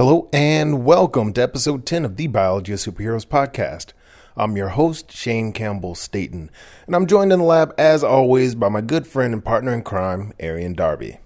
Hello 0.00 0.30
and 0.32 0.86
welcome 0.86 1.34
to 1.34 1.42
episode 1.42 1.84
10 1.84 2.06
of 2.06 2.16
the 2.16 2.26
Biology 2.26 2.72
of 2.72 2.78
Superheroes 2.78 3.26
podcast. 3.26 3.92
I'm 4.34 4.56
your 4.56 4.70
host, 4.70 5.12
Shane 5.12 5.52
Campbell 5.52 5.94
Staton, 5.94 6.50
and 6.86 6.96
I'm 6.96 7.06
joined 7.06 7.34
in 7.34 7.40
the 7.40 7.44
lab 7.44 7.74
as 7.76 8.02
always 8.02 8.54
by 8.54 8.70
my 8.70 8.80
good 8.80 9.06
friend 9.06 9.34
and 9.34 9.44
partner 9.44 9.74
in 9.74 9.82
crime, 9.82 10.32
Arian 10.40 10.72
Darby. 10.72 11.20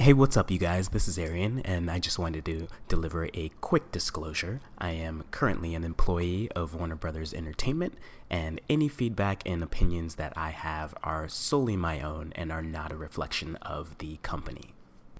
Hey, 0.00 0.12
what's 0.12 0.36
up, 0.36 0.50
you 0.50 0.58
guys? 0.58 0.88
This 0.88 1.06
is 1.06 1.16
Arian, 1.16 1.60
and 1.60 1.88
I 1.88 2.00
just 2.00 2.18
wanted 2.18 2.44
to 2.46 2.66
deliver 2.88 3.28
a 3.32 3.52
quick 3.60 3.92
disclosure. 3.92 4.60
I 4.78 4.90
am 4.90 5.22
currently 5.30 5.76
an 5.76 5.84
employee 5.84 6.50
of 6.56 6.74
Warner 6.74 6.96
Brothers 6.96 7.32
Entertainment, 7.32 7.94
and 8.28 8.60
any 8.68 8.88
feedback 8.88 9.44
and 9.46 9.62
opinions 9.62 10.16
that 10.16 10.32
I 10.36 10.50
have 10.50 10.92
are 11.04 11.28
solely 11.28 11.76
my 11.76 12.00
own 12.00 12.32
and 12.34 12.50
are 12.50 12.62
not 12.62 12.90
a 12.90 12.96
reflection 12.96 13.54
of 13.62 13.98
the 13.98 14.16
company. 14.24 14.72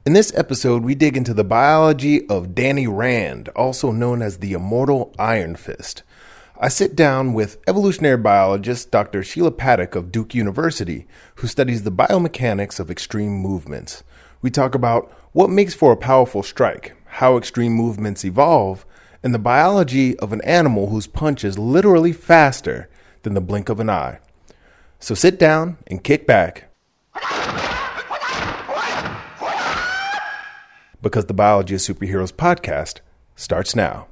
In 0.07 0.13
this 0.13 0.33
episode, 0.37 0.85
we 0.85 0.95
dig 0.95 1.17
into 1.17 1.35
the 1.35 1.43
biology 1.43 2.29
of 2.29 2.55
Danny 2.55 2.87
Rand, 2.87 3.49
also 3.57 3.91
known 3.91 4.23
as 4.23 4.39
the 4.39 4.53
immortal 4.53 5.13
Iron 5.19 5.57
Fist. 5.57 6.05
I 6.61 6.69
sit 6.69 6.95
down 6.95 7.33
with 7.35 7.59
evolutionary 7.67 8.17
biologist 8.17 8.93
Dr. 8.93 9.25
Sheila 9.25 9.51
Patek 9.51 9.97
of 9.97 10.13
Duke 10.13 10.33
University, 10.33 11.09
who 11.35 11.49
studies 11.49 11.83
the 11.83 11.91
biomechanics 11.91 12.79
of 12.79 12.89
extreme 12.89 13.33
movements. 13.33 14.05
We 14.43 14.49
talk 14.49 14.77
about 14.77 15.11
what 15.33 15.51
makes 15.51 15.75
for 15.75 15.91
a 15.91 15.97
powerful 15.97 16.45
strike, 16.45 16.95
how 17.07 17.37
extreme 17.37 17.73
movements 17.73 18.25
evolve, 18.25 18.87
and 19.25 19.35
the 19.35 19.41
biology 19.41 20.17
of 20.21 20.33
an 20.33 20.43
animal 20.43 20.91
whose 20.91 21.09
punch 21.09 21.43
is 21.43 21.59
literally 21.59 22.13
faster 22.13 22.89
than 23.25 23.35
the 23.35 23.41
blink 23.41 23.69
of 23.69 23.81
an 23.81 23.91
eye. 23.91 24.21
So 25.01 25.17
sit 25.17 25.37
down 25.37 25.79
and 25.89 26.05
kick 26.05 26.29
back 26.29 26.71
because 31.07 31.27
the 31.27 31.35
Biology 31.35 31.77
of 31.77 31.81
Superheroes 31.81 32.33
podcast 32.33 33.01
starts 33.37 33.77
now. 33.77 34.09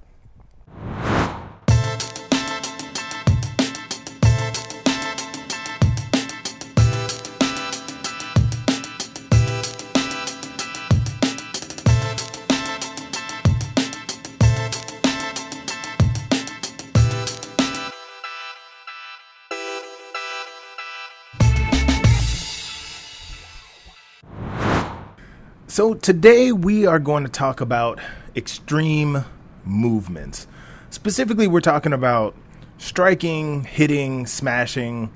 So, 25.74 25.94
today 25.94 26.52
we 26.52 26.86
are 26.86 27.00
going 27.00 27.24
to 27.24 27.28
talk 27.28 27.60
about 27.60 27.98
extreme 28.36 29.24
movements. 29.64 30.46
Specifically, 30.90 31.48
we're 31.48 31.60
talking 31.60 31.92
about 31.92 32.36
striking, 32.78 33.64
hitting, 33.64 34.24
smashing, 34.26 35.12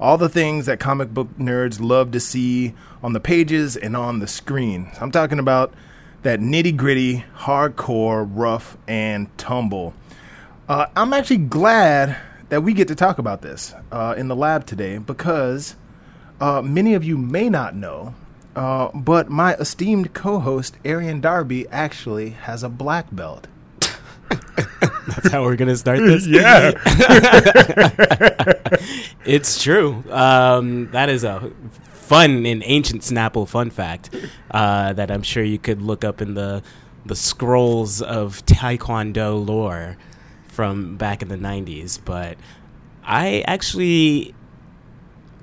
all 0.00 0.18
the 0.18 0.28
things 0.28 0.66
that 0.66 0.80
comic 0.80 1.14
book 1.14 1.28
nerds 1.38 1.80
love 1.80 2.10
to 2.10 2.18
see 2.18 2.74
on 3.00 3.12
the 3.12 3.20
pages 3.20 3.76
and 3.76 3.96
on 3.96 4.18
the 4.18 4.26
screen. 4.26 4.90
I'm 5.00 5.12
talking 5.12 5.38
about 5.38 5.72
that 6.22 6.40
nitty 6.40 6.76
gritty, 6.76 7.24
hardcore, 7.36 8.28
rough, 8.28 8.76
and 8.88 9.28
tumble. 9.38 9.94
Uh, 10.68 10.86
I'm 10.96 11.12
actually 11.12 11.46
glad 11.46 12.16
that 12.48 12.62
we 12.62 12.74
get 12.74 12.88
to 12.88 12.96
talk 12.96 13.18
about 13.18 13.42
this 13.42 13.72
uh, 13.92 14.16
in 14.16 14.26
the 14.26 14.34
lab 14.34 14.66
today 14.66 14.98
because 14.98 15.76
uh, 16.40 16.60
many 16.60 16.94
of 16.94 17.04
you 17.04 17.16
may 17.16 17.48
not 17.48 17.76
know 17.76 18.16
uh, 18.54 18.90
but 18.94 19.30
my 19.30 19.54
esteemed 19.54 20.14
co-host 20.14 20.76
Arian 20.84 21.20
Darby 21.20 21.68
actually 21.68 22.30
has 22.30 22.62
a 22.62 22.68
black 22.68 23.06
belt. 23.12 23.48
That's 25.06 25.30
how 25.30 25.42
we're 25.42 25.56
gonna 25.56 25.76
start 25.76 26.00
this. 26.00 26.26
yeah, 26.26 26.72
it's 29.24 29.62
true. 29.62 30.02
Um, 30.10 30.90
that 30.92 31.08
is 31.08 31.24
a 31.24 31.50
fun 31.92 32.46
and 32.46 32.62
ancient 32.66 33.02
Snapple 33.02 33.48
fun 33.48 33.70
fact 33.70 34.14
uh, 34.50 34.92
that 34.92 35.10
I'm 35.10 35.22
sure 35.22 35.42
you 35.42 35.58
could 35.58 35.82
look 35.82 36.04
up 36.04 36.20
in 36.20 36.34
the 36.34 36.62
the 37.04 37.16
scrolls 37.16 38.00
of 38.00 38.44
Taekwondo 38.46 39.46
lore 39.46 39.96
from 40.46 40.96
back 40.96 41.22
in 41.22 41.28
the 41.28 41.36
'90s. 41.36 41.98
But 42.04 42.38
I 43.04 43.42
actually 43.46 44.34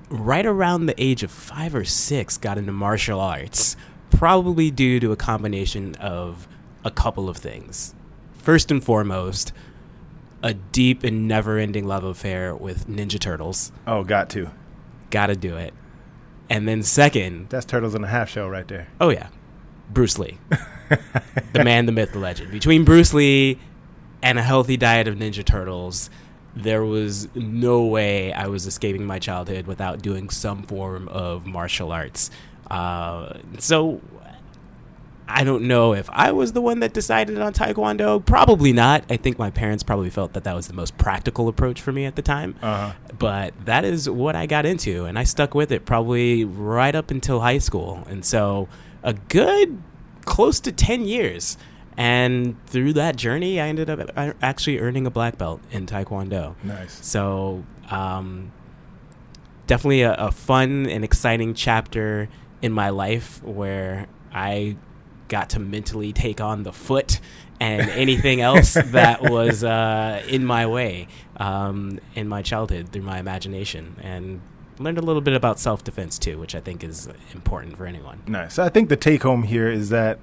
right 0.09 0.45
around 0.45 0.85
the 0.85 1.01
age 1.01 1.23
of 1.23 1.31
five 1.31 1.73
or 1.75 1.85
six, 1.85 2.37
got 2.37 2.57
into 2.57 2.71
martial 2.71 3.19
arts, 3.19 3.75
probably 4.09 4.71
due 4.71 4.99
to 4.99 5.11
a 5.11 5.15
combination 5.15 5.95
of 5.95 6.47
a 6.83 6.91
couple 6.91 7.29
of 7.29 7.37
things. 7.37 7.93
First 8.33 8.71
and 8.71 8.83
foremost, 8.83 9.53
a 10.41 10.53
deep 10.53 11.03
and 11.03 11.27
never 11.27 11.57
ending 11.57 11.85
love 11.85 12.03
affair 12.03 12.55
with 12.55 12.87
Ninja 12.87 13.19
Turtles. 13.19 13.71
Oh, 13.85 14.03
got 14.03 14.29
to. 14.31 14.51
Gotta 15.09 15.35
do 15.35 15.57
it. 15.57 15.73
And 16.49 16.67
then, 16.67 16.81
second. 16.81 17.49
That's 17.49 17.65
Turtles 17.65 17.93
in 17.93 18.03
a 18.03 18.07
Half 18.07 18.29
Shell 18.29 18.49
right 18.49 18.67
there. 18.67 18.87
Oh, 18.99 19.09
yeah. 19.09 19.27
Bruce 19.89 20.17
Lee. 20.17 20.39
the 21.53 21.63
man, 21.63 21.85
the 21.85 21.91
myth, 21.91 22.13
the 22.13 22.19
legend. 22.19 22.51
Between 22.51 22.83
Bruce 22.83 23.13
Lee 23.13 23.59
and 24.23 24.39
a 24.39 24.41
healthy 24.41 24.77
diet 24.77 25.07
of 25.07 25.15
Ninja 25.15 25.45
Turtles, 25.45 26.09
there 26.55 26.83
was 26.83 27.27
no 27.35 27.83
way 27.83 28.33
I 28.33 28.47
was 28.47 28.65
escaping 28.65 29.05
my 29.05 29.19
childhood 29.19 29.67
without 29.67 30.01
doing 30.01 30.29
some 30.29 30.63
form 30.63 31.07
of 31.09 31.45
martial 31.45 31.91
arts. 31.91 32.31
Uh, 32.69 33.39
so 33.57 34.01
I 35.29 35.43
don't 35.43 35.63
know 35.63 35.93
if 35.93 36.09
I 36.11 36.31
was 36.31 36.53
the 36.53 36.61
one 36.61 36.79
that 36.79 36.91
decided 36.91 37.39
on 37.39 37.53
Taekwondo. 37.53 38.25
Probably 38.25 38.73
not. 38.73 39.03
I 39.09 39.17
think 39.17 39.37
my 39.37 39.51
parents 39.51 39.83
probably 39.83 40.09
felt 40.09 40.33
that 40.33 40.43
that 40.43 40.55
was 40.55 40.67
the 40.67 40.73
most 40.73 40.97
practical 40.97 41.47
approach 41.47 41.81
for 41.81 41.91
me 41.91 42.05
at 42.05 42.15
the 42.15 42.23
time. 42.23 42.55
Uh-huh. 42.61 42.93
But 43.17 43.53
that 43.65 43.85
is 43.85 44.09
what 44.09 44.35
I 44.35 44.47
got 44.47 44.65
into, 44.65 45.05
and 45.05 45.19
I 45.19 45.23
stuck 45.23 45.53
with 45.53 45.71
it 45.71 45.85
probably 45.85 46.45
right 46.45 46.95
up 46.95 47.11
until 47.11 47.41
high 47.41 47.59
school. 47.59 48.03
And 48.09 48.25
so 48.25 48.67
a 49.03 49.13
good 49.13 49.81
close 50.25 50.59
to 50.61 50.71
10 50.71 51.05
years 51.05 51.57
and 51.97 52.55
through 52.67 52.93
that 52.93 53.15
journey, 53.15 53.59
I 53.59 53.67
ended 53.67 53.89
up 53.89 54.09
actually 54.41 54.79
earning 54.79 55.05
a 55.05 55.11
black 55.11 55.37
belt 55.37 55.61
in 55.71 55.85
Taekwondo. 55.85 56.55
Nice. 56.63 57.05
So, 57.05 57.63
um, 57.89 58.51
definitely 59.67 60.01
a, 60.01 60.13
a 60.13 60.31
fun 60.31 60.87
and 60.87 61.03
exciting 61.03 61.53
chapter 61.53 62.29
in 62.61 62.71
my 62.71 62.89
life 62.89 63.41
where 63.43 64.07
I 64.33 64.77
got 65.27 65.51
to 65.51 65.59
mentally 65.59 66.11
take 66.11 66.41
on 66.41 66.63
the 66.63 66.73
foot 66.73 67.19
and 67.59 67.89
anything 67.91 68.41
else 68.41 68.73
that 68.73 69.21
was 69.21 69.63
uh, 69.63 70.23
in 70.27 70.45
my 70.45 70.65
way 70.65 71.07
um, 71.37 71.99
in 72.15 72.27
my 72.27 72.41
childhood 72.41 72.89
through 72.89 73.03
my 73.03 73.19
imagination 73.19 73.95
and 74.01 74.41
learned 74.79 74.97
a 74.97 75.01
little 75.01 75.21
bit 75.21 75.33
about 75.33 75.59
self-defense 75.59 76.17
too 76.17 76.39
which 76.39 76.55
i 76.55 76.61
think 76.61 76.85
is 76.85 77.09
important 77.33 77.75
for 77.75 77.85
anyone 77.85 78.21
nice 78.27 78.57
i 78.57 78.69
think 78.69 78.87
the 78.87 78.95
take 78.95 79.23
home 79.23 79.43
here 79.43 79.67
is 79.69 79.89
that 79.89 80.17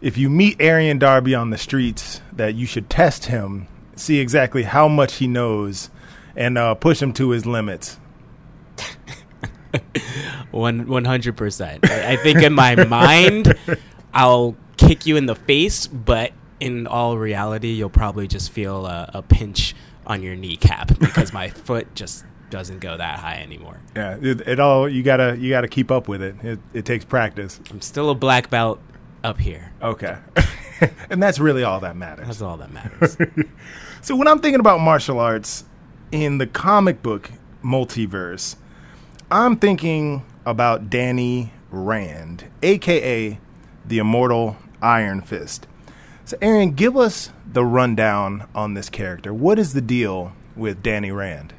if 0.00 0.16
you 0.16 0.30
meet 0.30 0.60
Arian 0.60 0.98
Darby 0.98 1.34
on 1.34 1.50
the 1.50 1.58
streets, 1.58 2.20
that 2.32 2.54
you 2.54 2.66
should 2.66 2.88
test 2.88 3.26
him, 3.26 3.66
see 3.96 4.18
exactly 4.18 4.62
how 4.62 4.88
much 4.88 5.16
he 5.16 5.26
knows, 5.26 5.90
and 6.36 6.56
uh, 6.56 6.74
push 6.74 7.02
him 7.02 7.12
to 7.14 7.30
his 7.30 7.46
limits. 7.46 7.98
One 10.50 10.86
one 10.88 11.04
hundred 11.04 11.36
percent. 11.36 11.88
I 11.90 12.16
think 12.16 12.42
in 12.42 12.54
my 12.54 12.74
mind, 12.86 13.54
I'll 14.14 14.56
kick 14.78 15.04
you 15.04 15.16
in 15.16 15.26
the 15.26 15.34
face, 15.34 15.86
but 15.86 16.32
in 16.58 16.86
all 16.86 17.18
reality, 17.18 17.72
you'll 17.72 17.90
probably 17.90 18.26
just 18.26 18.50
feel 18.50 18.86
a, 18.86 19.10
a 19.14 19.22
pinch 19.22 19.74
on 20.06 20.22
your 20.22 20.36
kneecap 20.36 20.98
because 20.98 21.32
my 21.34 21.48
foot 21.66 21.94
just 21.94 22.24
doesn't 22.50 22.78
go 22.80 22.96
that 22.96 23.18
high 23.18 23.36
anymore. 23.36 23.78
Yeah, 23.94 24.16
it, 24.20 24.40
it, 24.48 24.58
all 24.58 24.88
you 24.88 25.02
gotta 25.02 25.36
you 25.38 25.50
gotta 25.50 25.68
keep 25.68 25.90
up 25.90 26.08
with 26.08 26.22
it. 26.22 26.36
It, 26.42 26.58
it 26.72 26.84
takes 26.86 27.04
practice. 27.04 27.60
I'm 27.70 27.82
still 27.82 28.08
a 28.08 28.14
black 28.14 28.48
belt 28.48 28.80
up 29.24 29.40
here. 29.40 29.72
Okay. 29.82 30.16
and 31.10 31.22
that's 31.22 31.38
really 31.38 31.62
all 31.62 31.80
that 31.80 31.96
matters. 31.96 32.26
That's 32.26 32.42
all 32.42 32.56
that 32.58 32.72
matters. 32.72 33.16
so 34.02 34.16
when 34.16 34.28
I'm 34.28 34.40
thinking 34.40 34.60
about 34.60 34.80
martial 34.80 35.18
arts 35.18 35.64
in 36.12 36.38
the 36.38 36.46
comic 36.46 37.02
book 37.02 37.30
multiverse, 37.62 38.56
I'm 39.30 39.56
thinking 39.56 40.24
about 40.46 40.88
Danny 40.88 41.52
Rand, 41.70 42.44
aka 42.62 43.38
the 43.84 43.98
immortal 43.98 44.56
Iron 44.80 45.20
Fist. 45.20 45.66
So 46.24 46.36
Aaron, 46.40 46.72
give 46.72 46.96
us 46.96 47.30
the 47.50 47.64
rundown 47.64 48.48
on 48.54 48.74
this 48.74 48.90
character. 48.90 49.32
What 49.32 49.58
is 49.58 49.72
the 49.72 49.80
deal 49.80 50.32
with 50.56 50.82
Danny 50.82 51.10
Rand? 51.10 51.54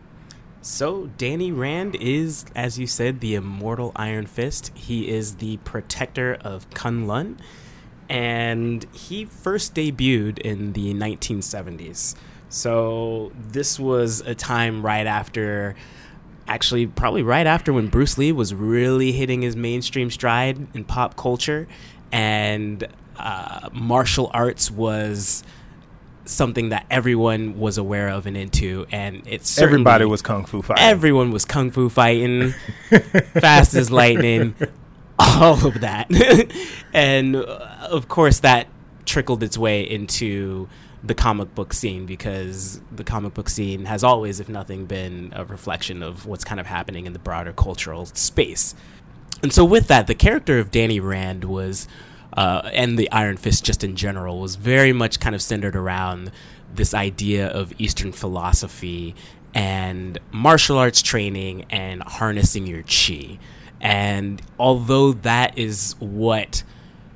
So, 0.61 1.09
Danny 1.17 1.53
Rand 1.53 1.95
is, 1.95 2.45
as 2.53 2.77
you 2.77 2.85
said, 2.85 3.21
the 3.21 3.35
immortal 3.35 3.93
Iron 3.95 4.25
Fist. 4.25 4.71
He 4.75 5.09
is 5.09 5.35
the 5.35 5.55
protector 5.57 6.37
of 6.41 6.69
Kunlun, 6.71 7.37
and 8.09 8.85
he 8.91 9.23
first 9.23 9.73
debuted 9.73 10.37
in 10.39 10.73
the 10.73 10.93
1970s. 10.93 12.15
So, 12.49 13.31
this 13.37 13.79
was 13.79 14.19
a 14.19 14.35
time 14.35 14.85
right 14.85 15.07
after, 15.07 15.75
actually, 16.45 16.87
probably 16.87 17.23
right 17.23 17.47
after 17.47 17.71
when 17.71 17.87
Bruce 17.87 18.17
Lee 18.17 18.33
was 18.33 18.53
really 18.53 19.13
hitting 19.13 19.41
his 19.43 19.55
mainstream 19.55 20.11
stride 20.11 20.67
in 20.73 20.83
pop 20.83 21.15
culture. 21.15 21.69
And 22.11 22.85
uh, 23.17 23.69
martial 23.71 24.29
arts 24.33 24.69
was 24.69 25.41
something 26.29 26.69
that 26.69 26.85
everyone 26.89 27.59
was 27.59 27.77
aware 27.77 28.09
of 28.09 28.25
and 28.25 28.37
into, 28.37 28.85
and 28.91 29.23
it's 29.25 29.57
everybody 29.59 30.05
was 30.05 30.21
kung 30.21 30.45
fu 30.45 30.61
fighting. 30.61 30.83
Everyone 30.83 31.31
was 31.31 31.45
kung 31.45 31.71
fu 31.71 31.89
fighting, 31.89 32.53
fast 33.33 33.73
as 33.73 33.91
lightning, 33.91 34.55
all 35.17 35.65
of 35.65 35.81
that, 35.81 36.07
and 36.93 37.35
uh, 37.35 37.87
of 37.89 38.07
course 38.07 38.39
that 38.39 38.67
trickled 39.05 39.41
its 39.41 39.57
way 39.57 39.81
into 39.81 40.69
the 41.03 41.15
comic 41.15 41.55
book 41.55 41.73
scene 41.73 42.05
because 42.05 42.81
the 42.91 43.03
comic 43.03 43.33
book 43.33 43.49
scene 43.49 43.85
has 43.85 44.03
always, 44.03 44.39
if 44.39 44.49
nothing, 44.49 44.85
been 44.85 45.31
a 45.35 45.45
reflection 45.45 46.03
of 46.03 46.25
what's 46.25 46.43
kind 46.43 46.59
of 46.59 46.67
happening 46.67 47.05
in 47.05 47.13
the 47.13 47.19
broader 47.19 47.53
cultural 47.53 48.05
space. 48.05 48.75
And 49.41 49.53
so, 49.53 49.63
with 49.63 49.87
that, 49.87 50.07
the 50.07 50.15
character 50.15 50.59
of 50.59 50.71
Danny 50.71 50.99
Rand 50.99 51.45
was 51.45 51.87
uh, 52.33 52.69
and 52.73 52.97
the 52.97 53.11
Iron 53.11 53.37
Fist 53.37 53.63
just 53.65 53.83
in 53.83 53.95
general 53.95 54.39
was 54.39 54.55
very 54.55 54.93
much 54.93 55.19
kind 55.19 55.35
of 55.35 55.41
centered 55.41 55.75
around 55.75 56.31
this 56.73 56.93
idea 56.93 57.47
of 57.47 57.73
Eastern 57.79 58.11
philosophy 58.11 59.15
and 59.53 60.19
martial 60.31 60.77
arts 60.77 61.01
training 61.01 61.65
and 61.69 62.03
harnessing 62.03 62.67
your 62.67 62.83
chi. 62.83 63.39
And 63.81 64.41
although 64.59 65.13
that 65.13 65.57
is 65.57 65.95
what 65.99 66.63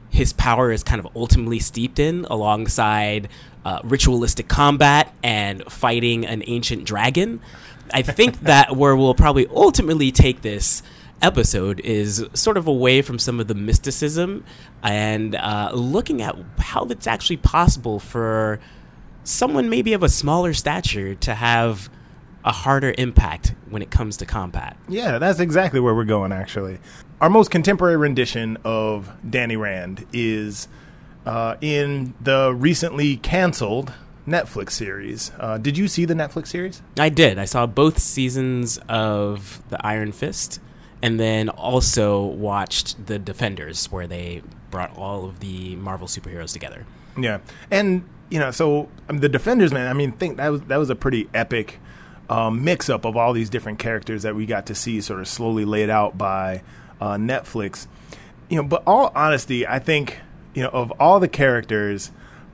his 0.09 0.33
power 0.33 0.71
is 0.71 0.83
kind 0.83 0.99
of 0.99 1.07
ultimately 1.15 1.59
steeped 1.59 1.99
in, 1.99 2.25
alongside 2.25 3.29
uh, 3.65 3.79
ritualistic 3.83 4.47
combat 4.47 5.13
and 5.23 5.63
fighting 5.71 6.25
an 6.25 6.43
ancient 6.47 6.85
dragon, 6.85 7.41
I 7.93 8.01
think 8.01 8.39
that 8.41 8.75
where 8.75 8.95
we'll 8.95 9.15
probably 9.15 9.47
ultimately 9.47 10.11
take 10.11 10.41
this 10.41 10.83
episode 11.23 11.79
is 11.79 12.25
sort 12.33 12.57
of 12.57 12.67
away 12.67 13.01
from 13.01 13.17
some 13.17 13.39
of 13.39 13.47
the 13.47 13.55
mysticism 13.55 14.43
and 14.83 15.35
uh, 15.35 15.71
looking 15.73 16.21
at 16.21 16.35
how 16.59 16.85
it's 16.85 17.07
actually 17.07 17.37
possible 17.37 17.99
for 17.99 18.59
someone 19.23 19.69
maybe 19.69 19.93
of 19.93 20.03
a 20.03 20.09
smaller 20.09 20.53
stature 20.53 21.15
to 21.15 21.33
have 21.33 21.89
a 22.43 22.51
harder 22.51 22.93
impact 22.97 23.55
when 23.69 23.81
it 23.81 23.89
comes 23.89 24.17
to 24.17 24.25
combat. 24.25 24.75
Yeah, 24.89 25.17
that's 25.17 25.39
exactly 25.39 25.79
where 25.79 25.95
we're 25.95 26.03
going, 26.03 26.33
actually. 26.33 26.79
Our 27.21 27.29
most 27.29 27.49
contemporary 27.51 27.95
rendition 27.95 28.57
of 28.65 29.09
Danny 29.27 29.55
Rand 29.55 30.05
is 30.11 30.67
uh, 31.25 31.55
in 31.61 32.13
the 32.19 32.53
recently 32.53 33.15
canceled 33.15 33.93
Netflix 34.27 34.71
series. 34.71 35.31
Uh, 35.39 35.57
did 35.57 35.77
you 35.77 35.87
see 35.87 36.03
the 36.03 36.13
Netflix 36.13 36.47
series? 36.47 36.81
I 36.99 37.07
did. 37.07 37.39
I 37.39 37.45
saw 37.45 37.65
both 37.65 37.99
seasons 37.99 38.77
of 38.89 39.61
The 39.69 39.85
Iron 39.85 40.11
Fist 40.11 40.59
and 41.03 41.19
then 41.19 41.49
also 41.49 42.23
watched 42.23 43.07
the 43.07 43.19
Defenders, 43.19 43.91
where 43.91 44.07
they 44.07 44.41
brought 44.71 44.97
all 44.97 45.25
of 45.25 45.41
the 45.41 45.75
Marvel 45.75 46.07
superheroes 46.07 46.53
together. 46.53 46.85
Yeah, 47.17 47.39
and 47.69 48.07
you 48.29 48.39
know, 48.39 48.51
so 48.51 48.89
um, 49.09 49.17
the 49.19 49.27
Defenders, 49.27 49.73
man. 49.73 49.89
I 49.89 49.93
mean, 49.93 50.13
think 50.13 50.37
that 50.37 50.47
was 50.47 50.61
that 50.61 50.77
was 50.77 50.89
a 50.89 50.95
pretty 50.95 51.29
epic 51.33 51.79
um, 52.29 52.63
mix 52.63 52.89
up 52.89 53.03
of 53.05 53.17
all 53.17 53.33
these 53.33 53.49
different 53.49 53.79
characters 53.79 54.23
that 54.23 54.33
we 54.33 54.45
got 54.45 54.65
to 54.67 54.75
see, 54.75 55.01
sort 55.01 55.19
of 55.19 55.27
slowly 55.27 55.65
laid 55.65 55.89
out 55.89 56.17
by 56.17 56.63
uh, 57.01 57.15
Netflix. 57.15 57.85
You 58.49 58.61
know, 58.61 58.63
but 58.63 58.81
all 58.87 59.11
honesty, 59.13 59.67
I 59.67 59.79
think 59.79 60.19
you 60.53 60.63
know 60.63 60.69
of 60.69 60.93
all 61.01 61.19
the 61.19 61.27
characters, 61.27 62.11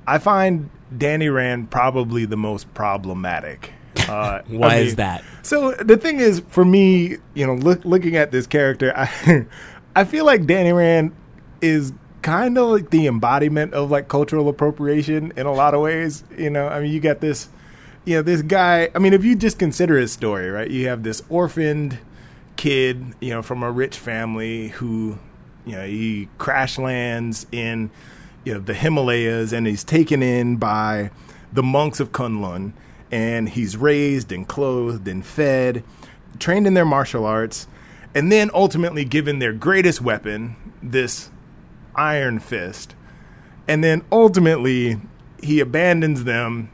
I 0.07 0.17
find 0.17 0.71
Danny 0.97 1.29
Rand 1.29 1.69
probably 1.69 2.25
the 2.25 2.37
most 2.37 2.73
problematic. 2.73 3.73
Uh, 4.07 4.41
Why 4.47 4.67
I 4.67 4.77
mean, 4.77 4.87
is 4.87 4.95
that? 4.95 5.23
So 5.41 5.71
the 5.73 5.97
thing 5.97 6.19
is, 6.19 6.41
for 6.49 6.63
me, 6.63 7.17
you 7.33 7.45
know, 7.45 7.55
look, 7.55 7.83
looking 7.85 8.15
at 8.15 8.31
this 8.31 8.47
character, 8.47 8.93
I, 8.95 9.45
I 9.95 10.03
feel 10.03 10.25
like 10.25 10.45
Danny 10.45 10.71
Rand 10.71 11.13
is 11.61 11.93
kind 12.21 12.57
of 12.57 12.69
like 12.69 12.89
the 12.89 13.07
embodiment 13.07 13.73
of 13.73 13.91
like 13.91 14.07
cultural 14.07 14.49
appropriation 14.49 15.33
in 15.35 15.45
a 15.45 15.53
lot 15.53 15.73
of 15.73 15.81
ways. 15.81 16.23
You 16.37 16.49
know, 16.49 16.67
I 16.67 16.81
mean, 16.81 16.91
you 16.91 16.99
got 16.99 17.21
this, 17.21 17.49
you 18.05 18.15
know, 18.15 18.21
this 18.21 18.41
guy. 18.41 18.89
I 18.93 18.99
mean, 18.99 19.13
if 19.13 19.23
you 19.23 19.35
just 19.35 19.59
consider 19.59 19.97
his 19.97 20.11
story, 20.11 20.49
right? 20.49 20.69
You 20.69 20.87
have 20.87 21.03
this 21.03 21.21
orphaned 21.29 21.99
kid, 22.55 23.15
you 23.19 23.29
know, 23.29 23.41
from 23.41 23.63
a 23.63 23.71
rich 23.71 23.97
family 23.97 24.69
who, 24.69 25.17
you 25.65 25.73
know, 25.73 25.85
he 25.85 26.29
crash 26.37 26.77
lands 26.77 27.47
in, 27.51 27.89
you 28.43 28.53
know, 28.53 28.59
the 28.59 28.73
Himalayas 28.73 29.53
and 29.53 29.65
he's 29.65 29.83
taken 29.83 30.21
in 30.21 30.57
by 30.57 31.11
the 31.51 31.63
monks 31.63 31.99
of 31.99 32.11
Kunlun 32.11 32.73
and 33.11 33.49
he's 33.49 33.77
raised 33.77 34.31
and 34.31 34.47
clothed 34.47 35.07
and 35.07 35.25
fed, 35.25 35.83
trained 36.37 36.67
in 36.67 36.73
their 36.73 36.85
martial 36.85 37.25
arts, 37.25 37.67
and 38.13 38.31
then 38.31 38.49
ultimately 38.53 39.05
given 39.05 39.39
their 39.39 39.53
greatest 39.53 40.01
weapon, 40.01 40.55
this 40.81 41.29
iron 41.95 42.39
fist. 42.39 42.95
And 43.67 43.83
then 43.83 44.03
ultimately 44.11 44.99
he 45.41 45.59
abandons 45.59 46.23
them, 46.23 46.71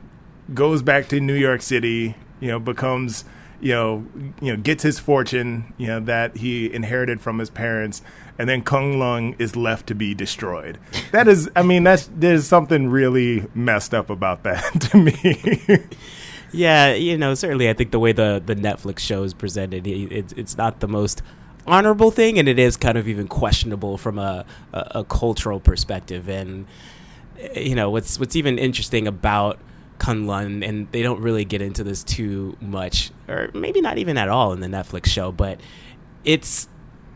goes 0.53 0.81
back 0.81 1.07
to 1.09 1.19
New 1.19 1.33
York 1.33 1.61
City, 1.61 2.15
you 2.39 2.47
know, 2.47 2.59
becomes 2.59 3.25
you 3.59 3.71
know, 3.71 4.05
you 4.41 4.51
know, 4.51 4.57
gets 4.57 4.83
his 4.83 4.99
fortune, 4.99 5.73
you 5.77 5.88
know, 5.88 5.99
that 6.01 6.38
he 6.38 6.71
inherited 6.71 7.21
from 7.21 7.39
his 7.39 7.49
parents, 7.49 8.01
and 8.38 8.49
then 8.49 8.63
Kunlun 8.63 9.35
is 9.39 9.55
left 9.55 9.88
to 9.88 9.95
be 9.95 10.13
destroyed. 10.13 10.77
That 11.11 11.27
is, 11.27 11.49
I 11.55 11.63
mean, 11.63 11.83
that's 11.83 12.09
there's 12.13 12.45
something 12.45 12.89
really 12.89 13.47
messed 13.55 13.93
up 13.93 14.09
about 14.09 14.43
that 14.43 14.81
to 14.91 14.97
me. 14.97 15.83
Yeah, 16.55 16.93
you 16.93 17.17
know, 17.17 17.33
certainly, 17.33 17.69
I 17.69 17.73
think 17.73 17.91
the 17.91 17.99
way 17.99 18.11
the 18.11 18.41
the 18.43 18.55
Netflix 18.55 18.99
show 18.99 19.23
is 19.23 19.33
presented, 19.33 19.85
it's 19.85 20.33
it's 20.33 20.57
not 20.57 20.79
the 20.79 20.87
most 20.87 21.21
honorable 21.67 22.11
thing, 22.11 22.39
and 22.39 22.47
it 22.47 22.57
is 22.59 22.77
kind 22.77 22.97
of 22.97 23.07
even 23.07 23.27
questionable 23.27 23.97
from 23.97 24.17
a, 24.17 24.45
a, 24.73 24.91
a 24.95 25.03
cultural 25.03 25.59
perspective. 25.59 26.29
And 26.29 26.65
you 27.55 27.75
know, 27.75 27.89
what's 27.89 28.19
what's 28.19 28.35
even 28.35 28.57
interesting 28.57 29.07
about 29.07 29.59
Kunlun, 29.99 30.67
and 30.67 30.91
they 30.91 31.01
don't 31.01 31.21
really 31.21 31.45
get 31.45 31.61
into 31.61 31.83
this 31.83 32.03
too 32.03 32.57
much, 32.61 33.11
or 33.27 33.49
maybe 33.53 33.81
not 33.81 33.97
even 33.97 34.17
at 34.17 34.29
all 34.29 34.53
in 34.53 34.61
the 34.61 34.67
Netflix 34.67 35.07
show, 35.07 35.31
but 35.31 35.59
it's 36.23 36.67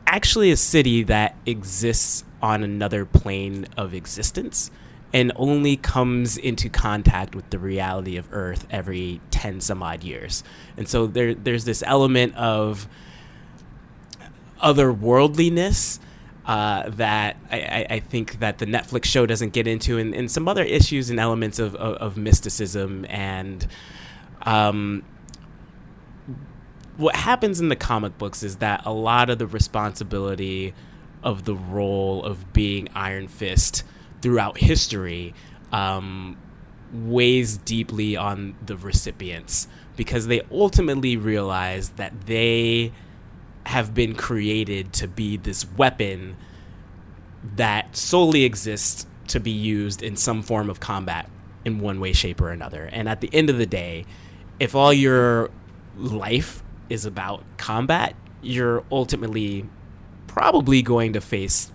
actually 0.05 0.51
a 0.51 0.57
city 0.57 1.03
that 1.03 1.35
exists 1.45 2.23
on 2.41 2.63
another 2.63 3.05
plane 3.05 3.67
of 3.77 3.93
existence 3.93 4.71
and 5.13 5.31
only 5.35 5.75
comes 5.75 6.37
into 6.37 6.69
contact 6.69 7.35
with 7.35 7.49
the 7.49 7.59
reality 7.59 8.17
of 8.17 8.27
Earth 8.31 8.67
every 8.69 9.21
10 9.31 9.61
some 9.61 9.81
odd 9.81 10.03
years. 10.03 10.43
And 10.77 10.87
so 10.87 11.07
there, 11.07 11.33
there's 11.33 11.65
this 11.65 11.83
element 11.85 12.35
of 12.35 12.87
otherworldliness 14.61 15.99
uh, 16.45 16.89
that 16.89 17.37
I, 17.51 17.85
I, 17.89 17.99
think 17.99 18.39
that 18.39 18.57
the 18.57 18.65
Netflix 18.65 19.05
show 19.05 19.27
doesn't 19.27 19.53
get 19.53 19.67
into, 19.67 19.99
and, 19.99 20.15
and 20.15 20.31
some 20.31 20.47
other 20.47 20.63
issues 20.63 21.11
and 21.11 21.19
elements 21.19 21.59
of, 21.59 21.75
of, 21.75 21.95
of 21.97 22.17
mysticism 22.17 23.05
and 23.07 23.67
um, 24.41 25.03
what 26.97 27.15
happens 27.15 27.61
in 27.61 27.69
the 27.69 27.75
comic 27.75 28.17
books 28.17 28.43
is 28.43 28.57
that 28.57 28.85
a 28.85 28.91
lot 28.91 29.29
of 29.29 29.37
the 29.37 29.47
responsibility 29.47 30.73
of 31.23 31.45
the 31.45 31.55
role 31.55 32.23
of 32.23 32.51
being 32.51 32.89
Iron 32.93 33.27
Fist 33.27 33.83
throughout 34.21 34.57
history 34.57 35.33
um, 35.71 36.37
weighs 36.93 37.57
deeply 37.57 38.15
on 38.15 38.55
the 38.65 38.75
recipients 38.75 39.67
because 39.95 40.27
they 40.27 40.41
ultimately 40.51 41.17
realize 41.17 41.89
that 41.91 42.25
they 42.25 42.91
have 43.65 43.93
been 43.93 44.15
created 44.15 44.93
to 44.93 45.07
be 45.07 45.37
this 45.37 45.69
weapon 45.73 46.35
that 47.55 47.95
solely 47.95 48.43
exists 48.43 49.05
to 49.27 49.39
be 49.39 49.51
used 49.51 50.01
in 50.01 50.15
some 50.15 50.41
form 50.41 50.69
of 50.69 50.79
combat 50.79 51.29
in 51.65 51.79
one 51.79 51.99
way, 51.99 52.13
shape, 52.13 52.41
or 52.41 52.49
another. 52.49 52.89
And 52.91 53.07
at 53.07 53.21
the 53.21 53.29
end 53.33 53.49
of 53.49 53.57
the 53.57 53.65
day, 53.65 54.05
if 54.59 54.73
all 54.73 54.91
your 54.91 55.51
life 55.95 56.63
is 56.89 57.05
about 57.05 57.43
combat, 57.57 58.15
you're 58.41 58.83
ultimately 58.91 59.65
probably 60.27 60.81
going 60.81 61.13
to 61.13 61.21
face 61.21 61.71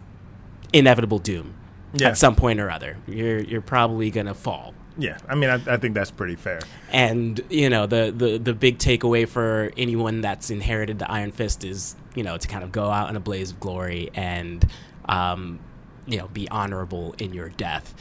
inevitable 0.73 1.19
doom 1.19 1.55
yeah. 1.95 2.09
at 2.09 2.19
some 2.19 2.37
point 2.37 2.61
or 2.61 2.71
other. 2.71 2.97
You're 3.07 3.41
you're 3.41 3.61
probably 3.61 4.11
gonna 4.11 4.35
fall. 4.35 4.75
Yeah, 4.97 5.19
I 5.29 5.35
mean, 5.35 5.51
I, 5.51 5.55
I, 5.67 5.77
think 5.77 5.95
that's 5.95 6.13
pretty 6.13 6.37
fair. 6.37 6.61
And 6.91 7.41
you 7.51 7.69
know, 7.69 7.87
the, 7.87 8.15
the 8.17 8.39
the 8.39 8.55
big 8.55 8.79
takeaway 8.79 9.27
for 9.27 9.73
anyone 9.77 10.21
that's 10.21 10.51
inherited 10.51 11.01
the 11.01 11.11
Iron 11.11 11.33
Fist 11.33 11.65
is 11.65 11.97
you 12.15 12.23
know 12.23 12.37
to 12.37 12.49
kind 12.49 12.63
of 12.63 12.71
go 12.71 12.91
out 12.91 13.11
in 13.11 13.17
a 13.17 13.21
blaze 13.21 13.51
of 13.51 13.61
glory 13.61 14.11
and 14.15 14.65
um, 15.07 15.59
you 16.07 16.19
know 16.19 16.29
be 16.29 16.49
honorable 16.49 17.15
in 17.19 17.33
your 17.33 17.49
death. 17.49 17.95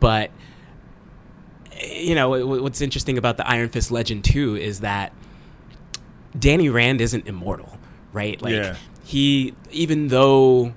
But 0.00 0.30
you 1.80 2.14
know 2.14 2.44
what's 2.46 2.80
interesting 2.80 3.18
about 3.18 3.36
the 3.36 3.48
Iron 3.48 3.68
Fist 3.68 3.90
legend 3.92 4.24
too 4.24 4.56
is 4.56 4.80
that 4.80 5.12
Danny 6.36 6.68
Rand 6.68 7.00
isn't 7.00 7.26
immortal, 7.26 7.78
right? 8.12 8.40
Like 8.42 8.54
yeah. 8.54 8.76
he, 9.04 9.54
even 9.70 10.08
though 10.08 10.74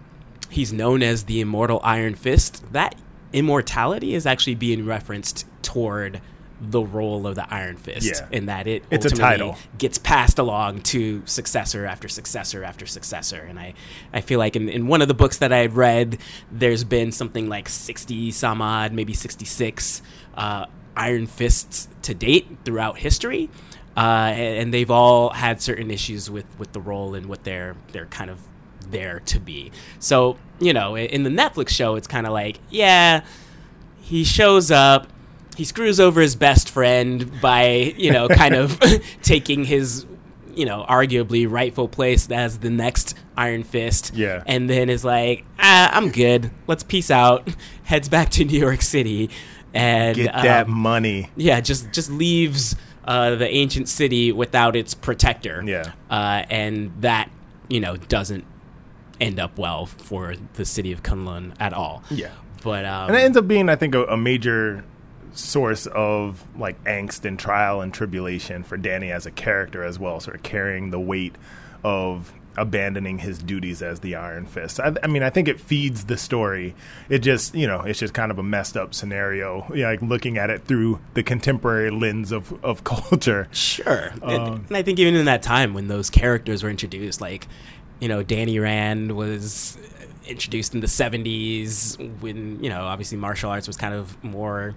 he's 0.50 0.72
known 0.74 1.04
as 1.04 1.24
the 1.26 1.42
immortal 1.42 1.80
Iron 1.84 2.16
Fist, 2.16 2.64
that 2.74 2.96
immortality 3.34 4.14
is 4.16 4.26
actually 4.26 4.56
being 4.56 4.86
referenced 4.86 5.46
toward 5.62 6.22
the 6.62 6.82
role 6.82 7.28
of 7.28 7.36
the 7.36 7.46
Iron 7.54 7.76
Fist 7.76 8.08
Yeah. 8.08 8.28
in 8.32 8.46
that 8.46 8.66
it 8.66 8.84
It's 8.90 9.06
a 9.06 9.10
ultimately 9.10 9.38
title. 9.38 9.58
gets 9.78 9.98
passed 9.98 10.40
along 10.40 10.82
to 10.84 11.22
successor 11.26 11.86
after 11.86 12.08
successor 12.08 12.64
after 12.64 12.86
successor. 12.86 13.42
And 13.42 13.60
I, 13.60 13.74
I 14.14 14.22
feel 14.22 14.40
like 14.40 14.56
in, 14.56 14.70
in 14.70 14.88
one 14.88 15.02
of 15.02 15.10
the 15.10 15.14
books 15.14 15.38
that 15.40 15.52
I've 15.52 15.76
read, 15.76 16.18
there's 16.50 16.86
been 16.86 17.12
something 17.12 17.50
like 17.50 17.68
60 17.68 18.32
some 18.32 18.62
odd, 18.62 18.94
maybe 18.94 19.14
66 19.14 20.02
uh, 20.36 20.68
Iron 20.96 21.28
Fists 21.28 21.90
to 22.04 22.14
date 22.14 22.48
throughout 22.64 23.00
history. 23.00 23.50
Uh, 23.98 24.32
and, 24.34 24.58
and 24.60 24.74
they've 24.74 24.92
all 24.92 25.32
had 25.32 25.62
certain 25.62 25.92
issues 25.92 26.32
with, 26.32 26.46
with 26.58 26.72
the 26.72 26.80
role 26.82 27.16
and 27.16 27.26
what 27.28 27.44
they're 27.44 27.76
they're 27.92 28.06
kind 28.08 28.30
of 28.30 28.40
there 28.86 29.20
to 29.22 29.40
be. 29.40 29.72
So 30.00 30.38
you 30.60 30.74
know, 30.74 30.96
in 30.96 31.24
the 31.24 31.30
Netflix 31.30 31.70
show, 31.70 31.96
it's 31.96 32.08
kind 32.08 32.26
of 32.26 32.32
like, 32.34 32.60
yeah, 32.70 33.26
he 34.00 34.24
shows 34.24 34.72
up, 34.72 35.08
he 35.58 35.66
screws 35.66 36.00
over 36.00 36.22
his 36.22 36.36
best 36.36 36.70
friend 36.70 37.42
by 37.42 37.94
you 37.98 38.12
know 38.12 38.28
kind 38.28 38.56
of 38.56 38.80
taking 39.22 39.66
his 39.66 40.06
you 40.54 40.66
know 40.66 40.86
arguably 40.88 41.50
rightful 41.50 41.88
place 41.90 42.30
as 42.32 42.60
the 42.60 42.70
next 42.70 43.16
Iron 43.36 43.64
Fist. 43.64 44.14
Yeah. 44.16 44.44
and 44.46 44.70
then 44.70 44.90
is 44.90 45.04
like, 45.04 45.44
ah, 45.60 45.90
I'm 45.94 46.10
good. 46.10 46.52
Let's 46.68 46.84
peace 46.84 47.12
out. 47.12 47.50
Heads 47.84 48.08
back 48.10 48.30
to 48.32 48.46
New 48.46 48.58
York 48.60 48.82
City, 48.82 49.30
and 49.74 50.16
Get 50.16 50.34
that 50.34 50.68
um, 50.68 50.72
money. 50.72 51.30
yeah, 51.36 51.60
just 51.60 51.92
just 51.92 52.10
leaves 52.10 52.76
uh, 53.04 53.36
the 53.36 53.50
ancient 53.50 53.90
city 53.90 54.32
without 54.32 54.76
its 54.76 54.94
protector. 54.94 55.62
Yeah. 55.66 55.92
uh, 56.10 56.44
and 56.50 56.94
that 57.02 57.30
you 57.68 57.80
know 57.82 57.98
doesn't 57.98 58.46
end 59.20 59.40
up 59.40 59.58
well 59.58 59.86
for 59.86 60.36
the 60.54 60.66
city 60.66 60.92
of 60.92 61.04
Kunlun 61.04 61.54
at 61.60 61.74
all. 61.74 62.04
Yeah. 62.10 62.32
but 62.64 62.86
um, 62.86 63.10
And 63.10 63.18
it 63.18 63.22
ends 63.22 63.38
up 63.38 63.48
being, 63.48 63.70
I 63.70 63.76
think, 63.76 63.96
a, 63.96 64.06
a 64.06 64.18
major 64.18 64.84
source 65.34 65.86
of 65.88 66.46
like 66.58 66.82
angst 66.86 67.26
and 67.26 67.38
trial 67.38 67.82
and 67.82 67.94
tribulation 67.94 68.64
for 68.64 68.78
Danny 68.78 69.12
as 69.12 69.26
a 69.26 69.32
character 69.32 69.84
as 69.84 70.00
well, 70.00 70.20
sort 70.20 70.36
of 70.36 70.44
carrying 70.44 70.92
the 70.92 71.00
weight 71.00 71.36
of 71.84 72.34
abandoning 72.58 73.18
his 73.20 73.38
duties 73.40 73.82
as 73.82 74.00
the 74.00 74.16
Iron 74.16 74.46
Fist. 74.46 74.80
I, 74.80 74.96
I 75.04 75.08
mean, 75.08 75.24
I 75.24 75.30
think 75.30 75.50
it 75.50 75.60
feeds 75.60 76.06
the 76.06 76.16
story. 76.16 76.74
It 77.10 77.20
just, 77.20 77.54
you 77.54 77.68
know, 77.68 77.82
it's 77.82 78.00
just 78.00 78.14
kind 78.14 78.32
of 78.32 78.40
a 78.40 78.44
messed 78.44 78.78
up 78.78 78.94
scenario, 78.94 79.66
you 79.76 79.84
know, 79.84 79.90
like 79.90 80.02
looking 80.02 80.38
at 80.38 80.50
it 80.50 80.64
through 80.64 81.00
the 81.16 81.22
contemporary 81.24 81.92
lens 81.92 82.32
of, 82.32 82.54
of 82.64 82.84
culture. 82.86 83.50
Sure. 83.52 84.12
Um, 84.22 84.30
and, 84.30 84.68
and 84.68 84.78
I 84.78 84.84
think 84.84 85.00
even 85.00 85.16
in 85.16 85.26
that 85.26 85.44
time 85.44 85.74
when 85.74 85.90
those 85.90 86.10
characters 86.10 86.64
were 86.64 86.70
introduced, 86.70 87.20
like, 87.20 87.46
you 88.00 88.08
know, 88.08 88.24
Danny 88.24 88.60
Rand 88.60 89.16
was 89.16 89.78
introduced 90.28 90.74
in 90.74 90.82
the 90.82 90.88
70s 90.88 91.98
when, 92.22 92.64
you 92.64 92.70
know, 92.70 92.84
obviously 92.86 93.18
martial 93.18 93.50
arts 93.50 93.68
was 93.68 93.78
kind 93.78 93.94
of 93.94 94.22
more 94.24 94.76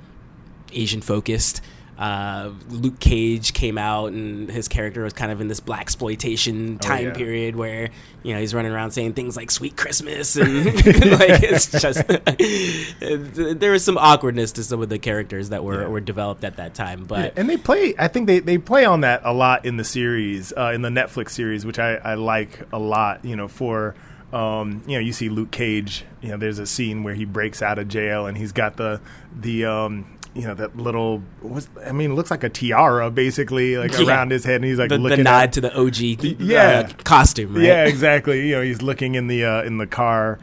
Asian 0.72 1.00
focused. 1.00 1.60
Uh, 1.98 2.52
Luke 2.68 3.00
Cage 3.00 3.52
came 3.52 3.76
out 3.76 4.12
and 4.12 4.48
his 4.48 4.68
character 4.68 5.02
was 5.02 5.12
kind 5.12 5.32
of 5.32 5.40
in 5.40 5.48
this 5.48 5.58
blaxploitation 5.58 6.80
time 6.80 7.06
yeah. 7.06 7.12
period 7.12 7.56
where 7.56 7.90
you 8.22 8.32
know 8.32 8.38
he's 8.38 8.54
running 8.54 8.70
around 8.70 8.92
saying 8.92 9.14
things 9.14 9.36
like 9.36 9.50
"Sweet 9.50 9.76
Christmas" 9.76 10.36
and 10.36 10.64
like 10.66 11.42
it's 11.42 11.72
just 11.72 12.06
there 13.60 13.72
was 13.72 13.84
some 13.84 13.98
awkwardness 13.98 14.52
to 14.52 14.64
some 14.64 14.80
of 14.80 14.88
the 14.88 14.98
characters 14.98 15.48
that 15.48 15.64
were, 15.64 15.82
Yeah. 15.82 15.88
were 15.88 16.00
developed 16.00 16.44
at 16.44 16.56
that 16.56 16.74
time. 16.74 17.04
But 17.04 17.34
and 17.36 17.50
they 17.50 17.56
play. 17.56 17.94
I 17.98 18.08
think 18.08 18.26
they, 18.26 18.38
they 18.38 18.58
play 18.58 18.84
on 18.84 19.00
that 19.00 19.22
a 19.24 19.32
lot 19.32 19.64
in 19.64 19.76
the 19.76 19.84
series, 19.84 20.52
uh, 20.56 20.72
in 20.74 20.82
the 20.82 20.90
Netflix 20.90 21.30
series, 21.30 21.66
which 21.66 21.78
I, 21.78 21.94
I 21.96 22.14
like 22.14 22.60
a 22.72 22.78
lot. 22.78 23.24
You 23.24 23.36
know, 23.36 23.48
for 23.48 23.94
um, 24.32 24.82
you 24.86 24.94
know, 24.94 25.00
you 25.00 25.12
see 25.12 25.28
Luke 25.28 25.50
Cage. 25.50 26.04
You 26.20 26.30
know, 26.30 26.36
there's 26.36 26.58
a 26.58 26.66
scene 26.66 27.02
where 27.02 27.14
he 27.14 27.24
breaks 27.24 27.62
out 27.62 27.78
of 27.78 27.88
jail 27.88 28.26
and 28.26 28.36
he's 28.36 28.52
got 28.52 28.76
the 28.76 29.00
the 29.36 29.64
um, 29.64 30.17
you 30.38 30.46
know 30.46 30.54
that 30.54 30.76
little. 30.76 31.20
What's, 31.40 31.68
I 31.84 31.90
mean, 31.90 32.12
it 32.12 32.14
looks 32.14 32.30
like 32.30 32.44
a 32.44 32.48
tiara 32.48 33.10
basically, 33.10 33.76
like 33.76 33.92
Yeah. 33.98 34.06
around 34.06 34.30
his 34.30 34.44
head, 34.44 34.56
and 34.56 34.64
he's 34.66 34.78
like 34.78 34.88
the, 34.88 34.98
the 34.98 35.16
nod 35.16 35.44
at, 35.44 35.52
to 35.54 35.60
the 35.60 35.76
OG 35.76 35.96
yeah. 36.40 36.86
uh, 36.88 36.92
costume, 37.02 37.56
right? 37.56 37.64
Yeah, 37.64 37.84
exactly. 37.86 38.48
You 38.48 38.54
know, 38.54 38.62
he's 38.62 38.80
looking 38.80 39.16
in 39.16 39.26
the 39.26 39.44
uh, 39.44 39.62
in 39.64 39.78
the 39.78 39.86
car, 39.88 40.38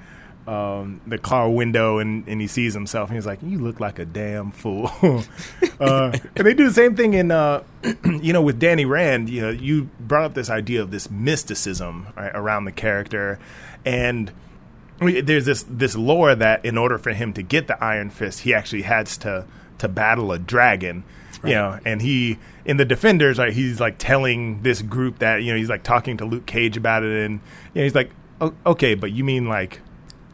um, 0.48 1.00
the 1.08 1.18
car 1.18 1.50
window, 1.50 2.00
and, 2.00 2.28
and 2.28 2.42
he 2.42 2.48
sees 2.48 2.74
himself, 2.74 3.08
and 3.08 3.16
he's 3.16 3.25
like, 3.25 3.40
"You 3.42 3.58
look 3.58 3.80
like 3.80 3.98
a 3.98 4.04
damn 4.04 4.52
fool." 4.52 4.92
uh, 5.80 6.18
and 6.36 6.46
they 6.46 6.54
do 6.54 6.68
the 6.68 6.74
same 6.74 6.98
thing 6.98 7.14
in, 7.14 7.32
uh, 7.32 7.64
you 8.22 8.34
know, 8.34 8.42
with 8.42 8.60
Danny 8.60 8.84
Rand. 8.84 9.30
You 9.30 9.44
know, 9.44 9.50
you 9.50 9.86
brought 10.02 10.25
up 10.25 10.34
this 10.34 10.50
idea 10.50 10.82
of 10.82 10.92
this 10.92 11.10
mysticism 11.10 12.08
right, 12.18 12.32
around 12.36 12.66
the 12.66 12.74
character, 12.74 13.40
and 13.86 14.30
there's 15.00 15.46
this 15.46 15.64
this 15.70 15.96
lore 15.96 16.36
that 16.36 16.66
in 16.66 16.78
order 16.78 16.98
for 16.98 17.14
him 17.14 17.32
to 17.32 17.42
get 17.42 17.68
the 17.68 17.82
Iron 17.82 18.10
Fist, 18.10 18.42
he 18.42 18.54
actually 18.54 18.82
has 18.82 19.16
to 19.20 19.46
to 19.79 19.88
battle 19.88 20.32
a 20.32 20.39
dragon. 20.39 21.03
You 21.44 21.51
know, 21.53 21.79
and 21.86 22.01
he 22.01 22.39
in 22.65 22.77
the 22.77 22.86
Defenders, 22.86 23.38
right? 23.38 23.53
He's 23.53 23.79
like 23.79 24.00
telling 24.00 24.63
this 24.63 24.82
group 24.82 25.20
that 25.20 25.44
you 25.44 25.51
know 25.51 25.58
he's 25.60 25.70
like 25.70 25.84
talking 25.84 26.17
to 26.17 26.25
Luke 26.25 26.48
Cage 26.48 26.75
about 26.75 27.03
it, 27.03 27.25
and 27.25 27.36
you 27.74 27.82
know, 27.82 27.84
he's 27.84 27.94
like, 27.94 28.10
"O- 28.41 28.55
"Okay, 28.65 28.96
but 28.96 29.12
you 29.12 29.24
mean 29.24 29.48
like 29.48 29.79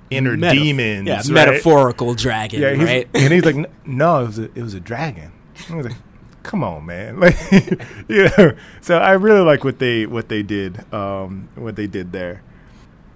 inner 0.10 0.38
Metaph- 0.38 0.53
demons, 0.53 1.07
yeah, 1.10 1.15
right?" 1.17 1.29
metaphorical 1.29 2.13
dragon, 2.13 2.62
Yeah, 2.62 2.75
he's, 2.75 2.86
right? 2.86 3.07
and 3.13 3.33
he's 3.33 3.43
like, 3.43 3.57
"No, 3.86 4.24
it 4.24 4.27
was 4.27 4.39
a, 4.39 4.43
it 4.43 4.62
was 4.62 4.74
a 4.74 4.79
dragon." 4.79 5.33
I 5.69 5.75
was 5.75 5.88
like, 5.88 5.98
"Come 6.43 6.63
on, 6.63 6.86
man!" 6.86 7.19
Like, 7.19 7.36
you 8.07 8.29
know. 8.38 8.53
So 8.79 8.98
I 8.98 9.12
really 9.13 9.41
like 9.41 9.65
what 9.65 9.79
they 9.79 10.05
what 10.05 10.29
they 10.29 10.43
did, 10.43 10.93
um, 10.93 11.50
what 11.55 11.75
they 11.75 11.88
did 11.88 12.13
there. 12.13 12.41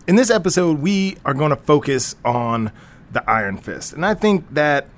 In 0.05 0.17
this 0.17 0.29
episode, 0.29 0.79
we 0.79 1.15
are 1.24 1.34
going 1.34 1.51
to 1.51 1.55
focus 1.55 2.17
on 2.25 2.74
the 3.13 3.24
Iron 3.29 3.55
Fist, 3.58 3.94
and 3.94 4.05
I 4.05 4.15
think 4.15 4.53
that 4.53 4.89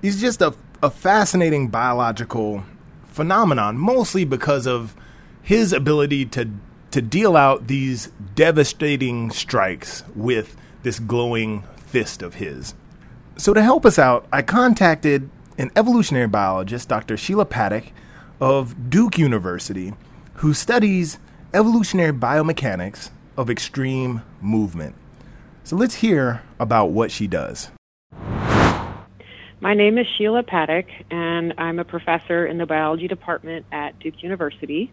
he's 0.00 0.20
just 0.22 0.40
a 0.40 0.52
a 0.82 0.90
fascinating 0.90 1.68
biological 1.68 2.64
phenomenon, 3.06 3.78
mostly 3.78 4.24
because 4.24 4.66
of 4.66 4.94
his 5.42 5.72
ability 5.72 6.26
to 6.26 6.50
to 6.96 7.02
deal 7.02 7.36
out 7.36 7.66
these 7.66 8.10
devastating 8.34 9.30
strikes 9.30 10.02
with 10.14 10.56
this 10.82 10.98
glowing 10.98 11.62
fist 11.76 12.22
of 12.22 12.34
his. 12.34 12.74
So, 13.36 13.52
to 13.52 13.62
help 13.62 13.84
us 13.84 13.98
out, 13.98 14.26
I 14.32 14.40
contacted 14.40 15.28
an 15.58 15.70
evolutionary 15.76 16.28
biologist, 16.28 16.88
Dr. 16.88 17.18
Sheila 17.18 17.44
Patek 17.44 17.90
of 18.40 18.88
Duke 18.88 19.18
University, 19.18 19.92
who 20.36 20.54
studies 20.54 21.18
evolutionary 21.52 22.12
biomechanics 22.12 23.10
of 23.36 23.50
extreme 23.50 24.22
movement. 24.40 24.94
So, 25.64 25.76
let's 25.76 25.96
hear 25.96 26.42
about 26.58 26.92
what 26.92 27.10
she 27.10 27.26
does. 27.26 27.68
My 29.58 29.72
name 29.72 29.96
is 29.96 30.06
Sheila 30.18 30.42
Patek, 30.42 30.86
and 31.10 31.54
I'm 31.56 31.78
a 31.78 31.84
professor 31.84 32.46
in 32.46 32.58
the 32.58 32.66
biology 32.66 33.08
department 33.08 33.64
at 33.72 33.98
Duke 34.00 34.22
University. 34.22 34.92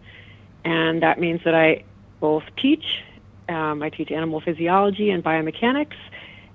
And 0.63 1.03
that 1.03 1.19
means 1.19 1.41
that 1.43 1.53
I 1.53 1.83
both 2.21 2.43
teach, 2.61 2.85
um, 3.49 3.83
I 3.83 3.89
teach 3.89 4.09
animal 4.09 4.39
physiology 4.39 5.09
and 5.09 5.21
biomechanics, 5.21 5.97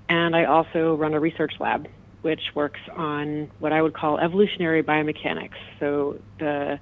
and 0.09 0.35
I 0.35 0.45
also 0.45 0.95
run 0.95 1.13
a 1.13 1.19
research 1.19 1.53
lab 1.59 1.87
which 2.21 2.41
works 2.53 2.79
on 2.97 3.49
what 3.59 3.71
I 3.71 3.81
would 3.81 3.93
call 3.93 4.17
evolutionary 4.17 4.83
biomechanics. 4.83 5.55
So 5.79 6.19
the 6.39 6.79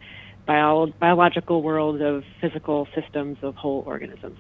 bio- 0.48 0.88
biological 1.00 1.62
world 1.62 2.02
of 2.02 2.24
physical 2.42 2.88
systems 2.96 3.38
of 3.44 3.56
whole 3.56 3.84
organisms. 3.86 4.40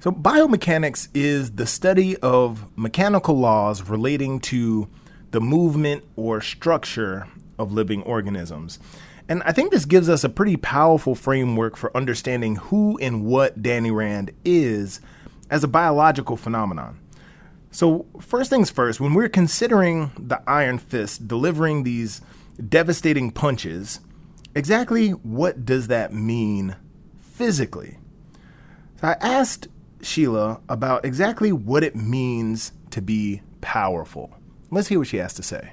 So, 0.00 0.12
biomechanics 0.12 1.08
is 1.12 1.52
the 1.52 1.66
study 1.66 2.16
of 2.18 2.66
mechanical 2.76 3.36
laws 3.36 3.88
relating 3.88 4.38
to 4.40 4.88
the 5.30 5.40
movement 5.40 6.04
or 6.16 6.40
structure 6.40 7.26
of 7.58 7.72
living 7.72 8.02
organisms. 8.02 8.78
And 9.28 9.42
I 9.42 9.52
think 9.52 9.70
this 9.70 9.84
gives 9.84 10.08
us 10.08 10.24
a 10.24 10.28
pretty 10.28 10.56
powerful 10.56 11.14
framework 11.14 11.76
for 11.76 11.94
understanding 11.96 12.56
who 12.56 12.98
and 12.98 13.24
what 13.24 13.62
Danny 13.62 13.90
Rand 13.90 14.30
is 14.44 15.00
as 15.50 15.62
a 15.62 15.68
biological 15.68 16.36
phenomenon. 16.36 16.98
So, 17.70 18.06
first 18.20 18.48
things 18.48 18.70
first, 18.70 18.98
when 18.98 19.12
we're 19.12 19.28
considering 19.28 20.10
the 20.18 20.42
Iron 20.48 20.78
Fist 20.78 21.28
delivering 21.28 21.82
these 21.82 22.22
devastating 22.66 23.30
punches, 23.30 24.00
exactly 24.54 25.10
what 25.10 25.66
does 25.66 25.88
that 25.88 26.12
mean 26.12 26.76
physically? 27.18 27.98
So 29.00 29.08
I 29.08 29.16
asked 29.20 29.68
Sheila 30.02 30.60
about 30.68 31.04
exactly 31.04 31.52
what 31.52 31.84
it 31.84 31.94
means 31.94 32.72
to 32.90 33.02
be 33.02 33.42
powerful. 33.60 34.37
Let's 34.70 34.88
hear 34.88 34.98
what 34.98 35.08
she 35.08 35.16
has 35.16 35.32
to 35.34 35.42
say. 35.42 35.72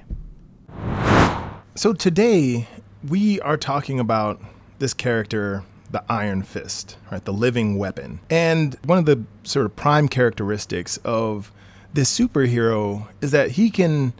So 1.74 1.92
today 1.92 2.66
we 3.06 3.38
are 3.42 3.58
talking 3.58 4.00
about 4.00 4.40
this 4.78 4.94
character, 4.94 5.64
the 5.90 6.02
Iron 6.08 6.42
Fist, 6.42 6.96
right? 7.12 7.22
The 7.22 7.32
living 7.32 7.76
weapon. 7.76 8.20
And 8.30 8.74
one 8.84 8.96
of 8.96 9.04
the 9.04 9.24
sort 9.42 9.66
of 9.66 9.76
prime 9.76 10.08
characteristics 10.08 10.96
of 11.04 11.52
this 11.92 12.18
superhero 12.18 13.06
is 13.20 13.32
that 13.32 13.52
he 13.52 13.68
can 13.68 14.14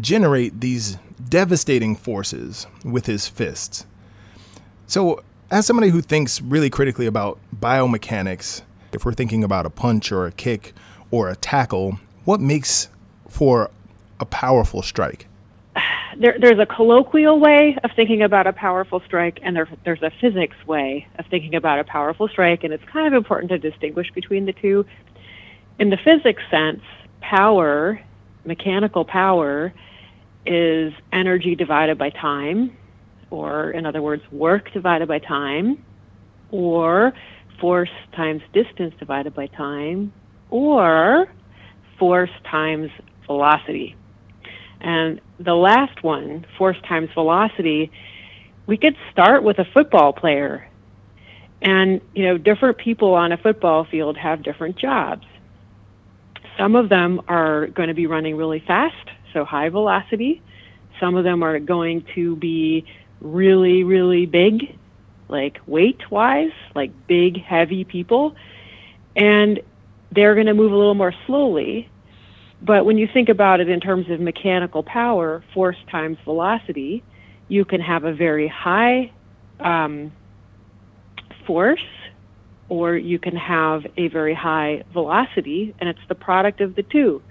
generate 0.00 0.62
these 0.62 0.96
devastating 1.28 1.94
forces 1.94 2.66
with 2.82 3.04
his 3.04 3.28
fists. 3.28 3.84
So, 4.86 5.22
as 5.50 5.66
somebody 5.66 5.90
who 5.90 6.00
thinks 6.00 6.40
really 6.40 6.70
critically 6.70 7.04
about 7.04 7.38
biomechanics, 7.54 8.62
if 8.92 9.04
we're 9.04 9.12
thinking 9.12 9.44
about 9.44 9.66
a 9.66 9.70
punch 9.70 10.10
or 10.10 10.26
a 10.26 10.32
kick 10.32 10.72
or 11.10 11.28
a 11.28 11.36
tackle, 11.36 12.00
what 12.24 12.40
makes 12.40 12.88
for 13.28 13.70
a 14.20 14.24
powerful 14.24 14.82
strike? 14.82 15.28
there, 16.18 16.36
there's 16.40 16.58
a 16.58 16.66
colloquial 16.66 17.40
way 17.40 17.76
of 17.82 17.90
thinking 17.96 18.22
about 18.22 18.46
a 18.46 18.52
powerful 18.52 19.00
strike, 19.06 19.38
and 19.42 19.56
there, 19.56 19.68
there's 19.84 20.02
a 20.02 20.10
physics 20.20 20.56
way 20.66 21.06
of 21.18 21.26
thinking 21.30 21.54
about 21.54 21.78
a 21.78 21.84
powerful 21.84 22.28
strike, 22.28 22.64
and 22.64 22.72
it's 22.72 22.84
kind 22.92 23.06
of 23.06 23.14
important 23.14 23.50
to 23.50 23.58
distinguish 23.58 24.10
between 24.14 24.46
the 24.46 24.52
two. 24.52 24.84
In 25.78 25.90
the 25.90 25.96
physics 25.96 26.42
sense, 26.50 26.82
power, 27.20 28.00
mechanical 28.44 29.04
power, 29.04 29.72
is 30.46 30.92
energy 31.12 31.54
divided 31.54 31.98
by 31.98 32.10
time, 32.10 32.76
or 33.30 33.70
in 33.70 33.86
other 33.86 34.02
words, 34.02 34.22
work 34.30 34.72
divided 34.72 35.08
by 35.08 35.18
time, 35.18 35.84
or 36.50 37.12
force 37.60 37.90
times 38.14 38.42
distance 38.52 38.94
divided 38.98 39.34
by 39.34 39.46
time, 39.46 40.12
or 40.50 41.26
force 41.98 42.30
times 42.50 42.90
velocity. 43.26 43.96
And 44.84 45.22
the 45.40 45.54
last 45.54 46.04
one, 46.04 46.44
force 46.58 46.76
times 46.86 47.08
velocity, 47.14 47.90
we 48.66 48.76
could 48.76 48.94
start 49.10 49.42
with 49.42 49.58
a 49.58 49.64
football 49.64 50.12
player. 50.12 50.68
And, 51.62 52.02
you 52.14 52.26
know, 52.26 52.36
different 52.36 52.76
people 52.76 53.14
on 53.14 53.32
a 53.32 53.38
football 53.38 53.84
field 53.84 54.18
have 54.18 54.42
different 54.42 54.76
jobs. 54.76 55.26
Some 56.58 56.76
of 56.76 56.90
them 56.90 57.22
are 57.28 57.68
going 57.68 57.88
to 57.88 57.94
be 57.94 58.06
running 58.06 58.36
really 58.36 58.60
fast, 58.60 59.08
so 59.32 59.46
high 59.46 59.70
velocity. 59.70 60.42
Some 61.00 61.16
of 61.16 61.24
them 61.24 61.42
are 61.42 61.58
going 61.58 62.04
to 62.14 62.36
be 62.36 62.84
really, 63.22 63.84
really 63.84 64.26
big, 64.26 64.76
like 65.28 65.60
weight 65.66 66.10
wise, 66.10 66.52
like 66.74 66.92
big, 67.06 67.42
heavy 67.42 67.84
people. 67.84 68.36
And 69.16 69.60
they're 70.12 70.34
going 70.34 70.46
to 70.46 70.54
move 70.54 70.72
a 70.72 70.76
little 70.76 70.94
more 70.94 71.14
slowly. 71.26 71.88
But 72.62 72.86
when 72.86 72.98
you 72.98 73.08
think 73.12 73.28
about 73.28 73.60
it 73.60 73.68
in 73.68 73.80
terms 73.80 74.10
of 74.10 74.20
mechanical 74.20 74.82
power, 74.82 75.44
force 75.52 75.76
times 75.90 76.18
velocity, 76.24 77.02
you 77.48 77.64
can 77.64 77.80
have 77.80 78.04
a 78.04 78.14
very 78.14 78.48
high 78.48 79.12
um, 79.60 80.12
force 81.46 81.84
or 82.68 82.96
you 82.96 83.18
can 83.18 83.36
have 83.36 83.84
a 83.96 84.08
very 84.08 84.34
high 84.34 84.82
velocity, 84.92 85.74
and 85.78 85.88
it's 85.88 86.00
the 86.08 86.14
product 86.14 86.60
of 86.60 86.74
the 86.74 86.82
two. 86.82 87.22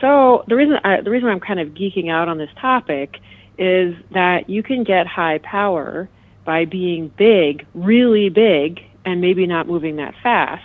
So 0.00 0.44
the 0.48 0.56
reason 0.56 0.76
I, 0.84 1.00
the 1.00 1.10
reason 1.10 1.28
I'm 1.28 1.40
kind 1.40 1.60
of 1.60 1.68
geeking 1.68 2.10
out 2.10 2.28
on 2.28 2.38
this 2.38 2.50
topic 2.60 3.16
is 3.58 3.94
that 4.12 4.50
you 4.50 4.62
can 4.62 4.84
get 4.84 5.06
high 5.06 5.38
power 5.38 6.08
by 6.44 6.64
being 6.64 7.10
big, 7.16 7.66
really 7.74 8.28
big, 8.28 8.80
and 9.04 9.20
maybe 9.20 9.46
not 9.46 9.66
moving 9.66 9.96
that 9.96 10.14
fast 10.22 10.64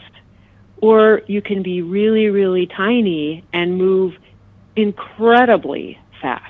or 0.82 1.22
you 1.28 1.42
can 1.42 1.64
be 1.64 1.82
really, 1.82 2.28
really 2.28 2.68
tiny 2.68 3.44
and 3.54 3.78
move 3.78 4.16
incredibly 4.76 6.00
fast. 6.22 6.44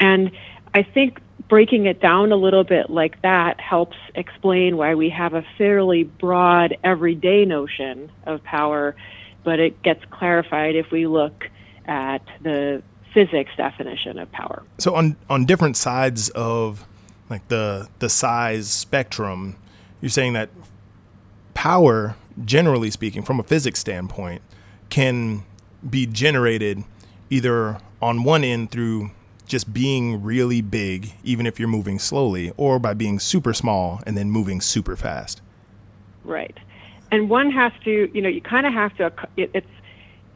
And 0.00 0.30
I 0.74 0.82
think 0.82 1.20
breaking 1.48 1.86
it 1.86 2.00
down 2.00 2.32
a 2.32 2.36
little 2.36 2.64
bit 2.64 2.90
like 2.90 3.22
that 3.22 3.60
helps 3.60 3.96
explain 4.14 4.76
why 4.76 4.94
we 4.94 5.10
have 5.10 5.34
a 5.34 5.44
fairly 5.56 6.02
broad 6.02 6.76
everyday 6.82 7.44
notion 7.44 8.10
of 8.24 8.42
power, 8.42 8.96
but 9.44 9.60
it 9.60 9.80
gets 9.82 10.04
clarified 10.10 10.74
if 10.74 10.90
we 10.90 11.06
look 11.06 11.48
at 11.86 12.22
the 12.42 12.82
physics 13.14 13.50
definition 13.56 14.18
of 14.18 14.30
power. 14.32 14.62
So 14.78 14.94
on 14.94 15.16
on 15.30 15.46
different 15.46 15.76
sides 15.76 16.28
of 16.30 16.84
like 17.30 17.46
the 17.48 17.88
the 18.00 18.08
size 18.08 18.68
spectrum, 18.68 19.56
you're 20.00 20.10
saying 20.10 20.32
that 20.32 20.50
power 21.54 22.16
generally 22.44 22.90
speaking, 22.90 23.22
from 23.22 23.40
a 23.40 23.42
physics 23.42 23.80
standpoint, 23.80 24.42
can 24.88 25.44
be 25.88 26.06
generated 26.06 26.84
either 27.30 27.78
on 28.00 28.24
one 28.24 28.44
end 28.44 28.70
through 28.70 29.10
just 29.46 29.72
being 29.72 30.22
really 30.22 30.60
big, 30.60 31.12
even 31.22 31.46
if 31.46 31.58
you're 31.58 31.68
moving 31.68 31.98
slowly, 31.98 32.52
or 32.56 32.78
by 32.78 32.92
being 32.92 33.18
super 33.18 33.54
small 33.54 34.00
and 34.06 34.16
then 34.16 34.30
moving 34.30 34.60
super 34.60 34.96
fast. 34.96 35.40
Right. 36.24 36.58
And 37.12 37.30
one 37.30 37.50
has 37.52 37.72
to, 37.84 38.10
you 38.12 38.20
know, 38.20 38.28
you 38.28 38.40
kind 38.40 38.66
of 38.66 38.72
have 38.72 38.96
to, 38.96 39.12
it, 39.36 39.50
it's 39.54 39.66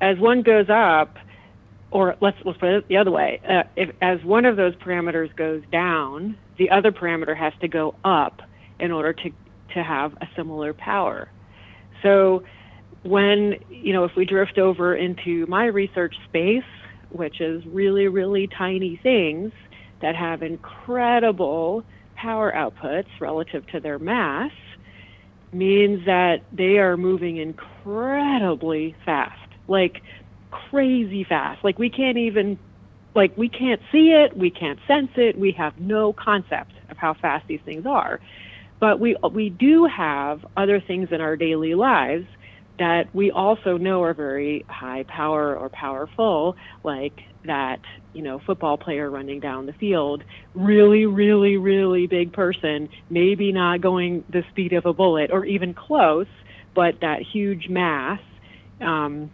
as 0.00 0.18
one 0.18 0.42
goes 0.42 0.66
up, 0.68 1.16
or 1.90 2.16
let's, 2.20 2.36
let's 2.44 2.58
put 2.58 2.68
it 2.68 2.88
the 2.88 2.96
other 2.96 3.10
way, 3.10 3.40
uh, 3.48 3.64
if, 3.76 3.90
as 4.00 4.22
one 4.22 4.44
of 4.44 4.56
those 4.56 4.74
parameters 4.76 5.34
goes 5.34 5.62
down, 5.72 6.36
the 6.56 6.70
other 6.70 6.92
parameter 6.92 7.36
has 7.36 7.52
to 7.60 7.68
go 7.68 7.96
up 8.04 8.42
in 8.78 8.92
order 8.92 9.12
to, 9.12 9.30
to 9.74 9.82
have 9.82 10.14
a 10.20 10.28
similar 10.36 10.72
power. 10.72 11.28
So 12.02 12.42
when, 13.02 13.56
you 13.68 13.92
know, 13.92 14.04
if 14.04 14.12
we 14.16 14.24
drift 14.24 14.58
over 14.58 14.94
into 14.94 15.46
my 15.46 15.66
research 15.66 16.14
space, 16.28 16.62
which 17.10 17.40
is 17.40 17.64
really, 17.66 18.08
really 18.08 18.48
tiny 18.56 18.98
things 19.02 19.52
that 20.02 20.14
have 20.14 20.42
incredible 20.42 21.84
power 22.14 22.52
outputs 22.52 23.08
relative 23.20 23.66
to 23.68 23.80
their 23.80 23.98
mass, 23.98 24.52
means 25.52 26.04
that 26.06 26.44
they 26.52 26.78
are 26.78 26.96
moving 26.96 27.38
incredibly 27.38 28.94
fast, 29.04 29.48
like 29.66 30.02
crazy 30.50 31.24
fast. 31.24 31.64
Like 31.64 31.78
we 31.78 31.90
can't 31.90 32.18
even, 32.18 32.58
like 33.14 33.36
we 33.36 33.48
can't 33.48 33.80
see 33.90 34.10
it, 34.12 34.36
we 34.36 34.50
can't 34.50 34.78
sense 34.86 35.10
it, 35.16 35.38
we 35.38 35.52
have 35.52 35.78
no 35.78 36.12
concept 36.12 36.72
of 36.90 36.96
how 36.96 37.14
fast 37.14 37.46
these 37.48 37.60
things 37.64 37.84
are. 37.86 38.20
But 38.80 38.98
we 38.98 39.16
we 39.32 39.50
do 39.50 39.86
have 39.86 40.44
other 40.56 40.80
things 40.80 41.08
in 41.12 41.20
our 41.20 41.36
daily 41.36 41.74
lives 41.74 42.26
that 42.78 43.14
we 43.14 43.30
also 43.30 43.76
know 43.76 44.02
are 44.02 44.14
very 44.14 44.64
high 44.66 45.04
power 45.06 45.54
or 45.54 45.68
powerful, 45.68 46.56
like 46.82 47.12
that 47.44 47.80
you 48.14 48.22
know 48.22 48.40
football 48.46 48.78
player 48.78 49.10
running 49.10 49.38
down 49.38 49.66
the 49.66 49.74
field, 49.74 50.24
really, 50.54 51.04
really, 51.04 51.58
really 51.58 52.06
big 52.06 52.32
person, 52.32 52.88
maybe 53.10 53.52
not 53.52 53.82
going 53.82 54.24
the 54.30 54.42
speed 54.50 54.72
of 54.72 54.86
a 54.86 54.94
bullet 54.94 55.30
or 55.30 55.44
even 55.44 55.74
close, 55.74 56.26
but 56.74 56.94
that 57.02 57.20
huge 57.20 57.68
mass 57.68 58.20
um, 58.80 59.30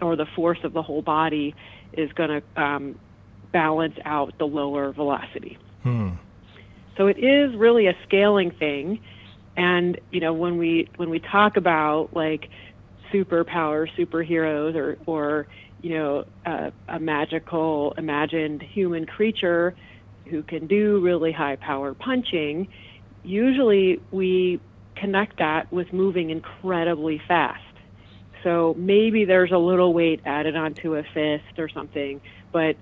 or 0.00 0.14
the 0.14 0.26
force 0.36 0.58
of 0.62 0.72
the 0.72 0.82
whole 0.82 1.02
body 1.02 1.54
is 1.92 2.12
going 2.12 2.30
to 2.30 2.62
um, 2.62 2.98
balance 3.52 3.96
out 4.04 4.38
the 4.38 4.46
lower 4.46 4.92
velocity. 4.92 5.58
Hmm. 5.82 6.10
So 6.98 7.06
it 7.08 7.18
is 7.18 7.56
really 7.56 7.86
a 7.88 7.94
scaling 8.04 8.52
thing. 8.58 9.00
And 9.56 9.98
you 10.10 10.20
know, 10.20 10.34
when 10.34 10.58
we 10.58 10.88
when 10.96 11.10
we 11.10 11.20
talk 11.20 11.56
about 11.56 12.10
like 12.14 12.50
superpower 13.14 13.88
superheroes 13.98 14.76
or 14.76 14.98
or 15.06 15.48
you 15.80 15.94
know 15.96 16.24
uh, 16.46 16.70
a 16.88 17.00
magical 17.00 17.94
imagined 17.98 18.62
human 18.62 19.06
creature 19.06 19.76
who 20.30 20.42
can 20.44 20.68
do 20.68 21.00
really 21.02 21.32
high 21.32 21.56
power 21.56 21.94
punching, 21.94 22.68
usually 23.24 24.02
we 24.12 24.60
connect 24.96 25.38
that 25.38 25.72
with 25.72 25.92
moving 25.92 26.30
incredibly 26.30 27.20
fast. 27.28 27.62
So 28.44 28.74
maybe 28.78 29.24
there's 29.24 29.52
a 29.52 29.58
little 29.58 29.94
weight 29.94 30.20
added 30.26 30.56
onto 30.56 30.96
a 30.96 31.02
fist 31.14 31.58
or 31.58 31.68
something, 31.68 32.20
but 32.52 32.76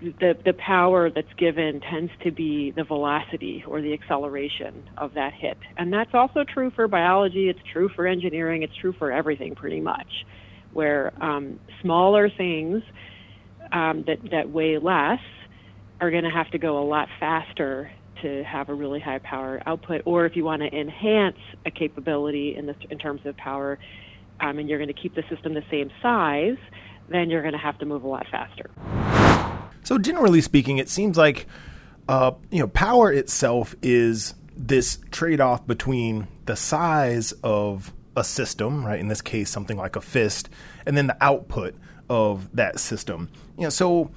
the 0.00 0.36
the 0.44 0.52
power 0.52 1.10
that's 1.10 1.32
given 1.38 1.80
tends 1.80 2.12
to 2.22 2.30
be 2.30 2.70
the 2.70 2.84
velocity 2.84 3.64
or 3.66 3.80
the 3.80 3.92
acceleration 3.94 4.88
of 4.98 5.14
that 5.14 5.32
hit, 5.32 5.56
and 5.76 5.92
that's 5.92 6.12
also 6.12 6.44
true 6.44 6.70
for 6.70 6.86
biology. 6.86 7.48
It's 7.48 7.60
true 7.72 7.88
for 7.88 8.06
engineering. 8.06 8.62
It's 8.62 8.76
true 8.76 8.92
for 8.98 9.10
everything, 9.10 9.54
pretty 9.54 9.80
much. 9.80 10.26
Where 10.72 11.12
um, 11.22 11.58
smaller 11.80 12.28
things 12.28 12.82
um, 13.72 14.04
that 14.06 14.18
that 14.30 14.50
weigh 14.50 14.78
less 14.78 15.20
are 16.00 16.10
going 16.10 16.24
to 16.24 16.30
have 16.30 16.50
to 16.50 16.58
go 16.58 16.78
a 16.78 16.84
lot 16.84 17.08
faster 17.18 17.90
to 18.22 18.44
have 18.44 18.68
a 18.68 18.74
really 18.74 19.00
high 19.00 19.18
power 19.18 19.62
output, 19.66 20.02
or 20.04 20.26
if 20.26 20.36
you 20.36 20.44
want 20.44 20.60
to 20.62 20.68
enhance 20.68 21.38
a 21.64 21.70
capability 21.70 22.54
in 22.56 22.66
this 22.66 22.76
in 22.90 22.98
terms 22.98 23.22
of 23.24 23.34
power, 23.38 23.78
um, 24.40 24.58
and 24.58 24.68
you're 24.68 24.78
going 24.78 24.94
to 24.94 25.00
keep 25.00 25.14
the 25.14 25.24
system 25.30 25.54
the 25.54 25.64
same 25.70 25.90
size, 26.02 26.58
then 27.08 27.30
you're 27.30 27.42
going 27.42 27.54
to 27.54 27.58
have 27.58 27.78
to 27.78 27.86
move 27.86 28.04
a 28.04 28.08
lot 28.08 28.26
faster. 28.30 28.70
So 29.86 29.98
generally 29.98 30.40
speaking, 30.40 30.78
it 30.78 30.88
seems 30.88 31.16
like 31.16 31.46
uh, 32.08 32.32
you 32.50 32.58
know 32.58 32.66
power 32.66 33.12
itself 33.12 33.76
is 33.82 34.34
this 34.56 34.98
trade-off 35.12 35.64
between 35.64 36.26
the 36.46 36.56
size 36.56 37.30
of 37.44 37.92
a 38.16 38.24
system, 38.24 38.84
right? 38.84 38.98
In 38.98 39.06
this 39.06 39.22
case, 39.22 39.48
something 39.48 39.76
like 39.76 39.94
a 39.94 40.00
fist, 40.00 40.48
and 40.86 40.96
then 40.96 41.06
the 41.06 41.16
output 41.20 41.76
of 42.10 42.50
that 42.56 42.80
system. 42.80 43.30
You 43.56 43.64
know, 43.64 43.68
so 43.68 44.10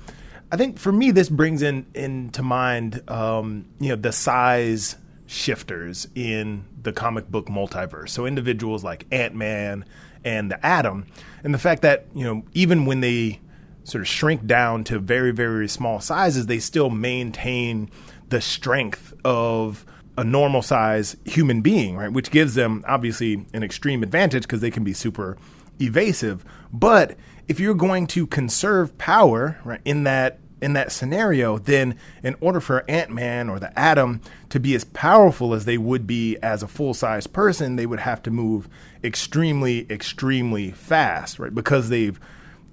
I 0.51 0.57
think 0.57 0.79
for 0.79 0.91
me, 0.91 1.11
this 1.11 1.29
brings 1.29 1.61
in 1.61 1.85
into 1.93 2.41
mind, 2.41 3.07
um, 3.07 3.67
you 3.79 3.89
know, 3.89 3.95
the 3.95 4.11
size 4.11 4.95
shifters 5.27 6.07
in 6.15 6.65
the 6.81 6.91
comic 6.91 7.29
book 7.29 7.45
multiverse. 7.45 8.09
So 8.09 8.25
individuals 8.25 8.83
like 8.83 9.05
Ant 9.11 9.35
Man 9.35 9.85
and 10.25 10.49
the 10.49 10.65
Atom, 10.65 11.05
and 11.43 11.53
the 11.53 11.59
fact 11.59 11.83
that 11.83 12.07
you 12.15 12.23
know 12.23 12.43
even 12.55 12.87
when 12.87 13.01
they 13.01 13.39
sort 13.83 14.01
of 14.01 14.07
shrink 14.07 14.45
down 14.45 14.83
to 14.85 14.99
very, 14.99 15.31
very 15.31 15.67
small 15.67 15.99
sizes, 15.99 16.45
they 16.45 16.59
still 16.59 16.89
maintain 16.89 17.89
the 18.29 18.41
strength 18.41 19.13
of 19.25 19.85
a 20.17 20.23
normal 20.23 20.61
size 20.61 21.15
human 21.25 21.61
being, 21.61 21.95
right? 21.95 22.11
Which 22.11 22.31
gives 22.31 22.55
them 22.55 22.83
obviously 22.87 23.45
an 23.53 23.63
extreme 23.63 24.03
advantage 24.03 24.43
because 24.43 24.61
they 24.61 24.71
can 24.71 24.83
be 24.83 24.93
super 24.93 25.37
evasive. 25.79 26.43
But 26.73 27.15
if 27.47 27.59
you're 27.59 27.73
going 27.73 28.05
to 28.07 28.27
conserve 28.27 28.97
power, 28.97 29.59
right, 29.63 29.81
in 29.85 30.03
that 30.03 30.39
in 30.61 30.73
that 30.73 30.91
scenario, 30.91 31.57
then 31.57 31.97
in 32.21 32.35
order 32.41 32.59
for 32.59 32.83
Ant 32.89 33.11
Man 33.11 33.49
or 33.49 33.59
the 33.59 33.77
Atom 33.79 34.21
to 34.49 34.59
be 34.59 34.75
as 34.75 34.83
powerful 34.83 35.53
as 35.53 35.65
they 35.65 35.77
would 35.77 36.05
be 36.05 36.37
as 36.43 36.61
a 36.61 36.67
full 36.67 36.93
size 36.93 37.27
person, 37.27 37.75
they 37.75 37.85
would 37.85 38.01
have 38.01 38.21
to 38.23 38.31
move 38.31 38.67
extremely, 39.03 39.89
extremely 39.89 40.71
fast, 40.71 41.39
right? 41.39 41.55
Because 41.55 41.87
they've, 41.87 42.19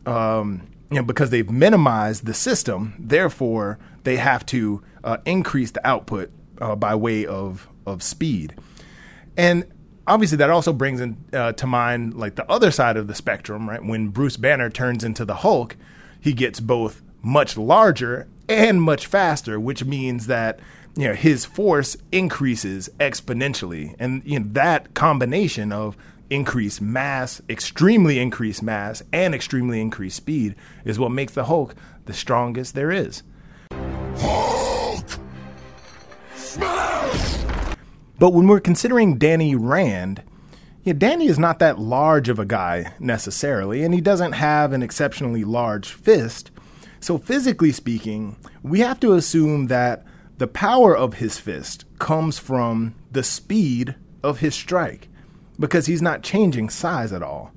um, 0.05 0.67
you 0.91 0.97
know, 0.97 1.03
because 1.03 1.31
they've 1.31 1.51
minimized 1.51 2.27
the 2.27 2.35
system. 2.35 2.95
Therefore, 2.99 3.79
they 4.05 4.17
have 4.17 4.47
to 4.47 4.83
uh, 5.03 5.19
increase 5.25 5.71
the 5.71 5.87
output 5.87 6.31
uh, 6.61 6.77
by 6.77 6.95
way 6.95 7.27
of 7.27 7.69
of 7.87 8.03
speed, 8.03 8.55
and 9.37 9.65
obviously 10.07 10.39
that 10.39 10.51
also 10.51 10.73
brings 10.73 11.01
in 11.01 11.17
uh, 11.33 11.53
to 11.53 11.67
mind 11.67 12.15
like 12.15 12.37
the 12.37 12.51
other 12.51 12.71
side 12.71 12.97
of 12.97 13.09
the 13.09 13.15
spectrum, 13.15 13.69
right? 13.69 13.85
When 13.85 14.09
Bruce 14.09 14.37
Banner 14.37 14.71
turns 14.71 15.05
into 15.05 15.25
the 15.25 15.37
Hulk, 15.37 15.77
he 16.21 16.33
gets 16.33 16.61
both 16.61 17.03
much 17.23 17.57
larger 17.57 18.29
and 18.49 18.81
much 18.81 19.07
faster, 19.07 19.59
which 19.59 19.85
means 19.85 20.27
that 20.29 20.61
you 20.97 21.09
know 21.09 21.15
his 21.15 21.45
force 21.45 21.97
increases 22.13 22.89
exponentially, 22.99 23.95
and 23.99 24.23
you 24.25 24.41
know 24.41 24.47
that 24.53 24.95
combination 24.95 25.73
of 25.73 25.97
increased 26.31 26.81
mass, 26.81 27.41
extremely 27.49 28.19
increased 28.19 28.63
mass, 28.63 29.03
and 29.13 29.35
extremely 29.35 29.81
increased 29.81 30.17
speed 30.17 30.55
is 30.85 30.99
what 30.99 31.11
makes 31.11 31.35
the 31.35 31.45
Hulk 31.45 31.75
the 32.07 32.15
strongest 32.15 32.75
there 32.75 32.91
is. 32.91 33.23
Hulk! 34.17 35.07
Smash! 36.35 37.45
But 38.19 38.33
when 38.33 38.47
we're 38.47 38.61
considering 38.61 39.19
Danny 39.19 39.55
Rand, 39.55 40.23
yeah, 40.83 40.93
Danny 40.93 41.27
is 41.27 41.39
not 41.39 41.59
that 41.59 41.81
large 41.81 42.29
of 42.29 42.39
a 42.39 42.45
guy 42.45 42.93
necessarily, 43.01 43.83
and 43.83 43.93
he 43.93 44.01
doesn't 44.01 44.33
have 44.33 44.73
an 44.73 44.83
exceptionally 44.83 45.43
large 45.45 45.89
fist. 45.91 46.51
So, 47.01 47.19
physically 47.19 47.73
speaking, 47.73 48.37
we 48.63 48.81
have 48.81 49.01
to 49.01 49.15
assume 49.15 49.67
that 49.67 50.05
the 50.39 50.47
power 50.47 50.97
of 50.97 51.15
his 51.15 51.39
fist 51.39 51.85
comes 51.99 52.39
from 52.39 52.95
the 53.11 53.23
speed 53.23 53.97
of 54.23 54.39
his 54.39 54.55
strike, 54.55 55.09
because 55.59 55.87
he's 55.87 56.03
not 56.03 56.23
changing 56.23 56.71
size 56.71 57.13
at 57.13 57.23
all. 57.23 57.53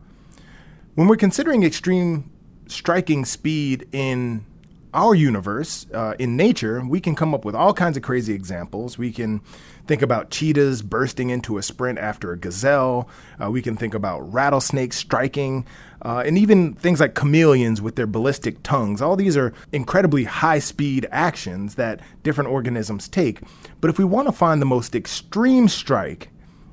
When 0.96 1.08
we're 1.08 1.18
considering 1.18 1.64
extreme 1.64 2.32
striking 2.68 3.26
speed 3.26 3.88
in 3.92 4.46
our 4.94 5.14
universe, 5.14 5.86
uh, 5.94 6.16
in 6.18 6.36
nature, 6.36 6.84
we 6.86 7.00
can 7.00 7.16
come 7.16 7.34
up 7.34 7.46
with 7.46 7.56
all 7.56 7.74
kinds 7.74 7.96
of 7.96 8.04
crazy 8.04 8.34
examples. 8.34 8.98
We 8.98 9.12
can 9.12 9.42
think 9.86 10.02
about 10.02 10.32
cheetahs 10.32 10.82
bursting 10.82 11.30
into 11.30 11.58
a 11.58 11.64
sprint 11.64 12.00
after 12.00 12.32
a 12.32 12.38
gazelle. 12.38 13.08
Uh, 13.42 13.52
we 13.52 13.62
can 13.62 13.78
think 13.78 13.94
about 13.94 14.22
rattlesnakes 14.34 14.98
striking, 14.98 15.66
uh, 16.02 16.24
and 16.26 16.38
even 16.38 16.74
things 16.74 17.00
like 17.00 17.14
chameleons 17.14 17.82
with 17.82 17.96
their 17.96 18.08
ballistic 18.08 18.64
tongues. 18.64 19.02
All 19.02 19.16
these 19.16 19.38
are 19.38 19.54
incredibly 19.72 20.24
high 20.24 20.60
speed 20.60 21.08
actions 21.12 21.76
that 21.76 22.00
different 22.24 22.50
organisms 22.50 23.08
take. 23.08 23.42
But 23.82 23.90
if 23.90 24.00
we 24.00 24.06
want 24.06 24.28
to 24.28 24.32
find 24.32 24.62
the 24.62 24.66
most 24.66 24.96
extreme 24.96 25.68
strike 25.68 26.30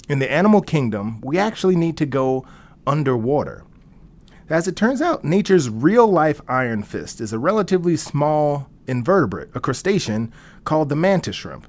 in 0.08 0.18
the 0.18 0.30
animal 0.30 0.60
kingdom, 0.60 1.20
we 1.20 1.38
actually 1.38 1.76
need 1.76 1.96
to 1.96 2.06
go 2.06 2.46
underwater. 2.86 3.64
As 4.48 4.68
it 4.68 4.76
turns 4.76 5.02
out, 5.02 5.24
nature's 5.24 5.68
real 5.68 6.06
life 6.06 6.40
iron 6.46 6.84
fist 6.84 7.20
is 7.20 7.32
a 7.32 7.38
relatively 7.38 7.96
small 7.96 8.68
invertebrate, 8.86 9.48
a 9.54 9.60
crustacean 9.60 10.32
called 10.64 10.88
the 10.88 10.96
mantis 10.96 11.34
shrimp. 11.34 11.66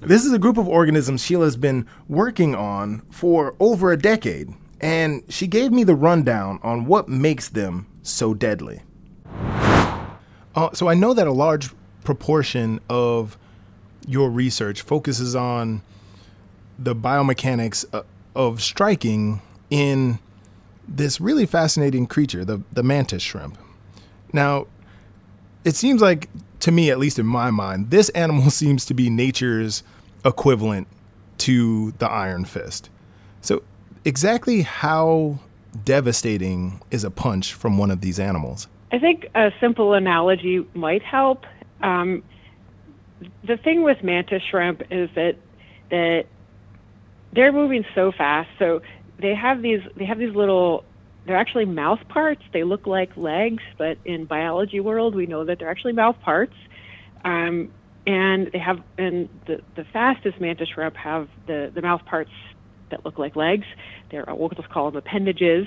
This 0.00 0.24
is 0.24 0.32
a 0.32 0.38
group 0.38 0.58
of 0.58 0.68
organisms 0.68 1.24
Sheila's 1.24 1.56
been 1.56 1.86
working 2.06 2.54
on 2.54 3.00
for 3.10 3.56
over 3.58 3.90
a 3.90 3.96
decade, 3.96 4.52
and 4.80 5.22
she 5.28 5.46
gave 5.46 5.72
me 5.72 5.84
the 5.84 5.94
rundown 5.94 6.60
on 6.62 6.84
what 6.84 7.08
makes 7.08 7.48
them 7.48 7.86
so 8.02 8.34
deadly. 8.34 8.82
Uh, 9.26 10.70
so 10.72 10.88
I 10.88 10.94
know 10.94 11.14
that 11.14 11.26
a 11.26 11.32
large 11.32 11.70
proportion 12.04 12.80
of 12.88 13.38
your 14.06 14.30
research 14.30 14.82
focuses 14.82 15.34
on 15.34 15.82
the 16.78 16.94
biomechanics 16.94 17.84
uh, 17.92 18.02
of 18.34 18.62
striking 18.62 19.40
in 19.70 20.18
this 20.86 21.20
really 21.20 21.44
fascinating 21.44 22.06
creature, 22.06 22.44
the, 22.44 22.62
the 22.72 22.82
mantis 22.82 23.22
shrimp. 23.22 23.58
Now, 24.32 24.66
it 25.64 25.74
seems 25.74 26.00
like, 26.00 26.28
to 26.60 26.70
me, 26.70 26.90
at 26.90 26.98
least 26.98 27.18
in 27.18 27.26
my 27.26 27.50
mind, 27.50 27.90
this 27.90 28.08
animal 28.10 28.50
seems 28.50 28.84
to 28.86 28.94
be 28.94 29.10
nature's 29.10 29.82
equivalent 30.24 30.88
to 31.38 31.92
the 31.98 32.08
iron 32.08 32.44
fist. 32.44 32.90
So, 33.40 33.62
exactly 34.04 34.62
how 34.62 35.38
devastating 35.84 36.80
is 36.90 37.04
a 37.04 37.10
punch 37.10 37.52
from 37.52 37.78
one 37.78 37.90
of 37.90 38.00
these 38.00 38.18
animals? 38.18 38.68
I 38.90 38.98
think 38.98 39.26
a 39.34 39.50
simple 39.60 39.92
analogy 39.92 40.66
might 40.74 41.02
help. 41.02 41.44
Um, 41.82 42.22
the 43.44 43.56
thing 43.56 43.82
with 43.82 44.02
mantis 44.02 44.42
shrimp 44.50 44.82
is 44.90 45.10
that 45.14 45.36
that 45.90 46.26
they're 47.32 47.52
moving 47.52 47.84
so 47.94 48.12
fast. 48.12 48.48
So 48.58 48.82
they 49.18 49.34
have 49.34 49.62
these 49.62 49.80
they 49.96 50.04
have 50.04 50.18
these 50.18 50.34
little 50.34 50.84
they're 51.26 51.36
actually 51.36 51.66
mouth 51.66 52.00
parts. 52.08 52.42
They 52.52 52.64
look 52.64 52.86
like 52.86 53.16
legs, 53.16 53.62
but 53.76 53.98
in 54.04 54.24
biology 54.24 54.80
world 54.80 55.14
we 55.14 55.26
know 55.26 55.44
that 55.44 55.58
they're 55.58 55.70
actually 55.70 55.92
mouth 55.92 56.18
parts. 56.20 56.54
Um, 57.24 57.70
and 58.06 58.50
they 58.52 58.58
have 58.58 58.80
and 58.96 59.28
the 59.46 59.60
the 59.74 59.84
fastest 59.92 60.40
mantis 60.40 60.68
shrimp 60.68 60.96
have 60.96 61.28
the 61.46 61.70
the 61.74 61.82
mouth 61.82 62.04
parts 62.06 62.30
that 62.90 63.04
look 63.04 63.18
like 63.18 63.36
legs. 63.36 63.66
They're 64.10 64.24
we'll 64.28 64.48
just 64.48 64.70
call 64.70 64.90
them 64.90 64.96
appendages. 64.96 65.66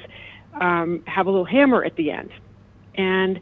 Um, 0.60 1.04
have 1.08 1.28
a 1.28 1.30
little 1.30 1.46
hammer 1.46 1.84
at 1.86 1.96
the 1.96 2.12
end, 2.12 2.32
and 2.96 3.40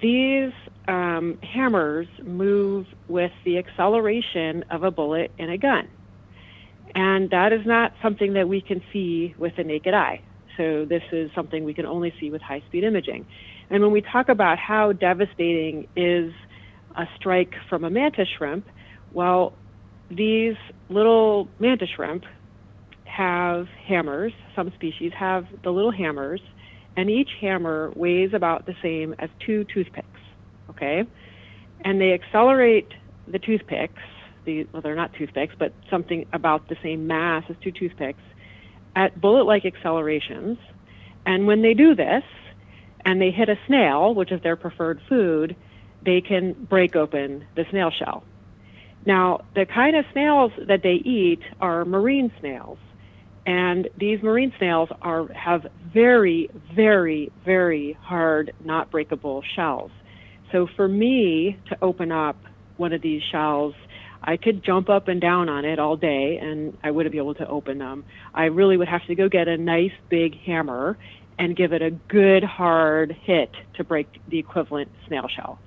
these 0.00 0.52
um, 0.88 1.38
hammers 1.42 2.08
move 2.22 2.86
with 3.08 3.32
the 3.44 3.58
acceleration 3.58 4.64
of 4.70 4.82
a 4.82 4.90
bullet 4.90 5.30
in 5.38 5.50
a 5.50 5.58
gun. 5.58 5.88
And 6.94 7.30
that 7.30 7.52
is 7.52 7.64
not 7.64 7.92
something 8.02 8.34
that 8.34 8.48
we 8.48 8.60
can 8.60 8.82
see 8.92 9.34
with 9.38 9.56
the 9.56 9.64
naked 9.64 9.94
eye. 9.94 10.20
So 10.56 10.84
this 10.84 11.02
is 11.12 11.30
something 11.34 11.64
we 11.64 11.74
can 11.74 11.86
only 11.86 12.12
see 12.20 12.30
with 12.30 12.42
high-speed 12.42 12.84
imaging. 12.84 13.26
And 13.70 13.82
when 13.82 13.92
we 13.92 14.02
talk 14.02 14.28
about 14.28 14.58
how 14.58 14.92
devastating 14.92 15.88
is 15.96 16.32
a 16.94 17.04
strike 17.16 17.54
from 17.70 17.84
a 17.84 17.90
mantis 17.90 18.28
shrimp, 18.36 18.66
well, 19.12 19.54
these 20.10 20.56
little 20.90 21.48
mantis 21.58 21.88
shrimp 21.96 22.24
have 23.04 23.66
hammers. 23.88 24.32
Some 24.54 24.70
species 24.74 25.12
have 25.18 25.46
the 25.64 25.70
little 25.70 25.92
hammers, 25.92 26.40
and 26.96 27.08
each 27.08 27.30
hammer 27.40 27.90
weighs 27.96 28.30
about 28.34 28.66
the 28.66 28.74
same 28.82 29.14
as 29.18 29.30
two 29.46 29.64
toothpicks. 29.72 30.06
Okay, 30.68 31.04
and 31.84 32.00
they 32.00 32.12
accelerate 32.12 32.88
the 33.26 33.38
toothpicks 33.38 34.02
the 34.44 34.66
well, 34.72 34.82
they're 34.82 34.96
not 34.96 35.12
toothpicks, 35.14 35.54
but 35.58 35.72
something 35.90 36.26
about 36.32 36.68
the 36.68 36.76
same 36.82 37.06
mass 37.06 37.44
as 37.48 37.56
two 37.62 37.72
toothpicks 37.72 38.22
at 38.94 39.20
bullet-like 39.20 39.64
accelerations. 39.64 40.58
And 41.24 41.46
when 41.46 41.62
they 41.62 41.74
do 41.74 41.94
this, 41.94 42.24
and 43.04 43.20
they 43.20 43.30
hit 43.30 43.48
a 43.48 43.56
snail, 43.66 44.14
which 44.14 44.32
is 44.32 44.40
their 44.42 44.56
preferred 44.56 45.00
food, 45.08 45.56
they 46.04 46.20
can 46.20 46.52
break 46.52 46.96
open 46.96 47.44
the 47.56 47.64
snail 47.70 47.90
shell. 47.90 48.24
Now, 49.04 49.40
the 49.54 49.66
kind 49.66 49.96
of 49.96 50.04
snails 50.12 50.52
that 50.68 50.82
they 50.82 50.94
eat 50.94 51.40
are 51.60 51.84
marine 51.84 52.32
snails. 52.40 52.78
And 53.44 53.88
these 53.98 54.22
marine 54.22 54.52
snails 54.58 54.88
are 55.00 55.26
have 55.32 55.66
very, 55.92 56.48
very, 56.74 57.32
very 57.44 57.98
hard, 58.00 58.52
not 58.64 58.90
breakable 58.92 59.42
shells. 59.56 59.90
So 60.52 60.68
for 60.76 60.86
me 60.86 61.58
to 61.68 61.76
open 61.82 62.12
up 62.12 62.36
one 62.76 62.92
of 62.92 63.02
these 63.02 63.22
shells 63.32 63.74
I 64.24 64.36
could 64.36 64.62
jump 64.64 64.88
up 64.88 65.08
and 65.08 65.20
down 65.20 65.48
on 65.48 65.64
it 65.64 65.78
all 65.78 65.96
day 65.96 66.38
and 66.40 66.76
I 66.82 66.90
wouldn't 66.90 67.12
be 67.12 67.18
able 67.18 67.34
to 67.34 67.48
open 67.48 67.78
them. 67.78 68.04
I 68.34 68.44
really 68.44 68.76
would 68.76 68.88
have 68.88 69.04
to 69.06 69.14
go 69.14 69.28
get 69.28 69.48
a 69.48 69.56
nice 69.56 69.92
big 70.08 70.38
hammer 70.40 70.96
and 71.38 71.56
give 71.56 71.72
it 71.72 71.82
a 71.82 71.90
good 71.90 72.44
hard 72.44 73.16
hit 73.22 73.50
to 73.74 73.84
break 73.84 74.06
the 74.28 74.38
equivalent 74.38 74.90
snail 75.08 75.26
shell. 75.28 75.58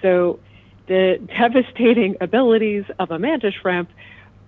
So 0.00 0.40
the 0.86 1.16
devastating 1.38 2.16
abilities 2.20 2.84
of 2.98 3.10
a 3.10 3.18
mantis 3.18 3.54
shrimp 3.60 3.90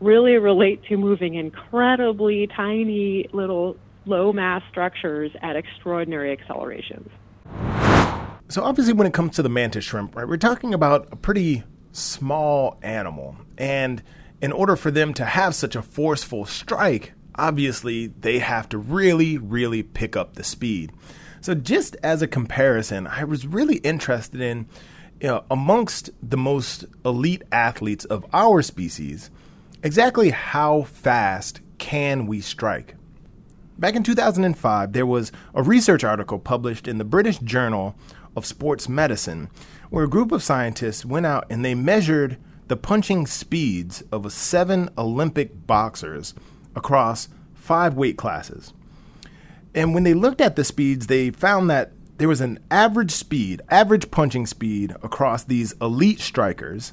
really 0.00 0.36
relate 0.36 0.82
to 0.84 0.96
moving 0.96 1.34
incredibly 1.34 2.46
tiny 2.46 3.28
little 3.32 3.76
low 4.06 4.32
mass 4.32 4.62
structures 4.70 5.30
at 5.42 5.56
extraordinary 5.56 6.32
accelerations. 6.32 7.10
So 8.48 8.64
obviously 8.64 8.94
when 8.94 9.06
it 9.06 9.12
comes 9.12 9.36
to 9.36 9.42
the 9.42 9.48
mantis 9.48 9.84
shrimp, 9.84 10.16
right, 10.16 10.26
we're 10.26 10.38
talking 10.38 10.72
about 10.72 11.08
a 11.12 11.16
pretty 11.16 11.62
small 11.92 12.78
animal. 12.82 13.36
And 13.58 14.02
in 14.40 14.52
order 14.52 14.76
for 14.76 14.90
them 14.90 15.14
to 15.14 15.24
have 15.24 15.54
such 15.54 15.76
a 15.76 15.82
forceful 15.82 16.46
strike, 16.46 17.12
obviously 17.34 18.08
they 18.08 18.38
have 18.38 18.68
to 18.70 18.78
really, 18.78 19.38
really 19.38 19.82
pick 19.82 20.16
up 20.16 20.34
the 20.34 20.44
speed. 20.44 20.92
So, 21.40 21.54
just 21.54 21.96
as 22.02 22.20
a 22.20 22.28
comparison, 22.28 23.06
I 23.06 23.24
was 23.24 23.46
really 23.46 23.76
interested 23.76 24.42
in, 24.42 24.66
you 25.20 25.28
know, 25.28 25.44
amongst 25.50 26.10
the 26.22 26.36
most 26.36 26.84
elite 27.04 27.42
athletes 27.50 28.04
of 28.04 28.26
our 28.34 28.60
species, 28.60 29.30
exactly 29.82 30.30
how 30.30 30.82
fast 30.82 31.60
can 31.78 32.26
we 32.26 32.42
strike? 32.42 32.94
Back 33.78 33.94
in 33.94 34.02
2005, 34.02 34.92
there 34.92 35.06
was 35.06 35.32
a 35.54 35.62
research 35.62 36.04
article 36.04 36.38
published 36.38 36.86
in 36.86 36.98
the 36.98 37.04
British 37.04 37.38
Journal 37.38 37.94
of 38.36 38.44
Sports 38.44 38.90
Medicine, 38.90 39.48
where 39.90 40.04
a 40.04 40.08
group 40.08 40.32
of 40.32 40.42
scientists 40.42 41.04
went 41.04 41.26
out 41.26 41.44
and 41.50 41.62
they 41.64 41.74
measured 41.74 42.38
the 42.68 42.76
punching 42.76 43.26
speeds 43.26 44.02
of 44.12 44.32
seven 44.32 44.88
Olympic 44.96 45.66
boxers 45.66 46.32
across 46.74 47.28
five 47.52 47.94
weight 47.94 48.16
classes. 48.16 48.72
And 49.74 49.92
when 49.92 50.04
they 50.04 50.14
looked 50.14 50.40
at 50.40 50.56
the 50.56 50.64
speeds, 50.64 51.08
they 51.08 51.30
found 51.30 51.68
that 51.70 51.92
there 52.18 52.28
was 52.28 52.40
an 52.40 52.60
average 52.70 53.10
speed, 53.10 53.60
average 53.70 54.10
punching 54.10 54.46
speed 54.46 54.94
across 55.02 55.44
these 55.44 55.74
elite 55.80 56.20
strikers 56.20 56.92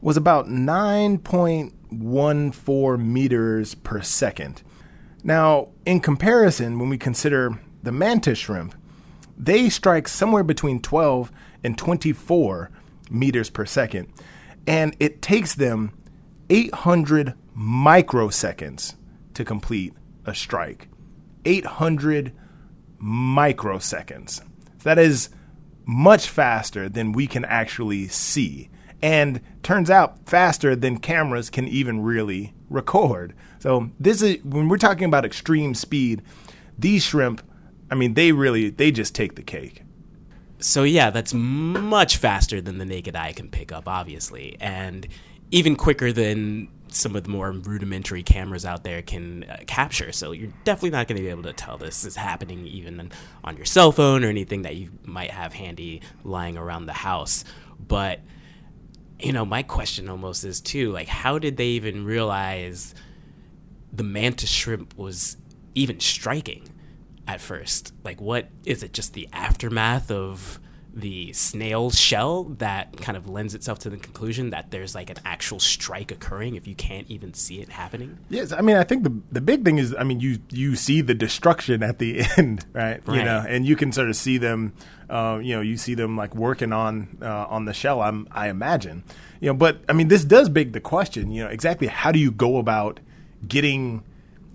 was 0.00 0.16
about 0.16 0.46
9.14 0.46 2.98
meters 2.98 3.74
per 3.74 4.00
second. 4.02 4.62
Now, 5.24 5.68
in 5.86 6.00
comparison, 6.00 6.78
when 6.78 6.88
we 6.88 6.98
consider 6.98 7.60
the 7.82 7.92
mantis 7.92 8.38
shrimp, 8.38 8.74
they 9.36 9.68
strike 9.68 10.08
somewhere 10.08 10.44
between 10.44 10.80
12 10.80 11.30
and 11.64 11.76
24 11.78 12.70
meters 13.10 13.50
per 13.50 13.66
second 13.66 14.12
and 14.66 14.96
it 15.00 15.22
takes 15.22 15.54
them 15.54 15.92
800 16.50 17.34
microseconds 17.56 18.94
to 19.34 19.44
complete 19.44 19.94
a 20.24 20.34
strike. 20.34 20.88
800 21.44 22.32
microseconds. 23.02 24.42
That 24.84 24.98
is 24.98 25.30
much 25.84 26.28
faster 26.28 26.88
than 26.88 27.12
we 27.12 27.26
can 27.26 27.44
actually 27.44 28.08
see. 28.08 28.70
And 29.00 29.40
turns 29.64 29.90
out 29.90 30.28
faster 30.28 30.76
than 30.76 30.98
cameras 30.98 31.50
can 31.50 31.66
even 31.66 32.02
really 32.02 32.54
record. 32.70 33.34
So 33.58 33.90
this 33.98 34.22
is 34.22 34.42
when 34.44 34.68
we're 34.68 34.76
talking 34.76 35.06
about 35.06 35.24
extreme 35.24 35.74
speed, 35.74 36.22
these 36.78 37.02
shrimp, 37.02 37.42
I 37.90 37.96
mean 37.96 38.14
they 38.14 38.30
really 38.30 38.70
they 38.70 38.92
just 38.92 39.14
take 39.14 39.34
the 39.34 39.42
cake. 39.42 39.82
So 40.62 40.84
yeah, 40.84 41.10
that's 41.10 41.34
much 41.34 42.16
faster 42.16 42.60
than 42.60 42.78
the 42.78 42.84
naked 42.84 43.16
eye 43.16 43.32
can 43.32 43.48
pick 43.48 43.72
up, 43.72 43.88
obviously, 43.88 44.56
and 44.60 45.06
even 45.50 45.76
quicker 45.76 46.12
than 46.12 46.68
some 46.88 47.16
of 47.16 47.24
the 47.24 47.30
more 47.30 47.50
rudimentary 47.50 48.22
cameras 48.22 48.64
out 48.64 48.84
there 48.84 49.02
can 49.02 49.44
uh, 49.44 49.56
capture. 49.66 50.12
So 50.12 50.32
you're 50.32 50.52
definitely 50.64 50.90
not 50.90 51.08
going 51.08 51.16
to 51.16 51.22
be 51.22 51.30
able 51.30 51.42
to 51.44 51.52
tell 51.52 51.78
this 51.78 52.04
is 52.04 52.16
happening 52.16 52.66
even 52.66 53.10
on 53.44 53.56
your 53.56 53.64
cell 53.64 53.92
phone 53.92 54.24
or 54.24 54.28
anything 54.28 54.62
that 54.62 54.76
you 54.76 54.90
might 55.04 55.30
have 55.30 55.52
handy 55.52 56.02
lying 56.22 56.56
around 56.56 56.86
the 56.86 56.92
house. 56.92 57.44
But 57.80 58.20
you 59.18 59.32
know, 59.32 59.44
my 59.44 59.62
question 59.62 60.08
almost 60.08 60.44
is 60.44 60.60
too, 60.60 60.92
like 60.92 61.08
how 61.08 61.38
did 61.38 61.56
they 61.56 61.68
even 61.68 62.04
realize 62.04 62.94
the 63.92 64.02
mantis 64.02 64.50
shrimp 64.50 64.96
was 64.96 65.36
even 65.74 66.00
striking? 66.00 66.68
At 67.26 67.40
first. 67.40 67.92
Like, 68.04 68.20
what 68.20 68.48
is 68.64 68.82
it? 68.82 68.92
Just 68.92 69.14
the 69.14 69.28
aftermath 69.32 70.10
of 70.10 70.60
the 70.94 71.32
snail 71.32 71.90
shell 71.90 72.44
that 72.44 72.96
kind 72.98 73.16
of 73.16 73.28
lends 73.28 73.54
itself 73.54 73.78
to 73.78 73.90
the 73.90 73.96
conclusion 73.96 74.50
that 74.50 74.70
there's 74.70 74.94
like 74.94 75.08
an 75.08 75.16
actual 75.24 75.58
strike 75.58 76.10
occurring 76.10 76.54
if 76.54 76.66
you 76.66 76.74
can't 76.74 77.08
even 77.08 77.32
see 77.32 77.60
it 77.60 77.70
happening. 77.70 78.18
Yes, 78.28 78.52
I 78.52 78.60
mean 78.60 78.76
I 78.76 78.84
think 78.84 79.04
the 79.04 79.20
the 79.30 79.40
big 79.40 79.64
thing 79.64 79.78
is 79.78 79.94
I 79.98 80.04
mean 80.04 80.20
you 80.20 80.38
you 80.50 80.76
see 80.76 81.00
the 81.00 81.14
destruction 81.14 81.82
at 81.82 81.98
the 81.98 82.22
end, 82.36 82.66
right? 82.72 83.00
right. 83.06 83.18
You 83.18 83.24
know, 83.24 83.44
and 83.46 83.64
you 83.64 83.76
can 83.76 83.92
sort 83.92 84.08
of 84.08 84.16
see 84.16 84.38
them. 84.38 84.74
Uh, 85.08 85.38
you 85.42 85.54
know, 85.54 85.60
you 85.60 85.76
see 85.76 85.94
them 85.94 86.16
like 86.16 86.34
working 86.34 86.72
on 86.72 87.18
uh, 87.22 87.46
on 87.48 87.64
the 87.64 87.74
shell. 87.74 88.00
I'm 88.00 88.28
I 88.30 88.48
imagine. 88.48 89.04
You 89.40 89.48
know, 89.48 89.54
but 89.54 89.82
I 89.88 89.92
mean 89.92 90.08
this 90.08 90.24
does 90.24 90.48
beg 90.48 90.72
the 90.72 90.80
question. 90.80 91.30
You 91.30 91.44
know, 91.44 91.50
exactly 91.50 91.86
how 91.86 92.12
do 92.12 92.18
you 92.18 92.30
go 92.30 92.58
about 92.58 93.00
getting 93.46 94.04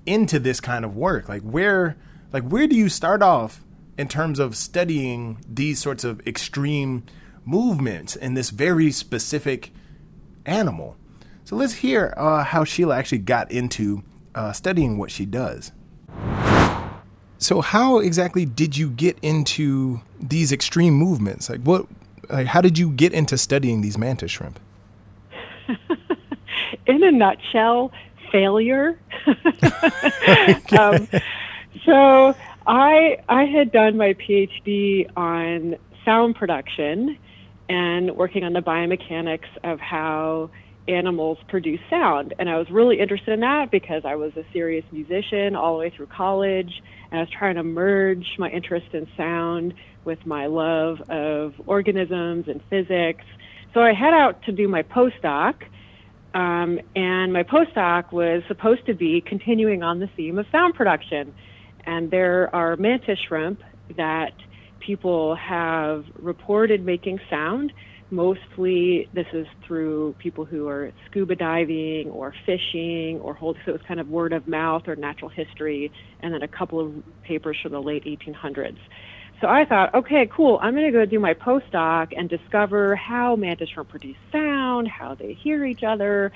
into 0.06 0.39
this 0.39 0.60
kind 0.60 0.86
of 0.86 0.95
work? 0.95 1.27
Like 1.30 1.41
where 1.41 1.97
like 2.32 2.44
where 2.44 2.68
do 2.68 2.76
you 2.76 2.90
start 2.90 3.22
off 3.22 3.63
in 3.98 4.08
terms 4.08 4.40
of 4.40 4.56
studying 4.56 5.44
these 5.48 5.80
sorts 5.80 6.04
of 6.04 6.26
extreme 6.28 7.04
movements 7.46 8.16
in 8.16 8.34
this 8.34 8.50
very 8.50 8.92
specific 8.92 9.72
animal? 10.46 10.98
So 11.44 11.56
let's 11.56 11.76
hear 11.76 12.13
uh, 12.18 12.44
how 12.44 12.63
sheila 12.63 12.98
actually 12.98 13.20
got 13.20 13.52
into 13.52 14.04
uh, 14.36 14.52
studying 14.52 14.98
what 14.98 15.12
she 15.12 15.26
does. 15.26 15.72
So 17.40 17.62
how 17.62 18.00
exactly 18.00 18.46
did 18.46 18.76
you 18.76 18.90
get 18.90 19.18
into 19.22 20.02
these 20.20 20.52
extreme 20.52 20.94
movements? 20.94 21.50
Like 21.50 21.62
what 21.62 21.86
like 22.30 22.48
how 22.48 22.62
did 22.62 22.78
you 22.78 22.90
get 22.92 23.13
into 23.13 23.38
studying 23.38 23.82
these 23.82 23.98
mantis 23.98 24.32
shrimp? 24.32 24.60
In 26.88 27.04
a 27.04 27.12
nutshell 27.12 27.92
failure. 28.32 29.00
Um, 30.78 31.08
so 31.86 32.36
I 32.66 33.18
I 33.30 33.46
had 33.46 33.72
done 33.72 33.98
my 33.98 34.13
PhD 34.13 35.10
on 35.16 35.76
sound 36.06 36.36
production 36.36 37.18
and 37.70 38.16
working 38.16 38.44
on 38.44 38.54
the 38.54 38.62
biomechanics 38.62 39.50
of 39.63 39.80
how 39.80 40.50
animals 40.88 41.38
produce 41.48 41.82
sound. 41.90 42.34
And 42.40 42.50
I 42.50 42.58
was 42.58 42.70
really 42.70 43.00
interested 43.00 43.34
in 43.34 43.40
that 43.42 43.72
because 43.72 44.04
I 44.06 44.16
was 44.16 44.32
a 44.38 44.46
serious 44.54 44.86
musician 44.92 45.56
all 45.56 45.74
the 45.74 45.80
way 45.80 45.90
through 45.90 46.08
college. 46.08 46.82
And 47.12 47.20
I 47.20 47.24
was 47.24 47.30
trying 47.30 47.56
to 47.56 47.63
merge 47.63 48.36
my 48.38 48.50
interest 48.50 48.88
in 48.94 49.08
sound 49.18 49.74
with 50.06 50.26
my 50.26 50.46
love 50.46 51.02
of 51.10 51.56
organisms 51.66 52.48
and 52.48 52.62
physics. 52.70 53.26
So 53.74 53.82
I 53.82 53.94
head 53.94 54.13
out 54.13 54.44
to 54.44 54.52
do 54.52 54.68
my 54.68 54.84
postdoc. 54.84 55.56
Um, 56.34 56.80
and 56.96 57.34
my 57.34 57.44
postdoc 57.44 58.12
was 58.12 58.44
supposed 58.48 58.86
to 58.86 58.94
be 58.94 59.22
continuing 59.22 59.84
on 59.84 60.00
the 60.00 60.08
theme 60.16 60.38
of 60.38 60.46
sound 60.52 60.76
production. 60.76 61.34
And 61.88 62.12
there 62.12 62.54
are 62.54 62.76
mantis 62.76 63.17
shrimp 63.28 63.62
that 63.95 64.34
people 64.80 65.36
have 65.36 66.06
reported 66.19 66.86
making 66.86 67.19
sound. 67.30 67.73
Mostly, 68.12 69.10
this 69.13 69.26
is 69.34 69.47
through 69.65 70.15
people 70.19 70.45
who 70.45 70.67
are 70.67 70.91
scuba 71.10 71.36
diving 71.36 72.10
or 72.10 72.34
fishing 72.45 73.19
or 73.21 73.34
hold. 73.34 73.58
So 73.65 73.73
it's 73.73 73.84
kind 73.86 74.00
of 74.00 74.10
word 74.10 74.34
of 74.34 74.47
mouth 74.47 74.88
or 74.88 74.95
natural 74.95 75.30
history, 75.30 75.91
and 76.21 76.34
then 76.34 76.43
a 76.43 76.47
couple 76.47 76.80
of 76.80 76.93
papers 77.23 77.58
from 77.63 77.71
the 77.71 77.82
late 77.82 78.04
1800s. 78.06 78.78
So 79.39 79.47
I 79.47 79.65
thought, 79.65 79.93
okay, 79.93 80.28
cool. 80.32 80.60
I'm 80.62 80.73
going 80.73 80.86
to 80.86 80.91
go 80.91 81.06
do 81.06 81.19
my 81.19 81.34
postdoc 81.34 82.12
and 82.17 82.28
discover 82.30 82.95
how 82.95 83.36
mantis 83.36 83.69
shrimp 83.69 83.89
produce 83.89 84.17
sound, 84.32 84.88
how 84.88 85.15
they 85.15 85.34
hear 85.34 85.63
each 85.65 85.84
other, 85.84 86.32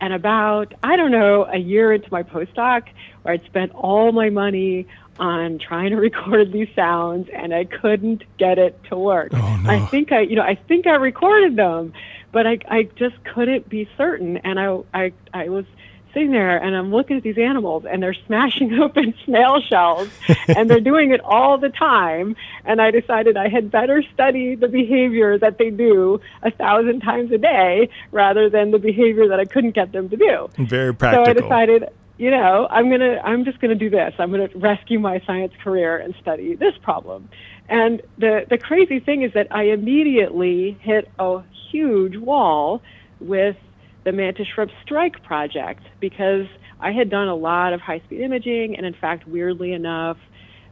and 0.00 0.12
about, 0.12 0.74
I 0.82 0.96
don't 0.96 1.10
know, 1.10 1.46
a 1.50 1.58
year 1.58 1.92
into 1.92 2.08
my 2.10 2.22
postdoc, 2.22 2.82
where 3.24 3.34
I'd 3.34 3.44
spent 3.46 3.72
all 3.74 4.12
my 4.12 4.30
money 4.30 4.86
on 5.18 5.58
trying 5.58 5.90
to 5.90 5.96
record 6.08 6.52
these 6.52 6.68
sounds 6.76 7.28
and 7.32 7.54
I 7.54 7.64
couldn't 7.64 8.22
get 8.38 8.58
it 8.58 8.82
to 8.84 8.96
work. 8.96 9.30
Oh, 9.32 9.56
no. 9.56 9.70
I 9.70 9.86
think 9.86 10.12
I, 10.12 10.20
you 10.20 10.36
know, 10.36 10.42
I 10.42 10.54
think 10.54 10.86
I 10.86 10.94
recorded 10.94 11.56
them, 11.56 11.92
but 12.32 12.46
I, 12.46 12.58
I 12.68 12.82
just 12.96 13.22
couldn't 13.24 13.68
be 13.68 13.88
certain. 13.96 14.36
And 14.38 14.60
I, 14.60 14.78
I, 14.92 15.12
I 15.32 15.48
was 15.48 15.64
sitting 16.12 16.30
there 16.30 16.56
and 16.56 16.76
I'm 16.76 16.92
looking 16.92 17.16
at 17.16 17.22
these 17.22 17.38
animals 17.38 17.84
and 17.84 18.02
they're 18.02 18.14
smashing 18.26 18.72
open 18.80 19.14
snail 19.24 19.60
shells 19.60 20.08
and 20.48 20.70
they're 20.70 20.80
doing 20.80 21.10
it 21.10 21.20
all 21.20 21.58
the 21.58 21.70
time. 21.70 22.36
And 22.64 22.80
I 22.80 22.90
decided 22.90 23.36
I 23.36 23.48
had 23.48 23.70
better 23.70 24.02
study 24.14 24.54
the 24.54 24.68
behavior 24.68 25.38
that 25.38 25.58
they 25.58 25.70
do 25.70 26.20
a 26.42 26.50
thousand 26.50 27.00
times 27.00 27.32
a 27.32 27.38
day 27.38 27.88
rather 28.12 28.50
than 28.50 28.70
the 28.70 28.78
behavior 28.78 29.28
that 29.28 29.40
I 29.40 29.46
couldn't 29.46 29.72
get 29.72 29.92
them 29.92 30.08
to 30.10 30.16
do. 30.16 30.50
Very 30.58 30.94
practical. 30.94 31.24
So 31.24 31.30
I 31.30 31.34
decided, 31.34 31.88
you 32.16 32.30
know, 32.30 32.68
I'm 32.70 32.90
gonna, 32.90 33.20
I'm 33.24 33.44
just 33.44 33.60
gonna 33.60 33.74
do 33.74 33.90
this. 33.90 34.14
I'm 34.18 34.30
gonna 34.30 34.48
rescue 34.54 34.98
my 34.98 35.20
science 35.26 35.52
career 35.62 35.96
and 35.96 36.14
study 36.20 36.54
this 36.54 36.74
problem. 36.82 37.28
And 37.68 38.02
the 38.18 38.46
the 38.48 38.58
crazy 38.58 39.00
thing 39.00 39.22
is 39.22 39.32
that 39.34 39.48
I 39.50 39.64
immediately 39.64 40.78
hit 40.80 41.10
a 41.18 41.42
huge 41.70 42.16
wall 42.16 42.82
with 43.20 43.56
the 44.04 44.12
Mantis 44.12 44.46
Shrimp 44.54 44.70
Strike 44.84 45.22
project 45.24 45.82
because 46.00 46.46
I 46.80 46.92
had 46.92 47.10
done 47.10 47.28
a 47.28 47.34
lot 47.34 47.72
of 47.72 47.80
high 47.80 48.00
speed 48.00 48.20
imaging, 48.20 48.76
and 48.76 48.84
in 48.84 48.94
fact, 48.94 49.26
weirdly 49.26 49.72
enough, 49.72 50.18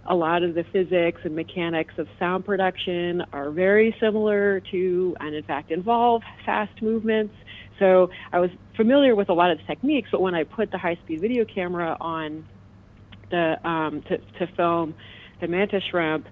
a 0.06 0.14
lot 0.14 0.42
of 0.42 0.54
the 0.54 0.64
physics 0.72 1.20
and 1.24 1.34
mechanics 1.34 1.94
of 1.96 2.08
sound 2.18 2.44
production 2.44 3.22
are 3.32 3.50
very 3.50 3.94
similar 4.00 4.60
to, 4.72 5.16
and 5.20 5.34
in 5.34 5.42
fact, 5.44 5.70
involve 5.70 6.22
fast 6.44 6.82
movements. 6.82 7.34
So 7.78 8.10
I 8.32 8.38
was 8.38 8.50
familiar 8.76 9.14
with 9.14 9.28
a 9.28 9.32
lot 9.32 9.50
of 9.50 9.58
the 9.58 9.64
techniques, 9.64 10.08
but 10.12 10.20
when 10.20 10.34
I 10.34 10.44
put 10.44 10.70
the 10.70 10.78
high 10.78 10.96
speed 10.96 11.20
video 11.20 11.44
camera 11.44 11.96
on 12.00 12.46
the 13.30 13.56
um, 13.68 14.02
to, 14.02 14.18
to 14.18 14.46
film 14.56 14.94
the 15.40 15.48
mantis 15.48 15.82
shrimp, 15.90 16.26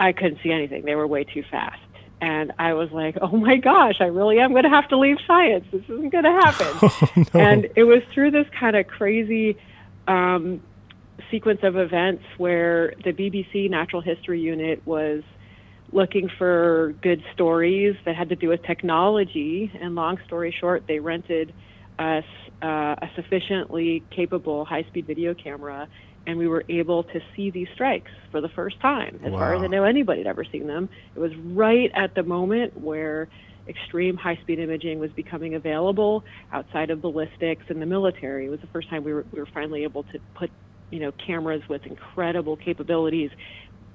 I 0.00 0.12
couldn't 0.12 0.38
see 0.42 0.50
anything. 0.50 0.84
They 0.84 0.94
were 0.94 1.06
way 1.06 1.24
too 1.24 1.44
fast. 1.50 1.80
And 2.20 2.52
I 2.58 2.72
was 2.72 2.90
like, 2.92 3.16
oh 3.20 3.36
my 3.36 3.56
gosh, 3.56 3.96
I 4.00 4.06
really 4.06 4.38
am 4.38 4.52
going 4.52 4.64
to 4.64 4.70
have 4.70 4.88
to 4.88 4.98
leave 4.98 5.18
science. 5.26 5.66
This 5.70 5.82
isn't 5.84 6.10
going 6.10 6.24
to 6.24 6.32
happen. 6.32 6.66
Oh, 6.82 7.24
no. 7.34 7.40
And 7.40 7.68
it 7.76 7.84
was 7.84 8.02
through 8.12 8.30
this 8.30 8.46
kind 8.58 8.74
of 8.74 8.86
crazy 8.86 9.56
um, 10.08 10.62
sequence 11.30 11.60
of 11.62 11.76
events 11.76 12.24
where 12.38 12.94
the 13.04 13.12
BBC 13.12 13.68
Natural 13.68 14.00
History 14.00 14.40
Unit 14.40 14.84
was 14.86 15.22
looking 15.92 16.28
for 16.38 16.94
good 17.02 17.22
stories 17.32 17.96
that 18.04 18.16
had 18.16 18.28
to 18.30 18.36
do 18.36 18.48
with 18.48 18.62
technology. 18.64 19.70
And 19.80 19.94
long 19.94 20.18
story 20.26 20.54
short, 20.58 20.84
they 20.88 20.98
rented 20.98 21.54
us 21.98 22.24
uh, 22.62 22.94
a 23.00 23.10
sufficiently 23.14 24.04
capable 24.14 24.64
high 24.64 24.84
speed 24.84 25.06
video 25.06 25.34
camera, 25.34 25.88
and 26.26 26.36
we 26.36 26.48
were 26.48 26.64
able 26.68 27.04
to 27.04 27.20
see 27.34 27.50
these 27.50 27.68
strikes 27.74 28.10
for 28.30 28.40
the 28.40 28.48
first 28.50 28.80
time. 28.80 29.18
As 29.24 29.32
far 29.32 29.54
as 29.54 29.62
I 29.62 29.68
know, 29.68 29.84
anybody 29.84 30.20
had 30.20 30.26
ever 30.26 30.44
seen 30.44 30.66
them. 30.66 30.88
It 31.14 31.20
was 31.20 31.32
right 31.36 31.90
at 31.94 32.14
the 32.14 32.22
moment 32.22 32.78
where 32.78 33.28
extreme 33.68 34.16
high 34.16 34.38
speed 34.42 34.58
imaging 34.58 34.98
was 34.98 35.10
becoming 35.12 35.54
available 35.54 36.24
outside 36.52 36.90
of 36.90 37.00
ballistics 37.00 37.64
and 37.68 37.80
the 37.80 37.86
military. 37.86 38.46
It 38.46 38.50
was 38.50 38.60
the 38.60 38.68
first 38.68 38.90
time 38.90 39.04
we 39.04 39.12
were, 39.12 39.26
we 39.32 39.40
were 39.40 39.48
finally 39.52 39.84
able 39.84 40.04
to 40.04 40.18
put 40.34 40.50
you 40.90 41.00
know 41.00 41.12
cameras 41.26 41.62
with 41.68 41.84
incredible 41.84 42.56
capabilities 42.56 43.30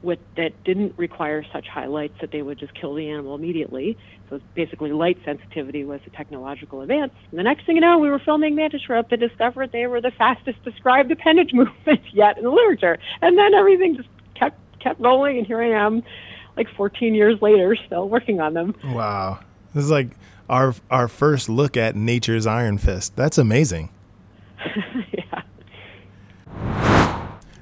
with 0.03 0.19
that 0.35 0.51
didn't 0.63 0.93
require 0.97 1.45
such 1.53 1.67
high 1.67 1.85
lights 1.85 2.15
that 2.21 2.31
they 2.31 2.41
would 2.41 2.57
just 2.57 2.73
kill 2.73 2.95
the 2.95 3.09
animal 3.09 3.35
immediately. 3.35 3.97
So 4.29 4.39
basically 4.55 4.91
light 4.91 5.17
sensitivity 5.23 5.83
was 5.83 6.01
a 6.07 6.09
technological 6.11 6.81
advance. 6.81 7.13
And 7.29 7.39
the 7.39 7.43
next 7.43 7.65
thing 7.65 7.75
you 7.75 7.81
know, 7.81 7.99
we 7.99 8.09
were 8.09 8.19
filming 8.19 8.55
mantis 8.55 8.81
shrimp 8.81 9.11
and 9.11 9.19
discovered 9.19 9.71
they 9.71 9.87
were 9.87 10.01
the 10.01 10.11
fastest 10.11 10.63
described 10.63 11.11
appendage 11.11 11.53
movement 11.53 12.01
yet 12.13 12.37
in 12.37 12.43
the 12.43 12.49
literature. 12.49 12.97
And 13.21 13.37
then 13.37 13.53
everything 13.53 13.95
just 13.95 14.09
kept 14.35 14.57
kept 14.79 14.99
rolling, 14.99 15.37
and 15.37 15.45
here 15.45 15.61
I 15.61 15.69
am, 15.69 16.03
like 16.57 16.67
14 16.75 17.13
years 17.13 17.41
later, 17.41 17.75
still 17.85 18.09
working 18.09 18.39
on 18.41 18.53
them. 18.53 18.75
Wow. 18.83 19.39
This 19.73 19.85
is 19.85 19.91
like 19.91 20.09
our 20.49 20.75
our 20.89 21.07
first 21.07 21.49
look 21.49 21.77
at 21.77 21.95
nature's 21.95 22.45
iron 22.47 22.77
fist. 22.77 23.15
That's 23.15 23.37
amazing. 23.37 23.89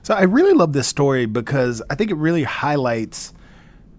So 0.09 0.15
I 0.15 0.23
really 0.23 0.53
love 0.53 0.73
this 0.73 0.87
story 0.87 1.27
because 1.27 1.83
I 1.87 1.93
think 1.93 2.09
it 2.09 2.15
really 2.15 2.41
highlights 2.41 3.31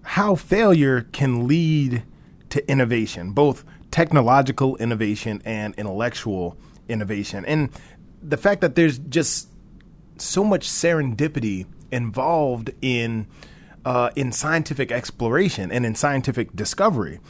how 0.02 0.34
failure 0.34 1.02
can 1.12 1.46
lead 1.46 2.02
to 2.48 2.68
innovation, 2.68 3.30
both 3.30 3.64
technological 3.92 4.74
innovation 4.78 5.40
and 5.44 5.72
intellectual 5.76 6.56
innovation. 6.88 7.44
And 7.44 7.70
the 8.20 8.36
fact 8.36 8.60
that 8.60 8.74
there's 8.74 8.98
just 8.98 9.50
so 10.18 10.42
much 10.42 10.68
serendipity 10.68 11.66
involved 11.92 12.70
in 12.82 13.28
uh, 13.84 14.10
in 14.16 14.32
scientific 14.32 14.90
exploration 14.90 15.70
and 15.70 15.86
in 15.86 15.94
scientific 15.94 16.56
discovery. 16.56 17.20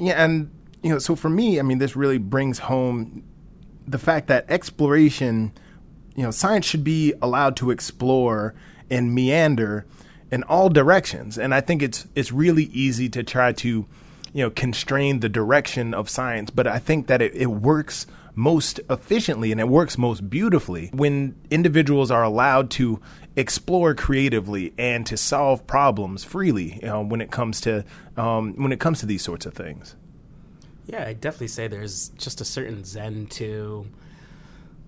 Yeah, 0.00 0.24
and 0.24 0.50
you 0.82 0.88
know, 0.88 0.98
so 0.98 1.16
for 1.16 1.28
me, 1.28 1.58
I 1.58 1.62
mean, 1.62 1.80
this 1.80 1.94
really 1.94 2.16
brings 2.16 2.60
home 2.60 3.24
the 3.86 3.98
fact 3.98 4.28
that 4.28 4.46
exploration, 4.48 5.52
you 6.14 6.22
know, 6.22 6.30
science 6.30 6.66
should 6.66 6.84
be 6.84 7.14
allowed 7.22 7.56
to 7.56 7.70
explore 7.70 8.54
and 8.90 9.14
meander 9.14 9.86
in 10.30 10.42
all 10.44 10.68
directions. 10.68 11.38
And 11.38 11.54
I 11.54 11.60
think 11.60 11.82
it's 11.82 12.06
it's 12.14 12.32
really 12.32 12.64
easy 12.64 13.08
to 13.10 13.22
try 13.22 13.52
to, 13.52 13.86
you 14.32 14.42
know, 14.42 14.50
constrain 14.50 15.20
the 15.20 15.28
direction 15.28 15.94
of 15.94 16.08
science, 16.08 16.50
but 16.50 16.66
I 16.66 16.78
think 16.78 17.06
that 17.06 17.22
it, 17.22 17.34
it 17.34 17.46
works 17.46 18.06
most 18.34 18.80
efficiently 18.88 19.52
and 19.52 19.60
it 19.60 19.68
works 19.68 19.98
most 19.98 20.30
beautifully 20.30 20.88
when 20.94 21.34
individuals 21.50 22.10
are 22.10 22.22
allowed 22.22 22.70
to 22.70 22.98
explore 23.36 23.94
creatively 23.94 24.72
and 24.78 25.06
to 25.06 25.18
solve 25.18 25.66
problems 25.66 26.24
freely 26.24 26.76
you 26.76 26.88
know, 26.88 27.02
when 27.02 27.20
it 27.20 27.30
comes 27.30 27.60
to 27.60 27.84
um, 28.16 28.54
when 28.54 28.72
it 28.72 28.80
comes 28.80 29.00
to 29.00 29.06
these 29.06 29.22
sorts 29.22 29.46
of 29.46 29.54
things. 29.54 29.96
Yeah, 30.86 31.06
I 31.06 31.12
definitely 31.12 31.48
say 31.48 31.68
there's 31.68 32.08
just 32.10 32.40
a 32.40 32.44
certain 32.44 32.84
zen 32.84 33.26
to 33.28 33.86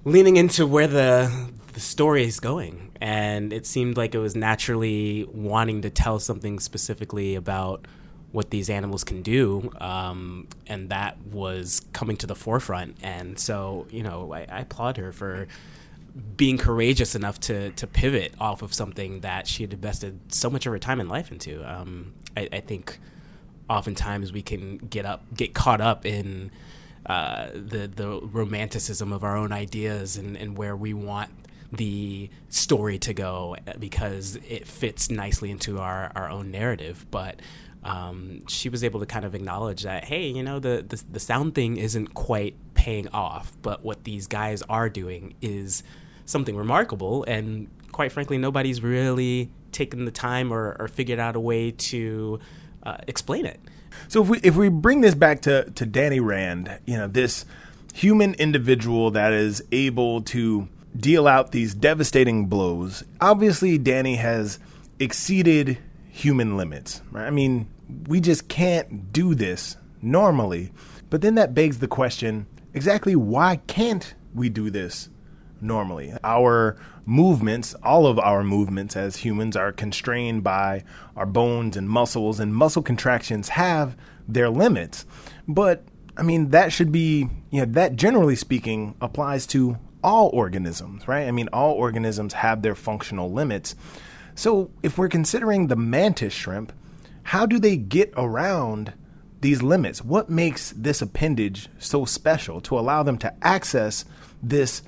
leaning 0.05 0.37
into 0.37 0.67
where 0.67 0.87
the 0.87 1.51
the 1.73 1.81
story 1.81 2.25
is 2.25 2.39
going, 2.39 2.93
and 3.01 3.53
it 3.53 3.67
seemed 3.67 3.97
like 3.97 4.15
it 4.15 4.19
was 4.19 4.37
naturally 4.37 5.25
wanting 5.33 5.83
to 5.83 5.91
tell 5.91 6.21
something 6.21 6.61
specifically 6.61 7.35
about 7.35 7.87
what 8.31 8.51
these 8.51 8.69
animals 8.71 9.05
can 9.05 9.23
do, 9.23 9.71
um, 9.81 10.49
and 10.67 10.89
that 10.91 11.17
was 11.33 11.83
coming 11.93 12.17
to 12.17 12.27
the 12.27 12.35
forefront. 12.35 12.97
And 13.03 13.39
so, 13.39 13.87
you 13.91 14.03
know, 14.03 14.33
I, 14.33 14.47
I 14.49 14.61
applaud 14.61 14.97
her 14.97 15.13
for 15.13 15.47
being 16.37 16.59
courageous 16.59 17.15
enough 17.15 17.41
to 17.41 17.71
to 17.71 17.87
pivot 17.87 18.35
off 18.39 18.63
of 18.63 18.73
something 18.73 19.21
that 19.21 19.47
she 19.49 19.65
had 19.65 19.73
invested 19.73 20.33
so 20.33 20.49
much 20.49 20.67
of 20.67 20.73
her 20.73 20.79
time 20.79 21.01
and 21.01 21.09
life 21.09 21.33
into. 21.33 21.63
Um, 21.69 22.15
I, 22.37 22.49
I 22.53 22.61
think 22.61 22.99
oftentimes 23.69 24.33
we 24.33 24.43
can 24.43 24.79
get 24.79 25.07
up 25.07 25.25
get 25.35 25.55
caught 25.55 25.81
up 25.81 26.07
in 26.07 26.51
uh, 27.07 27.49
the 27.53 27.91
the 27.95 28.21
romanticism 28.23 29.13
of 29.13 29.25
our 29.25 29.37
own 29.37 29.53
ideas 29.53 30.17
and, 30.17 30.37
and 30.37 30.57
where 30.57 30.77
we 30.77 30.95
want 30.95 31.31
the 31.73 32.31
story 32.49 32.99
to 32.99 33.13
go 33.13 33.57
because 33.79 34.37
it 34.49 34.67
fits 34.67 35.11
nicely 35.11 35.51
into 35.51 35.79
our, 35.81 36.13
our 36.15 36.31
own 36.31 36.51
narrative. 36.51 37.05
But 37.11 37.41
um, 37.83 38.47
she 38.47 38.69
was 38.69 38.85
able 38.85 39.01
to 39.01 39.07
kind 39.07 39.25
of 39.25 39.35
acknowledge 39.35 39.83
that 39.83 40.05
hey 40.05 40.27
you 40.27 40.43
know 40.43 40.59
the, 40.59 40.85
the 40.89 41.03
the 41.13 41.21
sound 41.21 41.55
thing 41.55 41.77
isn't 41.77 42.15
quite 42.15 42.55
paying 42.73 43.09
off 43.09 43.53
but 43.61 43.85
what 43.85 44.05
these 44.05 44.27
guys 44.27 44.63
are 44.63 44.89
doing 44.89 45.35
is 45.43 45.83
something 46.25 46.57
remarkable. 46.57 47.25
And 47.25 47.69
quite 47.93 48.11
frankly 48.13 48.39
nobody's 48.39 48.83
really 48.83 49.51
taken 49.73 50.05
the 50.05 50.11
time 50.11 50.53
or, 50.53 50.77
or 50.79 50.89
figured 50.89 51.19
out 51.19 51.37
a 51.37 51.41
way 51.41 51.73
to 51.73 52.39
uh, 52.85 52.97
explain 53.07 53.45
it 53.45 53.61
So 54.09 54.23
if 54.23 54.29
we 54.29 54.41
if 54.43 54.57
we 54.57 54.69
bring 54.69 55.01
this 55.01 55.15
back 55.15 55.43
to 55.43 55.71
to 55.71 55.87
Danny 55.87 56.21
Rand, 56.21 56.79
you 56.87 56.97
know, 56.97 57.07
this 57.07 57.45
human 57.95 58.35
individual 58.35 59.11
that 59.13 59.33
is 59.33 59.63
able 59.73 60.23
to 60.23 60.69
deal 60.97 61.27
out 61.27 61.53
these 61.53 61.75
devastating 61.75 62.47
blows. 62.47 63.05
Obviously, 63.21 63.79
Danny 63.79 64.17
has 64.17 64.59
exceeded 64.99 65.79
human 66.09 66.57
limits. 66.57 67.03
Right? 67.11 67.27
I 67.27 67.31
mean, 67.31 67.69
we 68.07 68.21
just 68.21 68.49
can't 68.49 69.13
do 69.13 69.35
this 69.35 69.77
normally. 70.03 70.73
But 71.11 71.21
then 71.23 71.35
that 71.37 71.55
begs 71.55 71.79
the 71.79 71.89
question: 71.89 72.47
exactly 72.73 73.17
why 73.17 73.57
can't 73.67 74.15
we 74.35 74.49
do 74.49 74.71
this 74.71 75.09
normally. 75.65 76.13
Our 76.23 76.77
movements, 77.07 77.75
all 77.83 78.07
of 78.07 78.19
our 78.19 78.45
movements 78.45 78.97
as 78.97 79.17
humans, 79.17 79.57
are 79.57 79.73
constrained 79.73 80.45
by 80.45 80.85
our 81.17 81.27
bones 81.27 81.77
and 81.77 81.89
muscles, 81.89 82.39
and 82.39 82.55
muscle 82.55 82.83
contractions 82.83 83.51
have 83.51 83.97
their 84.29 84.51
limits. 84.51 85.05
But 85.49 85.85
I 86.17 86.23
mean, 86.23 86.51
that 86.51 86.73
should 86.73 86.93
be, 86.93 87.29
you 87.51 87.61
know, 87.61 87.73
that 87.73 87.97
generally 87.97 88.37
speaking 88.37 88.95
applies 89.01 89.47
to 89.49 89.79
all 90.03 90.31
organisms, 90.33 91.09
right? 91.09 91.27
I 91.27 91.31
mean, 91.31 91.49
all 91.53 91.73
organisms 91.73 92.35
have 92.35 92.63
their 92.63 92.75
functional 92.75 93.33
limits. 93.33 93.75
So 94.35 94.71
if 94.83 94.99
we're 94.99 95.09
considering 95.09 95.67
the 95.67 95.77
mantis 95.77 96.33
shrimp, 96.33 96.73
how 97.25 97.47
do 97.47 97.59
they 97.59 97.77
get 97.77 98.13
around 98.17 98.93
these 99.41 99.63
limits? 99.63 100.05
What 100.05 100.29
makes 100.29 100.73
this 100.77 101.01
appendage 101.01 101.69
so 101.79 102.05
special 102.05 102.61
to 102.63 102.79
allow 102.79 103.03
them 103.03 103.19
to 103.19 103.35
access 103.43 104.05
this 104.43 104.83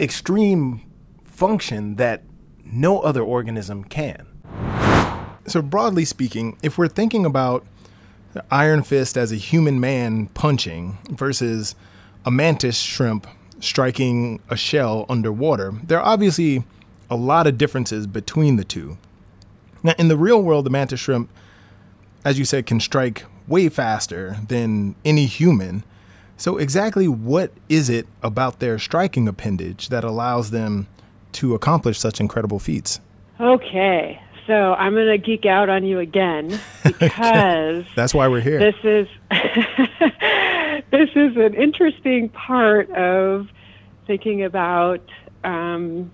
extreme 0.00 0.82
function 1.24 1.96
that 1.96 2.22
no 2.64 3.00
other 3.00 3.22
organism 3.22 3.84
can. 3.84 4.26
So, 5.46 5.60
broadly 5.60 6.04
speaking, 6.04 6.56
if 6.62 6.78
we're 6.78 6.88
thinking 6.88 7.24
about 7.24 7.66
the 8.32 8.44
Iron 8.50 8.82
Fist 8.82 9.16
as 9.16 9.32
a 9.32 9.36
human 9.36 9.80
man 9.80 10.26
punching 10.28 10.98
versus 11.10 11.74
a 12.24 12.30
mantis 12.30 12.78
shrimp 12.78 13.26
striking 13.60 14.40
a 14.48 14.56
shell 14.56 15.04
underwater, 15.08 15.72
there 15.82 15.98
are 15.98 16.06
obviously 16.06 16.64
a 17.10 17.16
lot 17.16 17.46
of 17.46 17.58
differences 17.58 18.06
between 18.06 18.56
the 18.56 18.64
two. 18.64 18.96
Now, 19.82 19.94
in 19.98 20.08
the 20.08 20.16
real 20.16 20.42
world, 20.42 20.64
the 20.64 20.70
mantis 20.70 21.00
shrimp, 21.00 21.28
as 22.24 22.38
you 22.38 22.44
said, 22.44 22.66
can 22.66 22.80
strike 22.80 23.24
way 23.48 23.68
faster 23.68 24.36
than 24.46 24.94
any 25.04 25.26
human. 25.26 25.84
So, 26.36 26.56
exactly 26.58 27.06
what 27.08 27.52
is 27.68 27.88
it 27.88 28.06
about 28.22 28.58
their 28.58 28.78
striking 28.78 29.28
appendage 29.28 29.88
that 29.88 30.02
allows 30.04 30.50
them 30.50 30.88
to 31.32 31.54
accomplish 31.54 31.98
such 31.98 32.20
incredible 32.20 32.58
feats? 32.58 33.00
Okay, 33.40 34.20
so 34.46 34.74
I'm 34.74 34.92
going 34.94 35.06
to 35.06 35.18
geek 35.18 35.46
out 35.46 35.68
on 35.68 35.84
you 35.84 35.98
again 35.98 36.58
because 36.84 37.84
That's 37.94 38.14
why 38.14 38.28
we're 38.28 38.40
here. 38.40 38.58
this 38.58 38.74
is 38.82 39.08
this 40.90 41.10
is 41.14 41.36
an 41.36 41.54
interesting 41.54 42.28
part 42.28 42.90
of 42.90 43.48
thinking 44.06 44.44
about 44.44 45.02
um, 45.44 46.10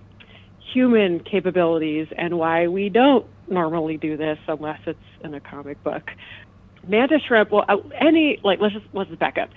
human 0.73 1.19
capabilities 1.21 2.07
and 2.17 2.37
why 2.37 2.67
we 2.67 2.89
don't 2.89 3.25
normally 3.47 3.97
do 3.97 4.15
this 4.15 4.37
unless 4.47 4.79
it's 4.85 4.99
in 5.23 5.33
a 5.33 5.39
comic 5.39 5.83
book. 5.83 6.11
Mantis 6.87 7.21
shrimp, 7.23 7.51
well, 7.51 7.65
uh, 7.67 7.77
any 7.99 8.39
like 8.43 8.59
let's 8.61 8.73
just 8.73 8.85
let's 8.93 9.09
just 9.09 9.19
back 9.19 9.37
up. 9.37 9.49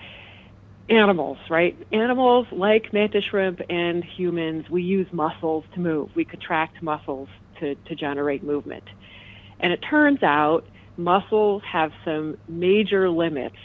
Animals, 0.89 1.37
right? 1.49 1.77
Animals 1.93 2.45
like 2.51 2.91
mantis 2.91 3.23
shrimp 3.29 3.61
and 3.69 4.03
humans, 4.03 4.65
we 4.69 4.83
use 4.83 5.07
muscles 5.13 5.63
to 5.73 5.79
move. 5.79 6.09
We 6.13 6.25
contract 6.25 6.83
muscles 6.83 7.29
to, 7.61 7.75
to 7.75 7.95
generate 7.95 8.43
movement. 8.43 8.83
And 9.61 9.71
it 9.71 9.79
turns 9.89 10.21
out 10.23 10.65
muscles 10.97 11.63
have 11.71 11.91
some 12.03 12.37
major 12.49 13.09
limits 13.09 13.55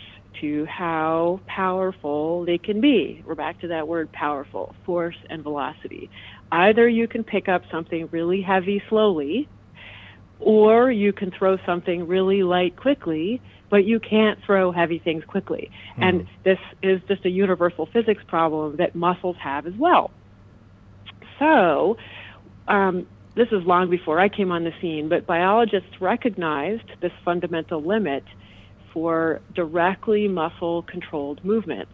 to 0.40 0.64
how 0.66 1.40
powerful 1.46 2.44
they 2.44 2.58
can 2.58 2.80
be. 2.80 3.24
We're 3.26 3.34
back 3.34 3.60
to 3.62 3.68
that 3.68 3.88
word 3.88 4.12
powerful, 4.12 4.76
force 4.86 5.16
and 5.28 5.42
velocity. 5.42 6.10
Either 6.52 6.88
you 6.88 7.08
can 7.08 7.24
pick 7.24 7.48
up 7.48 7.62
something 7.70 8.08
really 8.12 8.42
heavy 8.42 8.80
slowly, 8.88 9.48
or 10.38 10.92
you 10.92 11.12
can 11.12 11.32
throw 11.36 11.56
something 11.66 12.06
really 12.06 12.44
light 12.44 12.76
quickly 12.76 13.42
but 13.70 13.84
you 13.84 14.00
can't 14.00 14.42
throw 14.44 14.72
heavy 14.72 14.98
things 14.98 15.24
quickly. 15.24 15.70
Hmm. 15.96 16.02
And 16.02 16.26
this 16.44 16.58
is 16.82 17.00
just 17.08 17.24
a 17.24 17.30
universal 17.30 17.86
physics 17.86 18.22
problem 18.26 18.76
that 18.76 18.94
muscles 18.94 19.36
have 19.40 19.66
as 19.66 19.74
well. 19.74 20.10
So, 21.38 21.96
um, 22.66 23.06
this 23.34 23.48
is 23.52 23.64
long 23.64 23.88
before 23.88 24.18
I 24.18 24.28
came 24.28 24.50
on 24.50 24.64
the 24.64 24.72
scene, 24.80 25.08
but 25.08 25.24
biologists 25.24 26.00
recognized 26.00 26.90
this 27.00 27.12
fundamental 27.24 27.80
limit 27.80 28.24
for 28.92 29.40
directly 29.54 30.26
muscle 30.26 30.82
controlled 30.82 31.44
movements. 31.44 31.92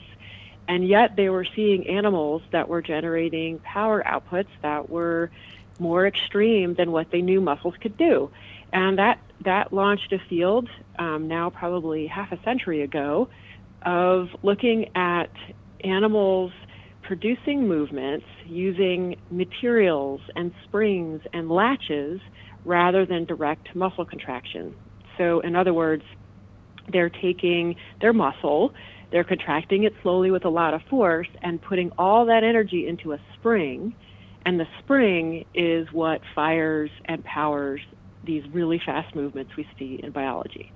And 0.66 0.88
yet 0.88 1.16
they 1.16 1.28
were 1.28 1.46
seeing 1.54 1.86
animals 1.86 2.40
that 2.52 2.68
were 2.68 2.80
generating 2.80 3.58
power 3.58 4.02
outputs 4.02 4.48
that 4.62 4.88
were 4.88 5.30
more 5.78 6.06
extreme 6.06 6.74
than 6.74 6.92
what 6.92 7.10
they 7.10 7.20
knew 7.20 7.42
muscles 7.42 7.74
could 7.80 7.96
do. 7.98 8.30
And 8.74 8.98
that, 8.98 9.20
that 9.44 9.72
launched 9.72 10.12
a 10.12 10.18
field 10.28 10.68
um, 10.98 11.28
now 11.28 11.48
probably 11.48 12.08
half 12.08 12.32
a 12.32 12.42
century 12.44 12.82
ago 12.82 13.28
of 13.86 14.26
looking 14.42 14.86
at 14.96 15.30
animals 15.84 16.50
producing 17.02 17.68
movements 17.68 18.26
using 18.46 19.14
materials 19.30 20.20
and 20.34 20.50
springs 20.64 21.20
and 21.32 21.50
latches 21.50 22.20
rather 22.64 23.06
than 23.06 23.24
direct 23.26 23.74
muscle 23.76 24.04
contraction. 24.04 24.74
So, 25.18 25.40
in 25.40 25.54
other 25.54 25.72
words, 25.74 26.02
they're 26.90 27.10
taking 27.10 27.76
their 28.00 28.12
muscle, 28.12 28.72
they're 29.12 29.22
contracting 29.22 29.84
it 29.84 29.92
slowly 30.02 30.30
with 30.30 30.44
a 30.44 30.48
lot 30.48 30.74
of 30.74 30.80
force, 30.90 31.28
and 31.42 31.62
putting 31.62 31.92
all 31.98 32.26
that 32.26 32.42
energy 32.42 32.88
into 32.88 33.12
a 33.12 33.18
spring. 33.38 33.94
And 34.46 34.58
the 34.58 34.66
spring 34.82 35.44
is 35.54 35.86
what 35.92 36.22
fires 36.34 36.90
and 37.04 37.22
powers 37.24 37.80
these 38.24 38.44
really 38.52 38.80
fast 38.84 39.14
movements 39.14 39.56
we 39.56 39.66
see 39.78 40.00
in 40.02 40.10
biology. 40.10 40.72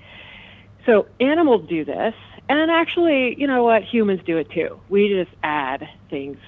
So 0.86 1.06
animals 1.20 1.68
do 1.68 1.84
this, 1.84 2.14
and 2.48 2.70
actually, 2.70 3.38
you 3.38 3.46
know 3.46 3.62
what, 3.62 3.82
humans 3.84 4.20
do 4.24 4.38
it 4.38 4.50
too. 4.50 4.80
We 4.88 5.08
just 5.08 5.36
add 5.42 5.86
things 6.08 6.38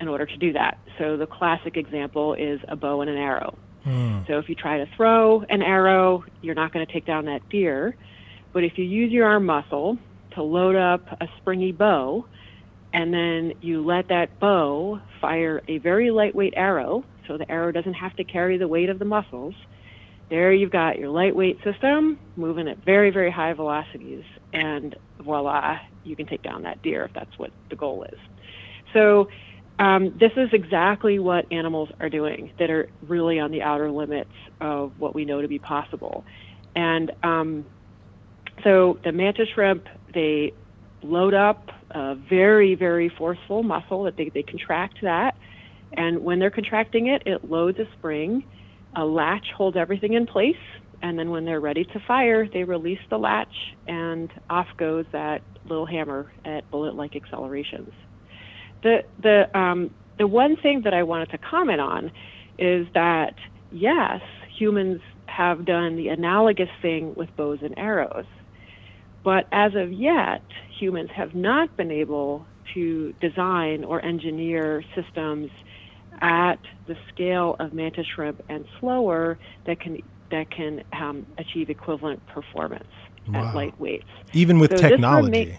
in 0.00 0.08
order 0.08 0.26
to 0.26 0.36
do 0.36 0.52
that. 0.52 0.78
So 0.98 1.16
the 1.16 1.26
classic 1.26 1.76
example 1.76 2.34
is 2.34 2.60
a 2.68 2.76
bow 2.76 3.00
and 3.00 3.10
an 3.10 3.16
arrow. 3.16 3.56
Hmm. 3.84 4.20
So 4.26 4.38
if 4.38 4.48
you 4.48 4.54
try 4.54 4.78
to 4.78 4.86
throw 4.96 5.42
an 5.48 5.62
arrow, 5.62 6.24
you're 6.42 6.54
not 6.54 6.72
going 6.72 6.86
to 6.86 6.92
take 6.92 7.06
down 7.06 7.24
that 7.24 7.48
deer. 7.48 7.96
But 8.52 8.64
if 8.64 8.78
you 8.78 8.84
use 8.84 9.10
your 9.12 9.26
arm 9.26 9.46
muscle 9.46 9.98
to 10.32 10.42
load 10.42 10.76
up 10.76 11.06
a 11.20 11.28
springy 11.38 11.72
bow, 11.72 12.26
and 12.92 13.12
then 13.12 13.52
you 13.60 13.84
let 13.84 14.08
that 14.08 14.38
bow 14.38 15.00
fire 15.20 15.62
a 15.68 15.78
very 15.78 16.10
lightweight 16.10 16.54
arrow, 16.56 17.04
so 17.26 17.36
the 17.36 17.50
arrow 17.50 17.72
doesn't 17.72 17.94
have 17.94 18.14
to 18.16 18.24
carry 18.24 18.58
the 18.58 18.68
weight 18.68 18.88
of 18.88 18.98
the 18.98 19.04
muscles, 19.04 19.54
there 20.30 20.52
you've 20.52 20.70
got 20.70 20.98
your 20.98 21.08
lightweight 21.08 21.58
system 21.64 22.18
moving 22.36 22.68
at 22.68 22.84
very, 22.84 23.10
very 23.10 23.30
high 23.30 23.52
velocities, 23.52 24.24
and 24.52 24.96
voila, 25.20 25.78
you 26.04 26.16
can 26.16 26.26
take 26.26 26.42
down 26.42 26.62
that 26.62 26.82
deer 26.82 27.04
if 27.04 27.12
that's 27.14 27.38
what 27.38 27.50
the 27.70 27.76
goal 27.76 28.04
is. 28.04 28.18
So, 28.92 29.28
um, 29.78 30.16
this 30.18 30.32
is 30.36 30.48
exactly 30.52 31.20
what 31.20 31.50
animals 31.52 31.88
are 32.00 32.08
doing 32.08 32.52
that 32.58 32.68
are 32.68 32.90
really 33.06 33.38
on 33.38 33.52
the 33.52 33.62
outer 33.62 33.90
limits 33.90 34.32
of 34.60 34.92
what 34.98 35.14
we 35.14 35.24
know 35.24 35.40
to 35.40 35.46
be 35.46 35.60
possible. 35.60 36.24
And 36.74 37.12
um, 37.22 37.64
so, 38.64 38.98
the 39.04 39.12
mantis 39.12 39.48
shrimp, 39.54 39.86
they 40.12 40.52
load 41.02 41.34
up 41.34 41.70
a 41.90 42.16
very, 42.16 42.74
very 42.74 43.08
forceful 43.08 43.62
muscle 43.62 44.02
that 44.04 44.16
they, 44.16 44.30
they 44.30 44.42
contract 44.42 44.98
that. 45.02 45.36
And 45.92 46.22
when 46.22 46.38
they're 46.38 46.50
contracting 46.50 47.06
it, 47.06 47.22
it 47.24 47.48
loads 47.48 47.78
a 47.78 47.86
spring 47.98 48.44
a 48.96 49.04
latch 49.04 49.46
holds 49.56 49.76
everything 49.76 50.14
in 50.14 50.26
place, 50.26 50.56
and 51.02 51.18
then 51.18 51.30
when 51.30 51.44
they're 51.44 51.60
ready 51.60 51.84
to 51.84 52.00
fire, 52.06 52.48
they 52.48 52.64
release 52.64 52.98
the 53.10 53.18
latch, 53.18 53.54
and 53.86 54.30
off 54.50 54.68
goes 54.76 55.06
that 55.12 55.42
little 55.64 55.86
hammer 55.86 56.32
at 56.44 56.68
bullet-like 56.70 57.14
accelerations. 57.14 57.92
The 58.82 59.04
the 59.22 59.56
um, 59.58 59.90
the 60.18 60.26
one 60.26 60.56
thing 60.56 60.82
that 60.82 60.94
I 60.94 61.02
wanted 61.02 61.30
to 61.30 61.38
comment 61.38 61.80
on 61.80 62.10
is 62.58 62.86
that 62.94 63.34
yes, 63.70 64.20
humans 64.56 65.00
have 65.26 65.64
done 65.64 65.96
the 65.96 66.08
analogous 66.08 66.70
thing 66.82 67.14
with 67.14 67.34
bows 67.36 67.58
and 67.62 67.74
arrows, 67.78 68.26
but 69.22 69.46
as 69.52 69.74
of 69.74 69.92
yet, 69.92 70.42
humans 70.78 71.10
have 71.14 71.34
not 71.34 71.76
been 71.76 71.90
able 71.90 72.46
to 72.74 73.12
design 73.20 73.84
or 73.84 74.04
engineer 74.04 74.84
systems 74.94 75.50
at 76.20 76.60
the 76.86 76.96
scale 77.12 77.56
of 77.60 77.72
mantis 77.72 78.06
shrimp 78.14 78.40
and 78.48 78.64
slower 78.80 79.38
that 79.66 79.80
can 79.80 79.98
that 80.30 80.50
can 80.50 80.82
um, 80.92 81.26
achieve 81.38 81.70
equivalent 81.70 82.24
performance 82.26 82.88
Wow. 83.28 83.48
at 83.48 83.54
light 83.54 83.78
weights. 83.80 84.08
Even 84.32 84.58
with 84.58 84.70
So 84.70 84.78
technology. 84.80 85.44
rema- 85.44 85.58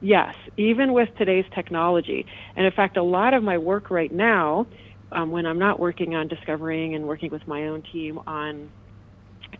Yes, 0.00 0.34
even 0.58 0.92
with 0.92 1.08
today's 1.16 1.46
technology. 1.54 2.26
And 2.56 2.66
in 2.66 2.72
fact, 2.72 2.98
a 2.98 3.02
lot 3.02 3.32
of 3.32 3.42
my 3.42 3.56
work 3.56 3.90
right 3.90 4.12
now, 4.12 4.66
um, 5.12 5.30
when 5.30 5.46
I'm 5.46 5.58
not 5.58 5.80
working 5.80 6.14
on 6.14 6.28
discovering 6.28 6.94
and 6.94 7.06
working 7.06 7.30
with 7.30 7.46
my 7.46 7.68
own 7.68 7.82
team 7.90 8.18
on 8.26 8.70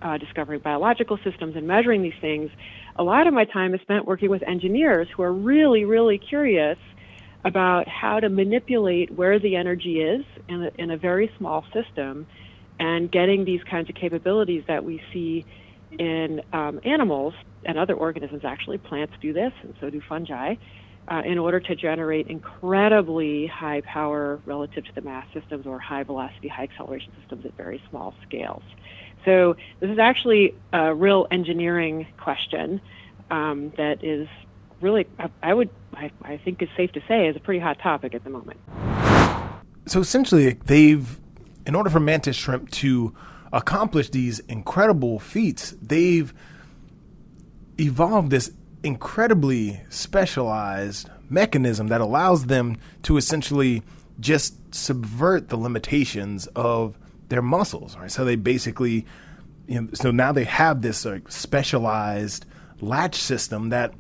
uh, 0.02 0.18
discovering 0.18 0.60
biological 0.62 1.18
systems 1.24 1.54
and 1.56 1.66
measuring 1.66 2.02
these 2.02 2.12
things, 2.20 2.50
a 2.96 3.02
lot 3.02 3.26
of 3.26 3.32
my 3.32 3.44
time 3.46 3.74
is 3.74 3.80
spent 3.80 4.06
working 4.06 4.28
with 4.28 4.42
engineers 4.46 5.08
who 5.16 5.22
are 5.22 5.32
really, 5.32 5.84
really 5.84 6.18
curious 6.18 6.76
about 7.44 7.86
how 7.88 8.20
to 8.20 8.28
manipulate 8.28 9.10
where 9.10 9.38
the 9.38 9.56
energy 9.56 10.00
is 10.00 10.24
in 10.48 10.64
a, 10.64 10.70
in 10.78 10.90
a 10.90 10.96
very 10.96 11.30
small 11.38 11.64
system 11.72 12.26
and 12.80 13.10
getting 13.10 13.44
these 13.44 13.62
kinds 13.64 13.88
of 13.88 13.94
capabilities 13.94 14.64
that 14.66 14.84
we 14.84 15.00
see 15.12 15.44
in 15.98 16.40
um, 16.52 16.80
animals 16.84 17.34
and 17.64 17.78
other 17.78 17.94
organisms 17.94 18.42
actually. 18.44 18.78
Plants 18.78 19.12
do 19.20 19.32
this 19.32 19.52
and 19.62 19.74
so 19.80 19.90
do 19.90 20.00
fungi 20.08 20.54
uh, 21.08 21.22
in 21.24 21.38
order 21.38 21.60
to 21.60 21.76
generate 21.76 22.28
incredibly 22.28 23.46
high 23.46 23.82
power 23.82 24.40
relative 24.46 24.84
to 24.84 24.92
the 24.94 25.02
mass 25.02 25.26
systems 25.34 25.66
or 25.66 25.78
high 25.78 26.02
velocity 26.02 26.48
high 26.48 26.64
acceleration 26.64 27.12
systems 27.20 27.44
at 27.44 27.54
very 27.56 27.80
small 27.90 28.14
scales. 28.26 28.62
So 29.24 29.56
this 29.80 29.90
is 29.90 29.98
actually 29.98 30.54
a 30.72 30.94
real 30.94 31.26
engineering 31.30 32.06
question 32.18 32.80
um, 33.30 33.72
that 33.76 34.02
is 34.02 34.28
really 34.84 35.06
I, 35.42 35.54
would 35.54 35.70
I, 35.94 36.10
I 36.22 36.36
think 36.36 36.62
it's 36.62 36.70
safe 36.76 36.92
to 36.92 37.00
say 37.08 37.26
is 37.26 37.34
a 37.34 37.40
pretty 37.40 37.58
hot 37.58 37.78
topic 37.80 38.14
at 38.14 38.22
the 38.22 38.30
moment. 38.30 38.60
So 39.86 40.00
essentially 40.00 40.52
they've 40.52 41.18
in 41.66 41.74
order 41.74 41.90
for 41.90 42.00
mantis 42.00 42.36
shrimp 42.36 42.70
to 42.70 43.14
accomplish 43.52 44.10
these 44.10 44.40
incredible 44.40 45.18
feats 45.18 45.74
they've 45.80 46.32
evolved 47.78 48.30
this 48.30 48.52
incredibly 48.82 49.80
specialized 49.88 51.08
mechanism 51.30 51.88
that 51.88 52.02
allows 52.02 52.46
them 52.46 52.76
to 53.02 53.16
essentially 53.16 53.82
just 54.20 54.54
subvert 54.74 55.48
the 55.48 55.56
limitations 55.56 56.46
of 56.48 56.98
their 57.30 57.42
muscles 57.42 57.96
right? 57.96 58.12
So 58.12 58.24
they 58.24 58.36
basically 58.36 59.06
you 59.66 59.80
know, 59.80 59.88
so 59.94 60.10
now 60.10 60.30
they 60.32 60.44
have 60.44 60.82
this 60.82 61.06
like 61.06 61.32
specialized 61.32 62.44
latch 62.82 63.14
system 63.14 63.70
that 63.70 63.94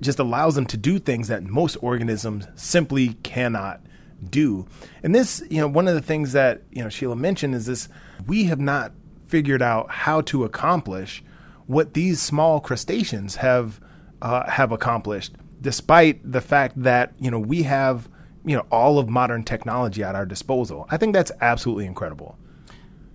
just 0.00 0.18
allows 0.18 0.54
them 0.54 0.66
to 0.66 0.76
do 0.76 0.98
things 0.98 1.28
that 1.28 1.42
most 1.42 1.76
organisms 1.76 2.46
simply 2.54 3.14
cannot 3.22 3.80
do. 4.28 4.66
And 5.02 5.14
this, 5.14 5.42
you 5.50 5.58
know, 5.60 5.68
one 5.68 5.88
of 5.88 5.94
the 5.94 6.02
things 6.02 6.32
that, 6.32 6.62
you 6.70 6.82
know, 6.82 6.88
Sheila 6.88 7.16
mentioned 7.16 7.54
is 7.54 7.66
this 7.66 7.88
we 8.26 8.44
have 8.44 8.60
not 8.60 8.92
figured 9.26 9.62
out 9.62 9.90
how 9.90 10.20
to 10.22 10.44
accomplish 10.44 11.22
what 11.66 11.94
these 11.94 12.20
small 12.20 12.60
crustaceans 12.60 13.36
have 13.36 13.80
uh, 14.22 14.48
have 14.50 14.72
accomplished 14.72 15.34
despite 15.60 16.20
the 16.30 16.40
fact 16.40 16.80
that, 16.82 17.12
you 17.18 17.30
know, 17.30 17.38
we 17.38 17.64
have, 17.64 18.08
you 18.44 18.56
know, 18.56 18.64
all 18.70 18.98
of 18.98 19.08
modern 19.08 19.42
technology 19.42 20.02
at 20.02 20.14
our 20.14 20.26
disposal. 20.26 20.86
I 20.90 20.96
think 20.96 21.12
that's 21.12 21.32
absolutely 21.40 21.86
incredible. 21.86 22.38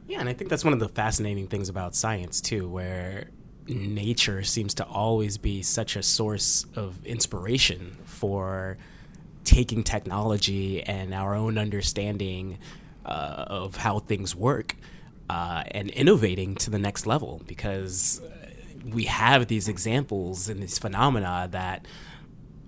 Yeah, 0.07 0.19
and 0.19 0.29
I 0.29 0.33
think 0.33 0.49
that's 0.49 0.63
one 0.63 0.73
of 0.73 0.79
the 0.79 0.89
fascinating 0.89 1.47
things 1.47 1.69
about 1.69 1.95
science 1.95 2.41
too, 2.41 2.67
where 2.67 3.29
nature 3.67 4.43
seems 4.43 4.73
to 4.75 4.85
always 4.85 5.37
be 5.37 5.61
such 5.61 5.95
a 5.95 6.03
source 6.03 6.65
of 6.75 7.03
inspiration 7.05 7.97
for 8.05 8.77
taking 9.43 9.83
technology 9.83 10.81
and 10.83 11.13
our 11.13 11.35
own 11.35 11.57
understanding 11.57 12.57
uh, 13.05 13.45
of 13.47 13.77
how 13.77 13.99
things 13.99 14.35
work 14.35 14.75
uh, 15.29 15.63
and 15.71 15.89
innovating 15.91 16.55
to 16.55 16.69
the 16.69 16.79
next 16.79 17.05
level 17.05 17.41
because 17.47 18.21
we 18.85 19.05
have 19.05 19.47
these 19.47 19.67
examples 19.67 20.49
and 20.49 20.61
these 20.61 20.77
phenomena 20.77 21.47
that 21.51 21.87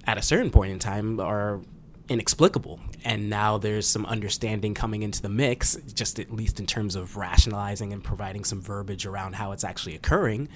at 0.08 0.18
a 0.18 0.22
certain 0.22 0.52
point 0.52 0.72
in 0.72 0.80
time 0.80 1.20
are 1.20 1.62
inexplicable. 2.08 2.80
And 3.04 3.30
now 3.30 3.58
there's 3.58 3.88
some 3.88 4.06
understanding 4.06 4.74
coming 4.74 5.04
into 5.04 5.22
the 5.22 5.30
mix 5.30 5.76
just 5.93 6.20
at 6.20 6.32
least 6.32 6.60
in 6.60 6.66
terms 6.66 6.96
of 6.96 7.18
rationalizing 7.18 7.91
and 7.91 8.04
providing 8.04 8.43
some 8.43 8.62
verbiage 8.62 9.06
around 9.06 9.36
how 9.36 9.52
it's 9.52 9.64
actually 9.64 9.96
occurring 9.96 10.50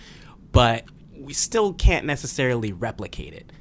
but 0.51 0.83
we 1.17 1.33
still 1.33 1.73
can't 1.73 2.05
necessarily 2.05 2.71
replicate 2.71 3.33
it 3.33 3.51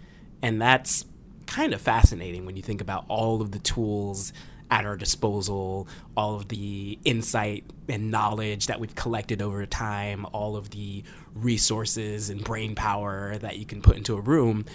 and 0.42 0.60
that's 0.60 1.04
kind 1.46 1.72
of 1.72 1.80
fascinating 1.80 2.46
when 2.46 2.56
you 2.56 2.62
think 2.62 2.80
about 2.80 3.04
all 3.08 3.40
of 3.40 3.50
the 3.52 3.58
tools 3.58 4.32
at 4.70 4.84
our 4.84 4.96
disposal, 4.96 5.88
all 6.16 6.36
of 6.36 6.48
the 6.48 6.98
insight 7.04 7.64
and 7.88 8.10
knowledge 8.10 8.66
that 8.66 8.78
we've 8.78 8.94
collected 8.94 9.40
over 9.40 9.64
time, 9.64 10.26
all 10.32 10.56
of 10.56 10.70
the 10.70 11.02
resources 11.34 12.28
and 12.28 12.44
brain 12.44 12.74
power 12.74 13.38
that 13.38 13.56
you 13.56 13.64
can 13.64 13.80
put 13.80 13.96
into 13.96 14.14
a 14.14 14.20
room, 14.20 14.66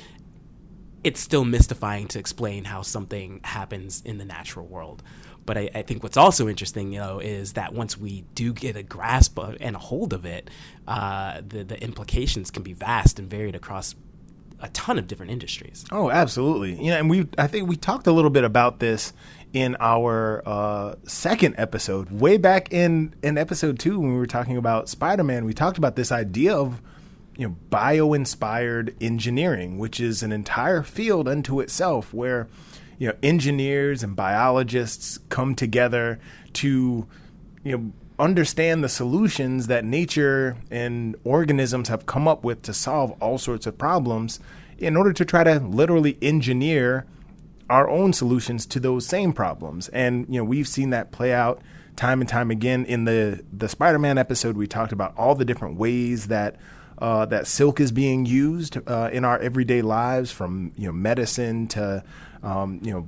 it's 1.03 1.19
still 1.19 1.45
mystifying 1.45 2.07
to 2.07 2.17
explain 2.17 2.63
how 2.65 2.81
something 2.81 3.41
happens 3.43 4.01
in 4.03 4.17
the 4.17 4.25
natural 4.25 4.65
world. 4.65 5.03
But 5.45 5.57
I, 5.57 5.69
I, 5.75 5.81
think 5.81 6.03
what's 6.03 6.15
also 6.15 6.47
interesting, 6.47 6.93
you 6.93 6.99
know, 6.99 7.19
is 7.19 7.53
that 7.53 7.73
once 7.73 7.97
we 7.97 8.23
do 8.33 8.53
get 8.53 8.77
a 8.77 8.83
grasp 8.83 9.37
of, 9.37 9.57
and 9.59 9.75
a 9.75 9.79
hold 9.79 10.13
of 10.13 10.25
it, 10.25 10.49
uh, 10.87 11.41
the 11.45 11.63
the 11.63 11.81
implications 11.83 12.49
can 12.49 12.63
be 12.63 12.73
vast 12.73 13.19
and 13.19 13.29
varied 13.29 13.55
across 13.55 13.95
a 14.63 14.69
ton 14.69 14.97
of 14.97 15.07
different 15.07 15.31
industries. 15.31 15.85
Oh, 15.91 16.09
absolutely. 16.09 16.81
You 16.81 16.91
know, 16.91 16.97
and 16.97 17.09
we 17.09 17.27
I 17.37 17.47
think 17.47 17.67
we 17.67 17.75
talked 17.75 18.07
a 18.07 18.11
little 18.13 18.31
bit 18.31 18.45
about 18.45 18.79
this 18.79 19.13
in 19.51 19.75
our 19.79 20.41
uh, 20.45 20.95
second 21.03 21.55
episode, 21.57 22.09
way 22.09 22.37
back 22.37 22.71
in 22.73 23.13
in 23.21 23.37
episode 23.37 23.77
two 23.77 23.99
when 23.99 24.13
we 24.13 24.17
were 24.17 24.25
talking 24.25 24.57
about 24.57 24.89
Spider 24.89 25.23
Man. 25.23 25.45
We 25.45 25.53
talked 25.53 25.77
about 25.77 25.95
this 25.95 26.11
idea 26.11 26.55
of 26.55 26.81
you 27.37 27.47
know 27.47 27.55
bio-inspired 27.69 28.95
engineering, 29.01 29.77
which 29.77 29.99
is 29.99 30.23
an 30.23 30.31
entire 30.31 30.81
field 30.81 31.27
unto 31.27 31.59
itself, 31.59 32.13
where 32.13 32.47
you 32.97 33.07
know 33.07 33.15
engineers 33.23 34.03
and 34.03 34.15
biologists 34.15 35.17
come 35.29 35.55
together 35.55 36.19
to 36.53 37.07
you 37.63 37.77
know 37.77 37.91
understand 38.19 38.83
the 38.83 38.89
solutions 38.89 39.67
that 39.67 39.83
nature 39.83 40.55
and 40.69 41.15
organisms 41.23 41.89
have 41.89 42.05
come 42.05 42.27
up 42.27 42.43
with 42.43 42.61
to 42.61 42.73
solve 42.73 43.11
all 43.19 43.37
sorts 43.37 43.65
of 43.65 43.77
problems 43.77 44.39
in 44.77 44.95
order 44.95 45.11
to 45.11 45.25
try 45.25 45.43
to 45.43 45.59
literally 45.59 46.17
engineer 46.21 47.05
our 47.69 47.89
own 47.89 48.13
solutions 48.13 48.65
to 48.67 48.79
those 48.79 49.05
same 49.05 49.33
problems. 49.33 49.87
And 49.89 50.27
you 50.29 50.39
know, 50.39 50.43
we've 50.43 50.67
seen 50.67 50.91
that 50.91 51.11
play 51.11 51.33
out 51.33 51.61
time 51.95 52.21
and 52.21 52.29
time 52.29 52.51
again 52.51 52.85
in 52.85 53.05
the 53.05 53.43
the 53.51 53.69
Spider-Man 53.69 54.17
episode 54.17 54.57
we 54.57 54.67
talked 54.67 54.91
about 54.91 55.17
all 55.17 55.35
the 55.35 55.45
different 55.45 55.77
ways 55.77 56.27
that 56.27 56.57
uh, 56.99 57.25
that 57.25 57.47
silk 57.47 57.79
is 57.79 57.91
being 57.91 58.25
used 58.25 58.77
uh, 58.87 59.09
in 59.11 59.25
our 59.25 59.39
everyday 59.39 59.81
lives, 59.81 60.31
from 60.31 60.71
you 60.77 60.85
know 60.85 60.91
medicine 60.91 61.67
to 61.67 62.03
um, 62.43 62.79
you 62.83 62.93
know 62.93 63.07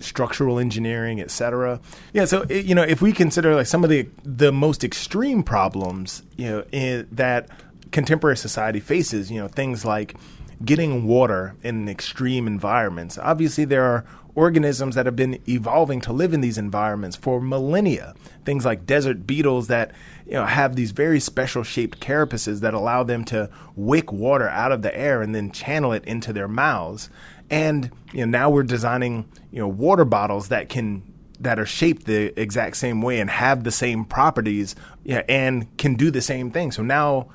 structural 0.00 0.58
engineering, 0.58 1.20
etc. 1.20 1.80
Yeah, 2.12 2.24
so 2.24 2.44
you 2.48 2.74
know 2.74 2.82
if 2.82 3.00
we 3.00 3.12
consider 3.12 3.54
like 3.54 3.66
some 3.66 3.84
of 3.84 3.90
the 3.90 4.08
the 4.24 4.52
most 4.52 4.84
extreme 4.84 5.42
problems 5.42 6.22
you 6.36 6.48
know 6.48 6.64
in, 6.72 7.08
that 7.12 7.48
contemporary 7.90 8.36
society 8.36 8.80
faces, 8.80 9.30
you 9.30 9.40
know 9.40 9.48
things 9.48 9.84
like 9.84 10.16
getting 10.64 11.06
water 11.06 11.54
in 11.62 11.88
extreme 11.88 12.46
environments. 12.46 13.18
Obviously, 13.18 13.64
there 13.64 13.84
are 13.84 14.04
organisms 14.34 14.94
that 14.94 15.06
have 15.06 15.16
been 15.16 15.38
evolving 15.48 16.00
to 16.00 16.12
live 16.12 16.32
in 16.32 16.40
these 16.40 16.56
environments 16.56 17.16
for 17.16 17.40
millennia. 17.40 18.14
Things 18.44 18.64
like 18.64 18.86
desert 18.86 19.26
beetles 19.26 19.68
that 19.68 19.92
you 20.26 20.32
know 20.32 20.46
have 20.46 20.74
these 20.76 20.92
very 20.92 21.20
special 21.20 21.62
shaped 21.62 22.00
carapaces 22.00 22.60
that 22.60 22.74
allow 22.74 23.02
them 23.02 23.24
to 23.26 23.50
wick 23.76 24.12
water 24.12 24.48
out 24.48 24.72
of 24.72 24.82
the 24.82 24.96
air 24.96 25.22
and 25.22 25.34
then 25.34 25.50
channel 25.52 25.92
it 25.92 26.04
into 26.04 26.32
their 26.32 26.48
mouths. 26.48 27.10
And 27.52 27.92
you 28.12 28.26
know 28.26 28.38
now 28.38 28.50
we're 28.50 28.64
designing 28.64 29.30
you 29.52 29.60
know 29.60 29.68
water 29.68 30.04
bottles 30.04 30.48
that 30.48 30.68
can 30.68 31.04
that 31.38 31.58
are 31.58 31.66
shaped 31.66 32.06
the 32.06 32.38
exact 32.40 32.76
same 32.76 33.02
way 33.02 33.20
and 33.20 33.28
have 33.28 33.64
the 33.64 33.70
same 33.70 34.04
properties 34.04 34.74
yeah, 35.04 35.22
and 35.28 35.76
can 35.76 35.94
do 35.94 36.10
the 36.10 36.22
same 36.22 36.50
thing. 36.50 36.72
So 36.72 36.82
now 36.82 37.28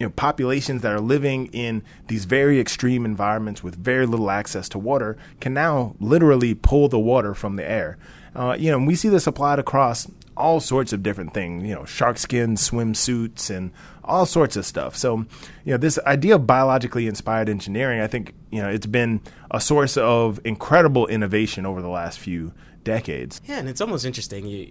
you 0.00 0.06
know, 0.06 0.10
populations 0.10 0.82
that 0.82 0.92
are 0.92 1.00
living 1.00 1.46
in 1.46 1.82
these 2.08 2.24
very 2.24 2.58
extreme 2.58 3.04
environments 3.04 3.62
with 3.62 3.76
very 3.76 4.06
little 4.06 4.30
access 4.30 4.68
to 4.70 4.78
water 4.78 5.16
can 5.40 5.54
now 5.54 5.94
literally 6.00 6.54
pull 6.54 6.88
the 6.88 6.98
water 6.98 7.34
from 7.34 7.56
the 7.56 7.68
air. 7.68 7.96
Uh, 8.34 8.56
you 8.58 8.70
know, 8.70 8.78
we 8.78 8.96
see 8.96 9.08
this 9.08 9.26
applied 9.26 9.58
across 9.60 10.10
all 10.36 10.60
sorts 10.60 10.92
of 10.92 11.02
different 11.02 11.32
things, 11.32 11.64
you 11.64 11.74
know, 11.74 11.84
shark 11.84 12.18
skin 12.18 12.56
swimsuits 12.56 13.54
and 13.54 13.72
all 14.02 14.26
sorts 14.26 14.56
of 14.56 14.66
stuff. 14.66 14.96
So, 14.96 15.18
you 15.64 15.72
know, 15.72 15.76
this 15.76 15.98
idea 16.06 16.34
of 16.34 16.46
biologically 16.46 17.06
inspired 17.06 17.48
engineering, 17.48 18.00
I 18.00 18.06
think, 18.06 18.34
you 18.50 18.60
know, 18.60 18.68
it's 18.68 18.86
been 18.86 19.20
a 19.50 19.60
source 19.60 19.96
of 19.96 20.40
incredible 20.44 21.06
innovation 21.06 21.64
over 21.66 21.80
the 21.80 21.88
last 21.88 22.18
few 22.18 22.52
decades. 22.82 23.40
Yeah, 23.46 23.58
and 23.58 23.68
it's 23.68 23.80
almost 23.80 24.04
interesting. 24.04 24.46
You, 24.46 24.68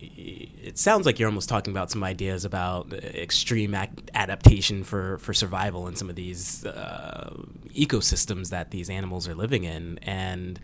it 0.61 0.77
sounds 0.77 1.05
like 1.05 1.17
you're 1.17 1.29
almost 1.29 1.49
talking 1.49 1.73
about 1.73 1.89
some 1.89 2.03
ideas 2.03 2.45
about 2.45 2.93
extreme 2.93 3.73
adaptation 4.13 4.83
for, 4.83 5.17
for 5.17 5.33
survival 5.33 5.87
in 5.87 5.95
some 5.95 6.09
of 6.09 6.15
these 6.15 6.65
uh, 6.65 7.33
ecosystems 7.69 8.49
that 8.51 8.71
these 8.71 8.89
animals 8.89 9.27
are 9.27 9.35
living 9.35 9.63
in. 9.63 9.97
And 10.03 10.59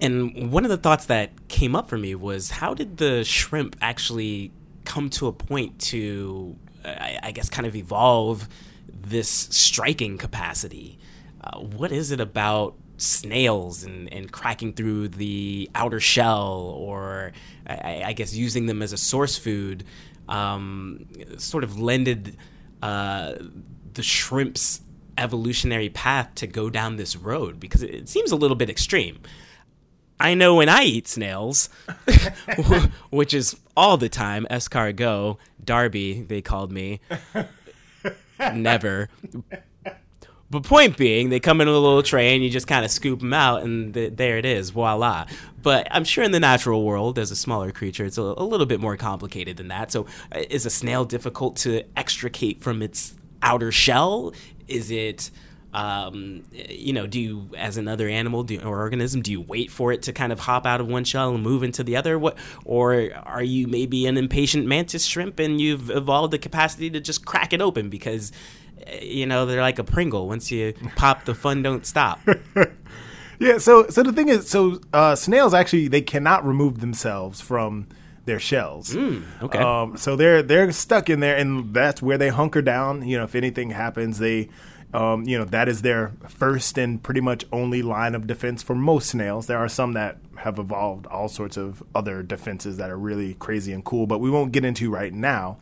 and 0.00 0.52
one 0.52 0.64
of 0.64 0.70
the 0.70 0.76
thoughts 0.76 1.06
that 1.06 1.48
came 1.48 1.74
up 1.74 1.88
for 1.88 1.98
me 1.98 2.14
was 2.14 2.50
how 2.50 2.74
did 2.74 2.98
the 2.98 3.24
shrimp 3.24 3.76
actually 3.80 4.52
come 4.84 5.10
to 5.10 5.26
a 5.26 5.32
point 5.32 5.78
to, 5.78 6.56
I, 6.84 7.18
I 7.22 7.32
guess, 7.32 7.48
kind 7.48 7.66
of 7.66 7.74
evolve 7.74 8.48
this 8.88 9.28
striking 9.28 10.18
capacity? 10.18 10.98
Uh, 11.42 11.60
what 11.60 11.92
is 11.92 12.10
it 12.10 12.20
about 12.20 12.74
snails 12.98 13.84
and, 13.84 14.12
and 14.12 14.32
cracking 14.32 14.72
through 14.72 15.08
the 15.08 15.70
outer 15.74 16.00
shell, 16.00 16.74
or 16.76 17.32
I, 17.66 18.02
I 18.06 18.12
guess 18.12 18.34
using 18.34 18.66
them 18.66 18.82
as 18.82 18.92
a 18.92 18.96
source 18.98 19.36
food, 19.36 19.84
um, 20.28 21.06
sort 21.38 21.64
of 21.64 21.78
lended 21.78 22.36
uh, 22.82 23.34
the 23.94 24.02
shrimp's 24.02 24.80
evolutionary 25.18 25.88
path 25.88 26.34
to 26.34 26.46
go 26.46 26.68
down 26.68 26.96
this 26.96 27.16
road 27.16 27.58
because 27.58 27.82
it, 27.82 27.94
it 27.94 28.08
seems 28.08 28.32
a 28.32 28.36
little 28.36 28.56
bit 28.56 28.68
extreme. 28.68 29.18
I 30.18 30.34
know 30.34 30.54
when 30.54 30.68
I 30.68 30.82
eat 30.82 31.08
snails, 31.08 31.68
which 33.10 33.34
is 33.34 33.56
all 33.76 33.96
the 33.96 34.08
time, 34.08 34.46
escargot, 34.50 35.36
Darby, 35.62 36.22
they 36.22 36.40
called 36.40 36.72
me. 36.72 37.00
Never. 38.54 39.08
But 40.48 40.62
point 40.62 40.96
being, 40.96 41.28
they 41.30 41.40
come 41.40 41.60
in 41.60 41.66
a 41.66 41.72
little 41.72 42.02
tray 42.02 42.34
and 42.34 42.42
you 42.42 42.50
just 42.50 42.68
kind 42.68 42.84
of 42.84 42.90
scoop 42.90 43.18
them 43.18 43.32
out, 43.32 43.62
and 43.62 43.92
th- 43.92 44.12
there 44.14 44.38
it 44.38 44.44
is, 44.44 44.70
voila. 44.70 45.26
But 45.60 45.88
I'm 45.90 46.04
sure 46.04 46.22
in 46.22 46.30
the 46.30 46.40
natural 46.40 46.84
world, 46.84 47.18
as 47.18 47.32
a 47.32 47.36
smaller 47.36 47.72
creature, 47.72 48.04
it's 48.04 48.16
a, 48.16 48.22
a 48.22 48.44
little 48.44 48.66
bit 48.66 48.80
more 48.80 48.96
complicated 48.96 49.56
than 49.56 49.68
that. 49.68 49.90
So, 49.90 50.06
uh, 50.32 50.42
is 50.48 50.64
a 50.64 50.70
snail 50.70 51.04
difficult 51.04 51.56
to 51.58 51.82
extricate 51.96 52.62
from 52.62 52.80
its 52.80 53.14
outer 53.42 53.72
shell? 53.72 54.32
Is 54.68 54.90
it 54.92 55.30
um, 55.72 56.44
you 56.52 56.92
know, 56.92 57.06
do 57.06 57.20
you, 57.20 57.50
as 57.56 57.76
another 57.76 58.08
animal 58.08 58.42
do, 58.42 58.60
or 58.60 58.80
organism, 58.80 59.20
do 59.20 59.30
you 59.30 59.40
wait 59.40 59.70
for 59.70 59.92
it 59.92 60.02
to 60.02 60.12
kind 60.12 60.32
of 60.32 60.40
hop 60.40 60.66
out 60.66 60.80
of 60.80 60.86
one 60.86 61.04
shell 61.04 61.34
and 61.34 61.42
move 61.42 61.62
into 61.62 61.84
the 61.84 61.96
other? 61.96 62.18
What, 62.18 62.38
or 62.64 63.10
are 63.24 63.42
you 63.42 63.66
maybe 63.66 64.06
an 64.06 64.16
impatient 64.16 64.66
mantis 64.66 65.04
shrimp 65.04 65.38
and 65.38 65.60
you've 65.60 65.90
evolved 65.90 66.32
the 66.32 66.38
capacity 66.38 66.88
to 66.90 67.00
just 67.00 67.26
crack 67.26 67.52
it 67.52 67.60
open 67.60 67.90
because 67.90 68.32
you 69.00 69.26
know 69.26 69.46
they're 69.46 69.60
like 69.60 69.78
a 69.78 69.84
Pringle. 69.84 70.28
Once 70.28 70.50
you 70.50 70.74
pop, 70.96 71.24
the 71.24 71.34
fun 71.34 71.62
don't 71.62 71.86
stop. 71.86 72.20
yeah. 73.38 73.58
So 73.58 73.88
so 73.88 74.02
the 74.02 74.12
thing 74.12 74.28
is, 74.28 74.48
so 74.48 74.80
uh, 74.92 75.14
snails 75.14 75.54
actually 75.54 75.88
they 75.88 76.02
cannot 76.02 76.44
remove 76.46 76.80
themselves 76.80 77.40
from 77.40 77.86
their 78.24 78.40
shells. 78.40 78.94
Mm, 78.94 79.24
okay. 79.42 79.58
Um, 79.58 79.96
so 79.96 80.16
they're 80.16 80.42
they're 80.42 80.70
stuck 80.72 81.08
in 81.10 81.20
there, 81.20 81.36
and 81.36 81.72
that's 81.72 82.02
where 82.02 82.18
they 82.18 82.28
hunker 82.28 82.62
down. 82.62 83.06
You 83.06 83.18
know, 83.18 83.24
if 83.24 83.34
anything 83.34 83.70
happens, 83.70 84.18
they. 84.18 84.48
Um, 84.96 85.24
you 85.28 85.36
know 85.38 85.44
that 85.44 85.68
is 85.68 85.82
their 85.82 86.14
first 86.26 86.78
and 86.78 87.02
pretty 87.02 87.20
much 87.20 87.44
only 87.52 87.82
line 87.82 88.14
of 88.14 88.26
defense 88.26 88.62
for 88.62 88.74
most 88.74 89.10
snails. 89.10 89.46
There 89.46 89.58
are 89.58 89.68
some 89.68 89.92
that 89.92 90.16
have 90.38 90.58
evolved 90.58 91.06
all 91.06 91.28
sorts 91.28 91.58
of 91.58 91.82
other 91.94 92.22
defenses 92.22 92.78
that 92.78 92.88
are 92.88 92.96
really 92.96 93.34
crazy 93.34 93.74
and 93.74 93.84
cool, 93.84 94.06
but 94.06 94.20
we 94.20 94.30
won't 94.30 94.52
get 94.52 94.64
into 94.64 94.90
right 94.90 95.12
now. 95.12 95.58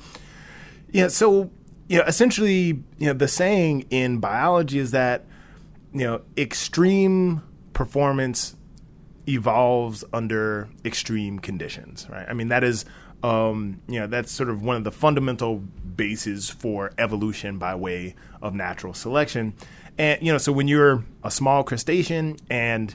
Yeah, 0.93 1.09
so 1.09 1.51
you 1.89 1.99
know, 1.99 2.05
essentially, 2.05 2.67
you 2.99 3.07
know, 3.07 3.13
the 3.13 3.29
saying 3.29 3.87
in 3.91 4.19
biology 4.19 4.79
is 4.79 4.93
that, 4.93 5.25
you 5.93 6.05
know, 6.05 6.23
extreme 6.37 7.43
performance 7.73 8.57
evolves 9.29 10.05
under 10.13 10.69
extreme 10.85 11.39
conditions, 11.39 12.07
right? 12.09 12.27
I 12.29 12.33
mean, 12.33 12.49
that 12.49 12.65
is, 12.65 12.85
um, 13.23 13.81
you 13.89 14.01
know, 14.01 14.07
that's 14.07 14.31
sort 14.33 14.49
of 14.49 14.63
one 14.63 14.77
of 14.77 14.85
the 14.85 14.93
fundamental 14.93 15.65
bases 15.97 16.51
for 16.51 16.93
evolution 16.99 17.59
by 17.59 17.75
way 17.75 18.15
of 18.43 18.55
natural 18.55 18.95
selection. 18.95 19.55
And, 19.97 20.21
you 20.23 20.33
know, 20.33 20.39
so 20.39 20.53
when 20.53 20.69
you're 20.69 21.05
a 21.23 21.31
small 21.31 21.63
crustacean 21.65 22.37
and 22.51 22.95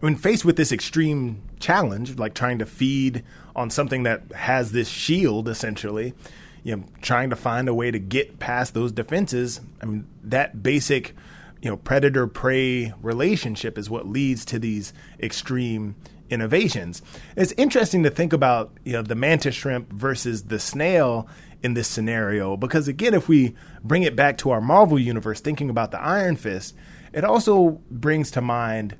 when 0.00 0.16
faced 0.16 0.44
with 0.44 0.56
this 0.56 0.72
extreme 0.72 1.42
challenge, 1.60 2.18
like 2.18 2.34
trying 2.34 2.58
to 2.60 2.66
feed 2.66 3.24
on 3.54 3.70
something 3.70 4.04
that 4.04 4.32
has 4.32 4.72
this 4.72 4.88
shield 4.88 5.48
essentially, 5.48 6.14
you 6.62 6.76
know, 6.76 6.84
trying 7.02 7.30
to 7.30 7.36
find 7.36 7.68
a 7.68 7.74
way 7.74 7.90
to 7.90 7.98
get 7.98 8.38
past 8.38 8.74
those 8.74 8.92
defenses. 8.92 9.60
I 9.82 9.86
mean, 9.86 10.06
that 10.24 10.62
basic, 10.62 11.14
you 11.60 11.70
know, 11.70 11.76
predator 11.76 12.26
prey 12.26 12.92
relationship 13.02 13.76
is 13.76 13.90
what 13.90 14.06
leads 14.06 14.44
to 14.46 14.58
these 14.58 14.92
extreme 15.20 15.96
innovations. 16.30 17.02
It's 17.36 17.52
interesting 17.52 18.02
to 18.04 18.10
think 18.10 18.32
about, 18.32 18.72
you 18.84 18.92
know, 18.92 19.02
the 19.02 19.14
mantis 19.14 19.54
shrimp 19.54 19.92
versus 19.92 20.44
the 20.44 20.58
snail 20.58 21.28
in 21.62 21.74
this 21.74 21.88
scenario 21.88 22.56
because 22.56 22.88
again, 22.88 23.14
if 23.14 23.28
we 23.28 23.54
bring 23.82 24.02
it 24.02 24.14
back 24.14 24.38
to 24.38 24.50
our 24.50 24.60
Marvel 24.60 24.98
universe, 24.98 25.40
thinking 25.40 25.70
about 25.70 25.90
the 25.90 26.00
Iron 26.00 26.36
Fist, 26.36 26.74
it 27.12 27.24
also 27.24 27.80
brings 27.90 28.30
to 28.32 28.40
mind 28.40 28.96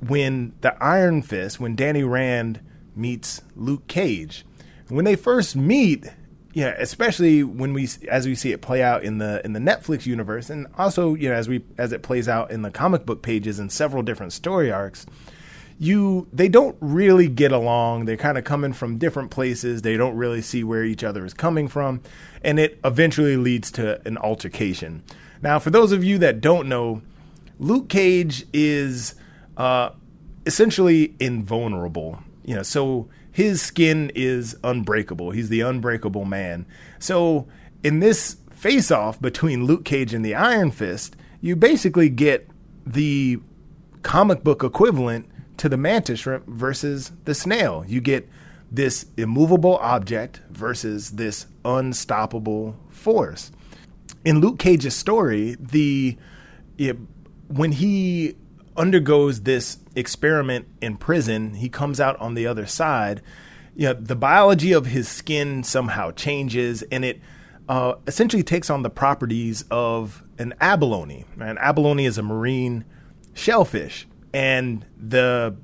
when 0.00 0.54
the 0.60 0.76
Iron 0.82 1.22
Fist, 1.22 1.58
when 1.58 1.74
Danny 1.74 2.04
Rand 2.04 2.60
meets 2.94 3.42
Luke 3.54 3.86
Cage. 3.88 4.44
When 4.88 5.04
they 5.04 5.16
first 5.16 5.56
meet, 5.56 6.06
yeah, 6.52 6.74
especially 6.78 7.42
when 7.42 7.72
we 7.72 7.88
as 8.08 8.26
we 8.26 8.34
see 8.34 8.52
it 8.52 8.62
play 8.62 8.82
out 8.82 9.02
in 9.02 9.18
the 9.18 9.44
in 9.44 9.52
the 9.52 9.60
Netflix 9.60 10.06
universe, 10.06 10.48
and 10.48 10.66
also 10.78 11.14
you 11.14 11.28
know 11.28 11.34
as 11.34 11.48
we 11.48 11.64
as 11.76 11.92
it 11.92 12.02
plays 12.02 12.28
out 12.28 12.50
in 12.50 12.62
the 12.62 12.70
comic 12.70 13.04
book 13.04 13.22
pages 13.22 13.58
in 13.58 13.68
several 13.68 14.02
different 14.02 14.32
story 14.32 14.70
arcs, 14.70 15.06
you 15.78 16.26
they 16.32 16.48
don't 16.48 16.76
really 16.80 17.28
get 17.28 17.52
along. 17.52 18.06
They're 18.06 18.16
kind 18.16 18.38
of 18.38 18.44
coming 18.44 18.72
from 18.72 18.98
different 18.98 19.30
places. 19.30 19.82
They 19.82 19.96
don't 19.96 20.16
really 20.16 20.42
see 20.42 20.64
where 20.64 20.84
each 20.84 21.04
other 21.04 21.24
is 21.24 21.34
coming 21.34 21.68
from, 21.68 22.00
and 22.42 22.58
it 22.58 22.78
eventually 22.84 23.36
leads 23.36 23.70
to 23.72 24.00
an 24.06 24.16
altercation. 24.18 25.02
Now, 25.42 25.58
for 25.58 25.70
those 25.70 25.92
of 25.92 26.02
you 26.02 26.18
that 26.18 26.40
don't 26.40 26.68
know, 26.68 27.02
Luke 27.58 27.88
Cage 27.88 28.46
is 28.52 29.14
uh, 29.56 29.90
essentially 30.46 31.14
invulnerable. 31.20 32.18
You 32.44 32.56
know, 32.56 32.62
so 32.62 33.08
his 33.30 33.60
skin 33.60 34.10
is 34.14 34.56
unbreakable. 34.64 35.32
He's 35.32 35.50
the 35.50 35.60
unbreakable 35.60 36.24
man. 36.24 36.64
So 36.98 37.46
in 37.82 38.00
this 38.00 38.36
face 38.50 38.90
off 38.90 39.20
between 39.20 39.64
Luke 39.64 39.84
Cage 39.84 40.14
and 40.14 40.24
the 40.24 40.34
Iron 40.34 40.70
Fist, 40.70 41.16
you 41.42 41.54
basically 41.54 42.08
get 42.08 42.48
the 42.86 43.40
comic 44.02 44.42
book 44.42 44.64
equivalent 44.64 45.28
to 45.58 45.68
the 45.68 45.76
mantis 45.76 46.20
shrimp 46.20 46.46
versus 46.46 47.12
the 47.24 47.34
snail. 47.34 47.84
You 47.86 48.00
get 48.00 48.28
this 48.70 49.06
immovable 49.16 49.76
object 49.78 50.40
versus 50.50 51.12
this 51.12 51.46
unstoppable 51.64 52.76
force. 52.90 53.52
In 54.24 54.40
Luke 54.40 54.58
Cage's 54.58 54.96
story, 54.96 55.56
the 55.58 56.16
it, 56.78 56.96
when 57.48 57.72
he 57.72 58.36
undergoes 58.76 59.42
this 59.42 59.78
experiment 59.94 60.66
in 60.80 60.96
prison. 60.96 61.54
He 61.54 61.68
comes 61.68 62.00
out 62.00 62.18
on 62.20 62.34
the 62.34 62.46
other 62.46 62.66
side. 62.66 63.22
You 63.74 63.88
know, 63.88 63.94
the 63.94 64.16
biology 64.16 64.72
of 64.72 64.86
his 64.86 65.08
skin 65.08 65.62
somehow 65.62 66.12
changes, 66.12 66.82
and 66.90 67.04
it 67.04 67.20
uh, 67.68 67.94
essentially 68.06 68.42
takes 68.42 68.70
on 68.70 68.82
the 68.82 68.90
properties 68.90 69.64
of 69.70 70.22
an 70.38 70.54
abalone. 70.60 71.24
An 71.38 71.58
abalone 71.58 72.04
is 72.04 72.18
a 72.18 72.22
marine 72.22 72.84
shellfish, 73.34 74.06
and 74.36 74.84
the 74.98 75.56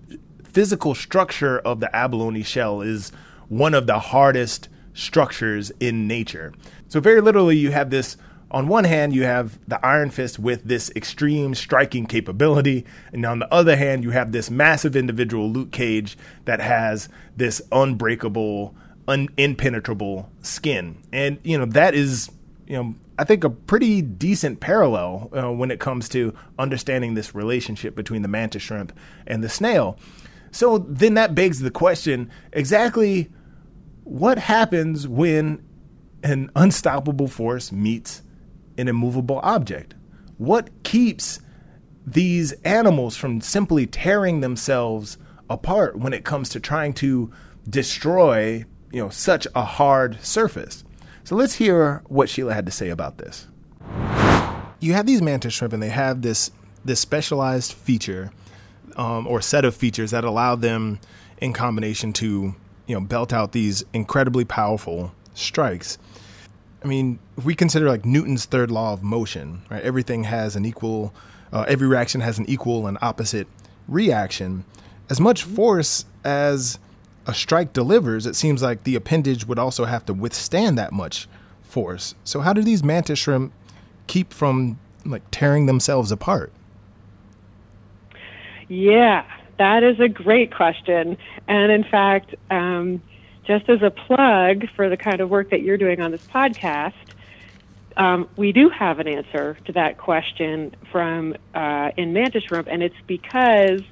physical 0.45 0.95
structure 0.95 1.59
of 1.59 1.81
the 1.81 1.95
abalone 1.95 2.43
shell 2.43 2.81
is 2.81 3.13
one 3.49 3.75
of 3.75 3.87
the 3.87 3.99
hardest 3.99 4.71
structures 4.95 5.71
in 5.79 6.09
nature. 6.09 6.55
So, 6.89 6.99
very 6.99 7.21
literally, 7.21 7.59
you 7.59 7.71
have 7.71 7.91
this 7.91 8.17
on 8.51 8.69
one 8.69 8.85
hand, 8.85 9.15
you 9.15 9.25
have 9.25 9.59
the 9.69 9.85
Iron 9.85 10.09
Fist 10.09 10.39
with 10.39 10.65
this 10.65 10.91
extreme 10.97 11.55
striking 11.55 12.07
capability, 12.07 12.87
and 13.13 13.27
on 13.27 13.41
the 13.41 13.53
other 13.53 13.77
hand, 13.77 14.05
you 14.05 14.11
have 14.11 14.33
this 14.33 14.51
massive 14.51 14.97
individual 14.97 15.51
Luke 15.51 15.71
Cage 15.71 16.17
that 16.47 16.61
has 16.61 17.11
this 17.37 17.61
unbreakable, 17.73 18.75
un- 19.07 19.29
impenetrable 19.37 20.31
skin, 20.41 20.97
and 21.13 21.39
you 21.43 21.59
know 21.59 21.67
that 21.67 21.95
is, 21.95 22.31
you 22.67 22.77
know, 22.77 22.95
I 23.19 23.25
think 23.25 23.45
a 23.45 23.51
pretty 23.51 24.03
decent 24.03 24.61
parallel 24.61 25.31
uh, 25.33 25.53
when 25.53 25.71
it 25.71 25.81
comes 25.81 26.09
to 26.11 26.35
understanding 26.59 27.15
this 27.15 27.35
relationship 27.35 27.95
between 27.95 28.23
the 28.23 28.29
mantis 28.29 28.63
shrimp 28.63 28.93
and 29.27 29.45
the 29.45 29.49
snail. 29.49 29.99
So 30.51 30.79
then 30.79 31.15
that 31.15 31.35
begs 31.35 31.61
the 31.61 31.71
question: 31.71 32.31
exactly 32.53 33.31
what 34.05 34.39
happens 34.39 35.07
when 35.07 35.65
an 36.23 36.51
unstoppable 36.57 37.29
force 37.29 37.73
meets 37.73 38.23
an 38.79 38.89
immovable 38.89 39.41
object? 39.43 39.95
What 40.39 40.71
keeps 40.83 41.41
these 42.07 42.53
animals 42.65 43.17
from 43.17 43.41
simply 43.41 43.87
tearing 43.87 44.41
themselves 44.41 45.19
apart 45.49 45.99
when 45.99 46.13
it 46.13 46.25
comes 46.25 46.49
to 46.51 46.61
trying 46.61 46.95
to 46.95 47.31
destroy, 47.69 48.65
you 48.91 49.03
know, 49.03 49.09
such 49.11 49.47
a 49.55 49.65
hard 49.65 50.21
surface? 50.25 50.85
So 51.25 51.37
let's 51.37 51.55
hear 51.55 52.03
what 52.07 52.29
Sheila 52.29 52.53
had 52.53 52.67
to 52.67 52.73
say 52.73 52.89
about 52.89 53.19
this. 53.19 53.47
You 54.81 54.95
have 54.95 55.07
these 55.07 55.23
mantis 55.23 55.55
shrimp, 55.55 55.73
and 55.73 55.83
they 55.83 55.91
have 55.91 56.23
this 56.23 56.51
this 56.85 56.99
specialized 56.99 57.73
feature 57.73 58.33
um, 58.97 59.29
or 59.29 59.41
set 59.41 59.65
of 59.65 59.77
features 59.77 60.11
that 60.11 60.25
allow 60.25 60.57
them, 60.57 60.99
in 61.41 61.53
combination, 61.53 62.13
to 62.15 62.55
you 62.87 62.95
know 62.95 63.01
belt 63.01 63.33
out 63.33 63.53
these 63.53 63.85
incredibly 63.93 64.45
powerful 64.45 65.13
strikes. 65.35 65.99
I 66.85 66.89
mean, 66.89 67.21
if 67.39 67.45
we 67.45 67.55
consider 67.55 67.89
like 67.89 68.05
Newton's 68.05 68.45
third 68.45 68.73
law 68.73 68.93
of 68.93 69.05
motion, 69.05 69.63
right? 69.71 69.83
Everything 69.83 70.25
has 70.25 70.57
an 70.57 70.65
equal, 70.65 71.15
uh, 71.53 71.65
every 71.69 71.87
reaction 71.87 72.21
has 72.21 72.39
an 72.39 72.47
equal 72.49 72.89
and 72.89 72.99
opposite 73.01 73.47
reaction. 73.87 74.65
As 75.09 75.21
much 75.21 75.45
force 75.45 76.05
as 76.25 76.81
a 77.27 77.35
strike 77.35 77.73
delivers, 77.73 78.27
it 78.27 78.35
seems 78.35 78.63
like 78.63 78.85
the 78.85 78.97
appendage 78.97 79.47
would 79.47 79.59
also 79.59 79.85
have 79.85 80.05
to 80.07 80.15
withstand 80.15 80.79
that 80.79 80.93
much 80.93 81.29
force. 81.63 82.15
So, 82.25 82.41
how 82.41 82.53
do 82.53 82.63
these 82.63 82.83
mantis 82.83 83.19
shrimp 83.19 83.53
keep 84.07 84.33
from 84.33 84.79
like 85.05 85.23
tearing 85.31 85.67
themselves 85.67 86.13
apart? 86.13 86.53
Yeah, 88.69 89.25
that 89.59 89.83
is 89.83 90.01
a 90.01 90.09
great 90.09 90.55
question. 90.55 91.17
And 91.49 91.73
in 91.73 91.85
fact, 91.85 92.35
um, 92.51 93.03
just 93.45 93.69
as 93.69 93.83
a 93.83 93.91
plug 93.91 94.69
for 94.77 94.89
the 94.89 94.97
kind 94.97 95.21
of 95.21 95.31
work 95.31 95.51
that 95.51 95.63
you're 95.63 95.77
doing 95.77 96.01
on 96.01 96.11
this 96.11 96.25
podcast, 96.27 96.93
um, 97.97 98.29
we 98.37 98.53
do 98.53 98.69
have 98.71 98.99
an 98.99 99.09
answer 99.09 99.59
to 99.67 99.73
that 99.73 99.99
question 99.99 100.75
from 100.91 101.35
uh, 101.55 101.91
in 101.97 102.13
Mantis 102.13 102.45
Shrimp, 102.45 102.69
and 102.69 102.83
it's 102.83 102.97
because 103.07 103.83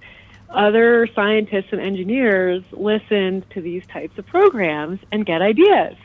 other 0.50 1.08
scientists 1.14 1.68
and 1.72 1.80
engineers 1.80 2.62
listen 2.72 3.44
to 3.50 3.60
these 3.60 3.86
types 3.86 4.18
of 4.18 4.26
programs 4.26 5.00
and 5.12 5.24
get 5.24 5.42
ideas. 5.42 5.96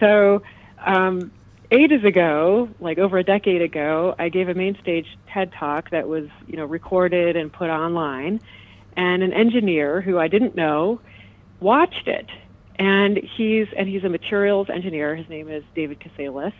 So, 0.00 0.42
um, 0.84 1.30
ages 1.70 2.04
ago, 2.04 2.68
like 2.80 2.98
over 2.98 3.18
a 3.18 3.24
decade 3.24 3.62
ago, 3.62 4.14
I 4.18 4.28
gave 4.28 4.48
a 4.48 4.54
main 4.54 4.76
stage 4.80 5.06
TED 5.32 5.52
talk 5.52 5.90
that 5.90 6.08
was, 6.08 6.28
you 6.46 6.56
know, 6.56 6.64
recorded 6.64 7.36
and 7.36 7.52
put 7.52 7.70
online, 7.70 8.40
and 8.96 9.22
an 9.22 9.32
engineer 9.32 10.00
who 10.00 10.18
I 10.18 10.28
didn't 10.28 10.54
know 10.54 11.00
watched 11.60 12.08
it 12.08 12.26
and 12.76 13.18
he's 13.36 13.68
and 13.76 13.88
he's 13.88 14.04
a 14.04 14.08
materials 14.08 14.68
engineer. 14.68 15.14
His 15.14 15.28
name 15.28 15.48
is 15.48 15.62
David 15.74 16.00
Kisailus, 16.00 16.52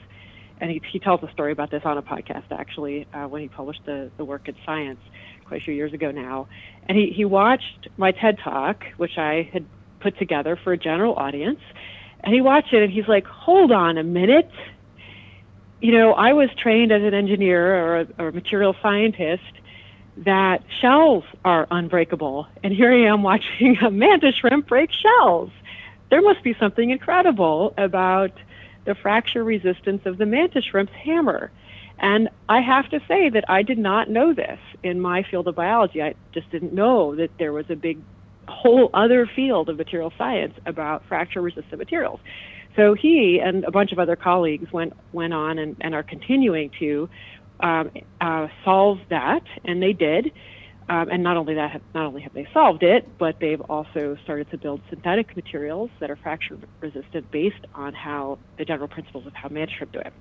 and 0.61 0.71
he, 0.71 0.81
he 0.93 0.99
tells 0.99 1.23
a 1.23 1.31
story 1.33 1.53
about 1.53 1.71
this 1.71 1.83
on 1.85 1.99
a 1.99 2.03
podcast 2.03 2.45
actually 2.51 3.07
uh, 3.13 3.27
when 3.27 3.43
he 3.43 3.49
published 3.49 3.85
the, 3.87 4.11
the 4.17 4.25
work 4.25 4.49
in 4.49 4.55
Science 4.65 5.01
quite 5.53 5.61
a 5.61 5.65
few 5.67 5.75
years 5.75 5.93
ago 5.93 6.11
now. 6.11 6.49
And 6.89 6.97
he, 6.97 7.13
he 7.15 7.27
watched 7.27 7.89
my 7.99 8.13
TED 8.13 8.39
talk, 8.43 8.85
which 8.97 9.19
I 9.19 9.51
had 9.53 9.67
put 10.01 10.19
together 10.19 10.57
for 10.57 10.73
a 10.73 10.79
general 10.79 11.15
audience, 11.15 11.61
and 12.25 12.33
he 12.33 12.41
watched 12.41 12.73
it 12.73 12.83
and 12.83 12.91
he's 12.91 13.07
like, 13.07 13.27
"Hold 13.27 13.71
on 13.71 13.99
a 13.99 14.03
minute." 14.03 14.51
You 15.83 15.93
know, 15.93 16.15
I 16.15 16.33
was 16.33 16.49
trained 16.57 16.91
as 16.91 17.03
an 17.03 17.13
engineer 17.13 17.85
or 17.85 18.01
a, 18.01 18.07
or 18.19 18.29
a 18.29 18.33
material 18.33 18.75
scientist 18.81 19.53
that 20.17 20.63
shells 20.81 21.25
are 21.45 21.67
unbreakable, 21.71 22.47
and 22.65 22.73
here 22.73 22.91
I 22.91 23.13
am 23.13 23.23
watching 23.23 23.77
a 23.85 23.91
mantis 23.91 24.37
shrimp 24.37 24.69
break 24.69 24.91
shells 24.91 25.51
there 26.13 26.21
must 26.21 26.43
be 26.43 26.55
something 26.61 26.91
incredible 26.91 27.73
about 27.79 28.33
the 28.85 28.95
fracture 28.95 29.43
resistance 29.43 30.03
of 30.05 30.19
the 30.19 30.27
mantis 30.27 30.63
shrimp's 30.63 30.93
hammer. 30.93 31.51
And 31.99 32.29
I 32.49 32.61
have 32.61 32.89
to 32.91 33.01
say 33.07 33.29
that 33.31 33.45
I 33.49 33.63
did 33.63 33.79
not 33.79 34.11
know 34.11 34.35
this 34.35 34.59
in 34.83 35.01
my 35.01 35.23
field 35.31 35.49
of 35.49 35.55
biology. 35.55 36.03
I 36.03 36.15
just 36.33 36.51
didn't 36.51 36.73
know 36.73 37.15
that 37.17 37.31
there 37.39 37.53
was 37.53 37.67
a 37.69 37.77
big 37.77 37.99
whole 38.49 38.91
other 38.93 39.29
field 39.37 39.69
of 39.69 39.77
material 39.77 40.13
science 40.19 40.55
about 40.67 41.05
fracture 41.09 41.41
resistant 41.41 41.79
materials. 41.79 42.21
So 42.77 42.95
he 42.95 43.41
and 43.45 43.65
a 43.65 43.71
bunch 43.71 43.93
of 43.93 43.99
other 43.99 44.17
colleagues 44.17 44.73
went 44.73 44.95
went 45.13 45.33
on 45.35 45.59
and, 45.59 45.77
and 45.81 45.95
are 45.95 46.03
continuing 46.03 46.71
to 46.79 47.09
um, 47.61 47.91
uh, 48.21 48.49
solve 48.65 48.99
that, 49.11 49.43
and 49.65 49.83
they 49.83 49.93
did. 49.93 50.33
Um, 50.89 51.09
and 51.11 51.23
not 51.23 51.37
only 51.37 51.55
that, 51.55 51.81
not 51.95 52.07
only 52.07 52.23
have 52.23 52.35
they 52.35 52.47
solved 52.53 52.83
it, 52.83 53.09
but 53.19 53.37
they've 53.41 53.61
also 53.63 54.17
started 54.25 54.51
to 54.51 54.59
build 54.59 54.81
synthetic 54.91 55.35
materials 55.37 55.91
that 56.01 56.11
are 56.11 56.17
fracture 56.17 56.59
resistant 56.81 57.31
based 57.31 57.65
on 57.75 57.95
how 57.95 58.39
the 58.59 58.65
general 58.65 58.89
principles 58.89 59.27
of 59.27 59.33
how 59.33 59.49
mantis 59.49 59.77
shrimp 59.77 59.93
do 59.93 60.01
it. 60.01 60.13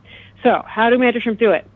So, 0.44 0.62
how 0.66 0.90
do 0.90 0.98
mantis 0.98 1.24
shrimp 1.24 1.40
do 1.40 1.52
it? 1.52 1.68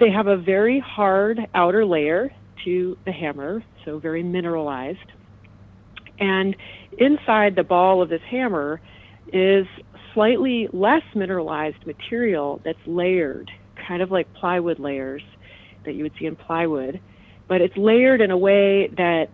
They 0.00 0.10
have 0.10 0.26
a 0.26 0.36
very 0.36 0.80
hard 0.80 1.38
outer 1.54 1.84
layer 1.86 2.32
to 2.64 2.98
the 3.04 3.12
hammer, 3.12 3.62
so 3.84 3.98
very 3.98 4.22
mineralized. 4.22 4.98
And 6.18 6.56
inside 6.98 7.54
the 7.54 7.64
ball 7.64 8.02
of 8.02 8.08
this 8.08 8.22
hammer 8.28 8.80
is 9.32 9.66
slightly 10.14 10.68
less 10.72 11.02
mineralized 11.14 11.86
material 11.86 12.60
that's 12.64 12.78
layered, 12.86 13.50
kind 13.86 14.02
of 14.02 14.10
like 14.10 14.32
plywood 14.34 14.78
layers 14.78 15.22
that 15.84 15.94
you 15.94 16.02
would 16.02 16.12
see 16.18 16.26
in 16.26 16.36
plywood 16.36 17.00
but 17.50 17.60
it's 17.60 17.76
layered 17.76 18.20
in 18.20 18.30
a 18.30 18.38
way 18.38 18.86
that 18.96 19.28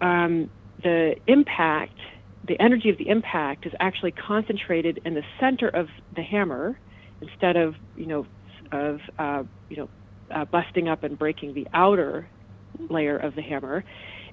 um, 0.00 0.50
the 0.82 1.14
impact, 1.28 1.96
the 2.48 2.60
energy 2.60 2.90
of 2.90 2.98
the 2.98 3.08
impact, 3.08 3.64
is 3.64 3.72
actually 3.78 4.10
concentrated 4.10 5.00
in 5.04 5.14
the 5.14 5.22
center 5.38 5.68
of 5.68 5.88
the 6.16 6.22
hammer 6.22 6.76
instead 7.20 7.56
of 7.56 7.76
you 7.96 8.06
know 8.06 8.26
of 8.72 9.00
uh, 9.20 9.44
you 9.70 9.76
know 9.76 9.88
uh, 10.32 10.44
busting 10.46 10.88
up 10.88 11.04
and 11.04 11.16
breaking 11.16 11.54
the 11.54 11.68
outer 11.72 12.28
layer 12.90 13.16
of 13.16 13.36
the 13.36 13.42
hammer. 13.42 13.84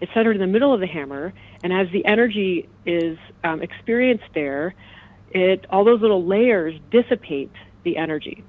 It's 0.02 0.12
centered 0.16 0.36
in 0.36 0.42
the 0.42 0.48
middle 0.48 0.74
of 0.74 0.80
the 0.80 0.88
hammer, 0.88 1.32
and 1.64 1.72
as 1.72 1.88
the 1.94 2.04
energy 2.06 2.68
is 2.88 3.20
um, 3.44 3.62
experienced 3.62 4.34
there, 4.34 4.74
it 5.30 5.68
all 5.70 5.86
those 5.86 6.02
little 6.02 6.26
layers 6.26 6.74
dissipate 6.90 7.52
the 7.84 7.98
energy. 7.98 8.44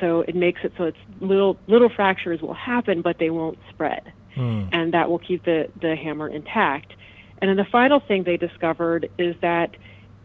So 0.00 0.20
it 0.20 0.36
makes 0.36 0.60
it 0.64 0.74
so 0.76 0.84
it's 0.84 0.98
little 1.18 1.58
little 1.66 1.88
fractures 1.88 2.42
will 2.42 2.52
happen, 2.52 3.00
but 3.00 3.18
they 3.18 3.30
won't 3.30 3.58
spread, 3.70 4.12
hmm. 4.38 4.64
and 4.72 4.94
that 4.94 5.10
will 5.10 5.18
keep 5.18 5.44
the 5.44 5.68
the 5.80 5.96
hammer 5.96 6.28
intact. 6.28 6.92
And 7.40 7.48
then 7.48 7.56
the 7.56 7.70
final 7.70 8.00
thing 8.00 8.24
they 8.24 8.36
discovered 8.36 9.08
is 9.18 9.36
that 9.42 9.76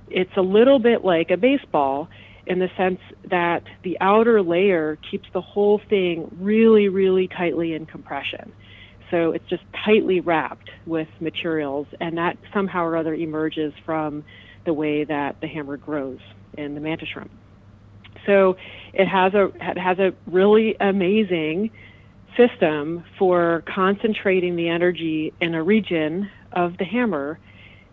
it's 0.09 0.35
a 0.35 0.41
little 0.41 0.79
bit 0.79 1.03
like 1.03 1.31
a 1.31 1.37
baseball 1.37 2.07
in 2.45 2.59
the 2.59 2.69
sense 2.75 2.99
that 3.29 3.63
the 3.83 3.97
outer 4.01 4.41
layer 4.41 4.97
keeps 5.09 5.27
the 5.33 5.41
whole 5.41 5.79
thing 5.89 6.29
really, 6.39 6.89
really 6.89 7.27
tightly 7.27 7.73
in 7.73 7.85
compression. 7.85 8.51
So 9.11 9.31
it's 9.31 9.47
just 9.47 9.63
tightly 9.85 10.19
wrapped 10.19 10.69
with 10.85 11.07
materials, 11.19 11.87
and 12.01 12.17
that 12.17 12.37
somehow 12.53 12.83
or 12.83 12.97
other 12.97 13.13
emerges 13.13 13.73
from 13.85 14.23
the 14.65 14.73
way 14.73 15.03
that 15.03 15.39
the 15.39 15.47
hammer 15.47 15.77
grows 15.77 16.19
in 16.57 16.73
the 16.73 16.81
mantis 16.81 17.09
shrimp. 17.09 17.31
So 18.25 18.57
it 18.93 19.05
has 19.05 19.33
a 19.33 19.51
it 19.59 19.77
has 19.77 19.99
a 19.99 20.13
really 20.25 20.75
amazing 20.79 21.71
system 22.37 23.03
for 23.17 23.63
concentrating 23.73 24.55
the 24.55 24.69
energy 24.69 25.33
in 25.39 25.53
a 25.53 25.63
region 25.63 26.29
of 26.51 26.77
the 26.77 26.85
hammer 26.85 27.39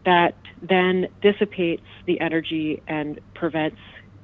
that 0.05 0.34
then 0.62 1.09
dissipates 1.22 1.86
the 2.07 2.20
energy 2.20 2.82
and 2.86 3.20
prevents 3.34 3.78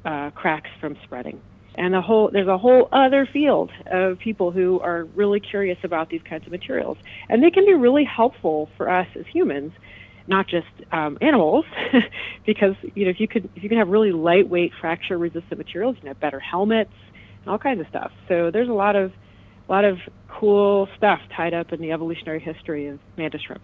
uh, 0.05 0.31
cracks 0.31 0.71
from 0.81 0.97
spreading. 1.05 1.41
And 1.77 1.93
the 1.93 2.01
whole 2.01 2.31
there's 2.33 2.49
a 2.49 2.57
whole 2.57 2.89
other 2.91 3.29
field 3.31 3.71
of 3.91 4.19
people 4.19 4.51
who 4.51 4.81
are 4.81 5.05
really 5.15 5.41
curious 5.41 5.79
about 5.83 6.09
these 6.09 6.23
kinds 6.23 6.47
of 6.47 6.53
materials, 6.53 6.97
and 7.29 7.43
they 7.43 7.51
can 7.51 7.67
be 7.67 7.75
really 7.75 8.05
helpful 8.05 8.71
for 8.79 8.89
us 8.89 9.07
as 9.15 9.27
humans, 9.27 9.73
not 10.27 10.49
just 10.49 10.67
um, 10.93 11.19
animals, 11.21 11.67
because 12.47 12.75
you 12.95 13.05
know 13.05 13.11
if 13.11 13.21
you 13.21 13.29
could 13.29 13.51
if 13.57 13.63
you 13.63 13.69
can 13.69 13.77
have 13.77 13.89
really 13.89 14.13
lightweight 14.13 14.73
fracture 14.81 15.19
resistant 15.19 15.59
materials, 15.59 15.97
you 15.97 16.01
can 16.01 16.09
have 16.09 16.21
better 16.21 16.41
helmets 16.41 16.95
and 17.43 17.51
all 17.51 17.59
kinds 17.59 17.81
of 17.81 17.87
stuff. 17.89 18.11
So 18.27 18.51
there's 18.51 18.71
a 18.71 18.75
lot 18.75 18.97
of 18.97 19.13
a 19.69 19.73
lot 19.73 19.85
of 19.85 19.99
cool 20.29 20.89
stuff 20.97 21.21
tied 21.35 21.55
up 21.55 21.73
in 21.73 21.81
the 21.81 21.93
evolutionary 21.93 22.41
history 22.41 22.89
of 22.89 22.99
mantis 23.17 23.43
shrimp. 23.43 23.63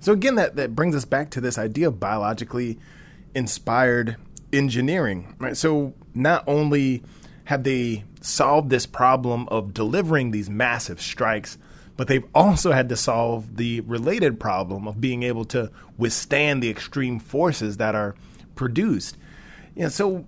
So 0.00 0.12
again, 0.12 0.36
that, 0.36 0.56
that 0.56 0.74
brings 0.74 0.94
us 0.94 1.04
back 1.04 1.30
to 1.30 1.40
this 1.40 1.58
idea 1.58 1.88
of 1.88 1.98
biologically 1.98 2.78
inspired 3.34 4.16
engineering, 4.52 5.34
right? 5.38 5.56
So 5.56 5.94
not 6.14 6.44
only 6.46 7.02
have 7.44 7.64
they 7.64 8.04
solved 8.20 8.70
this 8.70 8.86
problem 8.86 9.48
of 9.48 9.74
delivering 9.74 10.30
these 10.30 10.48
massive 10.48 11.00
strikes, 11.00 11.58
but 11.96 12.06
they've 12.06 12.24
also 12.34 12.72
had 12.72 12.88
to 12.90 12.96
solve 12.96 13.56
the 13.56 13.80
related 13.80 14.38
problem 14.38 14.86
of 14.86 15.00
being 15.00 15.24
able 15.24 15.44
to 15.46 15.70
withstand 15.96 16.62
the 16.62 16.70
extreme 16.70 17.18
forces 17.18 17.78
that 17.78 17.94
are 17.94 18.14
produced. 18.54 19.16
You 19.74 19.84
know, 19.84 19.88
so 19.88 20.26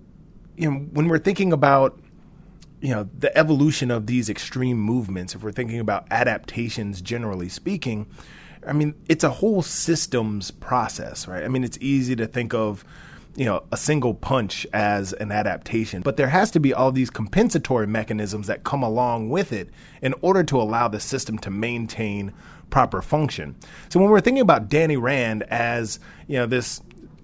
you 0.57 0.69
know 0.69 0.77
when 0.77 1.07
we're 1.07 1.19
thinking 1.19 1.53
about 1.53 1.97
you 2.81 2.89
know 2.89 3.07
the 3.17 3.35
evolution 3.37 3.91
of 3.91 4.07
these 4.07 4.29
extreme 4.29 4.77
movements, 4.77 5.35
if 5.35 5.43
we're 5.43 5.51
thinking 5.51 5.79
about 5.79 6.07
adaptations 6.11 7.01
generally 7.01 7.47
speaking, 7.47 8.07
I 8.65 8.73
mean, 8.73 8.95
it's 9.07 9.23
a 9.23 9.29
whole 9.29 9.61
systems 9.61 10.51
process, 10.51 11.27
right? 11.27 11.43
I 11.43 11.47
mean, 11.47 11.63
it's 11.63 11.77
easy 11.81 12.15
to 12.15 12.27
think 12.27 12.53
of, 12.53 12.83
you 13.35 13.45
know, 13.45 13.63
a 13.71 13.77
single 13.77 14.13
punch 14.13 14.67
as 14.73 15.13
an 15.13 15.31
adaptation, 15.31 16.01
but 16.01 16.17
there 16.17 16.27
has 16.27 16.51
to 16.51 16.59
be 16.59 16.73
all 16.73 16.91
these 16.91 17.09
compensatory 17.09 17.87
mechanisms 17.87 18.47
that 18.47 18.63
come 18.63 18.83
along 18.83 19.29
with 19.29 19.53
it 19.53 19.69
in 20.01 20.13
order 20.21 20.43
to 20.43 20.59
allow 20.59 20.87
the 20.87 20.99
system 20.99 21.37
to 21.39 21.49
maintain 21.49 22.33
proper 22.69 23.01
function. 23.01 23.55
So 23.89 23.99
when 23.99 24.09
we're 24.09 24.21
thinking 24.21 24.41
about 24.41 24.69
Danny 24.69 24.97
Rand 24.97 25.43
as, 25.43 25.99
you 26.27 26.37
know, 26.37 26.45
this 26.45 26.81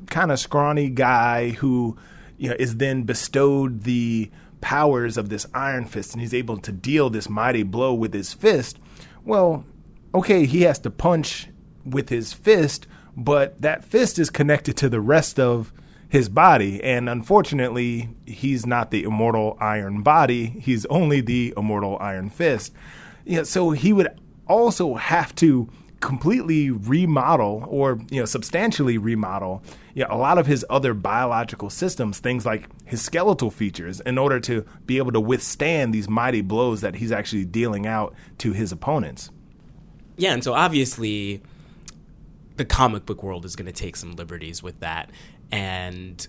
kind 0.07 0.31
of 0.31 0.39
scrawny 0.39 0.89
guy 0.89 1.49
who, 1.51 1.97
you 2.37 2.49
know, 2.49 2.55
is 2.57 2.77
then 2.77 3.03
bestowed 3.03 3.83
the 3.83 4.29
powers 4.67 5.15
of 5.15 5.29
this 5.29 5.45
iron 5.53 5.85
fist 5.85 6.11
and 6.11 6.19
he's 6.19 6.33
able 6.33 6.57
to 6.57 6.73
deal 6.73 7.09
this 7.09 7.29
mighty 7.29 7.63
blow 7.63 7.93
with 7.93 8.13
his 8.13 8.33
fist, 8.33 8.77
well, 9.23 9.65
okay, 10.13 10.45
he 10.45 10.63
has 10.63 10.77
to 10.77 10.89
punch 10.89 11.47
with 11.85 12.09
his 12.09 12.33
fist, 12.33 12.85
but 13.15 13.61
that 13.61 13.85
fist 13.85 14.19
is 14.19 14.29
connected 14.29 14.75
to 14.75 14.89
the 14.89 14.99
rest 14.99 15.39
of 15.39 15.71
his 16.09 16.27
body. 16.27 16.83
And 16.83 17.07
unfortunately, 17.07 18.09
he's 18.25 18.65
not 18.65 18.91
the 18.91 19.03
immortal 19.03 19.55
iron 19.61 20.03
body, 20.03 20.47
he's 20.59 20.85
only 20.87 21.21
the 21.21 21.53
immortal 21.55 21.97
iron 22.01 22.29
fist. 22.29 22.73
Yeah, 23.23 23.43
so 23.43 23.71
he 23.71 23.93
would 23.93 24.09
also 24.49 24.95
have 24.95 25.33
to 25.35 25.69
completely 25.99 26.69
remodel 26.69 27.65
or 27.67 27.99
you 28.11 28.19
know 28.19 28.25
substantially 28.25 28.97
remodel 28.97 29.63
you 29.95 30.03
know, 30.03 30.09
a 30.11 30.17
lot 30.17 30.37
of 30.37 30.45
his 30.45 30.63
other 30.69 30.93
biological 30.93 31.69
systems 31.69 32.19
things 32.19 32.45
like 32.45 32.69
his 32.85 33.01
skeletal 33.01 33.49
features 33.49 33.99
in 34.01 34.17
order 34.17 34.39
to 34.39 34.63
be 34.85 34.97
able 34.97 35.11
to 35.11 35.19
withstand 35.19 35.93
these 35.93 36.07
mighty 36.07 36.41
blows 36.41 36.81
that 36.81 36.95
he's 36.95 37.11
actually 37.11 37.45
dealing 37.45 37.87
out 37.87 38.13
to 38.37 38.53
his 38.53 38.71
opponents 38.71 39.31
yeah, 40.17 40.33
and 40.33 40.43
so 40.43 40.53
obviously 40.53 41.41
the 42.57 42.65
comic 42.65 43.05
book 43.05 43.21
world 43.21 43.45
is 43.45 43.55
going 43.55 43.67
to 43.67 43.71
take 43.71 43.95
some 43.95 44.13
liberties 44.13 44.61
with 44.61 44.79
that. 44.79 45.11
And 45.51 46.27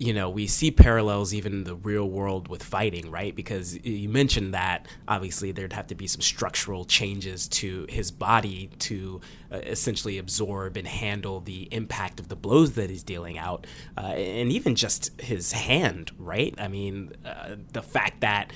you 0.00 0.14
know, 0.14 0.30
we 0.30 0.46
see 0.46 0.70
parallels 0.70 1.34
even 1.34 1.52
in 1.52 1.64
the 1.64 1.74
real 1.74 2.08
world 2.08 2.48
with 2.48 2.62
fighting, 2.62 3.10
right? 3.10 3.36
Because 3.36 3.78
you 3.84 4.08
mentioned 4.08 4.54
that 4.54 4.88
obviously 5.06 5.52
there'd 5.52 5.74
have 5.74 5.88
to 5.88 5.94
be 5.94 6.06
some 6.06 6.22
structural 6.22 6.86
changes 6.86 7.46
to 7.48 7.84
his 7.86 8.10
body 8.10 8.70
to 8.78 9.20
uh, 9.52 9.56
essentially 9.58 10.16
absorb 10.16 10.78
and 10.78 10.88
handle 10.88 11.40
the 11.40 11.68
impact 11.70 12.18
of 12.18 12.28
the 12.28 12.34
blows 12.34 12.72
that 12.72 12.88
he's 12.88 13.02
dealing 13.02 13.36
out, 13.36 13.66
uh, 13.98 14.00
and 14.00 14.50
even 14.50 14.74
just 14.74 15.20
his 15.20 15.52
hand, 15.52 16.12
right? 16.18 16.54
I 16.56 16.68
mean, 16.68 17.12
uh, 17.22 17.56
the 17.74 17.82
fact 17.82 18.22
that 18.22 18.54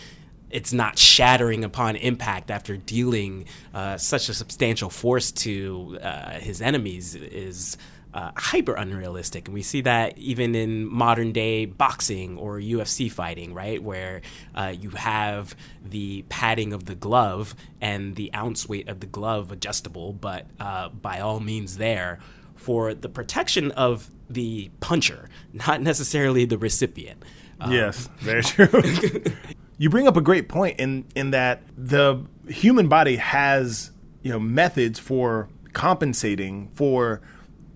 it's 0.51 0.73
not 0.73 0.99
shattering 0.99 1.63
upon 1.63 1.97
impact 1.97 2.51
after 2.51 2.79
dealing 2.79 3.45
uh, 3.75 3.99
such 3.99 4.31
a 4.31 4.35
substantial 4.35 4.89
force 4.89 5.31
to 5.31 5.99
uh, 6.01 6.39
his 6.39 6.63
enemies 6.63 7.15
is 7.15 7.77
uh, 8.15 8.31
hyper 8.37 8.75
unrealistic. 8.75 9.49
And 9.49 9.55
we 9.55 9.63
see 9.63 9.81
that 9.83 10.17
even 10.17 10.55
in 10.55 10.87
modern 10.87 11.33
day 11.33 11.67
boxing 11.67 12.39
or 12.39 12.59
UFC 12.61 13.11
fighting, 13.11 13.53
right? 13.53 13.83
Where 13.83 14.23
uh, 14.55 14.73
you 14.79 14.91
have 14.91 15.57
the 15.85 16.23
padding 16.29 16.73
of 16.73 16.85
the 16.85 16.95
glove 16.95 17.57
and 17.81 18.15
the 18.15 18.33
ounce 18.33 18.69
weight 18.69 18.89
of 18.89 19.01
the 19.01 19.07
glove 19.07 19.51
adjustable, 19.51 20.13
but 20.13 20.47
uh, 20.61 20.91
by 20.91 21.19
all 21.19 21.41
means 21.41 21.77
there 21.77 22.21
for 22.55 22.95
the 22.95 23.09
protection 23.09 23.73
of 23.73 24.11
the 24.31 24.71
puncher, 24.79 25.29
not 25.53 25.83
necessarily 25.83 26.45
the 26.45 26.57
recipient. 26.57 27.23
Um, 27.61 27.73
yes, 27.73 28.09
very 28.21 28.43
true. 28.45 28.69
you 29.79 29.91
bring 29.91 30.07
up 30.07 30.17
a 30.17 30.21
great 30.21 30.49
point 30.49 30.79
in 30.79 31.05
in 31.17 31.33
that 31.33 31.63
the 31.77 32.25
human 32.49 32.89
body 32.89 33.17
has 33.17 33.91
you 34.23 34.31
know 34.31 34.39
methods 34.39 34.99
for 34.99 35.49
compensating 35.73 36.69
for 36.75 37.21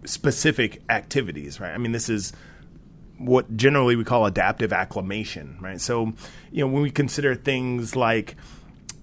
specific 0.05 0.83
activities, 0.89 1.61
right? 1.61 1.73
I 1.73 1.79
mean, 1.79 1.93
this 1.93 2.09
is 2.09 2.33
what 3.19 3.57
generally 3.57 3.97
we 3.97 4.05
call 4.05 4.27
adaptive 4.27 4.73
acclimation, 4.73 5.59
right? 5.61 5.81
So, 5.81 6.13
you 6.51 6.65
know, 6.65 6.69
when 6.69 6.83
we 6.83 6.91
consider 6.91 7.35
things 7.35 7.97
like 7.97 8.37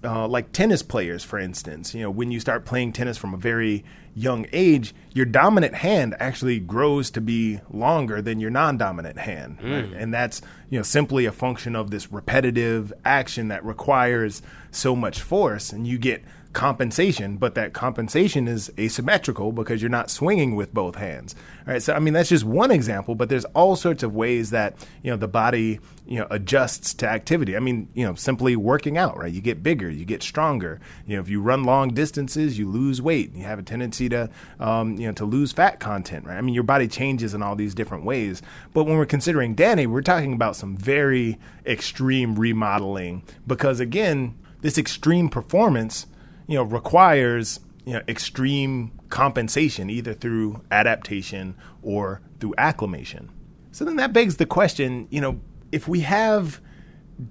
uh, 0.04 0.28
like 0.28 0.52
tennis 0.52 0.82
players, 0.82 1.24
for 1.24 1.38
instance, 1.38 1.94
you 1.94 2.02
know, 2.02 2.10
when 2.10 2.30
you 2.30 2.38
start 2.38 2.64
playing 2.64 2.92
tennis 2.92 3.18
from 3.18 3.34
a 3.34 3.36
very 3.36 3.84
young 4.14 4.46
age, 4.52 4.94
your 5.12 5.26
dominant 5.26 5.74
hand 5.74 6.14
actually 6.18 6.60
grows 6.60 7.10
to 7.10 7.20
be 7.20 7.60
longer 7.70 8.22
than 8.22 8.40
your 8.40 8.50
non-dominant 8.50 9.18
hand, 9.18 9.58
mm. 9.58 9.72
right? 9.72 10.00
and 10.00 10.14
that's 10.14 10.40
you 10.70 10.78
know 10.78 10.82
simply 10.82 11.26
a 11.26 11.32
function 11.32 11.76
of 11.76 11.90
this 11.90 12.10
repetitive 12.12 12.92
action 13.04 13.48
that 13.48 13.64
requires 13.64 14.42
so 14.70 14.96
much 14.96 15.20
force, 15.20 15.72
and 15.72 15.86
you 15.86 15.98
get 15.98 16.24
compensation, 16.56 17.36
but 17.36 17.54
that 17.54 17.74
compensation 17.74 18.48
is 18.48 18.72
asymmetrical 18.78 19.52
because 19.52 19.82
you're 19.82 19.90
not 19.90 20.10
swinging 20.10 20.56
with 20.56 20.72
both 20.72 20.94
hands. 20.94 21.34
All 21.66 21.74
right. 21.74 21.82
So, 21.82 21.92
I 21.92 21.98
mean, 21.98 22.14
that's 22.14 22.30
just 22.30 22.44
one 22.44 22.70
example, 22.70 23.14
but 23.14 23.28
there's 23.28 23.44
all 23.46 23.76
sorts 23.76 24.02
of 24.02 24.14
ways 24.14 24.48
that, 24.50 24.74
you 25.02 25.10
know, 25.10 25.18
the 25.18 25.28
body, 25.28 25.80
you 26.06 26.18
know, 26.18 26.26
adjusts 26.30 26.94
to 26.94 27.06
activity. 27.06 27.56
I 27.56 27.60
mean, 27.60 27.90
you 27.92 28.06
know, 28.06 28.14
simply 28.14 28.56
working 28.56 28.96
out, 28.96 29.18
right? 29.18 29.30
You 29.30 29.42
get 29.42 29.62
bigger, 29.62 29.90
you 29.90 30.06
get 30.06 30.22
stronger. 30.22 30.80
You 31.06 31.16
know, 31.16 31.20
if 31.20 31.28
you 31.28 31.42
run 31.42 31.64
long 31.64 31.90
distances, 31.90 32.58
you 32.58 32.70
lose 32.70 33.02
weight. 33.02 33.34
You 33.34 33.44
have 33.44 33.58
a 33.58 33.62
tendency 33.62 34.08
to, 34.08 34.30
um, 34.58 34.96
you 34.96 35.08
know, 35.08 35.12
to 35.12 35.26
lose 35.26 35.52
fat 35.52 35.78
content, 35.78 36.24
right? 36.24 36.38
I 36.38 36.40
mean, 36.40 36.54
your 36.54 36.64
body 36.64 36.88
changes 36.88 37.34
in 37.34 37.42
all 37.42 37.54
these 37.54 37.74
different 37.74 38.06
ways. 38.06 38.40
But 38.72 38.84
when 38.84 38.96
we're 38.96 39.04
considering 39.04 39.54
Danny, 39.54 39.86
we're 39.86 40.00
talking 40.00 40.32
about 40.32 40.56
some 40.56 40.74
very 40.74 41.38
extreme 41.66 42.34
remodeling 42.34 43.24
because, 43.46 43.78
again, 43.78 44.34
this 44.62 44.78
extreme 44.78 45.28
performance 45.28 46.06
you 46.46 46.54
know, 46.54 46.62
requires 46.62 47.60
you 47.84 47.94
know 47.94 48.02
extreme 48.08 48.92
compensation 49.08 49.88
either 49.88 50.12
through 50.12 50.62
adaptation 50.70 51.56
or 51.82 52.20
through 52.40 52.54
acclimation. 52.58 53.30
So 53.72 53.84
then 53.84 53.96
that 53.96 54.12
begs 54.12 54.36
the 54.36 54.46
question, 54.46 55.06
you 55.10 55.20
know, 55.20 55.40
if 55.70 55.86
we 55.86 56.00
have 56.00 56.60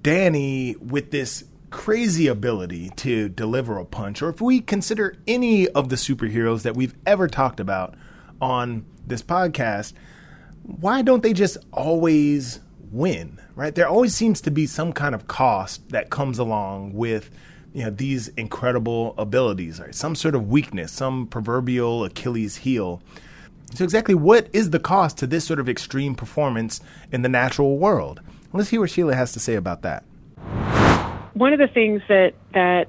Danny 0.02 0.76
with 0.76 1.10
this 1.10 1.44
crazy 1.70 2.28
ability 2.28 2.90
to 2.96 3.28
deliver 3.28 3.78
a 3.78 3.84
punch, 3.84 4.22
or 4.22 4.28
if 4.28 4.40
we 4.40 4.60
consider 4.60 5.16
any 5.26 5.68
of 5.68 5.88
the 5.88 5.96
superheroes 5.96 6.62
that 6.62 6.76
we've 6.76 6.94
ever 7.04 7.28
talked 7.28 7.60
about 7.60 7.94
on 8.40 8.86
this 9.06 9.22
podcast, 9.22 9.92
why 10.62 11.02
don't 11.02 11.22
they 11.22 11.32
just 11.32 11.58
always 11.72 12.60
win? 12.90 13.40
Right? 13.54 13.74
There 13.74 13.88
always 13.88 14.14
seems 14.14 14.40
to 14.42 14.50
be 14.50 14.66
some 14.66 14.92
kind 14.92 15.14
of 15.14 15.26
cost 15.26 15.88
that 15.90 16.10
comes 16.10 16.38
along 16.38 16.92
with 16.92 17.30
you 17.76 17.84
know 17.84 17.90
these 17.90 18.28
incredible 18.28 19.14
abilities, 19.18 19.78
right? 19.78 19.94
Some 19.94 20.14
sort 20.14 20.34
of 20.34 20.48
weakness, 20.48 20.90
some 20.90 21.26
proverbial 21.26 22.04
Achilles 22.04 22.56
heel. 22.56 23.02
So 23.74 23.84
exactly 23.84 24.14
what 24.14 24.48
is 24.54 24.70
the 24.70 24.78
cost 24.78 25.18
to 25.18 25.26
this 25.26 25.44
sort 25.44 25.60
of 25.60 25.68
extreme 25.68 26.14
performance 26.14 26.80
in 27.12 27.20
the 27.20 27.28
natural 27.28 27.76
world? 27.76 28.22
Let's 28.54 28.70
hear 28.70 28.80
what 28.80 28.88
Sheila 28.88 29.14
has 29.14 29.32
to 29.32 29.40
say 29.40 29.56
about 29.56 29.82
that. 29.82 30.04
One 31.34 31.52
of 31.52 31.58
the 31.58 31.68
things 31.68 32.00
that 32.08 32.32
that 32.54 32.88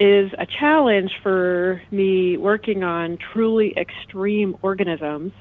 is 0.00 0.32
a 0.36 0.46
challenge 0.46 1.12
for 1.22 1.80
me 1.92 2.36
working 2.36 2.82
on 2.82 3.18
truly 3.32 3.72
extreme 3.76 4.56
organisms 4.62 5.32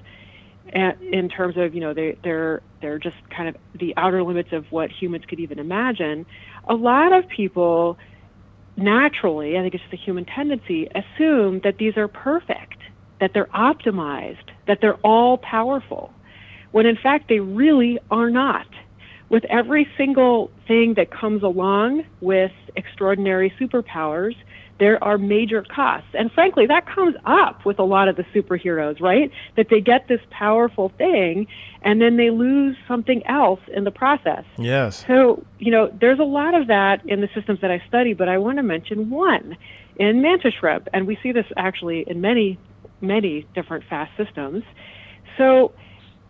in 0.72 1.30
terms 1.36 1.58
of 1.58 1.74
you 1.74 1.82
know 1.82 1.96
they 1.96 2.16
they're 2.24 2.62
they're 2.82 3.00
just 3.00 3.16
kind 3.36 3.50
of 3.50 3.56
the 3.80 3.96
outer 3.98 4.22
limits 4.22 4.50
of 4.52 4.72
what 4.72 4.92
humans 4.92 5.24
could 5.28 5.40
even 5.40 5.58
imagine 5.58 6.28
a 6.68 6.76
lot 6.76 7.12
of 7.12 7.28
people 7.30 7.98
naturally 8.78 9.58
i 9.58 9.62
think 9.62 9.74
it's 9.74 9.84
just 9.84 9.94
a 9.94 10.06
human 10.06 10.26
tendency 10.26 10.88
assume 10.96 11.60
that 11.64 11.78
these 11.78 11.98
are 11.98 12.08
perfect 12.08 12.78
that 13.20 13.32
they're 13.34 13.48
optimized 13.48 14.50
that 14.68 14.80
they're 14.82 14.98
all 14.98 15.38
powerful 15.40 16.14
when 16.72 16.86
in 16.86 16.98
fact 17.02 17.30
they 17.30 17.40
really 17.40 18.00
are 18.12 18.30
not. 18.30 18.68
With 19.30 19.44
every 19.46 19.88
single 19.98 20.52
thing 20.68 20.94
that 20.96 21.12
comes 21.12 21.44
along 21.44 22.04
with 22.22 22.52
extraordinary 22.76 23.52
superpowers 23.60 24.36
there 24.80 25.04
are 25.04 25.18
major 25.18 25.64
costs. 25.64 26.10
And 26.14 26.32
frankly, 26.32 26.66
that 26.68 26.86
comes 26.86 27.16
up 27.26 27.66
with 27.66 27.80
a 27.80 27.84
lot 27.84 28.08
of 28.08 28.16
the 28.16 28.24
superheroes, 28.36 29.02
right? 29.02 29.32
That 29.56 29.68
they 29.70 29.82
get 29.82 30.08
this 30.08 30.20
powerful 30.30 30.92
thing 30.98 31.48
and 31.82 32.02
then 32.02 32.18
they 32.18 32.30
lose 32.30 32.76
something 32.88 33.26
else 33.26 33.60
in 33.74 33.84
the 33.84 33.92
process. 33.92 34.44
Yes. 34.58 35.06
So, 35.08 35.44
you 35.60 35.72
know, 35.72 35.92
there's 36.00 36.20
a 36.20 36.24
lot 36.24 36.54
of 36.54 36.68
that 36.68 37.06
in 37.08 37.22
the 37.22 37.30
systems 37.34 37.62
that 37.62 37.72
I 37.72 37.82
study, 37.88 38.14
but 38.14 38.30
I 38.30 38.38
want 38.38 38.58
to 38.58 38.64
mention 38.64 39.10
one 39.10 39.58
in 39.98 40.22
mantis 40.22 40.54
shrimp. 40.60 40.88
And 40.94 41.08
we 41.08 41.18
see 41.24 41.32
this 41.32 41.46
actually 41.56 42.04
in 42.08 42.22
many, 42.22 42.60
many 43.02 43.48
different 43.56 43.86
fast 43.90 44.12
systems. 44.18 44.64
So, 45.38 45.74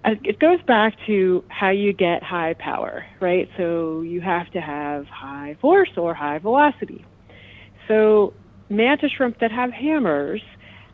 uh, 0.06 0.12
it 0.24 0.40
goes 0.40 0.62
back 0.62 0.94
to 1.08 1.44
how 1.50 1.70
you 1.70 1.92
get 1.92 2.24
high 2.24 2.54
power, 2.60 3.06
right? 3.20 3.50
So 3.58 4.02
you 4.02 4.22
have 4.22 4.50
to 4.52 4.62
have 4.62 5.08
high 5.08 5.58
force 5.60 5.90
or 5.98 6.14
high 6.14 6.38
velocity. 6.38 7.04
So 7.88 8.34
mantis 8.70 9.12
shrimp 9.12 9.40
that 9.40 9.52
have 9.52 9.72
hammers 9.72 10.42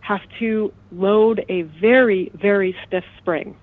have 0.02 0.22
to 0.40 0.74
load 0.92 1.46
a 1.50 1.62
very, 1.62 2.32
very 2.36 2.76
stiff 2.86 3.06
spring. 3.18 3.56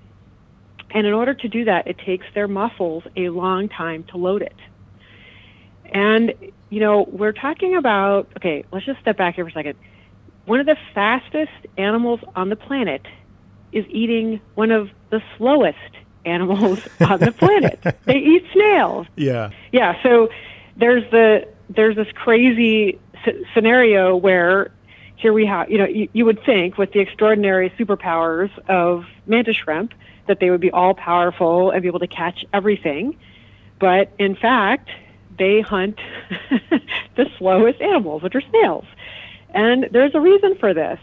And 0.92 1.06
in 1.06 1.12
order 1.12 1.34
to 1.34 1.48
do 1.48 1.64
that, 1.66 1.86
it 1.86 1.98
takes 1.98 2.26
their 2.34 2.48
muscles 2.48 3.04
a 3.16 3.28
long 3.28 3.68
time 3.68 4.04
to 4.04 4.16
load 4.16 4.42
it. 4.42 4.56
And, 5.92 6.34
you 6.70 6.80
know, 6.80 7.06
we're 7.10 7.32
talking 7.32 7.76
about, 7.76 8.28
okay, 8.36 8.64
let's 8.72 8.86
just 8.86 9.00
step 9.00 9.16
back 9.16 9.34
here 9.34 9.44
for 9.44 9.50
a 9.50 9.52
second. 9.52 9.78
One 10.46 10.60
of 10.60 10.66
the 10.66 10.76
fastest 10.94 11.66
animals 11.76 12.20
on 12.34 12.48
the 12.48 12.56
planet 12.56 13.02
is 13.72 13.84
eating 13.88 14.40
one 14.54 14.70
of 14.70 14.90
the 15.10 15.22
slowest 15.36 15.78
animals 16.24 16.80
on 17.00 17.20
the 17.20 17.32
planet. 17.32 17.80
They 18.04 18.16
eat 18.16 18.44
snails. 18.52 19.06
Yeah. 19.16 19.50
Yeah, 19.72 20.02
so 20.02 20.28
there's 20.76 21.08
the 21.10 21.46
there's 21.68 21.94
this 21.94 22.08
crazy 22.14 22.98
scenario 23.54 24.16
where 24.16 24.70
here 25.16 25.32
we 25.32 25.46
have, 25.46 25.70
you 25.70 25.78
know, 25.78 25.86
you, 25.86 26.08
you 26.12 26.24
would 26.24 26.42
think 26.44 26.78
with 26.78 26.92
the 26.92 27.00
extraordinary 27.00 27.70
superpowers 27.78 28.50
of 28.68 29.04
mantis 29.26 29.56
shrimp 29.56 29.92
that 30.26 30.40
they 30.40 30.50
would 30.50 30.60
be 30.60 30.70
all 30.70 30.94
powerful 30.94 31.70
and 31.70 31.82
be 31.82 31.88
able 31.88 31.98
to 31.98 32.06
catch 32.06 32.44
everything. 32.52 33.16
But 33.78 34.12
in 34.18 34.34
fact, 34.34 34.88
they 35.38 35.60
hunt 35.60 35.98
the 37.16 37.26
slowest 37.38 37.80
animals, 37.80 38.22
which 38.22 38.34
are 38.34 38.42
snails. 38.50 38.84
And 39.52 39.88
there's 39.90 40.14
a 40.14 40.20
reason 40.20 40.56
for 40.56 40.72
this, 40.72 41.00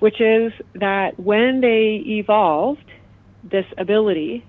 which 0.00 0.20
is 0.20 0.52
that 0.74 1.18
when 1.18 1.60
they 1.60 2.02
evolved 2.06 2.84
this 3.44 3.66
ability 3.78 4.44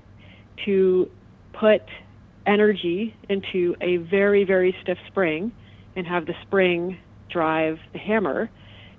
to 0.66 1.10
put 1.54 1.84
energy 2.46 3.16
into 3.30 3.76
a 3.82 3.98
very, 3.98 4.44
very 4.44 4.76
stiff 4.82 4.98
spring, 5.08 5.52
and 5.96 6.08
have 6.08 6.26
the 6.26 6.36
spring 6.44 7.00
drive 7.30 7.80
the 7.94 8.00
hammer, 8.00 8.50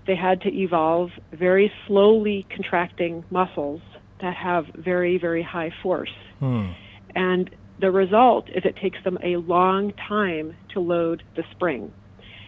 they 0.06 0.16
had 0.16 0.40
to 0.42 0.52
evolve 0.52 1.10
very 1.32 1.72
slowly 1.86 2.46
contracting 2.50 3.24
muscles 3.30 3.80
that 4.20 4.34
have 4.34 4.66
very, 4.74 5.18
very 5.18 5.42
high 5.42 5.72
force. 5.82 6.12
Hmm. 6.40 6.70
And 7.14 7.50
the 7.78 7.90
result 7.90 8.48
is 8.48 8.64
it 8.64 8.76
takes 8.76 9.02
them 9.04 9.18
a 9.22 9.36
long 9.36 9.92
time 9.92 10.56
to 10.70 10.80
load 10.80 11.22
the 11.36 11.44
spring. 11.50 11.92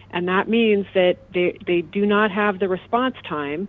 And 0.09 0.27
that 0.29 0.47
means 0.47 0.85
that 0.93 1.17
they, 1.33 1.57
they 1.65 1.81
do 1.81 2.05
not 2.05 2.31
have 2.31 2.59
the 2.59 2.69
response 2.69 3.15
time 3.27 3.67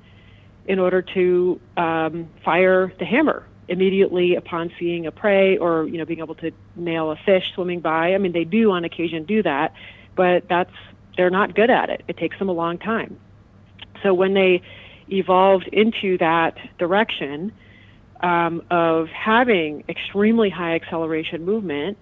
in 0.66 0.79
order 0.79 1.03
to 1.03 1.61
um, 1.77 2.29
fire 2.45 2.93
the 2.99 3.05
hammer 3.05 3.47
immediately 3.68 4.37
upon 4.37 4.72
seeing 4.79 5.07
a 5.07 5.12
prey 5.12 5.57
or 5.59 5.87
you 5.89 5.99
know 5.99 6.05
being 6.05 6.20
able 6.20 6.37
to 6.37 6.53
nail 6.77 7.11
a 7.11 7.16
fish 7.16 7.53
swimming 7.55 7.81
by. 7.81 8.14
I 8.14 8.18
mean, 8.18 8.33
they 8.33 8.45
do 8.45 8.70
on 8.70 8.85
occasion 8.85 9.24
do 9.24 9.43
that, 9.43 9.74
but 10.17 10.49
that's 10.49 10.73
they're 11.17 11.31
not 11.31 11.55
good 11.55 11.71
at 11.71 11.89
it. 11.91 12.03
It 12.09 12.17
takes 12.17 12.39
them 12.39 12.49
a 12.49 12.53
long 12.53 12.79
time. 12.79 13.19
So 14.03 14.12
when 14.12 14.35
they 14.35 14.62
evolved 15.09 15.69
into 15.73 16.19
that 16.19 16.57
direction 16.79 17.53
um, 18.23 18.62
of 18.71 19.09
having 19.09 19.85
extremely 19.89 20.51
high 20.51 20.75
acceleration 20.75 21.45
movement, 21.45 21.97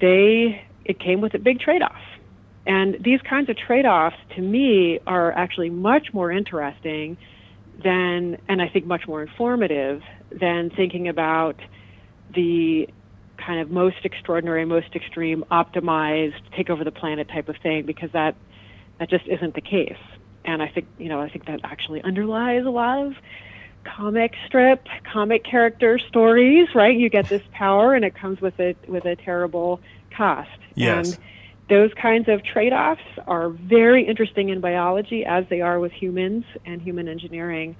they 0.00 0.64
it 0.84 0.98
came 0.98 1.20
with 1.20 1.34
a 1.34 1.38
big 1.38 1.60
trade-off. 1.60 2.00
And 2.66 2.96
these 3.02 3.20
kinds 3.22 3.48
of 3.50 3.56
trade-offs, 3.56 4.16
to 4.36 4.40
me, 4.40 5.00
are 5.06 5.32
actually 5.32 5.70
much 5.70 6.12
more 6.12 6.30
interesting 6.30 7.16
than, 7.82 8.38
and 8.48 8.62
I 8.62 8.68
think 8.68 8.86
much 8.86 9.06
more 9.06 9.22
informative 9.22 10.02
than 10.30 10.70
thinking 10.70 11.08
about 11.08 11.56
the 12.34 12.88
kind 13.44 13.60
of 13.60 13.70
most 13.70 14.04
extraordinary, 14.04 14.64
most 14.64 14.94
extreme, 14.94 15.44
optimized, 15.50 16.40
take 16.56 16.70
over 16.70 16.84
the 16.84 16.92
planet 16.92 17.28
type 17.28 17.48
of 17.48 17.56
thing, 17.62 17.84
because 17.84 18.10
that 18.12 18.34
that 18.98 19.10
just 19.10 19.26
isn't 19.26 19.54
the 19.54 19.60
case. 19.60 20.02
And 20.44 20.62
I 20.62 20.68
think 20.68 20.86
you 20.98 21.08
know 21.08 21.20
I 21.20 21.28
think 21.28 21.46
that 21.46 21.60
actually 21.64 22.02
underlies 22.02 22.64
a 22.64 22.70
lot 22.70 23.06
of 23.06 23.14
comic 23.84 24.34
strip, 24.46 24.86
comic 25.12 25.44
character 25.44 25.98
stories. 25.98 26.68
Right? 26.74 26.96
You 26.96 27.08
get 27.08 27.28
this 27.28 27.42
power, 27.52 27.94
and 27.94 28.04
it 28.04 28.14
comes 28.14 28.40
with 28.40 28.58
a 28.60 28.74
with 28.88 29.04
a 29.04 29.16
terrible 29.16 29.80
cost. 30.16 30.50
Yes. 30.74 31.14
And 31.14 31.18
those 31.68 31.90
kinds 31.94 32.28
of 32.28 32.44
trade-offs 32.44 33.00
are 33.26 33.48
very 33.48 34.06
interesting 34.06 34.50
in 34.50 34.60
biology, 34.60 35.24
as 35.24 35.44
they 35.48 35.62
are 35.62 35.80
with 35.80 35.92
humans 35.92 36.44
and 36.66 36.82
human 36.82 37.08
engineering. 37.08 37.76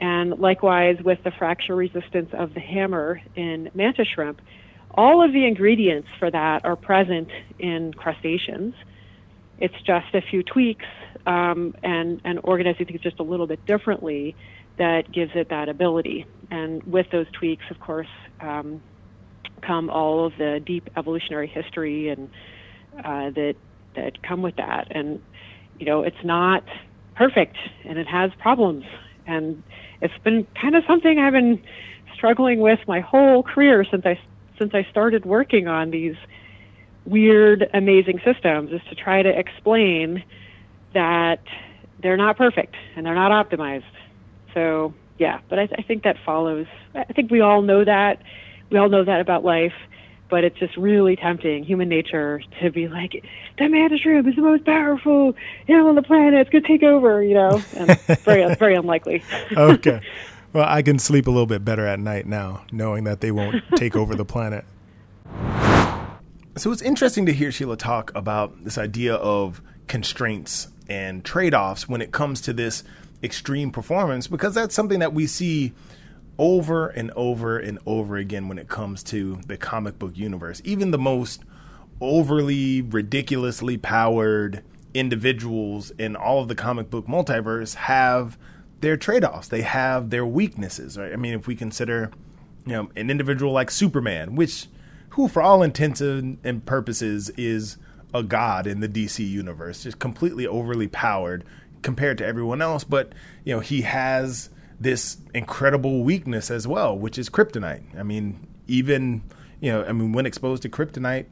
And 0.00 0.38
likewise 0.38 0.98
with 1.02 1.18
the 1.24 1.32
fracture 1.32 1.74
resistance 1.74 2.30
of 2.32 2.54
the 2.54 2.60
hammer 2.60 3.20
in 3.34 3.70
mantis 3.74 4.08
shrimp, 4.14 4.40
all 4.96 5.24
of 5.24 5.32
the 5.32 5.46
ingredients 5.46 6.08
for 6.18 6.30
that 6.30 6.64
are 6.64 6.76
present 6.76 7.28
in 7.58 7.92
crustaceans. 7.94 8.74
It's 9.58 9.74
just 9.86 10.14
a 10.14 10.20
few 10.20 10.42
tweaks 10.42 10.86
um, 11.26 11.74
and, 11.82 12.20
and 12.24 12.40
organizing 12.42 12.86
things 12.86 13.00
just 13.00 13.20
a 13.20 13.22
little 13.22 13.46
bit 13.46 13.64
differently 13.66 14.34
that 14.78 15.12
gives 15.12 15.32
it 15.34 15.48
that 15.50 15.68
ability. 15.68 16.26
And 16.50 16.82
with 16.84 17.06
those 17.12 17.26
tweaks, 17.32 17.64
of 17.70 17.80
course, 17.80 18.08
um, 18.40 18.82
come 19.62 19.90
all 19.90 20.26
of 20.26 20.32
the 20.38 20.60
deep 20.64 20.90
evolutionary 20.96 21.46
history 21.46 22.08
and 22.08 22.28
uh, 22.98 23.30
that 23.30 23.54
that 23.96 24.22
come 24.22 24.42
with 24.42 24.56
that. 24.56 24.88
And 24.90 25.22
you 25.78 25.86
know, 25.86 26.02
it's 26.02 26.24
not 26.24 26.64
perfect, 27.14 27.56
and 27.84 27.98
it 27.98 28.06
has 28.08 28.30
problems. 28.40 28.84
And 29.26 29.62
it's 30.00 30.14
been 30.22 30.46
kind 30.60 30.76
of 30.76 30.84
something 30.86 31.18
I've 31.18 31.32
been 31.32 31.62
struggling 32.14 32.60
with 32.60 32.80
my 32.86 33.00
whole 33.00 33.42
career 33.42 33.84
since 33.90 34.04
I 34.04 34.18
since 34.58 34.74
I 34.74 34.86
started 34.90 35.24
working 35.24 35.68
on 35.68 35.90
these 35.90 36.16
weird, 37.04 37.68
amazing 37.74 38.20
systems 38.24 38.72
is 38.72 38.80
to 38.88 38.94
try 38.94 39.22
to 39.22 39.28
explain 39.28 40.24
that 40.94 41.42
they're 42.00 42.16
not 42.16 42.36
perfect 42.36 42.74
and 42.96 43.04
they're 43.04 43.14
not 43.14 43.30
optimized. 43.30 43.84
So, 44.54 44.94
yeah, 45.18 45.40
but 45.48 45.58
I, 45.58 45.66
th- 45.66 45.78
I 45.78 45.82
think 45.82 46.04
that 46.04 46.16
follows. 46.24 46.66
I 46.94 47.04
think 47.04 47.30
we 47.30 47.40
all 47.40 47.62
know 47.62 47.84
that. 47.84 48.22
We 48.70 48.78
all 48.78 48.88
know 48.88 49.04
that 49.04 49.20
about 49.20 49.44
life, 49.44 49.74
but 50.30 50.44
it's 50.44 50.58
just 50.58 50.76
really 50.76 51.16
tempting, 51.16 51.64
human 51.64 51.88
nature, 51.88 52.40
to 52.60 52.70
be 52.70 52.88
like, 52.88 53.24
the 53.58 53.68
mantis 53.68 54.00
shrimp 54.00 54.26
is 54.26 54.36
the 54.36 54.42
most 54.42 54.64
powerful 54.64 55.34
animal 55.68 55.90
on 55.90 55.94
the 55.94 56.02
planet. 56.02 56.40
It's 56.40 56.50
going 56.50 56.62
to 56.62 56.68
take 56.68 56.82
over, 56.82 57.22
you 57.22 57.34
know? 57.34 57.62
And 57.76 57.98
very, 58.20 58.54
very 58.58 58.74
unlikely. 58.74 59.22
okay. 59.56 60.00
Well, 60.54 60.66
I 60.68 60.82
can 60.82 61.00
sleep 61.00 61.26
a 61.26 61.32
little 61.32 61.46
bit 61.46 61.64
better 61.64 61.84
at 61.84 61.98
night 61.98 62.26
now, 62.26 62.64
knowing 62.70 63.02
that 63.04 63.20
they 63.20 63.32
won't 63.32 63.64
take 63.74 63.96
over 63.96 64.14
the 64.14 64.24
planet. 64.24 64.64
So 66.56 66.70
it's 66.70 66.80
interesting 66.80 67.26
to 67.26 67.32
hear 67.32 67.50
Sheila 67.50 67.76
talk 67.76 68.12
about 68.14 68.62
this 68.62 68.78
idea 68.78 69.16
of 69.16 69.60
constraints 69.88 70.68
and 70.88 71.24
trade 71.24 71.54
offs 71.54 71.88
when 71.88 72.00
it 72.00 72.12
comes 72.12 72.40
to 72.42 72.52
this 72.52 72.84
extreme 73.20 73.72
performance, 73.72 74.28
because 74.28 74.54
that's 74.54 74.76
something 74.76 75.00
that 75.00 75.12
we 75.12 75.26
see 75.26 75.72
over 76.38 76.86
and 76.86 77.10
over 77.16 77.58
and 77.58 77.80
over 77.84 78.16
again 78.16 78.46
when 78.46 78.58
it 78.58 78.68
comes 78.68 79.02
to 79.02 79.40
the 79.48 79.56
comic 79.56 79.98
book 79.98 80.16
universe. 80.16 80.62
Even 80.64 80.92
the 80.92 80.98
most 80.98 81.42
overly, 82.00 82.80
ridiculously 82.80 83.76
powered 83.76 84.62
individuals 84.94 85.90
in 85.98 86.14
all 86.14 86.40
of 86.40 86.46
the 86.46 86.54
comic 86.54 86.90
book 86.90 87.08
multiverse 87.08 87.74
have 87.74 88.38
their 88.84 88.96
trade 88.98 89.24
offs, 89.24 89.48
they 89.48 89.62
have 89.62 90.10
their 90.10 90.26
weaknesses, 90.26 90.98
right? 90.98 91.12
I 91.12 91.16
mean, 91.16 91.32
if 91.32 91.46
we 91.46 91.56
consider, 91.56 92.10
you 92.66 92.72
know, 92.72 92.90
an 92.94 93.10
individual 93.10 93.50
like 93.50 93.70
Superman, 93.70 94.36
which 94.36 94.66
who, 95.10 95.26
for 95.26 95.40
all 95.40 95.62
intents 95.62 96.02
and 96.02 96.66
purposes, 96.66 97.30
is 97.30 97.78
a 98.12 98.22
god 98.22 98.66
in 98.66 98.80
the 98.80 98.88
DC 98.88 99.26
universe, 99.26 99.84
just 99.84 99.98
completely 99.98 100.46
overly 100.46 100.86
powered 100.86 101.44
compared 101.80 102.18
to 102.18 102.26
everyone 102.26 102.60
else. 102.60 102.84
But 102.84 103.12
you 103.42 103.54
know, 103.54 103.60
he 103.60 103.82
has 103.82 104.50
this 104.78 105.16
incredible 105.32 106.04
weakness 106.04 106.50
as 106.50 106.68
well, 106.68 106.96
which 106.96 107.16
is 107.16 107.30
kryptonite. 107.30 107.98
I 107.98 108.02
mean, 108.02 108.46
even 108.66 109.22
you 109.60 109.72
know, 109.72 109.82
I 109.82 109.92
mean, 109.92 110.12
when 110.12 110.26
exposed 110.26 110.62
to 110.64 110.68
kryptonite, 110.68 111.24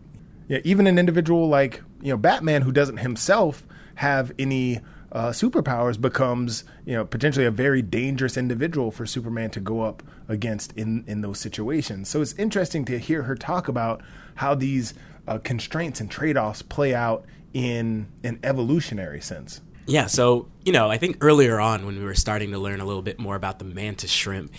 yeah, 0.48 0.60
even 0.64 0.86
an 0.86 0.98
individual 0.98 1.48
like 1.48 1.82
you 2.00 2.12
know 2.12 2.16
Batman, 2.16 2.62
who 2.62 2.72
doesn't 2.72 2.96
himself 2.96 3.62
have 3.96 4.32
any 4.38 4.80
uh, 5.12 5.28
superpowers 5.28 6.00
becomes 6.00 6.64
you 6.86 6.94
know 6.94 7.04
potentially 7.04 7.44
a 7.44 7.50
very 7.50 7.82
dangerous 7.82 8.36
individual 8.36 8.90
for 8.90 9.06
Superman 9.06 9.50
to 9.50 9.60
go 9.60 9.82
up 9.82 10.02
against 10.28 10.72
in 10.72 11.04
in 11.06 11.20
those 11.20 11.38
situations. 11.38 12.08
So 12.08 12.22
it's 12.22 12.32
interesting 12.34 12.84
to 12.86 12.98
hear 12.98 13.24
her 13.24 13.34
talk 13.34 13.68
about 13.68 14.02
how 14.36 14.54
these 14.54 14.94
uh, 15.28 15.38
constraints 15.38 16.00
and 16.00 16.10
trade 16.10 16.36
offs 16.36 16.62
play 16.62 16.94
out 16.94 17.26
in 17.52 18.08
an 18.24 18.40
evolutionary 18.42 19.20
sense. 19.20 19.60
Yeah, 19.86 20.06
so 20.06 20.48
you 20.64 20.72
know, 20.72 20.90
I 20.90 20.96
think 20.96 21.18
earlier 21.20 21.60
on 21.60 21.84
when 21.84 21.98
we 21.98 22.04
were 22.04 22.14
starting 22.14 22.50
to 22.52 22.58
learn 22.58 22.80
a 22.80 22.86
little 22.86 23.02
bit 23.02 23.18
more 23.18 23.36
about 23.36 23.58
the 23.58 23.66
mantis 23.66 24.10
shrimp, 24.10 24.50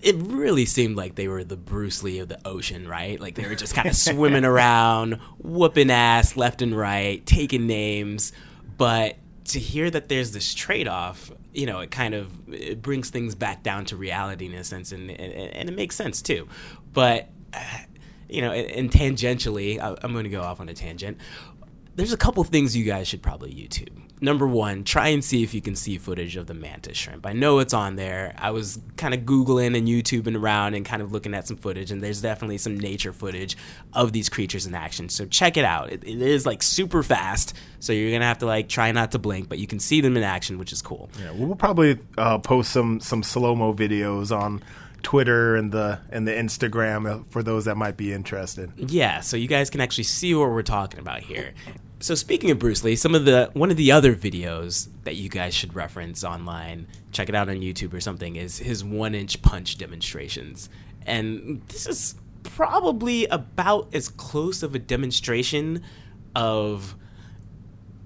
it 0.00 0.16
really 0.16 0.64
seemed 0.64 0.96
like 0.96 1.16
they 1.16 1.28
were 1.28 1.44
the 1.44 1.56
Bruce 1.56 2.02
Lee 2.02 2.20
of 2.20 2.28
the 2.28 2.40
ocean, 2.46 2.88
right? 2.88 3.20
Like 3.20 3.34
they 3.34 3.46
were 3.46 3.54
just 3.54 3.74
kind 3.74 3.88
of 3.88 3.96
swimming 3.96 4.46
around, 4.46 5.20
whooping 5.38 5.90
ass 5.90 6.36
left 6.36 6.62
and 6.62 6.74
right, 6.74 7.24
taking 7.26 7.66
names, 7.66 8.32
but 8.78 9.16
to 9.44 9.58
hear 9.58 9.90
that 9.90 10.08
there's 10.08 10.32
this 10.32 10.54
trade-off 10.54 11.32
you 11.52 11.66
know 11.66 11.80
it 11.80 11.90
kind 11.90 12.14
of 12.14 12.30
it 12.52 12.80
brings 12.80 13.10
things 13.10 13.34
back 13.34 13.62
down 13.62 13.84
to 13.84 13.96
reality 13.96 14.46
in 14.46 14.54
a 14.54 14.64
sense 14.64 14.92
and 14.92 15.10
and, 15.10 15.32
and 15.32 15.68
it 15.68 15.74
makes 15.74 15.96
sense 15.96 16.22
too 16.22 16.46
but 16.92 17.28
you 18.28 18.40
know 18.40 18.52
and, 18.52 18.70
and 18.70 18.90
tangentially 18.90 19.78
i'm 20.02 20.12
going 20.12 20.24
to 20.24 20.30
go 20.30 20.42
off 20.42 20.60
on 20.60 20.68
a 20.68 20.74
tangent 20.74 21.18
there's 21.94 22.12
a 22.12 22.16
couple 22.16 22.42
things 22.44 22.76
you 22.76 22.84
guys 22.84 23.08
should 23.08 23.22
probably 23.22 23.52
YouTube. 23.52 24.02
Number 24.22 24.46
one, 24.46 24.84
try 24.84 25.08
and 25.08 25.24
see 25.24 25.42
if 25.42 25.52
you 25.52 25.60
can 25.60 25.74
see 25.74 25.98
footage 25.98 26.36
of 26.36 26.46
the 26.46 26.54
mantis 26.54 26.96
shrimp. 26.96 27.26
I 27.26 27.32
know 27.32 27.58
it's 27.58 27.74
on 27.74 27.96
there. 27.96 28.32
I 28.38 28.52
was 28.52 28.78
kind 28.96 29.14
of 29.14 29.22
Googling 29.22 29.76
and 29.76 29.88
YouTubing 29.88 30.40
around 30.40 30.74
and 30.74 30.86
kind 30.86 31.02
of 31.02 31.10
looking 31.10 31.34
at 31.34 31.48
some 31.48 31.56
footage, 31.56 31.90
and 31.90 32.00
there's 32.00 32.22
definitely 32.22 32.58
some 32.58 32.78
nature 32.78 33.12
footage 33.12 33.56
of 33.92 34.12
these 34.12 34.28
creatures 34.28 34.64
in 34.64 34.76
action. 34.76 35.08
So 35.08 35.26
check 35.26 35.56
it 35.56 35.64
out. 35.64 35.90
it, 35.90 36.04
it 36.04 36.22
is 36.22 36.46
like 36.46 36.62
super 36.62 37.02
fast, 37.02 37.56
so 37.80 37.92
you're 37.92 38.12
gonna 38.12 38.24
have 38.24 38.38
to 38.38 38.46
like 38.46 38.68
try 38.68 38.92
not 38.92 39.10
to 39.10 39.18
blink, 39.18 39.48
but 39.48 39.58
you 39.58 39.66
can 39.66 39.80
see 39.80 40.00
them 40.00 40.16
in 40.16 40.22
action, 40.22 40.56
which 40.56 40.72
is 40.72 40.82
cool. 40.82 41.10
Yeah, 41.18 41.32
we'll 41.32 41.56
probably 41.56 41.98
uh, 42.16 42.38
post 42.38 42.70
some 42.70 43.00
some 43.00 43.24
slow 43.24 43.56
mo 43.56 43.74
videos 43.74 44.30
on 44.30 44.62
Twitter 45.02 45.56
and 45.56 45.72
the 45.72 46.00
and 46.10 46.26
the 46.26 46.32
Instagram 46.32 47.28
for 47.28 47.42
those 47.42 47.64
that 47.64 47.76
might 47.76 47.96
be 47.96 48.12
interested. 48.12 48.72
Yeah, 48.76 49.20
so 49.20 49.36
you 49.36 49.48
guys 49.48 49.68
can 49.68 49.80
actually 49.80 50.04
see 50.04 50.32
what 50.34 50.50
we're 50.50 50.62
talking 50.62 51.00
about 51.00 51.20
here. 51.20 51.54
So 52.02 52.16
speaking 52.16 52.50
of 52.50 52.58
Bruce 52.58 52.82
Lee, 52.82 52.96
some 52.96 53.14
of 53.14 53.26
the 53.26 53.48
one 53.52 53.70
of 53.70 53.76
the 53.76 53.92
other 53.92 54.12
videos 54.12 54.88
that 55.04 55.14
you 55.14 55.28
guys 55.28 55.54
should 55.54 55.76
reference 55.76 56.24
online, 56.24 56.88
check 57.12 57.28
it 57.28 57.34
out 57.36 57.48
on 57.48 57.60
YouTube 57.60 57.94
or 57.94 58.00
something, 58.00 58.34
is 58.34 58.58
his 58.58 58.82
one 58.82 59.14
inch 59.14 59.40
punch 59.40 59.78
demonstrations. 59.78 60.68
And 61.06 61.62
this 61.68 61.86
is 61.86 62.16
probably 62.42 63.26
about 63.26 63.94
as 63.94 64.08
close 64.08 64.64
of 64.64 64.74
a 64.74 64.80
demonstration 64.80 65.84
of 66.34 66.96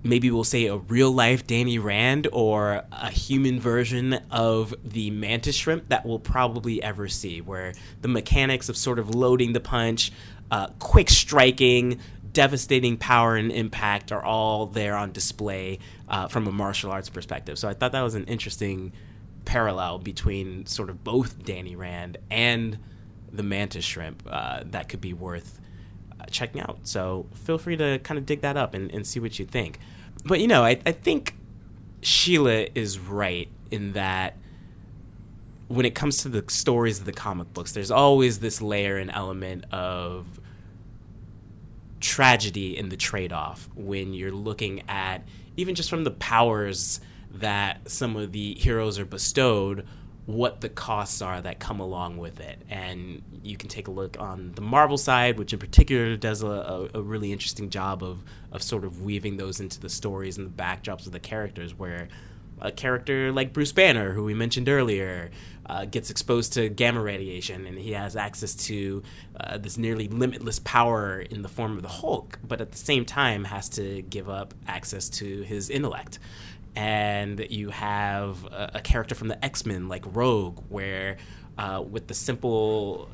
maybe 0.02 0.30
we'll 0.30 0.44
say 0.44 0.66
a 0.66 0.76
real 0.76 1.10
life 1.10 1.46
Danny 1.46 1.78
Rand 1.78 2.28
or 2.32 2.84
a 2.92 3.10
human 3.10 3.58
version 3.58 4.20
of 4.30 4.74
the 4.84 5.10
mantis 5.10 5.56
shrimp 5.56 5.88
that 5.88 6.04
we'll 6.04 6.18
probably 6.18 6.82
ever 6.82 7.08
see, 7.08 7.40
where 7.40 7.72
the 8.02 8.08
mechanics 8.08 8.68
of 8.68 8.76
sort 8.76 8.98
of 8.98 9.14
loading 9.14 9.54
the 9.54 9.60
punch, 9.60 10.12
uh, 10.50 10.66
quick 10.78 11.08
striking, 11.08 11.98
devastating 12.36 12.96
power 12.96 13.36
and 13.36 13.50
impact 13.50 14.12
are 14.12 14.22
all 14.22 14.66
there 14.66 14.94
on 14.94 15.10
display 15.10 15.78
uh, 16.08 16.28
from 16.28 16.46
a 16.46 16.52
martial 16.52 16.92
arts 16.92 17.08
perspective. 17.08 17.58
So 17.58 17.68
I 17.68 17.74
thought 17.74 17.92
that 17.92 18.02
was 18.02 18.14
an 18.14 18.24
interesting 18.24 18.92
parallel 19.44 19.98
between 19.98 20.66
sort 20.66 20.90
of 20.90 21.02
both 21.02 21.44
Danny 21.44 21.76
Rand 21.76 22.18
and 22.30 22.78
the 23.32 23.42
mantis 23.42 23.84
shrimp 23.84 24.22
uh, 24.30 24.62
that 24.66 24.88
could 24.88 25.00
be 25.00 25.12
worth 25.12 25.60
uh, 26.20 26.26
checking 26.26 26.60
out. 26.60 26.80
So 26.82 27.26
feel 27.34 27.58
free 27.58 27.76
to 27.76 27.98
kind 28.00 28.18
of 28.18 28.26
dig 28.26 28.42
that 28.42 28.56
up 28.56 28.74
and, 28.74 28.90
and 28.92 29.06
see 29.06 29.18
what 29.18 29.38
you 29.38 29.46
think 29.46 29.80
but 30.26 30.40
you 30.40 30.48
know, 30.48 30.64
I, 30.64 30.80
I 30.84 30.92
think 30.92 31.36
Sheila 32.02 32.66
is 32.74 32.98
right 32.98 33.48
in 33.70 33.92
that 33.92 34.36
when 35.68 35.86
it 35.86 35.94
comes 35.94 36.18
to 36.18 36.28
the 36.28 36.44
stories 36.48 37.00
of 37.00 37.06
the 37.06 37.12
comic 37.12 37.52
books, 37.52 37.72
there's 37.72 37.90
always 37.90 38.40
this 38.40 38.60
layer 38.60 38.96
and 38.96 39.10
element 39.10 39.64
of 39.72 40.40
tragedy 42.00 42.76
in 42.76 42.88
the 42.88 42.96
trade 42.96 43.32
off 43.32 43.68
when 43.74 44.14
you're 44.14 44.32
looking 44.32 44.82
at 44.88 45.26
even 45.56 45.74
just 45.74 45.88
from 45.88 46.04
the 46.04 46.10
powers 46.10 47.00
that 47.30 47.90
some 47.90 48.16
of 48.16 48.32
the 48.32 48.54
heroes 48.54 48.98
are 48.98 49.04
bestowed 49.04 49.86
what 50.26 50.60
the 50.60 50.68
costs 50.68 51.22
are 51.22 51.40
that 51.40 51.60
come 51.60 51.78
along 51.78 52.16
with 52.16 52.40
it. 52.40 52.60
And 52.68 53.22
you 53.44 53.56
can 53.56 53.68
take 53.68 53.86
a 53.86 53.92
look 53.92 54.16
on 54.18 54.52
the 54.52 54.60
Marvel 54.60 54.98
side, 54.98 55.38
which 55.38 55.52
in 55.52 55.58
particular 55.60 56.16
does 56.16 56.42
a, 56.42 56.46
a, 56.46 56.88
a, 56.94 57.02
really 57.02 57.30
interesting 57.30 57.70
job 57.70 58.02
of, 58.02 58.24
of 58.50 58.60
sort 58.60 58.84
of 58.84 59.02
weaving 59.02 59.36
those 59.36 59.60
into 59.60 59.78
the 59.78 59.88
stories 59.88 60.36
and 60.36 60.46
the 60.48 60.62
backdrops 60.62 61.06
of 61.06 61.12
the 61.12 61.20
characters, 61.20 61.74
where 61.74 62.08
a 62.60 62.72
character 62.72 63.30
like 63.30 63.52
Bruce 63.52 63.70
Banner, 63.70 64.12
who 64.12 64.24
we 64.24 64.34
mentioned 64.34 64.68
earlier, 64.68 65.30
uh, 65.68 65.84
gets 65.84 66.10
exposed 66.10 66.52
to 66.54 66.68
gamma 66.68 67.00
radiation 67.00 67.66
and 67.66 67.78
he 67.78 67.92
has 67.92 68.16
access 68.16 68.54
to 68.54 69.02
uh, 69.38 69.58
this 69.58 69.76
nearly 69.76 70.08
limitless 70.08 70.58
power 70.60 71.20
in 71.20 71.42
the 71.42 71.48
form 71.48 71.76
of 71.76 71.82
the 71.82 71.88
Hulk, 71.88 72.38
but 72.46 72.60
at 72.60 72.72
the 72.72 72.78
same 72.78 73.04
time 73.04 73.44
has 73.44 73.68
to 73.70 74.02
give 74.02 74.28
up 74.28 74.54
access 74.66 75.08
to 75.10 75.42
his 75.42 75.70
intellect. 75.70 76.18
And 76.74 77.46
you 77.50 77.70
have 77.70 78.44
a, 78.44 78.72
a 78.74 78.80
character 78.80 79.14
from 79.14 79.28
the 79.28 79.44
X 79.44 79.64
Men 79.64 79.88
like 79.88 80.04
Rogue, 80.14 80.62
where 80.68 81.16
uh, 81.56 81.82
with 81.88 82.06
the 82.06 82.14
simple 82.14 83.08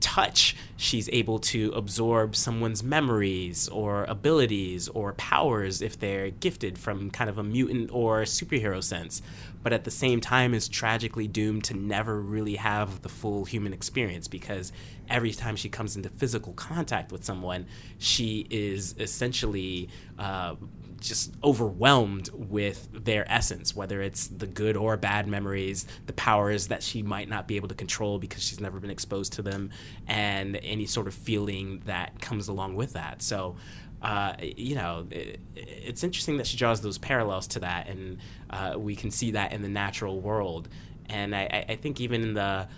touch, 0.00 0.56
she's 0.76 1.08
able 1.12 1.38
to 1.38 1.70
absorb 1.72 2.34
someone's 2.34 2.82
memories 2.82 3.68
or 3.68 4.04
abilities 4.04 4.88
or 4.88 5.12
powers 5.14 5.80
if 5.82 5.98
they're 5.98 6.30
gifted 6.30 6.78
from 6.78 7.10
kind 7.10 7.30
of 7.30 7.38
a 7.38 7.42
mutant 7.42 7.90
or 7.92 8.22
superhero 8.22 8.82
sense, 8.82 9.22
but 9.62 9.72
at 9.72 9.84
the 9.84 9.90
same 9.90 10.20
time 10.20 10.54
is 10.54 10.68
tragically 10.68 11.28
doomed 11.28 11.64
to 11.64 11.74
never 11.74 12.20
really 12.20 12.56
have 12.56 13.02
the 13.02 13.08
full 13.08 13.44
human 13.44 13.72
experience 13.72 14.26
because 14.26 14.72
every 15.08 15.32
time 15.32 15.56
she 15.56 15.68
comes 15.68 15.96
into 15.96 16.08
physical 16.08 16.52
contact 16.54 17.12
with 17.12 17.24
someone, 17.24 17.66
she 17.98 18.46
is 18.50 18.94
essentially. 18.98 19.88
Uh, 20.18 20.56
just 21.00 21.34
overwhelmed 21.42 22.30
with 22.32 22.88
their 22.92 23.30
essence, 23.30 23.74
whether 23.74 24.00
it's 24.02 24.28
the 24.28 24.46
good 24.46 24.76
or 24.76 24.96
bad 24.96 25.26
memories, 25.26 25.86
the 26.06 26.12
powers 26.12 26.68
that 26.68 26.82
she 26.82 27.02
might 27.02 27.28
not 27.28 27.48
be 27.48 27.56
able 27.56 27.68
to 27.68 27.74
control 27.74 28.18
because 28.18 28.42
she's 28.42 28.60
never 28.60 28.78
been 28.78 28.90
exposed 28.90 29.32
to 29.32 29.42
them, 29.42 29.70
and 30.06 30.56
any 30.62 30.86
sort 30.86 31.06
of 31.06 31.14
feeling 31.14 31.82
that 31.86 32.20
comes 32.20 32.48
along 32.48 32.76
with 32.76 32.92
that. 32.92 33.22
So, 33.22 33.56
uh, 34.02 34.34
you 34.40 34.74
know, 34.74 35.06
it, 35.10 35.40
it's 35.56 36.04
interesting 36.04 36.36
that 36.36 36.46
she 36.46 36.56
draws 36.56 36.80
those 36.80 36.98
parallels 36.98 37.46
to 37.48 37.60
that, 37.60 37.88
and 37.88 38.18
uh, 38.50 38.74
we 38.78 38.94
can 38.94 39.10
see 39.10 39.32
that 39.32 39.52
in 39.52 39.62
the 39.62 39.68
natural 39.68 40.20
world. 40.20 40.68
And 41.08 41.34
I, 41.34 41.64
I 41.68 41.76
think 41.76 42.00
even 42.00 42.22
in 42.22 42.34
the 42.34 42.68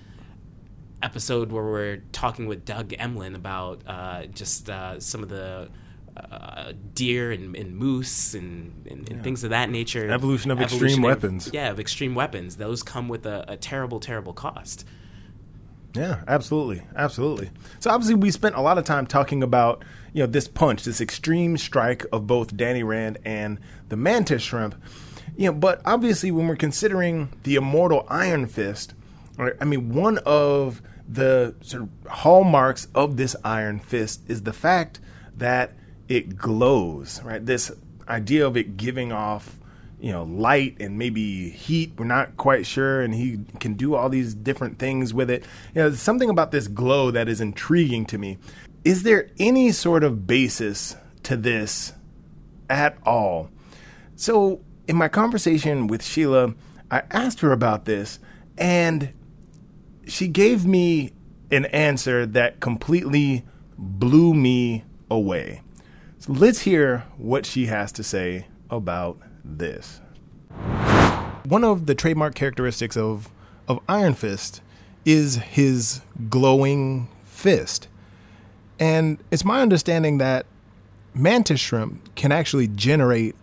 episode 1.03 1.51
where 1.51 1.65
we're 1.65 2.03
talking 2.13 2.47
with 2.47 2.65
Doug 2.65 2.91
Emlen 2.91 3.35
about 3.35 3.83
uh, 3.87 4.27
just 4.27 4.71
uh, 4.71 5.01
some 5.01 5.23
of 5.23 5.29
the 5.29 5.69
uh, 6.17 6.73
deer 6.95 7.33
and, 7.33 7.57
and, 7.57 7.77
moose 7.77 8.35
and, 8.35 8.87
and, 8.87 9.09
and 9.09 9.19
yeah. 9.19 9.23
things 9.23 9.45
of 9.45 9.51
that 9.51 9.71
nature. 9.71 10.11
Evolution 10.11 10.51
of 10.51 10.61
Evolution 10.61 10.87
extreme 10.87 11.05
of, 11.05 11.09
weapons. 11.09 11.51
Yeah, 11.53 11.71
of 11.71 11.81
extreme 11.81 12.15
weapons. 12.15 12.57
Those 12.57 12.83
come 12.83 13.09
with 13.09 13.25
a, 13.25 13.45
a, 13.49 13.57
terrible, 13.57 13.99
terrible 13.99 14.33
cost. 14.33 14.85
Yeah, 15.95 16.23
absolutely, 16.29 16.83
absolutely. 16.97 17.51
So 17.81 17.91
obviously, 17.91 18.15
we 18.15 18.31
spent 18.31 18.57
a 18.57 18.61
lot 18.61 18.79
of 18.79 18.85
time 18.85 19.07
talking 19.07 19.43
about 19.43 19.85
you 20.13 20.23
know 20.23 20.27
this 20.27 20.49
punch, 20.49 20.85
this 20.85 21.01
extreme 21.01 21.57
strike 21.59 22.05
of 22.13 22.27
both 22.27 22.57
Danny 22.57 22.83
Rand 22.83 23.19
and 23.25 23.59
the 23.89 23.97
Mantis 23.97 24.43
Shrimp. 24.43 24.75
You 25.37 25.47
know, 25.47 25.53
but 25.53 25.81
obviously, 25.85 26.31
when 26.31 26.47
we're 26.47 26.57
considering 26.57 27.31
the 27.43 27.57
immortal 27.57 28.07
Iron 28.09 28.47
Fist, 28.47 28.95
right, 29.37 29.55
I 29.61 29.65
mean, 29.65 29.95
one 29.95 30.19
of 30.19 30.83
the 31.09 31.55
sort 31.61 31.83
of 31.83 31.91
hallmarks 32.11 32.89
of 32.95 33.17
this 33.17 33.37
iron 33.45 33.79
fist 33.79 34.23
is 34.29 34.43
the 34.43 34.53
fact 34.53 35.01
that 35.37 35.73
it 36.13 36.37
glows, 36.37 37.23
right? 37.23 37.45
This 37.45 37.73
idea 38.07 38.47
of 38.47 38.55
it 38.55 38.77
giving 38.77 39.13
off, 39.13 39.59
you 39.99 40.13
know, 40.13 40.25
light 40.25 40.77
and 40.79 40.99
maybe 40.99 41.49
heat. 41.49 41.95
We're 41.97 42.05
not 42.05 42.37
quite 42.37 42.67
sure, 42.67 43.01
and 43.01 43.15
he 43.15 43.41
can 43.61 43.75
do 43.75 43.95
all 43.95 44.11
these 44.11 44.35
different 44.35 44.79
things 44.79 45.15
with 45.15 45.31
it. 45.31 45.43
You 45.75 45.83
know, 45.83 45.93
something 45.93 46.29
about 46.29 46.51
this 46.51 46.69
glow 46.69 47.11
that 47.13 47.31
is 47.31 47.41
intriguing 47.41 48.05
to 48.07 48.19
me. 48.19 48.37
Is 48.85 49.05
there 49.05 49.31
any 49.39 49.73
sort 49.73 50.05
of 50.05 50.27
basis 50.27 50.97
to 51.23 51.35
this 51.35 51.95
at 52.69 52.99
all? 53.07 53.49
So, 54.15 54.61
in 54.87 54.97
my 54.97 55.09
conversation 55.09 55.87
with 55.87 56.05
Sheila, 56.05 56.55
I 56.91 57.05
asked 57.11 57.41
her 57.41 57.53
about 57.53 57.87
this, 57.87 58.19
and 58.59 59.15
she 60.07 60.29
gave 60.29 60.67
me 60.67 61.13
an 61.51 61.65
answer 61.67 62.27
that 62.27 62.61
completely 62.61 63.47
blew 63.79 64.35
me 64.35 64.85
away. 65.11 65.63
So 66.23 66.35
let's 66.35 66.61
hear 66.61 67.05
what 67.17 67.45
she 67.45 67.67
has 67.67 67.91
to 67.91 68.05
say 68.05 68.47
about 68.71 69.19
this. 69.45 70.01
One 71.47 71.65
of 71.65 71.87
the 71.87 71.97
trademark 71.97 72.37
characteristics 72.37 72.97
of, 72.97 73.29
of 73.67 73.81
Iron 73.89 74.15
Fist 74.15 74.63
is 75.05 75.35
his 75.35 76.01
glowing 76.31 77.09
fist. 77.25 77.89
And 78.79 79.19
it's 79.33 79.45
my 79.45 79.63
understanding 79.63 80.19
that 80.19 80.47
mantis 81.13 81.59
shrimp 81.59 82.15
can 82.15 82.31
actually 82.31 82.69
generate 82.69 83.35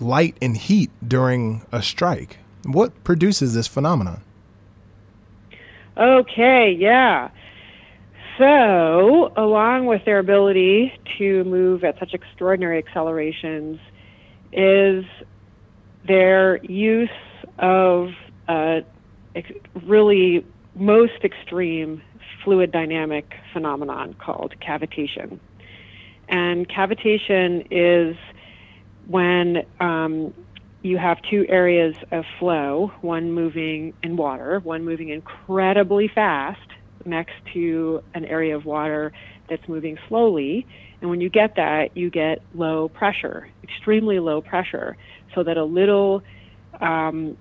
light 0.00 0.38
and 0.40 0.56
heat 0.56 0.90
during 1.06 1.66
a 1.70 1.82
strike. 1.82 2.38
What 2.64 3.04
produces 3.04 3.52
this 3.52 3.66
phenomenon? 3.66 4.22
Okay, 5.98 6.70
yeah. 6.72 7.28
So, 8.38 9.32
along 9.36 9.86
with 9.86 10.04
their 10.04 10.20
ability 10.20 10.92
to 11.18 11.42
move 11.42 11.82
at 11.82 11.98
such 11.98 12.14
extraordinary 12.14 12.78
accelerations, 12.78 13.80
is 14.52 15.04
their 16.06 16.64
use 16.64 17.10
of 17.58 18.10
a 18.48 18.84
really 19.84 20.46
most 20.76 21.24
extreme 21.24 22.00
fluid 22.44 22.70
dynamic 22.70 23.34
phenomenon 23.52 24.14
called 24.14 24.54
cavitation. 24.60 25.40
And 26.28 26.68
cavitation 26.68 27.66
is 27.72 28.16
when 29.08 29.64
um, 29.80 30.32
you 30.82 30.96
have 30.96 31.18
two 31.28 31.44
areas 31.48 31.96
of 32.12 32.24
flow, 32.38 32.92
one 33.00 33.32
moving 33.32 33.94
in 34.02 34.16
water, 34.16 34.60
one 34.60 34.84
moving 34.84 35.08
incredibly 35.08 36.08
fast, 36.08 36.60
next 37.08 37.34
to 37.54 38.02
an 38.14 38.24
area 38.24 38.56
of 38.56 38.64
water 38.64 39.12
that's 39.48 39.66
moving 39.68 39.98
slowly. 40.08 40.66
And 41.00 41.10
when 41.10 41.20
you 41.20 41.30
get 41.30 41.56
that, 41.56 41.96
you 41.96 42.10
get 42.10 42.42
low 42.54 42.88
pressure, 42.88 43.48
extremely 43.62 44.18
low 44.18 44.40
pressure, 44.40 44.96
so 45.34 45.42
that 45.44 45.56
a 45.56 45.64
little 45.64 46.22
um, 46.80 47.36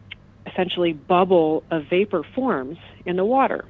essentially 0.45 0.93
bubble 0.93 1.63
of 1.71 1.83
vapor 1.89 2.23
forms 2.35 2.77
in 3.05 3.15
the 3.15 3.25
water. 3.25 3.65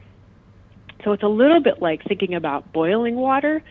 So 1.04 1.12
it's 1.14 1.24
a 1.24 1.28
little 1.28 1.62
bit 1.62 1.82
like 1.82 2.04
thinking 2.08 2.36
about 2.36 2.72
boiling 2.74 3.16
water, 3.16 3.64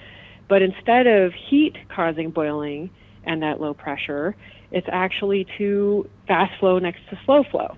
but 0.49 0.63
instead 0.63 1.07
of 1.07 1.33
heat 1.33 1.77
causing 1.95 2.31
boiling 2.31 2.91
and 3.25 3.43
that 3.43 3.61
low 3.61 3.75
pressure, 3.75 4.37
it's 4.71 4.87
actually 4.91 5.47
to 5.59 6.09
fast 6.27 6.53
flow 6.61 6.79
next 6.79 7.01
to 7.11 7.19
slow 7.25 7.45
flow. 7.51 7.77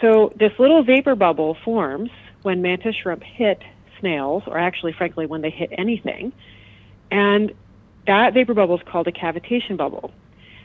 So 0.00 0.32
this 0.38 0.52
little 0.58 0.82
vapor 0.82 1.14
bubble 1.14 1.56
forms 1.64 2.10
when 2.44 2.62
mantis 2.62 2.94
shrimp 2.94 3.22
hit 3.22 3.60
snails, 3.98 4.42
or 4.46 4.58
actually, 4.58 4.92
frankly, 4.92 5.26
when 5.26 5.40
they 5.40 5.50
hit 5.50 5.70
anything. 5.72 6.32
And 7.10 7.52
that 8.06 8.34
vapor 8.34 8.54
bubble 8.54 8.76
is 8.76 8.82
called 8.86 9.08
a 9.08 9.12
cavitation 9.12 9.76
bubble. 9.76 10.12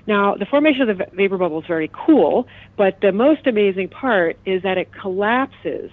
Now, 0.05 0.35
the 0.35 0.45
formation 0.45 0.89
of 0.89 0.97
the 0.97 1.05
vapor 1.13 1.37
bubble 1.37 1.61
is 1.61 1.67
very 1.67 1.89
cool, 1.93 2.47
but 2.75 2.99
the 3.01 3.11
most 3.11 3.47
amazing 3.47 3.89
part 3.89 4.37
is 4.45 4.63
that 4.63 4.77
it 4.77 4.91
collapses 4.91 5.91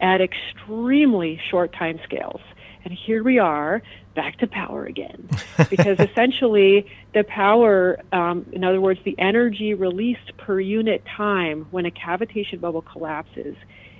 at 0.00 0.20
extremely 0.20 1.40
short 1.50 1.72
time 1.72 1.98
scales. 2.04 2.40
And 2.84 2.92
here 2.92 3.24
we 3.24 3.38
are, 3.38 3.82
back 4.14 4.38
to 4.38 4.46
power 4.46 4.84
again. 4.84 5.28
because 5.70 5.98
essentially, 5.98 6.86
the 7.12 7.24
power, 7.24 7.98
um, 8.12 8.46
in 8.52 8.62
other 8.62 8.80
words, 8.80 9.00
the 9.04 9.18
energy 9.18 9.74
released 9.74 10.36
per 10.36 10.60
unit 10.60 11.02
time 11.04 11.66
when 11.70 11.86
a 11.86 11.90
cavitation 11.90 12.60
bubble 12.60 12.82
collapses, 12.82 13.56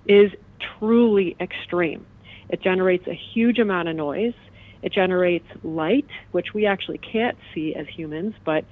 is 0.06 0.30
truly 0.78 1.36
extreme. 1.40 2.06
It 2.48 2.62
generates 2.62 3.06
a 3.06 3.14
huge 3.14 3.58
amount 3.58 3.88
of 3.88 3.96
noise. 3.96 4.34
It 4.82 4.92
generates 4.92 5.46
light, 5.62 6.06
which 6.32 6.52
we 6.52 6.66
actually 6.66 6.98
can't 6.98 7.38
see 7.54 7.74
as 7.74 7.86
humans, 7.88 8.34
but 8.44 8.64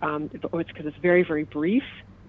um, 0.00 0.30
it's 0.32 0.68
because 0.68 0.86
it's 0.86 0.96
very, 0.98 1.24
very 1.24 1.44
brief, 1.44 1.82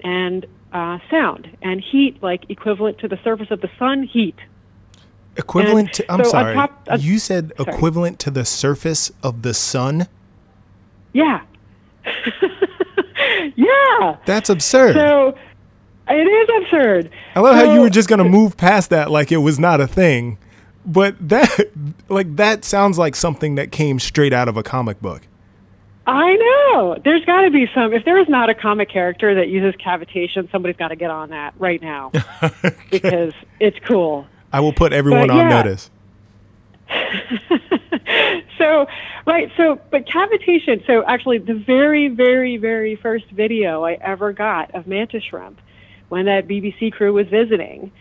and 0.03 0.45
uh, 0.73 0.99
sound 1.09 1.55
and 1.61 1.81
heat, 1.81 2.21
like 2.21 2.49
equivalent 2.49 2.99
to 2.99 3.07
the 3.07 3.19
surface 3.23 3.51
of 3.51 3.61
the 3.61 3.69
sun, 3.77 4.03
heat. 4.03 4.35
Equivalent 5.35 5.87
and 5.87 5.93
to, 5.93 6.11
I'm 6.11 6.23
so 6.23 6.31
sorry, 6.31 6.55
top, 6.55 6.87
uh, 6.89 6.97
you 6.99 7.19
said 7.19 7.53
sorry. 7.57 7.73
equivalent 7.73 8.19
to 8.19 8.31
the 8.31 8.43
surface 8.43 9.11
of 9.21 9.43
the 9.43 9.53
sun? 9.53 10.07
Yeah. 11.13 11.41
yeah. 13.55 14.17
That's 14.25 14.49
absurd. 14.49 14.95
So 14.95 15.35
it 16.09 16.27
is 16.27 16.63
absurd. 16.63 17.11
I 17.35 17.39
love 17.39 17.59
so, 17.59 17.65
how 17.65 17.73
you 17.73 17.81
were 17.81 17.89
just 17.89 18.09
going 18.09 18.19
to 18.19 18.29
move 18.29 18.57
past 18.57 18.89
that 18.89 19.11
like 19.11 19.31
it 19.31 19.37
was 19.37 19.59
not 19.59 19.81
a 19.81 19.87
thing. 19.87 20.37
But 20.85 21.15
that 21.29 21.69
like 22.09 22.35
that 22.37 22.63
sounds 22.63 22.97
like 22.97 23.15
something 23.15 23.55
that 23.55 23.71
came 23.71 23.99
straight 23.99 24.33
out 24.33 24.47
of 24.47 24.57
a 24.57 24.63
comic 24.63 25.01
book. 25.01 25.23
I 26.07 26.35
know. 26.35 26.97
There's 27.03 27.25
got 27.25 27.41
to 27.41 27.51
be 27.51 27.69
some. 27.75 27.93
If 27.93 28.05
there 28.05 28.17
is 28.17 28.29
not 28.29 28.49
a 28.49 28.55
comic 28.55 28.89
character 28.89 29.35
that 29.35 29.49
uses 29.49 29.79
cavitation, 29.81 30.49
somebody's 30.51 30.77
got 30.77 30.87
to 30.87 30.95
get 30.95 31.11
on 31.11 31.31
that 31.31 31.53
right 31.59 31.81
now 31.81 32.11
okay. 32.43 32.75
because 32.89 33.33
it's 33.59 33.77
cool. 33.85 34.25
I 34.53 34.61
will 34.61 34.71
put 34.71 34.93
everyone 34.93 35.27
but, 35.27 35.31
on 35.31 35.49
yeah. 35.49 35.61
notice. 35.61 35.91
so, 38.57 38.87
right. 39.25 39.51
So, 39.57 39.81
but 39.91 40.07
cavitation. 40.07 40.87
So, 40.87 41.03
actually, 41.05 41.39
the 41.39 41.55
very, 41.55 42.07
very, 42.07 42.55
very 42.55 42.95
first 42.95 43.29
video 43.31 43.83
I 43.83 43.93
ever 43.95 44.31
got 44.31 44.73
of 44.73 44.87
mantis 44.87 45.23
shrimp 45.25 45.59
when 46.09 46.25
that 46.25 46.47
BBC 46.47 46.91
crew 46.91 47.13
was 47.13 47.27
visiting, 47.27 47.91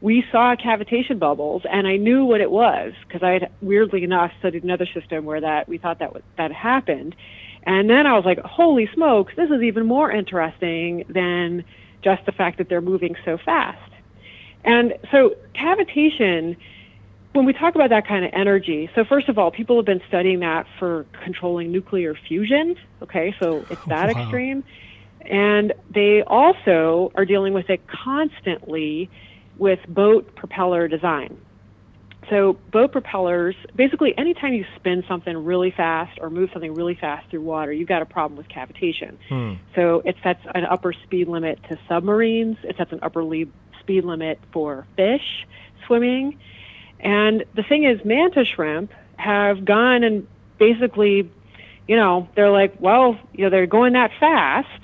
we 0.00 0.24
saw 0.30 0.54
cavitation 0.56 1.18
bubbles, 1.18 1.62
and 1.70 1.86
I 1.86 1.96
knew 1.96 2.24
what 2.24 2.40
it 2.40 2.50
was 2.50 2.92
because 3.06 3.22
I 3.22 3.30
had 3.30 3.50
weirdly 3.60 4.04
enough 4.04 4.30
studied 4.38 4.62
another 4.62 4.86
system 4.92 5.24
where 5.24 5.40
that 5.40 5.68
we 5.68 5.78
thought 5.78 5.98
that 6.00 6.08
w- 6.08 6.24
that 6.36 6.52
happened, 6.52 7.16
and 7.62 7.88
then 7.88 8.06
I 8.06 8.12
was 8.14 8.24
like, 8.24 8.38
"Holy 8.40 8.88
smokes! 8.94 9.34
This 9.36 9.50
is 9.50 9.62
even 9.62 9.86
more 9.86 10.10
interesting 10.10 11.04
than 11.08 11.64
just 12.02 12.24
the 12.26 12.32
fact 12.32 12.58
that 12.58 12.68
they're 12.68 12.82
moving 12.82 13.16
so 13.24 13.38
fast." 13.38 13.90
And 14.64 14.94
so 15.10 15.34
cavitation, 15.54 16.56
when 17.32 17.46
we 17.46 17.52
talk 17.52 17.74
about 17.74 17.90
that 17.90 18.06
kind 18.06 18.24
of 18.24 18.30
energy, 18.34 18.90
so 18.94 19.04
first 19.04 19.28
of 19.28 19.38
all, 19.38 19.50
people 19.50 19.76
have 19.76 19.86
been 19.86 20.02
studying 20.08 20.40
that 20.40 20.66
for 20.78 21.06
controlling 21.24 21.72
nuclear 21.72 22.14
fusion. 22.14 22.76
Okay, 23.02 23.34
so 23.38 23.66
it's 23.70 23.82
that 23.86 24.14
wow. 24.14 24.20
extreme. 24.20 24.62
And 25.28 25.72
they 25.90 26.22
also 26.22 27.12
are 27.14 27.24
dealing 27.24 27.52
with 27.52 27.68
it 27.70 27.86
constantly 27.86 29.10
with 29.58 29.80
boat 29.88 30.34
propeller 30.34 30.88
design. 30.88 31.38
So, 32.28 32.58
boat 32.72 32.90
propellers, 32.90 33.54
basically, 33.76 34.16
anytime 34.18 34.52
you 34.52 34.64
spin 34.74 35.04
something 35.06 35.44
really 35.44 35.70
fast 35.70 36.18
or 36.20 36.28
move 36.28 36.50
something 36.52 36.74
really 36.74 36.96
fast 36.96 37.30
through 37.30 37.42
water, 37.42 37.72
you've 37.72 37.88
got 37.88 38.02
a 38.02 38.06
problem 38.06 38.36
with 38.36 38.48
cavitation. 38.48 39.16
Hmm. 39.28 39.54
So, 39.76 40.02
it 40.04 40.16
sets 40.24 40.40
an 40.54 40.64
upper 40.64 40.92
speed 40.92 41.28
limit 41.28 41.60
to 41.70 41.78
submarines, 41.88 42.56
it 42.64 42.76
sets 42.76 42.92
an 42.92 42.98
upper 43.02 43.22
speed 43.80 44.04
limit 44.04 44.40
for 44.52 44.86
fish 44.96 45.46
swimming. 45.86 46.38
And 46.98 47.44
the 47.54 47.62
thing 47.62 47.84
is, 47.84 48.04
mantis 48.04 48.48
shrimp 48.48 48.90
have 49.16 49.64
gone 49.64 50.02
and 50.02 50.26
basically, 50.58 51.30
you 51.86 51.96
know, 51.96 52.28
they're 52.34 52.50
like, 52.50 52.74
well, 52.80 53.18
you 53.32 53.44
know, 53.44 53.50
they're 53.50 53.66
going 53.66 53.92
that 53.92 54.10
fast 54.18 54.82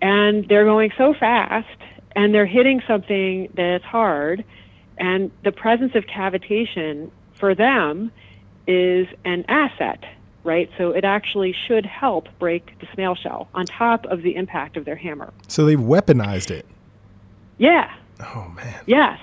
and 0.00 0.48
they're 0.48 0.64
going 0.64 0.90
so 0.96 1.14
fast 1.14 1.68
and 2.16 2.34
they're 2.34 2.46
hitting 2.46 2.82
something 2.86 3.50
that's 3.54 3.84
hard 3.84 4.44
and 4.98 5.30
the 5.44 5.52
presence 5.52 5.94
of 5.94 6.04
cavitation 6.04 7.10
for 7.34 7.54
them 7.54 8.12
is 8.66 9.06
an 9.24 9.44
asset 9.48 10.04
right? 10.44 10.70
So 10.78 10.90
it 10.90 11.04
actually 11.04 11.54
should 11.66 11.84
help 11.84 12.28
break 12.38 12.78
the 12.80 12.86
snail 12.94 13.14
shell 13.14 13.48
on 13.54 13.66
top 13.66 14.06
of 14.06 14.22
the 14.22 14.36
impact 14.36 14.76
of 14.76 14.84
their 14.84 14.96
hammer. 14.96 15.32
So 15.48 15.64
they've 15.64 15.78
weaponized 15.78 16.50
it. 16.50 16.66
Yeah. 17.58 17.92
Oh 18.20 18.50
man. 18.54 18.82
Yes. 18.86 19.18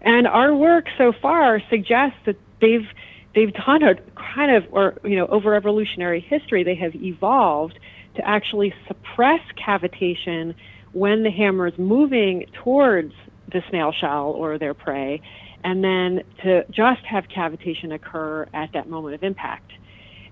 And 0.00 0.26
our 0.26 0.54
work 0.54 0.86
so 0.98 1.12
far 1.12 1.60
suggests 1.68 2.18
that 2.26 2.36
they've 2.60 2.86
they've 3.34 3.52
done 3.52 3.82
a 3.82 3.94
kind 4.14 4.54
of 4.54 4.66
or 4.72 4.98
you 5.04 5.16
know 5.16 5.26
over 5.26 5.54
evolutionary 5.54 6.20
history. 6.20 6.62
They 6.62 6.74
have 6.76 6.94
evolved 6.94 7.78
to 8.16 8.28
actually 8.28 8.74
suppress 8.86 9.40
cavitation 9.56 10.54
when 10.92 11.22
the 11.22 11.30
hammer 11.30 11.66
is 11.66 11.78
moving 11.78 12.44
towards 12.62 13.12
the 13.50 13.62
snail 13.70 13.92
shell 13.92 14.34
or 14.36 14.58
their 14.58 14.74
prey, 14.74 15.20
and 15.64 15.82
then 15.82 16.22
to 16.42 16.64
just 16.70 17.04
have 17.04 17.24
cavitation 17.28 17.94
occur 17.94 18.46
at 18.52 18.72
that 18.72 18.88
moment 18.88 19.14
of 19.14 19.22
impact. 19.22 19.72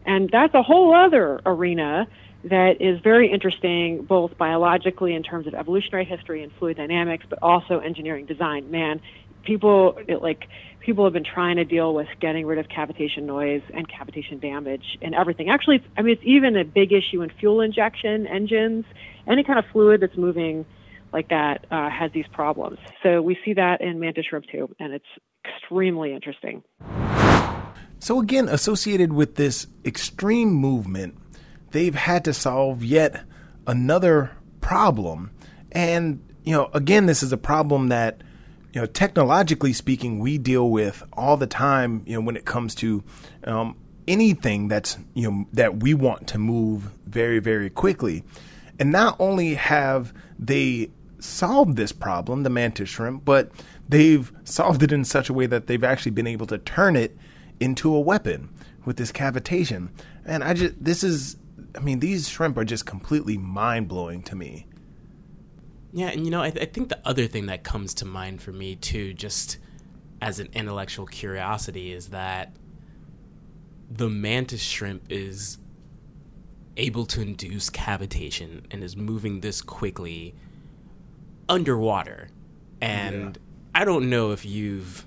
And 0.06 0.28
that's 0.32 0.54
a 0.54 0.62
whole 0.62 0.94
other 0.94 1.40
arena 1.44 2.06
that 2.44 2.80
is 2.80 2.98
very 3.02 3.30
interesting, 3.30 4.04
both 4.04 4.36
biologically 4.38 5.14
in 5.14 5.22
terms 5.22 5.46
of 5.46 5.54
evolutionary 5.54 6.06
history 6.06 6.42
and 6.42 6.50
fluid 6.58 6.78
dynamics, 6.78 7.24
but 7.28 7.38
also 7.42 7.80
engineering 7.80 8.24
design. 8.24 8.70
Man, 8.70 9.00
people 9.44 9.98
it, 10.06 10.22
like 10.22 10.44
people 10.80 11.04
have 11.04 11.12
been 11.12 11.24
trying 11.24 11.56
to 11.56 11.64
deal 11.64 11.94
with 11.94 12.08
getting 12.20 12.46
rid 12.46 12.58
of 12.58 12.66
cavitation 12.68 13.24
noise 13.24 13.62
and 13.74 13.86
cavitation 13.88 14.40
damage 14.40 14.98
and 15.02 15.14
everything. 15.14 15.50
Actually, 15.50 15.84
I 15.96 16.02
mean, 16.02 16.14
it's 16.14 16.22
even 16.24 16.56
a 16.56 16.64
big 16.64 16.92
issue 16.92 17.22
in 17.22 17.30
fuel 17.38 17.60
injection 17.60 18.26
engines. 18.26 18.84
Any 19.26 19.44
kind 19.44 19.58
of 19.58 19.64
fluid 19.72 20.00
that's 20.00 20.16
moving 20.16 20.64
like 21.12 21.28
that 21.28 21.66
uh, 21.70 21.90
has 21.90 22.12
these 22.12 22.26
problems. 22.32 22.78
So 23.02 23.20
we 23.20 23.36
see 23.44 23.54
that 23.54 23.80
in 23.80 24.00
mantis 24.00 24.26
shrimp 24.26 24.46
too, 24.46 24.74
and 24.78 24.92
it's 24.92 25.04
extremely 25.44 26.14
interesting. 26.14 26.62
So 27.98 28.18
again, 28.18 28.48
associated 28.48 29.12
with 29.12 29.34
this 29.34 29.66
extreme 29.84 30.52
movement, 30.52 31.18
they've 31.72 31.94
had 31.94 32.24
to 32.24 32.32
solve 32.32 32.82
yet 32.82 33.24
another 33.66 34.30
problem. 34.60 35.32
And, 35.72 36.22
you 36.42 36.52
know, 36.52 36.70
again, 36.72 37.06
this 37.06 37.22
is 37.22 37.32
a 37.32 37.36
problem 37.36 37.88
that, 37.88 38.22
you 38.72 38.80
know, 38.80 38.86
technologically 38.86 39.72
speaking, 39.72 40.18
we 40.18 40.38
deal 40.38 40.70
with 40.70 41.02
all 41.12 41.36
the 41.36 41.46
time, 41.46 42.02
you 42.06 42.14
know, 42.14 42.20
when 42.20 42.36
it 42.36 42.44
comes 42.44 42.74
to 42.76 43.02
um, 43.44 43.76
anything 44.06 44.68
that's, 44.68 44.98
you 45.14 45.30
know, 45.30 45.46
that 45.52 45.82
we 45.82 45.94
want 45.94 46.26
to 46.28 46.38
move 46.38 46.92
very, 47.06 47.38
very 47.38 47.70
quickly. 47.70 48.22
And 48.78 48.92
not 48.92 49.16
only 49.18 49.54
have 49.54 50.14
they 50.38 50.90
solved 51.18 51.76
this 51.76 51.92
problem, 51.92 52.44
the 52.44 52.50
mantis 52.50 52.88
shrimp, 52.88 53.24
but 53.24 53.50
they've 53.88 54.32
solved 54.44 54.82
it 54.82 54.92
in 54.92 55.04
such 55.04 55.28
a 55.28 55.34
way 55.34 55.46
that 55.46 55.66
they've 55.66 55.84
actually 55.84 56.12
been 56.12 56.26
able 56.26 56.46
to 56.46 56.58
turn 56.58 56.96
it 56.96 57.16
into 57.58 57.94
a 57.94 58.00
weapon 58.00 58.48
with 58.84 58.96
this 58.96 59.12
cavitation. 59.12 59.90
And 60.24 60.42
I 60.42 60.54
just, 60.54 60.82
this 60.82 61.04
is 61.04 61.36
I 61.76 61.80
mean, 61.80 62.00
these 62.00 62.28
shrimp 62.28 62.56
are 62.58 62.64
just 62.64 62.86
completely 62.86 63.38
mind 63.38 63.88
blowing 63.88 64.22
to 64.24 64.36
me. 64.36 64.66
Yeah, 65.92 66.08
and 66.08 66.24
you 66.24 66.30
know, 66.30 66.42
I, 66.42 66.50
th- 66.50 66.66
I, 66.66 66.70
think 66.70 66.88
the 66.88 67.00
other 67.04 67.26
thing 67.26 67.46
that 67.46 67.64
comes 67.64 67.94
to 67.94 68.04
mind 68.04 68.42
for 68.42 68.52
me 68.52 68.76
too, 68.76 69.12
just 69.12 69.58
as 70.20 70.38
an 70.38 70.48
intellectual 70.52 71.06
curiosity, 71.06 71.92
is 71.92 72.08
that 72.08 72.54
the 73.90 74.08
mantis 74.08 74.62
shrimp 74.62 75.02
is 75.10 75.58
able 76.76 77.06
to 77.06 77.20
induce 77.20 77.70
cavitation 77.70 78.64
and 78.70 78.84
is 78.84 78.96
moving 78.96 79.40
this 79.40 79.60
quickly 79.60 80.34
underwater. 81.48 82.28
And 82.80 83.36
yeah. 83.36 83.80
I 83.82 83.84
don't 83.84 84.08
know 84.08 84.30
if 84.30 84.46
you've 84.46 85.06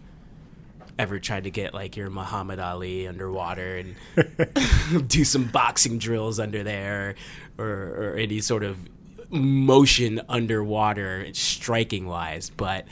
ever 0.99 1.19
tried 1.19 1.45
to 1.45 1.49
get 1.49 1.73
like 1.73 1.95
your 1.97 2.09
Muhammad 2.09 2.59
Ali 2.59 3.07
underwater 3.07 3.77
and 3.77 5.07
do 5.07 5.23
some 5.23 5.45
boxing 5.45 5.97
drills 5.97 6.39
under 6.39 6.61
there 6.63 7.15
or, 7.57 7.65
or 7.65 8.15
any 8.17 8.41
sort 8.41 8.63
of 8.63 8.77
motion 9.33 10.21
underwater 10.29 11.27
striking 11.33 12.05
wise, 12.05 12.49
but 12.49 12.85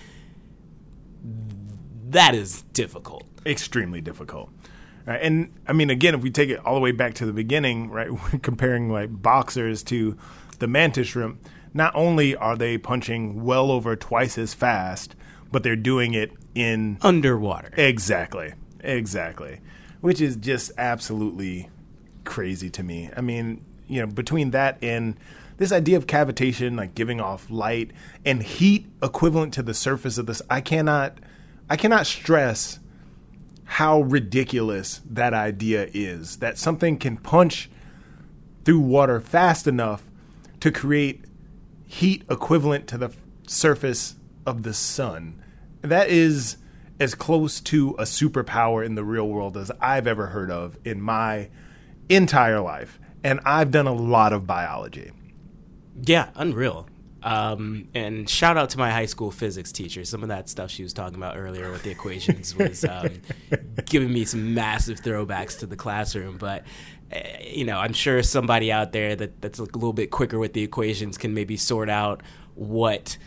that 2.09 2.35
is 2.35 2.63
difficult. 2.73 3.23
Extremely 3.45 4.01
difficult. 4.01 4.49
Right, 5.05 5.21
and 5.21 5.53
I 5.67 5.73
mean, 5.73 5.89
again, 5.89 6.13
if 6.13 6.21
we 6.21 6.29
take 6.29 6.49
it 6.49 6.59
all 6.65 6.75
the 6.75 6.81
way 6.81 6.91
back 6.91 7.13
to 7.15 7.25
the 7.25 7.33
beginning, 7.33 7.89
right, 7.89 8.09
comparing 8.41 8.91
like 8.91 9.21
boxers 9.21 9.83
to 9.83 10.17
the 10.59 10.67
mantis 10.67 11.07
shrimp, 11.07 11.43
not 11.73 11.95
only 11.95 12.35
are 12.35 12.55
they 12.55 12.77
punching 12.77 13.43
well 13.43 13.71
over 13.71 13.95
twice 13.95 14.37
as 14.37 14.53
fast, 14.53 15.15
but 15.51 15.63
they're 15.63 15.75
doing 15.75 16.13
it 16.13 16.31
in 16.53 16.97
underwater. 17.01 17.71
Exactly. 17.77 18.53
Exactly. 18.81 19.59
Which 20.01 20.21
is 20.21 20.35
just 20.35 20.71
absolutely 20.77 21.69
crazy 22.23 22.69
to 22.71 22.83
me. 22.83 23.09
I 23.15 23.21
mean, 23.21 23.63
you 23.87 24.01
know, 24.01 24.07
between 24.07 24.51
that 24.51 24.77
and 24.81 25.17
this 25.61 25.71
idea 25.71 25.95
of 25.95 26.07
cavitation, 26.07 26.75
like 26.75 26.95
giving 26.95 27.21
off 27.21 27.49
light 27.49 27.91
and 28.25 28.41
heat 28.41 28.87
equivalent 29.01 29.53
to 29.53 29.61
the 29.61 29.73
surface 29.73 30.17
of 30.17 30.25
this, 30.25 30.41
I 30.49 30.59
cannot, 30.59 31.19
I 31.69 31.77
cannot 31.77 32.07
stress 32.07 32.79
how 33.65 34.01
ridiculous 34.01 35.01
that 35.09 35.33
idea 35.33 35.87
is. 35.93 36.37
That 36.37 36.57
something 36.57 36.97
can 36.97 37.15
punch 37.15 37.69
through 38.65 38.79
water 38.79 39.21
fast 39.21 39.67
enough 39.67 40.03
to 40.61 40.71
create 40.71 41.25
heat 41.85 42.23
equivalent 42.29 42.87
to 42.87 42.97
the 42.97 43.13
surface 43.47 44.15
of 44.45 44.63
the 44.63 44.73
sun 44.73 45.41
that 45.81 46.09
is 46.09 46.57
as 46.99 47.15
close 47.15 47.59
to 47.59 47.91
a 47.97 48.03
superpower 48.03 48.85
in 48.85 48.95
the 48.95 49.03
real 49.03 49.27
world 49.27 49.57
as 49.57 49.71
I've 49.79 50.07
ever 50.07 50.27
heard 50.27 50.51
of 50.51 50.77
in 50.85 51.01
my 51.01 51.49
entire 52.09 52.59
life. 52.59 52.99
And 53.23 53.39
I've 53.45 53.71
done 53.71 53.87
a 53.87 53.93
lot 53.93 54.33
of 54.33 54.47
biology. 54.47 55.11
Yeah, 55.99 56.29
unreal. 56.35 56.87
Um, 57.23 57.87
and 57.93 58.27
shout 58.27 58.57
out 58.57 58.71
to 58.71 58.79
my 58.79 58.89
high 58.89 59.05
school 59.05 59.29
physics 59.29 59.71
teacher. 59.71 60.03
Some 60.05 60.23
of 60.23 60.29
that 60.29 60.49
stuff 60.49 60.71
she 60.71 60.81
was 60.83 60.93
talking 60.93 61.17
about 61.17 61.37
earlier 61.37 61.71
with 61.71 61.83
the 61.83 61.91
equations 61.91 62.55
was 62.55 62.83
um, 62.83 63.21
giving 63.85 64.11
me 64.11 64.25
some 64.25 64.53
massive 64.53 65.01
throwbacks 65.01 65.59
to 65.59 65.67
the 65.67 65.75
classroom. 65.75 66.37
But 66.37 66.63
uh, 67.13 67.19
you 67.41 67.65
know, 67.65 67.77
I'm 67.77 67.93
sure 67.93 68.23
somebody 68.23 68.71
out 68.71 68.91
there 68.91 69.15
that 69.15 69.41
that's 69.41 69.59
a 69.59 69.63
little 69.63 69.93
bit 69.93 70.11
quicker 70.11 70.39
with 70.39 70.53
the 70.53 70.63
equations 70.63 71.17
can 71.17 71.33
maybe 71.33 71.57
sort 71.57 71.89
out 71.89 72.23
what 72.55 73.17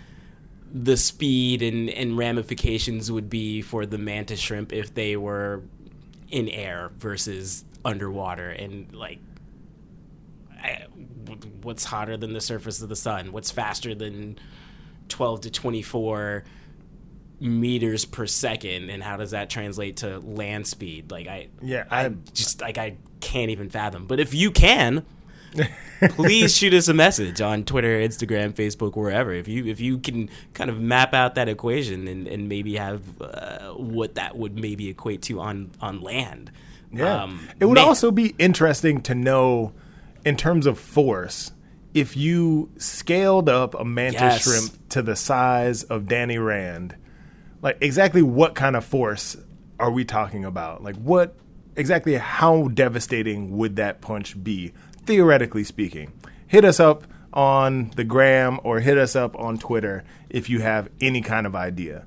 the 0.72 0.96
speed 0.96 1.62
and, 1.62 1.88
and 1.88 2.18
ramifications 2.18 3.10
would 3.12 3.30
be 3.30 3.62
for 3.62 3.86
the 3.86 3.96
mantis 3.96 4.40
shrimp 4.40 4.72
if 4.72 4.92
they 4.92 5.16
were 5.16 5.62
in 6.30 6.48
air 6.48 6.90
versus 6.98 7.64
underwater 7.84 8.50
and 8.50 8.92
like 8.92 9.20
I, 10.60 10.86
what's 11.62 11.84
hotter 11.84 12.16
than 12.16 12.32
the 12.32 12.40
surface 12.40 12.80
of 12.82 12.88
the 12.88 12.96
sun 12.96 13.32
what's 13.32 13.50
faster 13.50 13.94
than 13.94 14.38
12 15.08 15.42
to 15.42 15.50
24 15.50 16.44
meters 17.40 18.04
per 18.04 18.26
second 18.26 18.90
and 18.90 19.02
how 19.02 19.16
does 19.16 19.32
that 19.32 19.50
translate 19.50 19.98
to 19.98 20.18
land 20.20 20.66
speed 20.66 21.10
like 21.10 21.26
i 21.26 21.48
yeah 21.62 21.84
i, 21.90 22.06
I 22.06 22.08
just 22.32 22.60
like 22.60 22.78
i 22.78 22.96
can't 23.20 23.50
even 23.50 23.68
fathom 23.68 24.06
but 24.06 24.20
if 24.20 24.34
you 24.34 24.50
can 24.50 25.04
please 26.10 26.56
shoot 26.56 26.74
us 26.74 26.88
a 26.88 26.94
message 26.94 27.40
on 27.40 27.64
Twitter, 27.64 28.00
Instagram, 28.00 28.52
Facebook, 28.52 28.96
wherever. 28.96 29.32
If 29.32 29.48
you 29.48 29.66
if 29.66 29.80
you 29.80 29.98
can 29.98 30.28
kind 30.52 30.70
of 30.70 30.80
map 30.80 31.14
out 31.14 31.34
that 31.36 31.48
equation 31.48 32.08
and, 32.08 32.26
and 32.26 32.48
maybe 32.48 32.76
have 32.76 33.02
uh, 33.20 33.72
what 33.72 34.16
that 34.16 34.36
would 34.36 34.58
maybe 34.58 34.88
equate 34.88 35.22
to 35.22 35.40
on 35.40 35.70
on 35.80 36.00
land. 36.00 36.50
Yeah, 36.92 37.22
um, 37.22 37.48
it 37.60 37.66
would 37.66 37.76
man. 37.76 37.86
also 37.86 38.10
be 38.10 38.34
interesting 38.38 39.00
to 39.02 39.14
know 39.14 39.72
in 40.24 40.36
terms 40.36 40.66
of 40.66 40.78
force 40.78 41.52
if 41.92 42.16
you 42.16 42.70
scaled 42.76 43.48
up 43.48 43.74
a 43.74 43.84
mantis 43.84 44.20
yes. 44.20 44.42
shrimp 44.42 44.88
to 44.88 45.02
the 45.02 45.14
size 45.14 45.84
of 45.84 46.08
Danny 46.08 46.38
Rand. 46.38 46.96
Like 47.62 47.78
exactly 47.80 48.22
what 48.22 48.54
kind 48.54 48.76
of 48.76 48.84
force 48.84 49.36
are 49.78 49.90
we 49.90 50.04
talking 50.04 50.44
about? 50.44 50.82
Like 50.82 50.96
what 50.96 51.36
exactly 51.76 52.14
how 52.14 52.68
devastating 52.68 53.56
would 53.56 53.76
that 53.76 54.00
punch 54.00 54.42
be? 54.42 54.72
theoretically 55.06 55.64
speaking. 55.64 56.12
Hit 56.46 56.64
us 56.64 56.80
up 56.80 57.04
on 57.32 57.90
the 57.96 58.04
gram 58.04 58.60
or 58.62 58.80
hit 58.80 58.98
us 58.98 59.16
up 59.16 59.36
on 59.38 59.58
Twitter 59.58 60.04
if 60.30 60.48
you 60.48 60.60
have 60.60 60.88
any 61.00 61.20
kind 61.20 61.46
of 61.46 61.54
idea. 61.54 62.06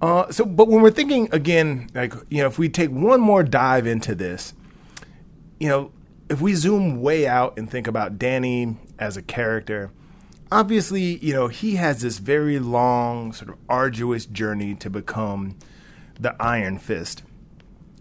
Uh, 0.00 0.30
so, 0.30 0.44
but 0.44 0.68
when 0.68 0.80
we're 0.80 0.90
thinking 0.90 1.28
again, 1.32 1.88
like, 1.94 2.14
you 2.30 2.40
know, 2.40 2.46
if 2.46 2.58
we 2.58 2.68
take 2.68 2.90
one 2.90 3.20
more 3.20 3.42
dive 3.42 3.86
into 3.86 4.14
this, 4.14 4.54
you 5.58 5.68
know, 5.68 5.92
if 6.30 6.40
we 6.40 6.54
zoom 6.54 7.02
way 7.02 7.26
out 7.26 7.58
and 7.58 7.68
think 7.68 7.88
about 7.88 8.16
Danny 8.16 8.76
as 9.00 9.16
a 9.16 9.22
character, 9.22 9.90
obviously, 10.50 11.18
you 11.18 11.34
know, 11.34 11.48
he 11.48 11.74
has 11.74 12.02
this 12.02 12.18
very 12.18 12.60
long, 12.60 13.32
sort 13.32 13.50
of 13.50 13.56
arduous 13.68 14.26
journey 14.26 14.76
to 14.76 14.88
become 14.88 15.58
the 16.20 16.40
Iron 16.40 16.78
Fist. 16.78 17.24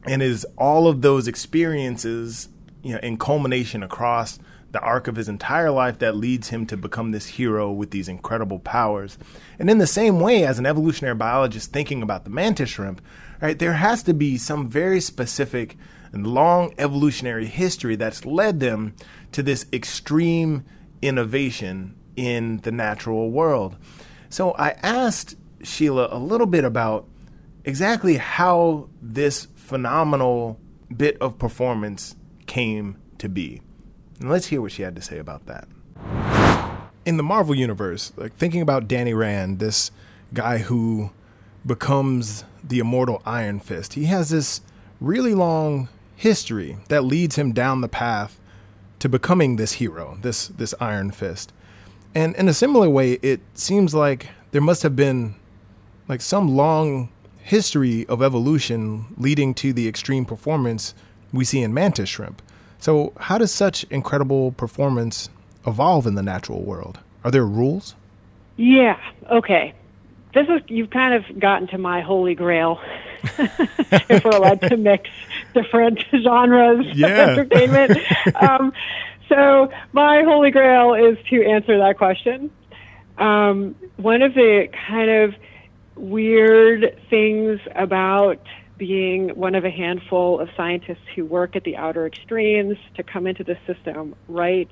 And 0.06 0.22
is 0.22 0.46
all 0.58 0.88
of 0.88 1.02
those 1.02 1.28
experiences 1.28 2.50
you 2.84 2.94
know, 2.94 3.00
in 3.00 3.18
culmination 3.18 3.82
across 3.82 4.40
the 4.72 4.80
arc 4.80 5.08
of 5.08 5.16
his 5.16 5.28
entire 5.28 5.72
life 5.72 5.98
that 5.98 6.16
leads 6.16 6.50
him 6.50 6.68
to 6.68 6.78
become 6.78 7.12
this 7.12 7.26
hero 7.26 7.72
with 7.72 7.90
these 7.90 8.08
incredible 8.08 8.60
powers. 8.60 9.18
And 9.58 9.72
in 9.72 9.80
the 9.80 9.88
same 9.88 10.20
way, 10.20 10.46
as 10.46 10.60
an 10.60 10.68
evolutionary 10.68 11.16
biologist 11.16 11.74
thinking 11.74 12.04
about 12.04 12.26
the 12.26 12.30
mantis 12.30 12.70
shrimp, 12.70 13.02
right, 13.42 13.58
there 13.58 13.74
has 13.74 14.04
to 14.04 14.14
be 14.14 14.38
some 14.38 14.70
very 14.70 15.02
specific 15.02 15.76
and 16.12 16.26
long 16.26 16.74
evolutionary 16.78 17.46
history 17.46 17.96
that's 17.96 18.26
led 18.26 18.60
them 18.60 18.96
to 19.32 19.44
this 19.44 19.66
extreme 19.72 20.66
innovation 21.02 21.96
in 22.16 22.58
the 22.58 22.72
natural 22.72 23.32
world. 23.32 23.78
So 24.30 24.52
I 24.54 24.70
asked 24.84 25.36
Sheila 25.64 26.10
a 26.12 26.20
little 26.20 26.48
bit 26.48 26.64
about 26.64 27.08
exactly 27.64 28.18
how 28.18 28.90
this 29.02 29.48
phenomenal 29.56 30.60
bit 30.96 31.18
of 31.22 31.38
performance 31.38 32.16
came 32.46 32.98
to 33.20 33.30
be. 33.30 33.62
And 34.20 34.30
let's 34.30 34.48
hear 34.48 34.62
what 34.62 34.72
she 34.72 34.82
had 34.82 34.96
to 34.96 35.02
say 35.02 35.20
about 35.20 35.46
that. 35.46 35.68
In 37.06 37.18
the 37.18 37.24
Marvel 37.24 37.56
universe, 37.56 38.12
like 38.18 38.36
thinking 38.36 38.62
about 38.62 38.88
Danny 38.88 39.14
Rand, 39.14 39.60
this 39.60 39.92
guy 40.34 40.60
who 40.60 41.12
becomes 41.66 42.44
the 42.64 42.80
immortal 42.80 43.22
Iron 43.26 43.60
Fist. 43.60 43.94
He 43.94 44.06
has 44.06 44.30
this 44.30 44.62
really 45.00 45.34
long 45.34 45.88
history 46.20 46.78
that 46.90 47.06
leads 47.06 47.38
him 47.38 47.54
down 47.54 47.80
the 47.80 47.88
path 47.88 48.42
to 49.00 49.08
becoming 49.08 49.56
this 49.56 49.74
hero, 49.74 50.18
this 50.22 50.50
this 50.50 50.74
Iron 50.82 51.12
Fist. 51.12 51.54
And 52.14 52.36
in 52.36 52.50
a 52.50 52.54
similar 52.54 52.90
way, 52.90 53.14
it 53.22 53.40
seems 53.54 53.96
like 53.96 54.28
there 54.52 54.62
must 54.62 54.84
have 54.84 54.98
been 54.98 55.36
like 56.10 56.20
some 56.20 56.58
long 56.58 57.08
history 57.42 58.06
of 58.08 58.22
evolution 58.22 59.06
leading 59.18 59.54
to 59.54 59.72
the 59.72 59.88
extreme 59.88 60.26
performance 60.26 60.94
we 61.32 61.46
see 61.46 61.62
in 61.62 61.74
mantis 61.74 62.10
shrimp. 62.10 62.42
So, 62.80 63.14
how 63.18 63.38
does 63.38 63.54
such 63.54 63.86
incredible 63.86 64.52
performance 64.52 65.30
evolve 65.66 66.06
in 66.06 66.16
the 66.16 66.24
natural 66.24 66.64
world? 66.64 67.00
Are 67.24 67.32
there 67.32 67.46
rules? 67.46 67.96
Yeah. 68.58 69.00
Okay. 69.32 69.74
This 70.34 70.48
is 70.50 70.62
you've 70.68 70.90
kind 70.90 71.14
of 71.14 71.40
gotten 71.40 71.68
to 71.70 71.78
my 71.78 72.02
holy 72.02 72.36
grail. 72.36 72.82
if 74.10 74.24
we're 74.24 74.32
allowed 74.32 74.62
to 74.62 74.78
mix 74.78 75.10
different 75.54 76.00
genres 76.24 76.86
yeah. 76.94 77.08
of 77.08 77.30
entertainment. 77.30 78.00
um, 78.36 78.74
so 79.28 79.72
my 79.92 80.24
holy 80.24 80.52
grail 80.52 80.94
is 80.94 81.18
to 81.30 81.44
answer 81.46 81.78
that 81.78 81.98
question. 81.98 82.52
Um, 83.18 83.76
one 83.98 84.22
of 84.22 84.34
the 84.34 84.70
kind 84.88 85.10
of 85.10 85.36
weird 85.96 86.98
things 87.10 87.60
about 87.76 88.42
being 88.78 89.30
one 89.36 89.56
of 89.56 89.66
a 89.66 89.70
handful 89.70 90.40
of 90.40 90.50
scientists 90.56 91.04
who 91.16 91.26
work 91.26 91.56
at 91.56 91.66
the 91.66 91.76
outer 91.76 92.08
extremes 92.08 92.78
to 92.96 93.04
come 93.04 93.28
into 93.28 93.44
the 93.44 93.58
system 93.68 94.16
right 94.28 94.70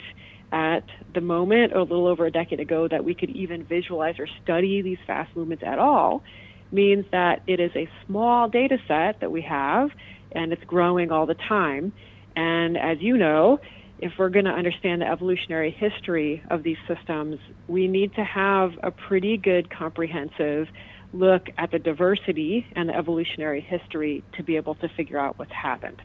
at 0.52 0.86
the 1.14 1.19
moment, 1.19 1.74
a 1.74 1.82
little 1.82 2.07
over 2.07 2.26
a 2.26 2.32
decade 2.32 2.61
ago, 2.61 2.88
that 2.88 3.03
we 3.03 3.14
could 3.14 3.30
even 3.32 3.65
visualize 3.65 4.18
or 4.18 4.28
study 4.41 4.82
these 4.82 4.98
fast 5.06 5.36
movements 5.36 5.61
at 5.65 5.78
all 5.78 6.24
means 6.72 7.06
that 7.11 7.41
it 7.48 7.60
is 7.60 7.72
a 7.76 7.89
small 8.06 8.49
data 8.49 8.77
set 8.88 9.19
that 9.22 9.31
we 9.31 9.41
have 9.41 9.89
and 10.31 10.52
it's 10.52 10.64
growing 10.65 11.11
all 11.11 11.26
the 11.26 11.35
time. 11.35 11.94
And 12.35 12.77
as 12.77 12.98
you 13.02 13.18
know, 13.18 13.60
if 13.99 14.14
we're 14.19 14.30
going 14.30 14.45
to 14.45 14.52
understand 14.52 15.02
the 15.02 15.07
evolutionary 15.07 15.72
history 15.72 16.44
of 16.52 16.64
these 16.64 16.77
systems, 16.88 17.39
we 17.68 17.88
need 17.88 18.14
to 18.15 18.23
have 18.23 18.72
a 18.84 18.91
pretty 18.91 19.38
good 19.38 19.69
comprehensive 19.69 20.68
look 21.14 21.48
at 21.57 21.72
the 21.72 21.80
diversity 21.80 22.68
and 22.76 22.89
the 22.89 22.95
evolutionary 22.95 23.61
history 23.61 24.23
to 24.34 24.44
be 24.44 24.56
able 24.56 24.76
to 24.76 24.89
figure 24.89 25.18
out 25.18 25.39
what's 25.39 25.52
happened. 25.52 26.02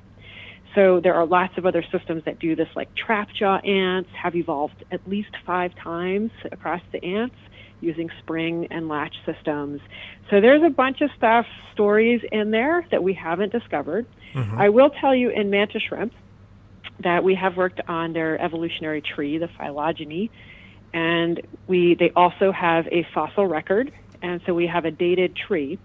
So 0.75 1.01
there 1.01 1.15
are 1.15 1.27
lots 1.27 1.59
of 1.59 1.67
other 1.67 1.85
systems 1.93 2.23
that 2.25 2.39
do 2.39 2.57
this, 2.57 2.69
like 2.75 2.89
trapjaw 2.95 3.69
ants 3.69 4.09
have 4.21 4.35
evolved 4.35 4.85
at 4.91 5.07
least 5.07 5.31
five 5.45 5.73
times 5.75 6.31
across 6.51 6.81
the 6.93 7.05
ants 7.05 7.37
using 7.83 8.11
spring 8.21 8.69
and 8.71 8.89
latch 8.89 9.15
systems. 9.27 9.81
So 10.31 10.41
there's 10.41 10.63
a 10.63 10.71
bunch 10.71 11.01
of 11.01 11.11
stuff, 11.17 11.47
stories 11.73 12.23
in 12.31 12.51
there 12.51 12.87
that 12.91 13.03
we 13.03 13.13
haven't 13.13 13.53
discovered. 13.53 14.07
Mm-hmm. 14.35 14.59
I 14.59 14.69
will 14.69 14.91
tell 14.91 15.15
you 15.15 15.31
in 15.31 15.51
mantis 15.51 15.83
shrimp 15.89 16.13
that 17.01 17.25
we 17.25 17.35
have 17.35 17.57
worked 17.57 17.81
on 17.89 18.13
their 18.13 18.41
evolutionary 18.41 19.03
tree, 19.03 19.39
the 19.39 19.49
phylogeny, 19.49 20.31
and 20.95 21.41
we 21.67 21.95
they 21.95 22.11
also 22.15 22.53
have 22.53 22.87
a 22.89 23.07
fossil 23.15 23.47
record, 23.47 23.93
and 24.21 24.41
so 24.47 24.55
we 24.55 24.67
have 24.67 24.85
a 24.85 24.91
dated 24.91 25.35
tree. 25.37 25.79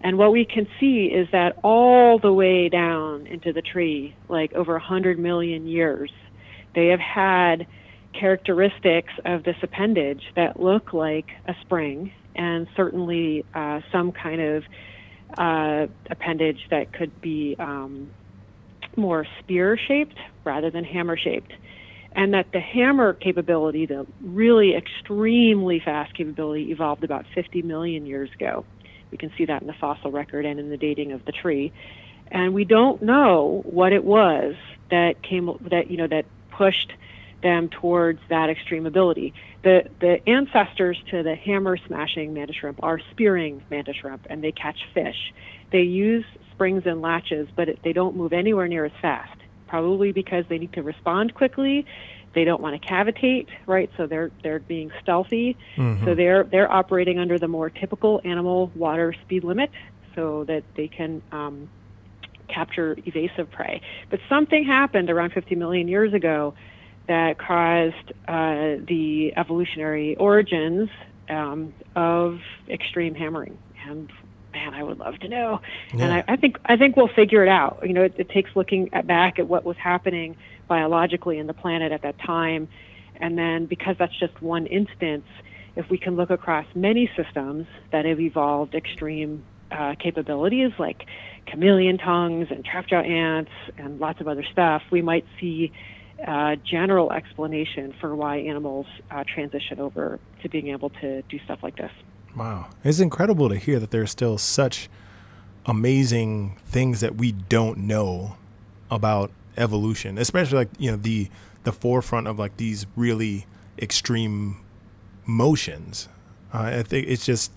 And 0.00 0.18
what 0.18 0.30
we 0.30 0.44
can 0.44 0.68
see 0.78 1.06
is 1.06 1.28
that 1.32 1.58
all 1.64 2.18
the 2.18 2.32
way 2.32 2.68
down 2.68 3.26
into 3.26 3.52
the 3.52 3.62
tree, 3.62 4.14
like 4.28 4.52
over 4.52 4.74
100 4.74 5.18
million 5.18 5.66
years, 5.66 6.10
they 6.74 6.88
have 6.88 7.00
had 7.00 7.66
characteristics 8.18 9.12
of 9.24 9.44
this 9.44 9.56
appendage 9.62 10.22
that 10.34 10.60
look 10.60 10.92
like 10.92 11.26
a 11.46 11.54
spring 11.62 12.12
and 12.34 12.66
certainly 12.76 13.44
uh, 13.54 13.80
some 13.90 14.12
kind 14.12 14.40
of 14.40 14.64
uh, 15.38 15.86
appendage 16.10 16.60
that 16.70 16.92
could 16.92 17.20
be 17.20 17.56
um, 17.58 18.10
more 18.96 19.26
spear 19.40 19.78
shaped 19.88 20.18
rather 20.44 20.70
than 20.70 20.84
hammer 20.84 21.16
shaped. 21.16 21.52
And 22.12 22.32
that 22.32 22.46
the 22.52 22.60
hammer 22.60 23.12
capability, 23.12 23.84
the 23.84 24.06
really 24.22 24.74
extremely 24.74 25.80
fast 25.84 26.14
capability, 26.14 26.70
evolved 26.70 27.04
about 27.04 27.26
50 27.34 27.60
million 27.62 28.06
years 28.06 28.30
ago. 28.34 28.64
We 29.10 29.18
can 29.18 29.30
see 29.36 29.44
that 29.44 29.60
in 29.60 29.66
the 29.66 29.74
fossil 29.74 30.10
record 30.10 30.46
and 30.46 30.58
in 30.58 30.70
the 30.70 30.78
dating 30.78 31.12
of 31.12 31.24
the 31.26 31.32
tree. 31.32 31.72
And 32.30 32.54
we 32.54 32.64
don't 32.64 33.02
know 33.02 33.62
what 33.66 33.92
it 33.92 34.02
was 34.02 34.54
that 34.90 35.22
came 35.22 35.50
that 35.70 35.90
you 35.90 35.96
know 35.96 36.06
that 36.06 36.24
pushed 36.50 36.92
them 37.42 37.68
towards 37.68 38.20
that 38.28 38.50
extreme 38.50 38.86
ability. 38.86 39.34
The 39.62 39.88
the 40.00 40.26
ancestors 40.28 40.98
to 41.10 41.22
the 41.22 41.34
hammer 41.34 41.76
smashing 41.86 42.32
mantis 42.32 42.56
shrimp 42.56 42.80
are 42.82 43.00
spearing 43.10 43.62
mantis 43.70 43.96
shrimp, 43.96 44.26
and 44.28 44.42
they 44.42 44.52
catch 44.52 44.78
fish. 44.94 45.32
They 45.72 45.82
use 45.82 46.24
springs 46.52 46.84
and 46.86 47.02
latches, 47.02 47.48
but 47.54 47.68
it, 47.68 47.80
they 47.84 47.92
don't 47.92 48.16
move 48.16 48.32
anywhere 48.32 48.68
near 48.68 48.84
as 48.84 48.92
fast. 49.02 49.38
Probably 49.68 50.12
because 50.12 50.44
they 50.48 50.58
need 50.58 50.72
to 50.74 50.82
respond 50.82 51.34
quickly. 51.34 51.84
They 52.34 52.44
don't 52.44 52.60
want 52.60 52.80
to 52.80 52.88
cavitate, 52.88 53.48
right? 53.66 53.90
So 53.96 54.06
they're 54.06 54.30
they're 54.42 54.60
being 54.60 54.90
stealthy. 55.02 55.56
Mm-hmm. 55.76 56.04
So 56.04 56.14
they're 56.14 56.44
they're 56.44 56.70
operating 56.70 57.18
under 57.18 57.38
the 57.38 57.48
more 57.48 57.70
typical 57.70 58.20
animal 58.24 58.70
water 58.74 59.14
speed 59.24 59.42
limit, 59.44 59.70
so 60.14 60.44
that 60.44 60.62
they 60.76 60.88
can 60.88 61.22
um, 61.32 61.68
capture 62.48 62.96
evasive 63.04 63.50
prey. 63.50 63.80
But 64.10 64.20
something 64.28 64.64
happened 64.64 65.10
around 65.10 65.32
50 65.32 65.54
million 65.56 65.88
years 65.88 66.14
ago 66.14 66.54
that 67.08 67.38
caused 67.38 68.12
uh, 68.26 68.82
the 68.86 69.32
evolutionary 69.36 70.16
origins 70.16 70.88
um, 71.28 71.72
of 71.94 72.40
extreme 72.68 73.14
hammering. 73.14 73.58
And 73.86 74.10
man, 74.52 74.74
I 74.74 74.82
would 74.82 74.98
love 74.98 75.18
to 75.20 75.28
know. 75.28 75.60
Yeah. 75.94 76.04
And 76.04 76.12
I, 76.12 76.24
I, 76.28 76.36
think 76.36 76.58
I 76.64 76.76
think 76.76 76.96
we'll 76.96 77.08
figure 77.08 77.42
it 77.42 77.48
out. 77.48 77.80
You 77.84 77.92
know, 77.92 78.02
it, 78.02 78.14
it 78.16 78.30
takes 78.30 78.50
looking 78.56 78.92
at, 78.92 79.06
back 79.06 79.38
at 79.38 79.46
what 79.46 79.64
was 79.64 79.76
happening 79.76 80.36
biologically 80.68 81.38
in 81.38 81.46
the 81.46 81.54
planet 81.54 81.92
at 81.92 82.02
that 82.02 82.18
time, 82.18 82.68
and 83.16 83.38
then 83.38 83.66
because 83.66 83.96
that's 83.98 84.18
just 84.18 84.40
one 84.42 84.66
instance, 84.66 85.26
if 85.76 85.88
we 85.90 85.98
can 85.98 86.16
look 86.16 86.30
across 86.30 86.66
many 86.74 87.10
systems 87.16 87.66
that 87.92 88.04
have 88.04 88.18
evolved 88.18 88.74
extreme 88.74 89.44
uh, 89.70 89.94
capabilities 89.98 90.70
like 90.78 91.06
chameleon 91.46 91.98
tongues 91.98 92.48
and 92.50 92.64
trap 92.64 92.86
jaw 92.86 93.00
ants 93.00 93.50
and 93.76 94.00
lots 94.00 94.20
of 94.20 94.28
other 94.28 94.44
stuff, 94.50 94.82
we 94.90 95.02
might 95.02 95.24
see 95.38 95.72
uh, 96.26 96.56
general 96.64 97.12
explanation 97.12 97.94
for 98.00 98.14
why 98.14 98.38
animals 98.38 98.86
uh, 99.10 99.24
transition 99.24 99.80
over 99.80 100.18
to 100.42 100.48
being 100.48 100.68
able 100.68 100.90
to 100.90 101.22
do 101.22 101.38
stuff 101.44 101.62
like 101.62 101.76
this. 101.76 101.92
Wow. 102.36 102.68
It's 102.84 103.00
incredible 103.00 103.48
to 103.48 103.56
hear 103.56 103.78
that 103.78 103.90
there's 103.90 104.10
still 104.10 104.38
such 104.38 104.88
amazing 105.64 106.56
things 106.66 107.00
that 107.00 107.16
we 107.16 107.32
don't 107.32 107.78
know 107.78 108.36
about 108.90 109.30
evolution, 109.56 110.18
especially 110.18 110.58
like, 110.58 110.68
you 110.78 110.90
know, 110.90 110.96
the 110.96 111.28
the 111.64 111.72
forefront 111.72 112.28
of 112.28 112.38
like 112.38 112.56
these 112.58 112.86
really 112.94 113.46
extreme 113.78 114.58
motions. 115.26 116.08
Uh, 116.54 116.62
I 116.62 116.82
think 116.84 117.08
it's 117.08 117.26
just 117.26 117.50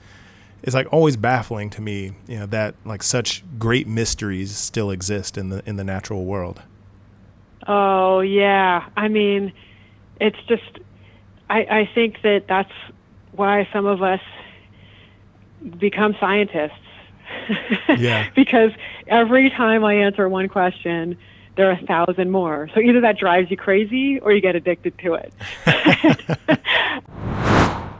it's 0.64 0.74
like 0.74 0.92
always 0.92 1.16
baffling 1.16 1.70
to 1.72 1.82
me, 1.82 2.14
you 2.28 2.40
know, 2.40 2.46
that 2.48 2.76
like 2.84 3.04
such 3.04 3.44
great 3.60 3.88
mysteries 3.88 4.56
still 4.56 4.92
exist 4.92 5.38
in 5.38 5.50
the 5.50 5.62
in 5.66 5.76
the 5.76 5.84
natural 5.84 6.26
world. 6.26 6.64
Oh 7.72 8.22
yeah, 8.22 8.90
I 8.98 9.10
mean, 9.10 9.54
it's 10.20 10.40
just 10.48 10.80
I, 11.52 11.60
I 11.60 11.90
think 11.94 12.24
that 12.24 12.46
that's 12.48 12.72
why 13.32 13.70
some 13.72 13.86
of 13.86 14.02
us 14.02 14.22
become 15.78 16.16
scientists. 16.20 16.74
yeah. 17.96 18.28
because 18.36 18.72
every 19.06 19.52
time 19.52 19.86
I 19.86 19.94
answer 19.94 20.28
one 20.28 20.50
question, 20.50 21.16
there 21.58 21.70
are 21.70 21.74
a 21.74 21.86
thousand 21.86 22.32
more. 22.32 22.70
So 22.74 22.80
either 22.80 23.02
that 23.02 23.20
drives 23.20 23.52
you 23.52 23.58
crazy 23.58 24.20
or 24.20 24.32
you 24.32 24.42
get 24.42 24.56
addicted 24.56 24.98
to 25.00 25.14
it. 25.14 25.32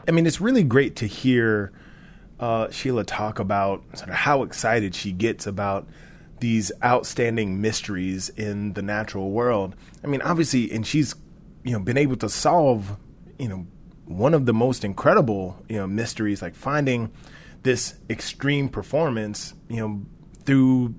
I 0.08 0.10
mean, 0.10 0.26
it's 0.26 0.40
really 0.40 0.64
great 0.64 0.96
to 0.96 1.06
hear 1.06 1.70
uh, 2.40 2.70
Sheila 2.70 3.04
talk 3.04 3.38
about 3.38 3.84
sort 3.94 4.08
of 4.08 4.16
how 4.16 4.42
excited 4.42 4.96
she 4.96 5.12
gets 5.12 5.46
about 5.46 5.86
these 6.40 6.72
outstanding 6.84 7.60
mysteries 7.60 8.28
in 8.30 8.72
the 8.74 8.82
natural 8.82 9.30
world. 9.30 9.76
I 10.02 10.06
mean, 10.06 10.22
obviously, 10.22 10.70
and 10.72 10.86
she's 10.86 11.14
you 11.62 11.72
know 11.72 11.80
been 11.80 11.98
able 11.98 12.16
to 12.16 12.28
solve 12.28 12.96
you 13.38 13.48
know 13.48 13.66
one 14.06 14.34
of 14.34 14.46
the 14.46 14.52
most 14.52 14.84
incredible 14.84 15.62
you 15.68 15.76
know 15.76 15.86
mysteries, 15.86 16.42
like 16.42 16.54
finding 16.54 17.10
this 17.62 17.94
extreme 18.08 18.68
performance, 18.68 19.54
you 19.68 19.76
know, 19.76 20.02
through 20.44 20.94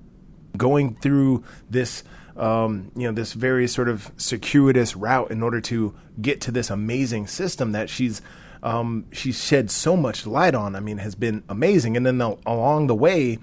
going 0.56 0.94
through 0.96 1.44
this 1.68 2.04
um, 2.36 2.90
you 2.96 3.06
know 3.06 3.12
this 3.12 3.32
very 3.32 3.68
sort 3.68 3.88
of 3.88 4.10
circuitous 4.16 4.96
route 4.96 5.30
in 5.30 5.42
order 5.42 5.60
to 5.60 5.94
get 6.20 6.40
to 6.42 6.50
this 6.50 6.70
amazing 6.70 7.26
system 7.26 7.72
that 7.72 7.90
she's 7.90 8.22
um, 8.62 9.06
she's 9.12 9.42
shed 9.42 9.70
so 9.70 9.96
much 9.96 10.26
light 10.26 10.54
on. 10.54 10.76
I 10.76 10.80
mean, 10.80 10.98
has 10.98 11.14
been 11.14 11.42
amazing. 11.48 11.96
And 11.96 12.06
then 12.06 12.18
the, 12.18 12.38
along 12.46 12.86
the 12.86 12.94
way, 12.94 13.38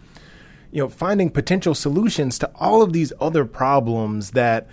you 0.72 0.82
know, 0.82 0.90
finding 0.90 1.30
potential 1.30 1.74
solutions 1.74 2.38
to 2.40 2.52
all 2.56 2.82
of 2.82 2.94
these 2.94 3.12
other 3.20 3.46
problems 3.46 4.32
that 4.32 4.68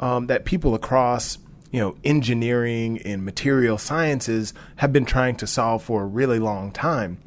um, 0.00 0.26
that 0.26 0.44
people 0.44 0.74
across 0.74 1.38
you 1.70 1.80
know 1.80 1.96
engineering 2.04 3.00
and 3.04 3.24
material 3.24 3.78
sciences 3.78 4.54
have 4.76 4.92
been 4.92 5.04
trying 5.04 5.36
to 5.36 5.46
solve 5.46 5.82
for 5.82 6.02
a 6.02 6.06
really 6.06 6.38
long 6.38 6.70
time. 6.72 7.18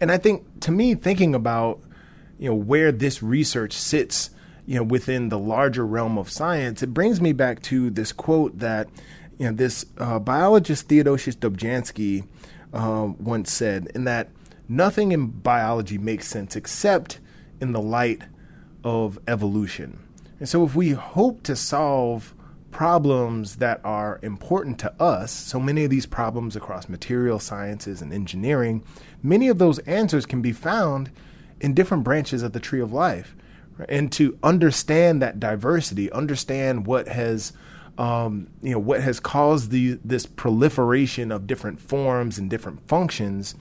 And 0.00 0.12
I 0.12 0.18
think 0.18 0.60
to 0.60 0.70
me, 0.70 0.94
thinking 0.94 1.34
about 1.34 1.80
you 2.38 2.48
know 2.50 2.54
where 2.54 2.92
this 2.92 3.22
research 3.22 3.72
sits, 3.72 4.30
you 4.66 4.76
know, 4.76 4.82
within 4.82 5.28
the 5.28 5.38
larger 5.38 5.86
realm 5.86 6.18
of 6.18 6.30
science, 6.30 6.82
it 6.82 6.92
brings 6.92 7.20
me 7.20 7.32
back 7.32 7.62
to 7.62 7.90
this 7.90 8.12
quote 8.12 8.58
that 8.58 8.88
you 9.38 9.46
know 9.46 9.52
this 9.52 9.86
uh, 9.98 10.18
biologist 10.18 10.88
Theodosius 10.88 11.36
Dobzhansky 11.36 12.26
uh, 12.72 13.12
once 13.18 13.52
said, 13.52 13.88
in 13.94 14.04
that 14.04 14.28
nothing 14.68 15.12
in 15.12 15.28
biology 15.28 15.98
makes 15.98 16.26
sense 16.26 16.56
except 16.56 17.18
in 17.60 17.72
the 17.72 17.80
light 17.80 18.22
of 18.84 19.18
evolution. 19.26 19.98
And 20.38 20.48
so, 20.48 20.64
if 20.64 20.74
we 20.74 20.90
hope 20.90 21.42
to 21.44 21.56
solve 21.56 22.34
problems 22.70 23.56
that 23.56 23.80
are 23.84 24.20
important 24.22 24.78
to 24.78 25.02
us, 25.02 25.32
so 25.32 25.58
many 25.58 25.84
of 25.84 25.90
these 25.90 26.04
problems 26.04 26.56
across 26.56 26.88
material 26.88 27.38
sciences 27.38 28.02
and 28.02 28.12
engineering, 28.12 28.84
many 29.22 29.48
of 29.48 29.58
those 29.58 29.78
answers 29.80 30.26
can 30.26 30.42
be 30.42 30.52
found 30.52 31.10
in 31.60 31.72
different 31.72 32.04
branches 32.04 32.42
of 32.42 32.52
the 32.52 32.60
tree 32.60 32.80
of 32.80 32.92
life. 32.92 33.34
And 33.88 34.12
to 34.12 34.38
understand 34.42 35.22
that 35.22 35.40
diversity, 35.40 36.10
understand 36.12 36.86
what 36.86 37.08
has 37.08 37.52
um, 37.98 38.48
you 38.62 38.72
know 38.72 38.78
what 38.78 39.00
has 39.00 39.20
caused 39.20 39.70
the 39.70 39.98
this 40.04 40.26
proliferation 40.26 41.32
of 41.32 41.46
different 41.46 41.80
forms 41.80 42.38
and 42.38 42.50
different 42.50 42.86
functions, 42.86 43.54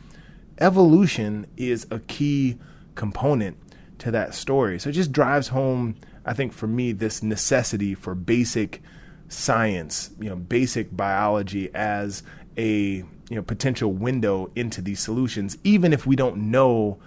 evolution 0.59 1.47
is 1.55 1.87
a 1.89 1.99
key 1.99 2.57
component 2.95 3.57
to 4.05 4.11
that 4.11 4.35
story. 4.35 4.77
So 4.77 4.91
it 4.91 4.93
just 4.93 5.11
drives 5.11 5.47
home, 5.47 5.95
I 6.25 6.33
think, 6.33 6.53
for 6.53 6.67
me, 6.67 6.91
this 6.91 7.23
necessity 7.23 7.95
for 7.95 8.13
basic 8.13 8.83
science, 9.29 10.11
you 10.19 10.29
know, 10.29 10.35
basic 10.35 10.95
biology 10.95 11.73
as 11.73 12.21
a 12.55 13.03
you 13.29 13.35
know 13.35 13.41
potential 13.41 13.91
window 13.91 14.51
into 14.55 14.79
these 14.79 14.99
solutions, 14.99 15.57
even 15.63 15.91
if 15.91 16.05
we 16.05 16.15
don't 16.15 16.37
know 16.51 16.99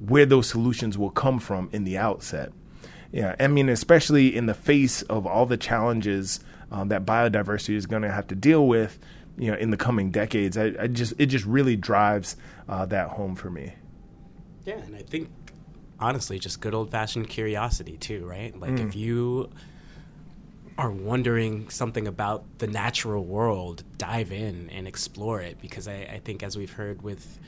where 0.00 0.26
those 0.26 0.48
solutions 0.48 0.98
will 0.98 1.10
come 1.10 1.38
from 1.38 1.70
in 1.72 1.84
the 1.84 1.96
outset. 1.96 2.50
Yeah, 3.12 3.36
I 3.38 3.46
mean, 3.46 3.68
especially 3.68 4.34
in 4.34 4.46
the 4.46 4.54
face 4.54 5.02
of 5.02 5.28
all 5.28 5.46
the 5.46 5.56
challenges 5.56 6.40
um, 6.72 6.88
that 6.88 7.06
biodiversity 7.06 7.76
is 7.76 7.86
going 7.86 8.02
to 8.02 8.10
have 8.10 8.26
to 8.26 8.34
deal 8.34 8.66
with, 8.66 8.98
you 9.38 9.52
know, 9.52 9.56
in 9.56 9.70
the 9.70 9.76
coming 9.76 10.10
decades. 10.10 10.58
I, 10.58 10.74
I 10.76 10.86
just 10.88 11.14
it 11.18 11.26
just 11.26 11.44
really 11.44 11.76
drives 11.76 12.36
uh, 12.68 12.84
that 12.86 13.10
home 13.10 13.36
for 13.36 13.48
me. 13.48 13.74
Yeah, 14.64 14.78
and 14.78 14.96
I 14.96 15.02
think 15.02 15.30
honestly, 15.98 16.38
just 16.38 16.60
good 16.60 16.74
old 16.74 16.90
fashioned 16.90 17.28
curiosity 17.28 17.96
too, 17.96 18.26
right? 18.26 18.58
Like 18.58 18.72
mm. 18.72 18.88
if 18.88 18.94
you 18.94 19.50
are 20.78 20.90
wondering 20.90 21.70
something 21.70 22.06
about 22.06 22.44
the 22.58 22.66
natural 22.66 23.24
world, 23.24 23.82
dive 23.96 24.30
in 24.30 24.68
and 24.70 24.86
explore 24.86 25.40
it 25.40 25.60
because 25.60 25.88
I, 25.88 26.08
I 26.14 26.20
think, 26.22 26.42
as 26.42 26.56
we've 26.56 26.72
heard 26.72 27.02
with 27.02 27.38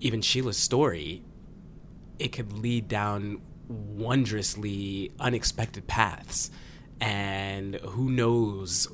even 0.00 0.22
Sheila's 0.22 0.56
story, 0.56 1.22
it 2.18 2.28
could 2.28 2.52
lead 2.52 2.88
down 2.88 3.42
wondrously 3.68 5.12
unexpected 5.20 5.86
paths. 5.86 6.50
And 7.00 7.76
who 7.76 8.10
knows 8.10 8.88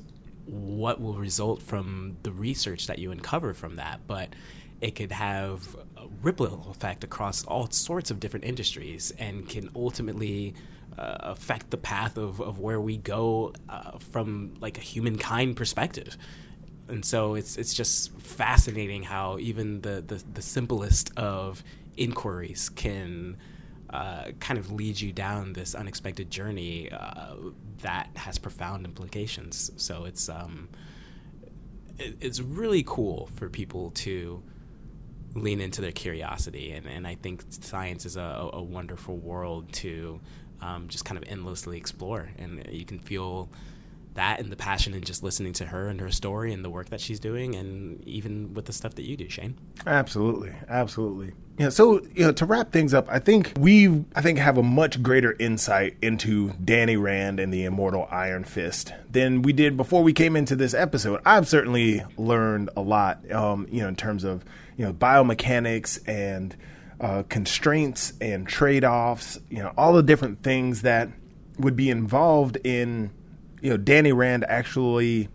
what 0.45 0.99
will 0.99 1.13
result 1.13 1.61
from 1.61 2.17
the 2.23 2.31
research 2.31 2.87
that 2.87 2.99
you 2.99 3.11
uncover 3.11 3.53
from 3.53 3.75
that. 3.75 4.01
But 4.07 4.29
it 4.81 4.95
could 4.95 5.11
have 5.11 5.75
ripple 6.21 6.67
effect 6.69 7.03
across 7.03 7.43
all 7.45 7.69
sorts 7.71 8.11
of 8.11 8.19
different 8.19 8.45
industries 8.45 9.11
and 9.19 9.47
can 9.47 9.69
ultimately 9.75 10.53
uh, 10.97 11.17
affect 11.21 11.69
the 11.69 11.77
path 11.77 12.17
of, 12.17 12.41
of 12.41 12.59
where 12.59 12.81
we 12.81 12.97
go 12.97 13.53
uh, 13.69 13.97
from 13.99 14.53
like 14.59 14.77
a 14.77 14.81
humankind 14.81 15.55
perspective 15.55 16.17
and 16.89 17.05
so 17.05 17.35
it's 17.35 17.55
it's 17.57 17.73
just 17.73 18.11
fascinating 18.19 19.03
how 19.03 19.37
even 19.39 19.81
the 19.81 20.03
the, 20.05 20.23
the 20.33 20.41
simplest 20.41 21.11
of 21.17 21.63
inquiries 21.95 22.69
can 22.69 23.37
uh, 23.91 24.31
kind 24.39 24.59
of 24.59 24.71
lead 24.71 24.99
you 24.99 25.11
down 25.11 25.53
this 25.53 25.73
unexpected 25.73 26.29
journey 26.29 26.91
uh, 26.91 27.35
that 27.81 28.09
has 28.15 28.37
profound 28.37 28.85
implications. 28.85 29.71
So 29.77 30.05
it's 30.05 30.29
um, 30.29 30.69
it, 31.97 32.15
it's 32.21 32.39
really 32.39 32.83
cool 32.83 33.29
for 33.35 33.49
people 33.49 33.91
to 33.91 34.43
lean 35.35 35.61
into 35.61 35.81
their 35.81 35.91
curiosity, 35.91 36.71
and, 36.71 36.87
and 36.87 37.07
I 37.07 37.15
think 37.15 37.43
science 37.49 38.05
is 38.05 38.17
a, 38.17 38.49
a 38.53 38.61
wonderful 38.61 39.17
world 39.17 39.71
to 39.73 40.19
um, 40.61 40.87
just 40.87 41.05
kind 41.05 41.17
of 41.17 41.29
endlessly 41.29 41.77
explore, 41.77 42.29
and 42.37 42.65
you 42.71 42.85
can 42.85 42.99
feel 42.99 43.49
that 44.15 44.39
and 44.39 44.51
the 44.51 44.55
passion 44.55 44.93
in 44.93 45.01
just 45.01 45.23
listening 45.23 45.53
to 45.53 45.65
her 45.65 45.87
and 45.87 46.01
her 46.01 46.11
story 46.11 46.51
and 46.51 46.65
the 46.65 46.69
work 46.69 46.89
that 46.89 46.99
she's 46.99 47.19
doing, 47.19 47.55
and 47.55 48.03
even 48.05 48.53
with 48.53 48.65
the 48.65 48.73
stuff 48.73 48.95
that 48.95 49.03
you 49.03 49.15
do, 49.15 49.29
Shane. 49.29 49.57
Absolutely, 49.85 50.51
absolutely. 50.67 51.33
Yeah. 51.57 51.69
So 51.69 52.01
you 52.15 52.25
know, 52.25 52.31
to 52.31 52.45
wrap 52.45 52.71
things 52.71 52.93
up, 52.93 53.07
I 53.09 53.19
think 53.19 53.53
we, 53.59 54.03
I 54.15 54.21
think, 54.21 54.39
have 54.39 54.57
a 54.57 54.63
much 54.63 55.03
greater 55.03 55.35
insight 55.39 55.97
into 56.01 56.53
Danny 56.63 56.97
Rand 56.97 57.39
and 57.39 57.53
the 57.53 57.65
Immortal 57.65 58.07
Iron 58.09 58.43
Fist 58.43 58.93
than 59.09 59.41
we 59.41 59.53
did 59.53 59.77
before 59.77 60.01
we 60.03 60.13
came 60.13 60.35
into 60.35 60.55
this 60.55 60.73
episode. 60.73 61.21
I've 61.25 61.47
certainly 61.47 62.03
learned 62.17 62.69
a 62.75 62.81
lot, 62.81 63.29
um, 63.31 63.67
you 63.69 63.81
know, 63.81 63.89
in 63.89 63.95
terms 63.95 64.23
of 64.23 64.43
you 64.79 64.85
know 64.85 64.93
biomechanics 64.93 65.99
and 66.07 66.55
uh, 67.01 67.23
constraints 67.23 68.13
and 68.21 68.47
trade 68.47 68.85
offs. 68.85 69.37
You 69.49 69.57
know, 69.57 69.73
all 69.77 69.91
the 69.91 70.01
different 70.01 70.41
things 70.41 70.83
that 70.83 71.09
would 71.57 71.75
be 71.75 71.89
involved 71.89 72.57
in 72.63 73.11
you 73.61 73.71
know 73.71 73.77
Danny 73.77 74.13
Rand 74.13 74.45
actually 74.47 75.27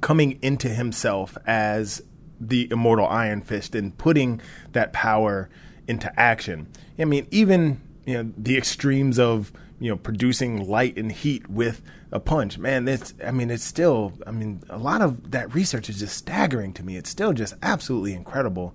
coming 0.00 0.38
into 0.40 0.70
himself 0.70 1.36
as 1.46 2.00
the 2.40 2.68
immortal 2.70 3.06
Iron 3.06 3.42
Fist 3.42 3.74
and 3.74 3.96
putting 3.98 4.40
that 4.72 4.94
power 4.94 5.50
into 5.86 6.10
action. 6.18 6.68
I 6.98 7.04
mean, 7.04 7.26
even 7.30 7.82
you 8.06 8.14
know 8.14 8.32
the 8.38 8.56
extremes 8.56 9.18
of 9.18 9.52
you 9.80 9.90
know 9.90 9.96
producing 9.96 10.68
light 10.68 10.96
and 10.96 11.12
heat 11.12 11.48
with 11.48 11.82
a 12.10 12.20
punch. 12.20 12.58
Man, 12.58 12.88
it's 12.88 13.14
I 13.24 13.30
mean 13.30 13.50
it's 13.50 13.64
still 13.64 14.12
I 14.26 14.30
mean 14.30 14.62
a 14.68 14.78
lot 14.78 15.02
of 15.02 15.30
that 15.30 15.54
research 15.54 15.88
is 15.88 15.98
just 15.98 16.16
staggering 16.16 16.72
to 16.74 16.82
me. 16.82 16.96
It's 16.96 17.10
still 17.10 17.32
just 17.32 17.54
absolutely 17.62 18.14
incredible. 18.14 18.74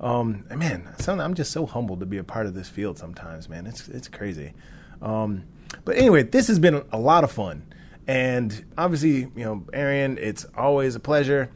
Um, 0.00 0.44
man, 0.54 0.88
I'm 1.06 1.34
just 1.34 1.52
so 1.52 1.66
humbled 1.66 2.00
to 2.00 2.06
be 2.06 2.16
a 2.16 2.24
part 2.24 2.46
of 2.46 2.54
this 2.54 2.68
field. 2.68 2.98
Sometimes, 2.98 3.48
man, 3.48 3.66
it's 3.66 3.88
it's 3.88 4.08
crazy. 4.08 4.54
Um, 5.02 5.44
but 5.84 5.96
anyway, 5.96 6.22
this 6.22 6.48
has 6.48 6.58
been 6.58 6.84
a 6.92 6.98
lot 6.98 7.24
of 7.24 7.30
fun. 7.30 7.64
And 8.06 8.64
obviously, 8.76 9.30
you 9.36 9.44
know, 9.44 9.66
Arian, 9.72 10.18
it's 10.18 10.44
always 10.56 10.94
a 10.94 11.00
pleasure. 11.00 11.50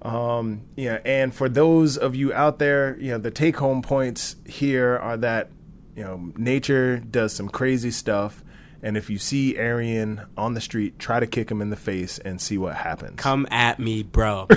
Um, 0.00 0.62
yeah, 0.76 1.00
and 1.04 1.34
for 1.34 1.48
those 1.48 1.96
of 1.96 2.14
you 2.14 2.32
out 2.32 2.58
there, 2.58 2.96
you 2.98 3.10
know, 3.10 3.18
the 3.18 3.30
take 3.30 3.56
home 3.56 3.82
points 3.82 4.36
here 4.46 4.96
are 4.96 5.16
that, 5.18 5.50
you 5.98 6.04
know, 6.04 6.32
nature 6.36 6.98
does 6.98 7.32
some 7.32 7.48
crazy 7.48 7.90
stuff. 7.90 8.44
And 8.84 8.96
if 8.96 9.10
you 9.10 9.18
see 9.18 9.56
Arian 9.56 10.26
on 10.36 10.54
the 10.54 10.60
street, 10.60 11.00
try 11.00 11.18
to 11.18 11.26
kick 11.26 11.50
him 11.50 11.60
in 11.60 11.70
the 11.70 11.76
face 11.76 12.20
and 12.20 12.40
see 12.40 12.56
what 12.56 12.76
happens. 12.76 13.16
Come 13.16 13.48
at 13.50 13.80
me, 13.80 14.04
bro. 14.04 14.46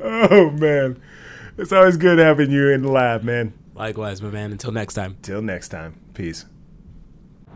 oh, 0.00 0.50
man. 0.52 1.02
It's 1.58 1.72
always 1.72 1.96
good 1.96 2.20
having 2.20 2.52
you 2.52 2.68
in 2.68 2.82
the 2.82 2.92
lab, 2.92 3.24
man. 3.24 3.54
Likewise, 3.74 4.22
my 4.22 4.30
man. 4.30 4.52
Until 4.52 4.70
next 4.70 4.94
time. 4.94 5.16
Till 5.20 5.42
next 5.42 5.70
time. 5.70 5.98
Peace. 6.14 6.44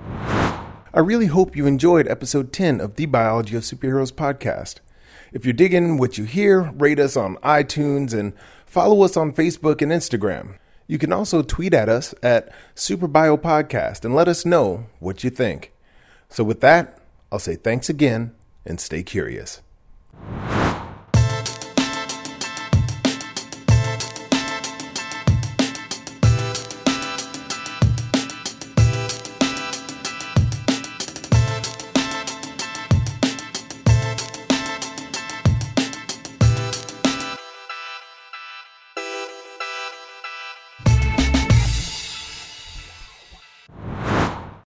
I 0.03 0.99
really 0.99 1.27
hope 1.27 1.55
you 1.55 1.67
enjoyed 1.67 2.09
episode 2.09 2.53
10 2.53 2.81
of 2.81 2.97
the 2.97 3.07
Biology 3.07 3.55
of 3.55 3.63
Superheroes 3.63 4.13
podcast. 4.13 4.81
If 5.33 5.45
you're 5.45 5.53
digging 5.53 5.99
what 5.99 6.19
you 6.19 6.25
hear, 6.25 6.73
rate 6.73 6.99
us 6.99 7.17
on 7.17 7.37
iTunes 7.37 8.13
and 8.13 8.33
follow 8.75 9.05
us 9.05 9.17
on 9.17 9.33
Facebook 9.33 9.81
and 9.81 9.93
Instagram. 9.93 10.59
You 10.89 10.99
can 10.99 11.13
also 11.13 11.43
tweet 11.43 11.73
at 11.73 11.89
us 11.89 12.13
at 12.25 12.53
SuperBio 12.75 13.41
Podcast 13.41 14.05
and 14.05 14.17
let 14.17 14.27
us 14.27 14.45
know 14.45 14.87
what 14.99 15.23
you 15.23 15.31
think. 15.31 15.73
So, 16.29 16.43
with 16.43 16.61
that, 16.61 16.99
I'll 17.31 17.39
say 17.39 17.55
thanks 17.55 17.89
again 17.89 18.35
and 18.67 18.81
stay 18.81 19.05
curious. 19.05 19.63